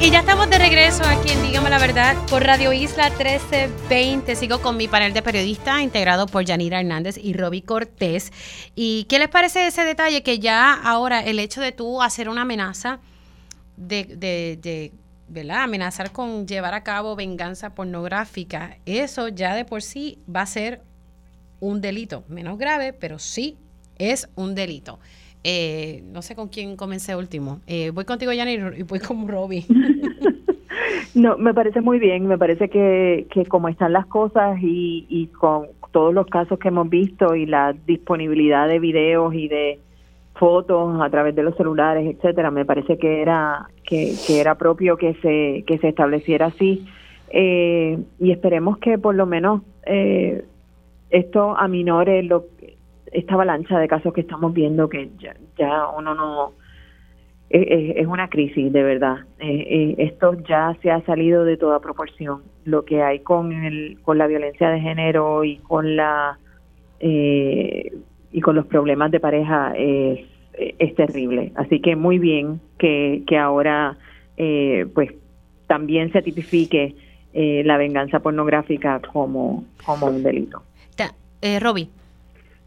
Y 0.00 0.10
ya 0.12 0.20
estamos 0.20 0.48
de 0.48 0.58
regreso 0.58 1.02
aquí 1.04 1.32
en 1.32 1.42
Dígame 1.42 1.68
la 1.68 1.80
Verdad 1.80 2.14
por 2.30 2.44
Radio 2.44 2.72
Isla 2.72 3.08
1320. 3.08 4.36
Sigo 4.36 4.60
con 4.62 4.76
mi 4.76 4.86
panel 4.86 5.12
de 5.12 5.22
periodistas 5.22 5.80
integrado 5.80 6.28
por 6.28 6.44
Yanira 6.44 6.78
Hernández 6.78 7.18
y 7.20 7.32
Roby 7.32 7.62
Cortés. 7.62 8.32
¿Y 8.76 9.06
qué 9.08 9.18
les 9.18 9.28
parece 9.28 9.66
ese 9.66 9.82
detalle 9.82 10.22
que 10.22 10.38
ya 10.38 10.74
ahora 10.74 11.24
el 11.24 11.40
hecho 11.40 11.60
de 11.60 11.72
tú 11.72 12.00
hacer 12.00 12.28
una 12.28 12.42
amenaza 12.42 13.00
de, 13.76 14.04
de, 14.04 14.60
de 14.62 14.92
¿verdad? 15.26 15.64
amenazar 15.64 16.12
con 16.12 16.46
llevar 16.46 16.74
a 16.74 16.84
cabo 16.84 17.16
venganza 17.16 17.74
pornográfica, 17.74 18.78
eso 18.86 19.26
ya 19.26 19.56
de 19.56 19.64
por 19.64 19.82
sí 19.82 20.20
va 20.32 20.42
a 20.42 20.46
ser 20.46 20.82
un 21.58 21.80
delito, 21.80 22.22
menos 22.28 22.58
grave, 22.58 22.92
pero 22.92 23.18
sí 23.18 23.56
es 23.98 24.28
un 24.36 24.54
delito. 24.54 24.98
Eh, 25.44 26.02
no 26.12 26.22
sé 26.22 26.34
con 26.34 26.48
quién 26.48 26.76
comencé 26.76 27.14
último. 27.14 27.60
Eh, 27.66 27.90
voy 27.90 28.04
contigo, 28.04 28.32
Yanir, 28.32 28.74
y 28.78 28.82
voy 28.82 28.98
con 28.98 29.28
Robbie. 29.28 29.64
no, 31.14 31.38
me 31.38 31.54
parece 31.54 31.80
muy 31.80 31.98
bien. 31.98 32.26
Me 32.26 32.38
parece 32.38 32.68
que, 32.68 33.26
que 33.30 33.46
como 33.46 33.68
están 33.68 33.92
las 33.92 34.06
cosas 34.06 34.58
y, 34.60 35.06
y 35.08 35.28
con 35.28 35.68
todos 35.92 36.12
los 36.12 36.26
casos 36.26 36.58
que 36.58 36.68
hemos 36.68 36.90
visto 36.90 37.34
y 37.34 37.46
la 37.46 37.72
disponibilidad 37.72 38.68
de 38.68 38.78
videos 38.78 39.34
y 39.34 39.48
de 39.48 39.78
fotos 40.34 41.00
a 41.00 41.08
través 41.10 41.34
de 41.34 41.42
los 41.42 41.56
celulares, 41.56 42.14
etcétera, 42.14 42.50
me 42.50 42.64
parece 42.64 42.98
que 42.98 43.22
era 43.22 43.68
que, 43.84 44.12
que 44.26 44.40
era 44.40 44.56
propio 44.56 44.96
que 44.96 45.14
se 45.22 45.64
que 45.66 45.78
se 45.78 45.88
estableciera 45.88 46.46
así 46.46 46.86
eh, 47.30 47.98
y 48.18 48.30
esperemos 48.30 48.78
que 48.78 48.98
por 48.98 49.14
lo 49.14 49.26
menos 49.26 49.62
eh, 49.86 50.44
esto 51.10 51.56
aminore 51.56 52.22
lo 52.22 52.44
esta 53.16 53.34
avalancha 53.34 53.78
de 53.78 53.88
casos 53.88 54.12
que 54.12 54.20
estamos 54.20 54.52
viendo 54.52 54.88
que 54.88 55.10
ya, 55.18 55.34
ya 55.56 55.88
uno 55.88 56.14
no 56.14 56.52
es, 57.48 58.06
una 58.06 58.28
crisis 58.28 58.72
de 58.72 58.82
verdad. 58.82 59.18
Eh, 59.38 59.66
eh, 59.68 59.94
esto 59.98 60.34
ya 60.48 60.76
se 60.82 60.90
ha 60.90 61.00
salido 61.06 61.44
de 61.44 61.56
toda 61.56 61.80
proporción. 61.80 62.42
Lo 62.64 62.84
que 62.84 63.02
hay 63.02 63.20
con 63.20 63.52
el 63.52 63.98
con 64.02 64.18
la 64.18 64.26
violencia 64.26 64.68
de 64.68 64.80
género 64.80 65.44
y 65.44 65.58
con 65.58 65.96
la 65.96 66.38
eh, 67.00 67.92
y 68.32 68.40
con 68.40 68.56
los 68.56 68.66
problemas 68.66 69.10
de 69.10 69.20
pareja 69.20 69.72
es, 69.76 70.26
terrible. 70.96 71.52
Así 71.56 71.80
que 71.80 71.96
muy 71.96 72.18
bien 72.18 72.60
que, 72.78 73.22
que 73.26 73.36
ahora 73.36 73.96
eh, 74.36 74.86
pues 74.94 75.12
también 75.66 76.10
se 76.12 76.22
tipifique 76.22 76.94
la 77.34 77.76
venganza 77.76 78.20
pornográfica 78.20 79.00
como 79.12 79.64
como 79.84 80.06
un 80.06 80.22
delito. 80.22 80.62
Eh, 81.42 81.60
Robbie 81.60 81.88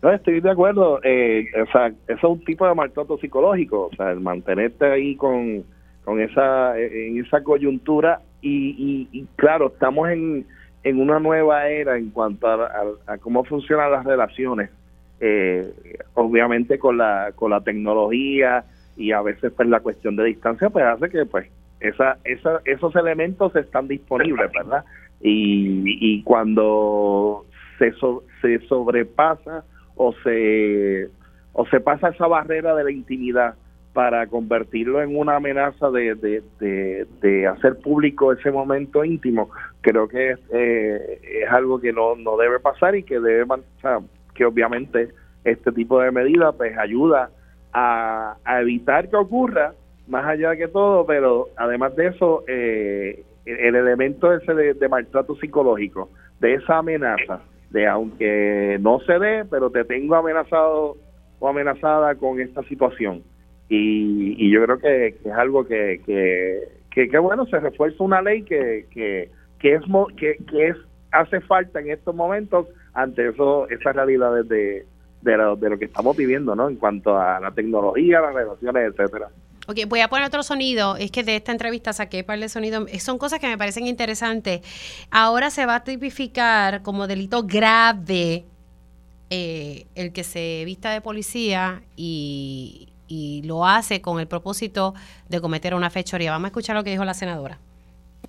no, 0.01 0.11
estoy 0.11 0.39
de 0.39 0.49
acuerdo. 0.49 0.99
Eh, 1.03 1.47
o 1.61 1.71
sea, 1.71 1.87
eso 1.87 1.93
es 2.07 2.23
un 2.23 2.43
tipo 2.45 2.67
de 2.67 2.73
maltrato 2.73 3.17
psicológico. 3.17 3.89
O 3.91 3.95
sea, 3.95 4.11
el 4.11 4.21
mantenerte 4.21 4.85
ahí 4.85 5.15
con, 5.15 5.63
con 6.05 6.21
esa, 6.21 6.77
en 6.79 7.19
esa 7.23 7.43
coyuntura. 7.43 8.21
Y, 8.41 9.07
y, 9.11 9.25
claro, 9.35 9.67
estamos 9.67 10.09
en, 10.09 10.45
en 10.83 11.01
una 11.01 11.19
nueva 11.19 11.67
era 11.67 11.97
en 11.97 12.11
cuanto 12.11 12.47
a, 12.47 12.69
a, 13.07 13.17
cómo 13.17 13.43
funcionan 13.43 13.91
las 13.91 14.05
relaciones. 14.05 14.69
Eh, 15.19 15.73
obviamente 16.13 16.79
con 16.79 16.97
la, 16.97 17.33
con 17.35 17.51
la 17.51 17.59
tecnología 17.59 18.63
y 18.95 19.11
a 19.11 19.21
veces 19.21 19.51
pues 19.51 19.67
la 19.67 19.81
cuestión 19.81 20.15
de 20.15 20.23
distancia 20.23 20.69
pues 20.69 20.85
hace 20.85 21.09
que 21.09 21.25
pues 21.25 21.49
esa, 21.81 22.17
esa, 22.23 22.61
esos 22.63 22.95
elementos 22.95 23.53
están 23.57 23.89
disponibles, 23.89 24.49
¿verdad? 24.53 24.85
Y, 25.19 25.83
y 25.99 26.23
cuando 26.23 27.45
se, 27.77 27.91
so, 27.93 28.23
se 28.41 28.59
sobrepasa 28.67 29.65
o 29.99 30.13
se 30.23 31.09
o 31.51 31.65
se 31.65 31.81
pasa 31.81 32.09
esa 32.09 32.25
barrera 32.25 32.73
de 32.73 32.85
la 32.85 32.91
intimidad 32.91 33.55
para 33.91 34.27
convertirlo 34.27 35.01
en 35.01 35.17
una 35.17 35.35
amenaza 35.35 35.89
de, 35.89 36.15
de, 36.15 37.05
de, 37.21 37.47
hacer 37.47 37.79
público 37.79 38.31
ese 38.31 38.49
momento 38.49 39.03
íntimo, 39.03 39.49
creo 39.81 40.07
que 40.07 40.31
es, 40.31 40.39
eh, 40.53 41.19
es 41.43 41.51
algo 41.51 41.81
que 41.81 41.91
no, 41.91 42.15
no 42.15 42.37
debe 42.37 42.59
pasar 42.59 42.95
y 42.95 43.03
que 43.03 43.19
debe, 43.19 43.43
o 43.43 44.03
que 44.33 44.45
obviamente 44.45 45.09
este 45.43 45.71
tipo 45.73 45.99
de 45.99 46.11
medidas 46.11 46.55
pues 46.55 46.77
ayuda 46.77 47.31
a, 47.73 48.37
a, 48.45 48.61
evitar 48.61 49.09
que 49.09 49.17
ocurra, 49.17 49.73
más 50.07 50.25
allá 50.25 50.51
de 50.51 50.57
que 50.59 50.67
todo, 50.69 51.05
pero 51.05 51.47
además 51.57 51.93
de 51.97 52.07
eso, 52.07 52.43
eh, 52.47 53.23
el, 53.45 53.75
elemento 53.75 54.31
ese 54.31 54.53
de, 54.53 54.75
de 54.75 54.87
maltrato 54.87 55.35
psicológico, 55.35 56.09
de 56.39 56.53
esa 56.53 56.77
amenaza, 56.77 57.41
de 57.69 57.87
aunque 57.87 58.77
no 58.81 58.99
se 59.01 59.19
dé, 59.19 59.45
pero 59.45 59.69
te 59.69 59.85
tengo 59.85 60.15
amenazado 60.15 60.97
o 61.39 61.47
amenazada 61.47 62.15
con 62.15 62.39
esta 62.39 62.63
situación. 62.63 63.23
Y, 63.69 64.35
y 64.43 64.51
yo 64.51 64.63
creo 64.65 64.79
que, 64.79 65.07
es 65.07 65.33
algo 65.33 65.65
que, 65.65 66.01
que, 66.05 67.09
que, 67.09 67.17
bueno, 67.19 67.45
se 67.45 67.59
refuerza 67.59 68.03
una 68.03 68.21
ley 68.21 68.43
que, 68.43 68.87
que, 68.91 69.29
que 69.59 69.75
es 69.75 69.81
que, 70.17 70.37
que 70.49 70.67
es 70.69 70.77
hace 71.11 71.41
falta 71.41 71.79
en 71.79 71.91
estos 71.91 72.15
momentos 72.15 72.67
ante 72.93 73.29
eso 73.29 73.67
esas 73.69 73.95
realidades 73.95 74.47
de, 74.47 74.85
de, 75.21 75.55
de 75.57 75.69
lo 75.69 75.77
que 75.77 75.85
estamos 75.85 76.15
viviendo, 76.17 76.55
¿no? 76.55 76.69
En 76.69 76.75
cuanto 76.75 77.17
a 77.17 77.39
la 77.39 77.51
tecnología, 77.51 78.21
las 78.21 78.33
relaciones, 78.33 78.91
etcétera. 78.91 79.29
Ok, 79.69 79.77
voy 79.87 79.99
a 79.99 80.07
poner 80.07 80.25
otro 80.25 80.41
sonido. 80.41 80.95
Es 80.95 81.11
que 81.11 81.21
de 81.23 81.35
esta 81.35 81.51
entrevista 81.51 81.93
saqué 81.93 82.21
un 82.21 82.25
par 82.25 82.39
de 82.39 82.49
sonidos. 82.49 82.89
Son 83.03 83.19
cosas 83.19 83.39
que 83.39 83.45
me 83.45 83.55
parecen 83.55 83.85
interesantes. 83.85 84.61
Ahora 85.11 85.51
se 85.51 85.67
va 85.67 85.75
a 85.75 85.83
tipificar 85.83 86.81
como 86.81 87.05
delito 87.05 87.43
grave 87.43 88.45
eh, 89.29 89.85
el 89.93 90.11
que 90.11 90.23
se 90.23 90.63
vista 90.65 90.89
de 90.89 91.01
policía 91.01 91.83
y 91.95 92.87
lo 93.45 93.67
hace 93.67 94.01
con 94.01 94.19
el 94.19 94.27
propósito 94.27 94.95
de 95.27 95.39
cometer 95.39 95.75
una 95.75 95.91
fechoría. 95.91 96.31
Vamos 96.31 96.45
a 96.45 96.47
escuchar 96.47 96.75
lo 96.75 96.83
que 96.83 96.89
dijo 96.89 97.05
la 97.05 97.13
senadora 97.13 97.59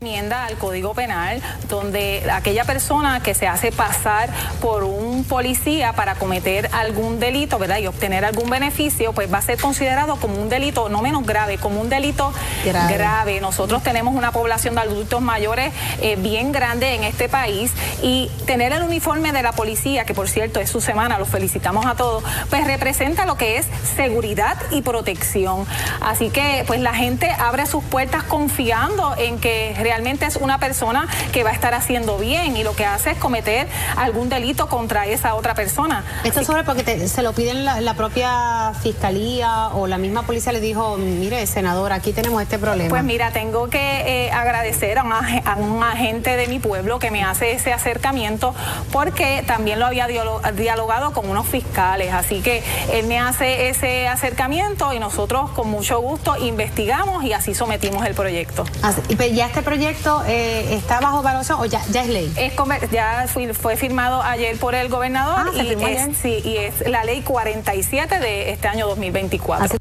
enmienda 0.02 0.46
al 0.46 0.56
Código 0.56 0.94
Penal 0.94 1.42
donde 1.68 2.26
aquella 2.32 2.64
persona 2.64 3.22
que 3.22 3.34
se 3.34 3.46
hace 3.46 3.70
pasar 3.70 4.30
por 4.62 4.82
un 4.82 5.24
policía 5.24 5.92
para 5.92 6.14
cometer 6.14 6.70
algún 6.72 7.20
delito, 7.20 7.58
¿verdad? 7.58 7.80
Y 7.80 7.86
obtener 7.86 8.24
algún 8.24 8.48
beneficio, 8.48 9.12
pues 9.12 9.30
va 9.30 9.36
a 9.36 9.42
ser 9.42 9.60
considerado 9.60 10.16
como 10.16 10.40
un 10.40 10.48
delito 10.48 10.88
no 10.88 11.02
menos 11.02 11.26
grave, 11.26 11.58
como 11.58 11.82
un 11.82 11.90
delito 11.90 12.32
grave. 12.64 13.42
Nosotros 13.42 13.82
tenemos 13.82 14.14
una 14.14 14.32
población 14.32 14.74
de 14.74 14.80
adultos 14.80 15.20
mayores 15.20 15.70
eh, 16.00 16.16
bien 16.16 16.50
grande 16.50 16.94
en 16.94 17.04
este 17.04 17.28
país 17.28 17.70
y 18.02 18.30
tener 18.46 18.72
el 18.72 18.82
uniforme 18.82 19.32
de 19.32 19.42
la 19.42 19.52
policía, 19.52 20.06
que 20.06 20.14
por 20.14 20.30
cierto 20.30 20.60
es 20.60 20.70
su 20.70 20.80
semana, 20.80 21.18
los 21.18 21.28
felicitamos 21.28 21.84
a 21.84 21.94
todos, 21.94 22.24
pues 22.48 22.66
representa 22.66 23.26
lo 23.26 23.36
que 23.36 23.58
es 23.58 23.66
seguridad 23.96 24.56
y 24.70 24.80
protección. 24.80 25.66
Así 26.00 26.30
que 26.30 26.64
pues 26.66 26.80
la 26.80 26.94
gente 26.94 27.30
abre 27.38 27.66
sus 27.66 27.84
puertas 27.84 28.22
confiando 28.22 29.14
en 29.18 29.38
que 29.38 29.74
realmente 29.90 30.24
es 30.24 30.36
una 30.36 30.58
persona 30.58 31.08
que 31.32 31.42
va 31.42 31.50
a 31.50 31.52
estar 31.52 31.74
haciendo 31.74 32.16
bien 32.16 32.56
y 32.56 32.62
lo 32.62 32.76
que 32.76 32.86
hace 32.86 33.10
es 33.10 33.18
cometer 33.18 33.66
algún 33.96 34.28
delito 34.28 34.68
contra 34.68 35.04
esa 35.06 35.34
otra 35.34 35.56
persona. 35.56 36.04
Esto 36.22 36.38
es 36.38 36.46
sobre 36.46 36.62
porque 36.62 36.84
te, 36.84 37.08
se 37.08 37.22
lo 37.24 37.32
piden 37.32 37.64
la, 37.64 37.80
la, 37.80 37.94
propia 37.94 38.72
fiscalía 38.80 39.70
o 39.74 39.88
la 39.88 39.98
misma 39.98 40.22
policía 40.22 40.52
le 40.52 40.60
dijo, 40.60 40.96
mire, 40.96 41.44
senador, 41.48 41.92
aquí 41.92 42.12
tenemos 42.12 42.40
este 42.40 42.56
problema. 42.56 42.88
Pues 42.88 43.02
mira, 43.02 43.32
tengo 43.32 43.68
que 43.68 44.26
eh, 44.26 44.30
agradecer 44.30 44.96
a 44.96 45.02
un, 45.02 45.12
a 45.12 45.56
un, 45.56 45.82
agente 45.82 46.36
de 46.36 46.46
mi 46.46 46.60
pueblo 46.60 47.00
que 47.00 47.10
me 47.10 47.24
hace 47.24 47.50
ese 47.50 47.72
acercamiento 47.72 48.54
porque 48.92 49.42
también 49.44 49.80
lo 49.80 49.86
había 49.86 50.06
dialogado 50.06 51.12
con 51.12 51.28
unos 51.28 51.48
fiscales, 51.48 52.12
así 52.12 52.42
que 52.42 52.62
él 52.92 53.08
me 53.08 53.18
hace 53.18 53.70
ese 53.70 54.06
acercamiento 54.06 54.92
y 54.92 55.00
nosotros 55.00 55.50
con 55.50 55.68
mucho 55.68 56.00
gusto 56.00 56.36
investigamos 56.36 57.24
y 57.24 57.32
así 57.32 57.54
sometimos 57.54 58.06
el 58.06 58.14
proyecto. 58.14 58.64
Así, 58.82 59.00
ya 59.34 59.46
este 59.46 59.62
proyecto 59.62 59.79
proyecto 59.80 60.20
eh, 60.28 60.74
está 60.74 61.00
bajo 61.00 61.20
evaluación 61.20 61.58
o 61.58 61.64
ya, 61.64 61.80
ya 61.90 62.02
es 62.02 62.08
ley? 62.10 62.26
Es, 62.38 62.54
ya 62.90 63.24
fui, 63.28 63.46
fue 63.54 63.76
firmado 63.76 64.20
ayer 64.22 64.54
por 64.60 64.74
el 64.74 64.90
gobernador 64.90 65.46
ah, 65.48 65.50
y, 65.54 65.72
es, 65.72 66.16
sí, 66.18 66.36
y 66.44 66.58
es 66.58 66.86
la 66.86 67.02
ley 67.04 67.22
47 67.22 68.20
de 68.20 68.50
este 68.50 68.68
año 68.68 68.86
2024. 68.88 69.64
Así. 69.64 69.78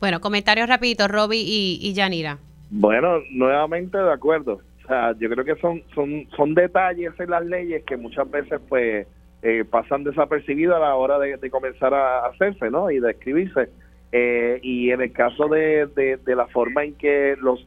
Bueno, 0.00 0.20
comentarios 0.22 0.66
rapiditos, 0.66 1.08
Roby 1.08 1.36
y, 1.40 1.78
y 1.82 1.92
Yanira. 1.92 2.38
Bueno, 2.70 3.18
nuevamente 3.30 3.98
de 3.98 4.12
acuerdo. 4.12 4.62
O 4.82 4.88
sea, 4.88 5.12
yo 5.18 5.28
creo 5.28 5.44
que 5.44 5.60
son, 5.60 5.82
son, 5.94 6.26
son 6.34 6.54
detalles 6.54 7.12
en 7.18 7.28
las 7.28 7.44
leyes 7.44 7.84
que 7.84 7.98
muchas 7.98 8.30
veces 8.30 8.62
pues 8.66 9.06
eh, 9.42 9.64
pasan 9.70 10.04
desapercibidos 10.04 10.76
a 10.76 10.80
la 10.80 10.94
hora 10.94 11.18
de, 11.18 11.36
de, 11.36 11.50
comenzar 11.50 11.92
a 11.92 12.24
hacerse, 12.28 12.70
¿no? 12.70 12.90
Y 12.90 12.98
de 12.98 13.10
escribirse. 13.10 13.68
Eh, 14.10 14.58
y 14.62 14.90
en 14.90 15.02
el 15.02 15.12
caso 15.12 15.48
de, 15.48 15.86
de, 15.94 16.16
de 16.16 16.34
la 16.34 16.46
forma 16.46 16.84
en 16.84 16.94
que 16.94 17.36
los 17.38 17.60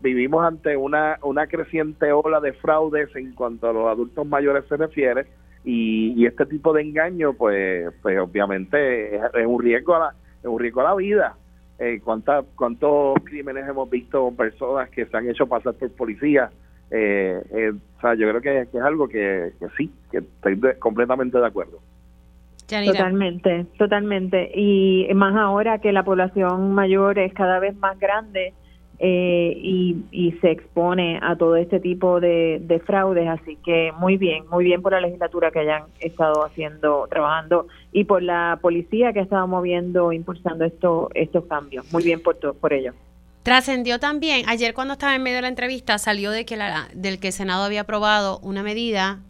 vivimos 0.00 0.44
ante 0.44 0.76
una, 0.76 1.18
una 1.22 1.46
creciente 1.46 2.12
ola 2.12 2.40
de 2.40 2.52
fraudes 2.54 3.14
en 3.16 3.34
cuanto 3.34 3.68
a 3.68 3.72
los 3.72 3.86
adultos 3.86 4.26
mayores 4.26 4.64
se 4.68 4.76
refiere 4.76 5.26
y, 5.64 6.14
y 6.16 6.26
este 6.26 6.46
tipo 6.46 6.72
de 6.72 6.82
engaño, 6.82 7.34
pues, 7.34 7.92
pues 8.02 8.18
obviamente 8.18 9.16
es, 9.16 9.22
es, 9.34 9.46
un 9.46 9.62
riesgo 9.62 9.96
a 9.96 9.98
la, 9.98 10.14
es 10.40 10.46
un 10.46 10.58
riesgo 10.58 10.80
a 10.80 10.84
la 10.84 10.94
vida. 10.94 11.36
Eh, 11.78 12.00
¿cuánta, 12.02 12.42
¿Cuántos 12.56 13.14
crímenes 13.24 13.68
hemos 13.68 13.88
visto 13.88 14.24
con 14.24 14.34
personas 14.34 14.90
que 14.90 15.06
se 15.06 15.16
han 15.16 15.28
hecho 15.28 15.46
pasar 15.46 15.74
por 15.74 15.92
policías? 15.92 16.50
Eh, 16.90 17.40
eh, 17.50 17.72
o 17.98 18.00
sea, 18.00 18.14
yo 18.14 18.28
creo 18.28 18.40
que, 18.40 18.68
que 18.70 18.78
es 18.78 18.84
algo 18.84 19.08
que, 19.08 19.52
que, 19.60 19.66
sí, 19.76 19.92
que 20.10 20.18
estoy 20.18 20.56
de, 20.56 20.78
completamente 20.78 21.38
de 21.38 21.46
acuerdo. 21.46 21.78
Totalmente, 22.66 23.66
totalmente. 23.78 24.50
Y 24.54 25.08
más 25.14 25.34
ahora 25.36 25.78
que 25.78 25.92
la 25.92 26.02
población 26.02 26.72
mayor 26.72 27.18
es 27.18 27.32
cada 27.32 27.60
vez 27.60 27.74
más 27.76 27.98
grande 27.98 28.52
eh, 29.00 29.52
y, 29.56 29.96
y, 30.10 30.32
se 30.40 30.50
expone 30.50 31.20
a 31.22 31.36
todo 31.36 31.54
este 31.56 31.78
tipo 31.78 32.20
de, 32.20 32.58
de, 32.60 32.80
fraudes. 32.80 33.28
Así 33.28 33.56
que 33.64 33.92
muy 33.98 34.16
bien, 34.16 34.44
muy 34.50 34.64
bien 34.64 34.82
por 34.82 34.92
la 34.92 35.00
legislatura 35.00 35.50
que 35.50 35.60
hayan 35.60 35.84
estado 36.00 36.44
haciendo, 36.44 37.06
trabajando 37.08 37.68
y 37.92 38.04
por 38.04 38.22
la 38.22 38.58
policía 38.60 39.12
que 39.12 39.20
ha 39.20 39.22
estado 39.22 39.46
moviendo, 39.46 40.12
impulsando 40.12 40.64
esto, 40.64 41.10
estos 41.14 41.44
cambios. 41.44 41.92
Muy 41.92 42.02
bien 42.02 42.20
por, 42.20 42.36
por 42.56 42.72
ello. 42.72 42.92
Trascendió 43.44 43.98
también, 43.98 44.44
ayer 44.48 44.74
cuando 44.74 44.94
estaba 44.94 45.14
en 45.14 45.22
medio 45.22 45.36
de 45.36 45.42
la 45.42 45.48
entrevista, 45.48 45.96
salió 45.98 46.30
de 46.30 46.44
que 46.44 46.56
la, 46.56 46.88
del 46.92 47.18
que 47.18 47.28
el 47.28 47.32
Senado 47.32 47.64
había 47.64 47.82
aprobado 47.82 48.40
una 48.40 48.62
medida 48.62 49.20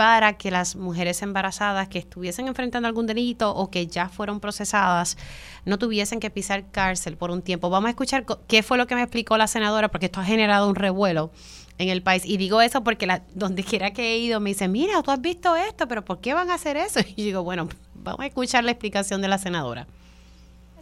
para 0.00 0.38
que 0.38 0.50
las 0.50 0.76
mujeres 0.76 1.20
embarazadas 1.20 1.86
que 1.88 1.98
estuviesen 1.98 2.48
enfrentando 2.48 2.88
algún 2.88 3.06
delito 3.06 3.54
o 3.54 3.70
que 3.70 3.86
ya 3.86 4.08
fueron 4.08 4.40
procesadas 4.40 5.18
no 5.66 5.76
tuviesen 5.76 6.20
que 6.20 6.30
pisar 6.30 6.64
cárcel 6.70 7.18
por 7.18 7.30
un 7.30 7.42
tiempo. 7.42 7.68
Vamos 7.68 7.88
a 7.88 7.90
escuchar 7.90 8.24
qué 8.48 8.62
fue 8.62 8.78
lo 8.78 8.86
que 8.86 8.94
me 8.94 9.02
explicó 9.02 9.36
la 9.36 9.46
senadora, 9.46 9.90
porque 9.90 10.06
esto 10.06 10.20
ha 10.20 10.24
generado 10.24 10.70
un 10.70 10.74
revuelo 10.74 11.32
en 11.76 11.90
el 11.90 12.02
país. 12.02 12.22
Y 12.24 12.38
digo 12.38 12.62
eso 12.62 12.82
porque 12.82 13.06
la, 13.06 13.24
donde 13.34 13.62
quiera 13.62 13.90
que 13.90 14.14
he 14.14 14.16
ido 14.16 14.40
me 14.40 14.48
dicen, 14.48 14.72
mira, 14.72 15.02
tú 15.02 15.10
has 15.10 15.20
visto 15.20 15.54
esto, 15.54 15.86
pero 15.86 16.02
¿por 16.02 16.22
qué 16.22 16.32
van 16.32 16.50
a 16.50 16.54
hacer 16.54 16.78
eso? 16.78 17.00
Y 17.16 17.22
digo, 17.22 17.42
bueno, 17.42 17.68
vamos 17.92 18.20
a 18.20 18.26
escuchar 18.26 18.64
la 18.64 18.70
explicación 18.70 19.20
de 19.20 19.28
la 19.28 19.36
senadora. 19.36 19.86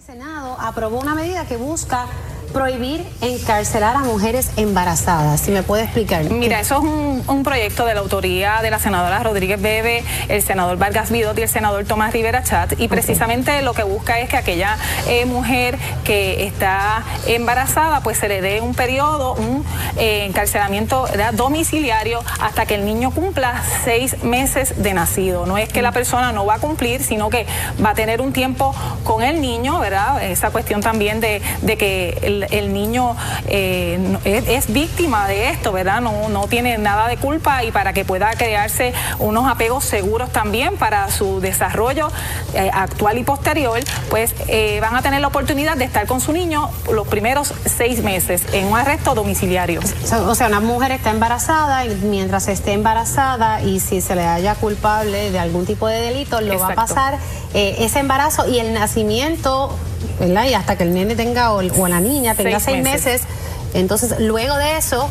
Senado 0.09 0.57
aprobó 0.59 1.01
una 1.01 1.15
medida 1.15 1.45
que 1.45 1.59
busca 1.59 2.07
prohibir 2.53 3.05
encarcelar 3.21 3.97
a 3.97 4.01
mujeres 4.01 4.51
embarazadas. 4.57 5.41
Si 5.41 5.51
me 5.51 5.63
puede 5.63 5.85
explicar. 5.85 6.25
Mira, 6.25 6.61
eso 6.61 6.77
es 6.77 7.29
un, 7.29 7.43
proyecto 7.45 7.87
de 7.87 7.95
la 7.95 8.01
autoría 8.01 8.61
de 8.61 8.71
la 8.71 8.79
senadora 8.79 9.23
Rodríguez 9.23 9.61
Bebe, 9.61 10.05
el 10.29 10.43
senador 10.43 10.77
Vargas 10.77 11.11
Vidot 11.11 11.39
y 11.39 11.43
el 11.43 11.49
senador 11.49 11.85
Tomás 11.85 12.13
Rivera 12.13 12.43
Chat. 12.43 12.79
Y 12.79 12.89
precisamente 12.89 13.63
lo 13.63 13.73
que 13.73 13.85
busca 13.85 14.19
es 14.19 14.29
que 14.29 14.37
aquella 14.37 14.77
eh, 15.07 15.25
mujer 15.25 15.79
que 16.05 16.47
está 16.47 17.05
embarazada, 17.27 18.03
pues 18.03 18.19
se 18.19 18.29
le 18.29 18.43
dé 18.43 18.61
un 18.61 18.75
periodo, 18.75 19.35
un 19.35 19.65
eh, 19.97 20.27
encarcelamiento 20.27 21.07
domiciliario 21.35 22.21
hasta 22.41 22.67
que 22.67 22.75
el 22.75 22.85
niño 22.85 23.13
cumpla 23.13 23.63
seis 23.85 24.23
meses 24.25 24.83
de 24.83 24.95
nacido. 24.95 25.47
No 25.47 25.57
es 25.57 25.69
que 25.71 25.81
la 25.81 25.93
persona 25.93 26.33
no 26.33 26.45
va 26.45 26.55
a 26.55 26.59
cumplir, 26.59 27.03
sino 27.03 27.31
que 27.31 27.47
va 27.83 27.91
a 27.91 27.95
tener 27.95 28.21
un 28.21 28.33
tiempo 28.33 28.75
con 29.05 29.23
el 29.23 29.41
niño, 29.41 29.79
¿verdad? 29.81 29.98
Esa 30.23 30.51
cuestión 30.51 30.81
también 30.81 31.21
de, 31.21 31.43
de 31.63 31.77
que 31.77 32.19
el 32.23 32.39
el, 32.51 32.73
niño 32.73 33.17
eh, 33.47 34.19
es, 34.25 34.73
víctima 34.73 35.27
de 35.27 35.51
esto, 35.51 35.73
¿verdad? 35.73 36.01
No, 36.01 36.29
no 36.29 36.47
tiene 36.47 36.79
nada 36.79 37.09
de 37.09 37.17
culpa 37.17 37.65
y 37.65 37.73
para 37.73 37.93
que 37.93 38.05
pueda 38.05 38.31
crearse 38.33 38.93
unos 39.19 39.49
apegos 39.49 39.85
seguros 39.85 40.31
también 40.31 40.77
para 40.77 41.11
su 41.11 41.41
desarrollo 41.41 42.09
eh, 42.55 42.71
actual 42.73 43.19
y 43.19 43.25
posterior, 43.25 43.81
pues 44.11 44.35
eh, 44.49 44.79
van 44.81 44.95
a 44.95 45.03
tener 45.03 45.21
la 45.21 45.29
oportunidad 45.29 45.77
de 45.77 45.85
estar 45.85 46.07
con 46.07 46.21
su 46.21 46.33
niño 46.33 46.71
los 46.93 47.09
primeros 47.09 47.55
seis 47.65 48.03
meses 48.03 48.43
en 48.53 48.67
un 48.67 48.79
arresto 48.79 49.15
domiciliario. 49.15 49.81
O 50.27 50.35
sea, 50.35 50.49
una 50.49 50.61
mujer 50.61 50.93
está 50.93 51.11
embarazada 51.11 51.85
y 51.85 51.95
mientras 52.05 52.49
esté 52.49 52.73
embarazada 52.73 53.63
y 53.63 53.81
si 53.81 54.01
se 54.01 54.15
le 54.15 54.25
haya 54.25 54.55
culpable 54.55 55.31
de 55.31 55.39
algún 55.39 55.67
tipo 55.67 55.87
de 55.87 56.01
delito, 56.01 56.41
lo 56.41 56.59
va 56.59 56.69
a 56.69 56.75
pasar 56.75 57.19
ese 57.55 57.99
embarazo 57.99 58.47
y 58.49 58.59
el 58.59 58.75
nacimiento 58.75 59.75
¿verdad? 60.19 60.47
Y 60.47 60.55
hasta 60.55 60.77
que 60.77 60.85
el 60.85 60.95
nene 60.95 61.17
tenga 61.17 61.53
o, 61.53 61.63
la 61.63 62.01
niña 62.01 62.35
tenga 62.35 62.61
seis, 62.61 62.83
meses. 62.83 63.23
Entonces, 63.75 64.19
luego 64.21 64.57
de 64.57 64.79
eso, 64.79 65.09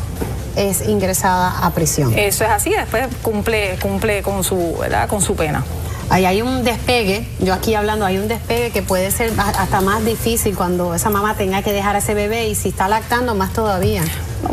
es 0.56 0.86
ingresada 0.88 1.64
a 1.64 1.70
prisión. 1.70 2.12
Eso 2.18 2.44
es 2.44 2.50
así, 2.50 2.70
después 2.70 3.06
cumple, 3.22 3.78
cumple 3.80 4.22
con 4.22 4.42
su, 4.42 4.76
¿verdad? 4.80 5.08
con 5.08 5.20
su 5.20 5.36
pena. 5.36 5.64
Ahí 6.10 6.24
hay 6.24 6.40
un 6.40 6.64
despegue, 6.64 7.26
yo 7.38 7.52
aquí 7.52 7.74
hablando, 7.74 8.06
hay 8.06 8.16
un 8.16 8.28
despegue 8.28 8.70
que 8.70 8.82
puede 8.82 9.10
ser 9.10 9.30
hasta 9.38 9.82
más 9.82 10.02
difícil 10.06 10.56
cuando 10.56 10.94
esa 10.94 11.10
mamá 11.10 11.34
tenga 11.34 11.60
que 11.60 11.72
dejar 11.72 11.96
a 11.96 11.98
ese 11.98 12.14
bebé 12.14 12.48
y 12.48 12.54
si 12.54 12.70
está 12.70 12.88
lactando, 12.88 13.34
más 13.34 13.52
todavía. 13.52 14.02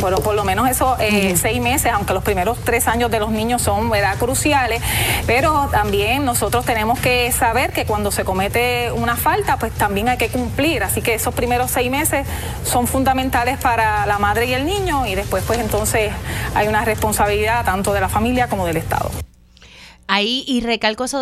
Bueno, 0.01 0.17
por 0.17 0.35
lo 0.35 0.43
menos 0.43 0.69
esos 0.69 0.99
eh, 0.99 1.35
seis 1.37 1.61
meses, 1.61 1.93
aunque 1.93 2.13
los 2.13 2.23
primeros 2.23 2.57
tres 2.63 2.89
años 2.89 3.09
de 3.09 3.19
los 3.19 3.31
niños 3.31 3.61
son 3.61 3.89
¿verdad? 3.89 4.17
cruciales, 4.17 4.81
pero 5.27 5.69
también 5.71 6.25
nosotros 6.25 6.65
tenemos 6.65 6.99
que 6.99 7.31
saber 7.31 7.71
que 7.71 7.85
cuando 7.85 8.11
se 8.11 8.25
comete 8.25 8.91
una 8.91 9.15
falta, 9.15 9.57
pues 9.57 9.71
también 9.71 10.09
hay 10.09 10.17
que 10.17 10.27
cumplir. 10.27 10.83
Así 10.83 11.01
que 11.01 11.13
esos 11.13 11.33
primeros 11.33 11.71
seis 11.71 11.89
meses 11.89 12.27
son 12.65 12.85
fundamentales 12.85 13.57
para 13.59 14.05
la 14.05 14.17
madre 14.17 14.47
y 14.47 14.53
el 14.53 14.65
niño 14.65 15.05
y 15.05 15.15
después 15.15 15.43
pues 15.47 15.59
entonces 15.59 16.11
hay 16.53 16.67
una 16.67 16.83
responsabilidad 16.83 17.63
tanto 17.63 17.93
de 17.93 18.01
la 18.01 18.09
familia 18.09 18.49
como 18.49 18.65
del 18.65 18.77
Estado. 18.77 19.09
Ahí, 20.07 20.43
y 20.47 20.61
recalco 20.61 21.05
eso 21.05 21.21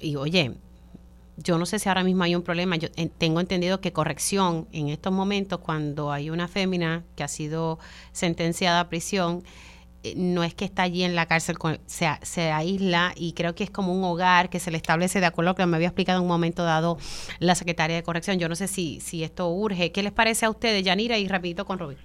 y 0.00 0.16
oye, 0.16 0.52
yo 1.36 1.58
no 1.58 1.66
sé 1.66 1.78
si 1.78 1.88
ahora 1.88 2.04
mismo 2.04 2.22
hay 2.24 2.34
un 2.34 2.42
problema. 2.42 2.76
Yo 2.76 2.88
tengo 3.18 3.40
entendido 3.40 3.80
que 3.80 3.92
corrección 3.92 4.68
en 4.72 4.88
estos 4.88 5.12
momentos, 5.12 5.58
cuando 5.60 6.12
hay 6.12 6.30
una 6.30 6.48
fémina 6.48 7.04
que 7.16 7.24
ha 7.24 7.28
sido 7.28 7.78
sentenciada 8.12 8.80
a 8.80 8.88
prisión, 8.88 9.42
eh, 10.04 10.14
no 10.16 10.44
es 10.44 10.54
que 10.54 10.64
está 10.64 10.82
allí 10.82 11.02
en 11.02 11.14
la 11.16 11.26
cárcel, 11.26 11.56
se, 11.86 12.08
se 12.22 12.52
aísla 12.52 13.12
y 13.16 13.32
creo 13.32 13.54
que 13.54 13.64
es 13.64 13.70
como 13.70 13.92
un 13.92 14.04
hogar 14.04 14.50
que 14.50 14.60
se 14.60 14.70
le 14.70 14.76
establece 14.76 15.20
de 15.20 15.26
acuerdo 15.26 15.50
a 15.50 15.52
lo 15.52 15.56
que 15.56 15.66
me 15.66 15.76
había 15.76 15.88
explicado 15.88 16.18
en 16.18 16.24
un 16.24 16.28
momento 16.28 16.62
dado 16.62 16.98
la 17.40 17.54
secretaria 17.54 17.96
de 17.96 18.02
corrección. 18.02 18.38
Yo 18.38 18.48
no 18.48 18.54
sé 18.54 18.68
si, 18.68 19.00
si 19.00 19.24
esto 19.24 19.48
urge. 19.50 19.90
¿Qué 19.92 20.02
les 20.02 20.12
parece 20.12 20.46
a 20.46 20.50
ustedes, 20.50 20.84
Yanira? 20.84 21.18
Y 21.18 21.26
rapidito 21.26 21.64
con 21.64 21.78
Rubí. 21.78 21.96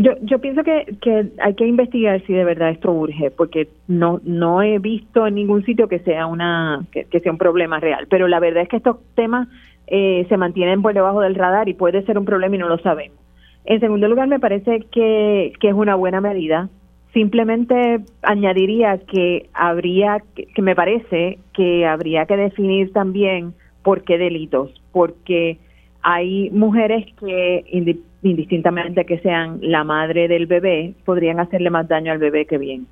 Yo, 0.00 0.12
yo 0.22 0.38
pienso 0.38 0.62
que, 0.62 0.96
que 1.00 1.32
hay 1.42 1.54
que 1.54 1.66
investigar 1.66 2.22
si 2.24 2.32
de 2.32 2.44
verdad 2.44 2.70
esto 2.70 2.92
urge, 2.92 3.32
porque 3.32 3.68
no 3.88 4.20
no 4.22 4.62
he 4.62 4.78
visto 4.78 5.26
en 5.26 5.34
ningún 5.34 5.64
sitio 5.64 5.88
que 5.88 5.98
sea 5.98 6.28
una 6.28 6.86
que, 6.92 7.04
sea 7.18 7.32
un 7.32 7.38
problema 7.38 7.80
real. 7.80 8.06
Pero 8.08 8.28
la 8.28 8.38
verdad 8.38 8.62
es 8.62 8.68
que 8.68 8.76
estos 8.76 8.98
temas 9.16 9.48
eh, 9.88 10.24
se 10.28 10.36
mantienen 10.36 10.82
por 10.82 10.94
debajo 10.94 11.20
del 11.20 11.34
radar 11.34 11.68
y 11.68 11.74
puede 11.74 12.04
ser 12.04 12.16
un 12.16 12.24
problema 12.24 12.54
y 12.54 12.58
no 12.60 12.68
lo 12.68 12.78
sabemos. 12.78 13.18
En 13.64 13.80
segundo 13.80 14.06
lugar, 14.06 14.28
me 14.28 14.38
parece 14.38 14.86
que, 14.92 15.52
que 15.58 15.68
es 15.68 15.74
una 15.74 15.96
buena 15.96 16.20
medida. 16.20 16.68
Simplemente 17.12 17.98
añadiría 18.22 18.98
que 18.98 19.48
habría, 19.52 20.22
que 20.54 20.62
me 20.62 20.76
parece 20.76 21.40
que 21.52 21.86
habría 21.86 22.24
que 22.26 22.36
definir 22.36 22.92
también 22.92 23.52
por 23.82 24.04
qué 24.04 24.16
delitos, 24.16 24.70
porque 24.92 25.58
hay 26.02 26.50
mujeres 26.50 27.04
que 27.18 27.64
indistintamente 28.22 29.04
que 29.04 29.18
sean 29.18 29.58
la 29.62 29.84
madre 29.84 30.28
del 30.28 30.46
bebé, 30.46 30.94
podrían 31.04 31.40
hacerle 31.40 31.70
más 31.70 31.88
daño 31.88 32.12
al 32.12 32.18
bebé 32.18 32.46
que 32.46 32.58
bien. 32.58 32.86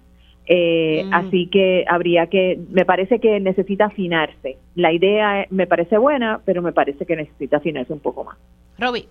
Eh, 0.46 1.04
mm. 1.04 1.14
Así 1.14 1.48
que 1.48 1.84
habría 1.88 2.28
que, 2.28 2.58
me 2.70 2.84
parece 2.84 3.18
que 3.18 3.40
necesita 3.40 3.86
afinarse. 3.86 4.56
La 4.74 4.92
idea 4.92 5.46
me 5.50 5.66
parece 5.66 5.98
buena, 5.98 6.40
pero 6.44 6.62
me 6.62 6.72
parece 6.72 7.04
que 7.04 7.16
necesita 7.16 7.56
afinarse 7.56 7.92
un 7.92 8.00
poco 8.00 8.24
más. 8.24 8.36
Roby. 8.78 9.06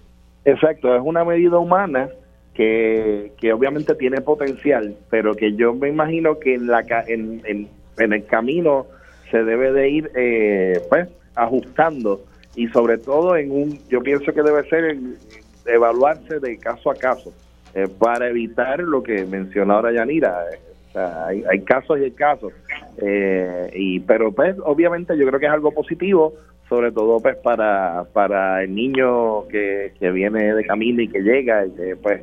Exacto, 0.45 0.95
es 0.95 1.01
una 1.03 1.25
medida 1.25 1.57
humana 1.57 2.09
que, 2.53 3.31
que 3.39 3.51
obviamente 3.51 3.95
tiene 3.95 4.21
potencial, 4.21 4.95
pero 5.09 5.35
que 5.35 5.53
yo 5.55 5.73
me 5.73 5.89
imagino 5.89 6.39
que 6.39 6.53
en, 6.53 6.67
la, 6.67 6.83
en, 7.07 7.41
en, 7.45 8.13
el 8.13 8.25
camino 8.25 8.85
se 9.31 9.43
debe 9.43 9.73
de 9.73 9.89
ir 9.89 10.11
eh, 10.15 10.79
pues 10.87 11.09
ajustando 11.33 12.21
y 12.55 12.67
sobre 12.67 12.97
todo 12.97 13.35
en 13.35 13.51
un, 13.51 13.79
yo 13.89 14.01
pienso 14.01 14.31
que 14.31 14.41
debe 14.41 14.63
ser 14.69 14.85
en, 14.85 15.17
evaluarse 15.65 16.39
de 16.39 16.57
caso 16.57 16.91
a 16.91 16.95
caso 16.95 17.33
eh, 17.73 17.87
para 17.99 18.29
evitar 18.29 18.79
lo 18.79 19.03
que 19.03 19.25
menciona 19.25 19.75
ahora 19.75 19.91
Yanira. 19.91 20.43
Eh, 20.51 20.59
hay, 20.97 21.43
hay, 21.49 21.61
casos 21.61 21.99
y 21.99 22.03
hay 22.03 22.11
casos. 22.11 22.53
Eh, 22.97 23.69
y, 23.73 23.99
pero 24.01 24.31
pues 24.31 24.55
obviamente 24.63 25.17
yo 25.17 25.27
creo 25.27 25.39
que 25.39 25.45
es 25.45 25.51
algo 25.51 25.71
positivo, 25.71 26.33
sobre 26.69 26.91
todo 26.91 27.19
pues 27.19 27.35
para, 27.37 28.05
para 28.13 28.63
el 28.63 28.73
niño 28.73 29.47
que, 29.49 29.93
que 29.99 30.11
viene 30.11 30.53
de 30.53 30.65
camino 30.65 31.01
y 31.01 31.09
que 31.09 31.19
llega 31.19 31.65
y 31.65 31.71
que 31.71 31.95
pues 31.97 32.21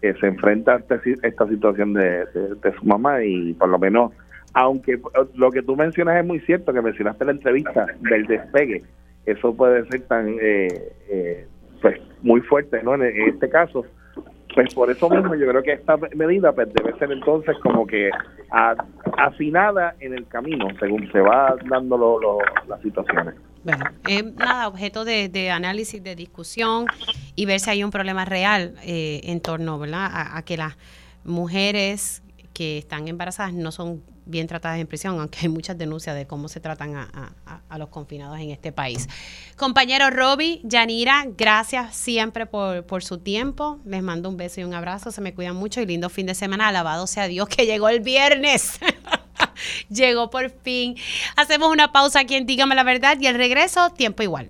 que 0.00 0.14
se 0.14 0.26
enfrenta 0.26 0.74
a 0.74 0.76
este 0.78 1.14
esta, 1.22 1.46
situación 1.48 1.94
de, 1.94 2.26
de, 2.26 2.72
su 2.78 2.84
mamá 2.84 3.24
y 3.24 3.54
por 3.54 3.68
lo 3.68 3.78
menos 3.78 4.12
aunque 4.52 4.98
lo 5.34 5.50
que 5.50 5.62
tú 5.62 5.74
mencionas 5.74 6.18
es 6.18 6.26
muy 6.26 6.40
cierto 6.40 6.72
que 6.72 6.82
mencionaste 6.82 7.24
en 7.24 7.26
la 7.28 7.32
entrevista 7.32 7.86
del 8.00 8.26
despegue 8.26 8.82
eso 9.26 9.54
puede 9.54 9.84
ser 9.88 10.02
tan 10.02 10.36
eh, 10.40 10.68
eh, 11.10 11.46
pues 11.86 12.00
muy 12.22 12.40
fuerte 12.40 12.82
¿no? 12.82 12.94
en, 12.94 13.28
este 13.28 13.48
caso 13.48 13.86
pues 14.54 14.74
por 14.74 14.90
eso 14.90 15.08
mismo 15.08 15.34
yo 15.34 15.46
creo 15.46 15.62
que 15.62 15.74
esta 15.74 15.96
medida 16.16 16.52
pues 16.52 16.72
debe 16.72 16.98
ser 16.98 17.12
entonces 17.12 17.56
como 17.62 17.86
que 17.86 18.10
afinada 19.16 19.94
en 20.00 20.14
el 20.14 20.26
camino 20.26 20.66
según 20.80 21.10
se 21.12 21.20
va 21.20 21.54
dando 21.68 21.96
lo, 21.96 22.38
las 22.66 22.80
situaciones 22.82 23.34
bueno, 23.62 23.84
es 24.08 24.24
nada, 24.34 24.68
objeto 24.68 25.04
de, 25.04 25.50
análisis, 25.50 26.02
de 26.02 26.14
discusión 26.14 26.86
y 27.34 27.46
ver 27.46 27.60
si 27.60 27.70
hay 27.70 27.84
un 27.84 27.90
problema 27.90 28.24
real 28.24 28.74
eh, 28.84 29.20
en 29.24 29.40
torno 29.40 29.78
¿verdad? 29.78 30.08
a 30.12 30.42
que 30.42 30.56
las 30.56 30.76
mujeres 31.24 32.22
que 32.56 32.78
están 32.78 33.06
embarazadas 33.06 33.52
no 33.52 33.70
son 33.70 34.02
bien 34.24 34.46
tratadas 34.46 34.80
en 34.80 34.86
prisión, 34.86 35.20
aunque 35.20 35.40
hay 35.42 35.48
muchas 35.50 35.76
denuncias 35.76 36.16
de 36.16 36.26
cómo 36.26 36.48
se 36.48 36.58
tratan 36.58 36.96
a, 36.96 37.76
los 37.76 37.90
confinados 37.90 38.40
en 38.40 38.48
este 38.48 38.72
país. 38.72 39.10
Compañero 39.58 40.08
Roby, 40.08 40.62
Yanira, 40.64 41.26
gracias 41.36 41.94
siempre 41.94 42.46
por, 42.46 42.86
por, 42.86 43.04
su 43.04 43.18
tiempo. 43.18 43.78
Les 43.84 44.02
mando 44.02 44.30
un 44.30 44.38
beso 44.38 44.62
y 44.62 44.64
un 44.64 44.72
abrazo. 44.72 45.10
Se 45.12 45.20
me 45.20 45.34
cuidan 45.34 45.54
mucho 45.54 45.82
y 45.82 45.86
lindo 45.86 46.08
fin 46.08 46.24
de 46.24 46.34
semana. 46.34 46.68
Alabado 46.68 47.06
sea 47.06 47.28
Dios 47.28 47.46
que 47.46 47.66
llegó 47.66 47.90
el 47.90 48.00
viernes. 48.00 48.80
Llegó 49.88 50.30
por 50.30 50.50
fin. 50.50 50.96
Hacemos 51.36 51.70
una 51.70 51.92
pausa 51.92 52.20
aquí 52.20 52.34
en 52.34 52.46
Dígame 52.46 52.74
la 52.74 52.82
Verdad 52.82 53.18
y 53.20 53.26
el 53.26 53.34
regreso, 53.34 53.90
tiempo 53.90 54.22
igual. 54.22 54.44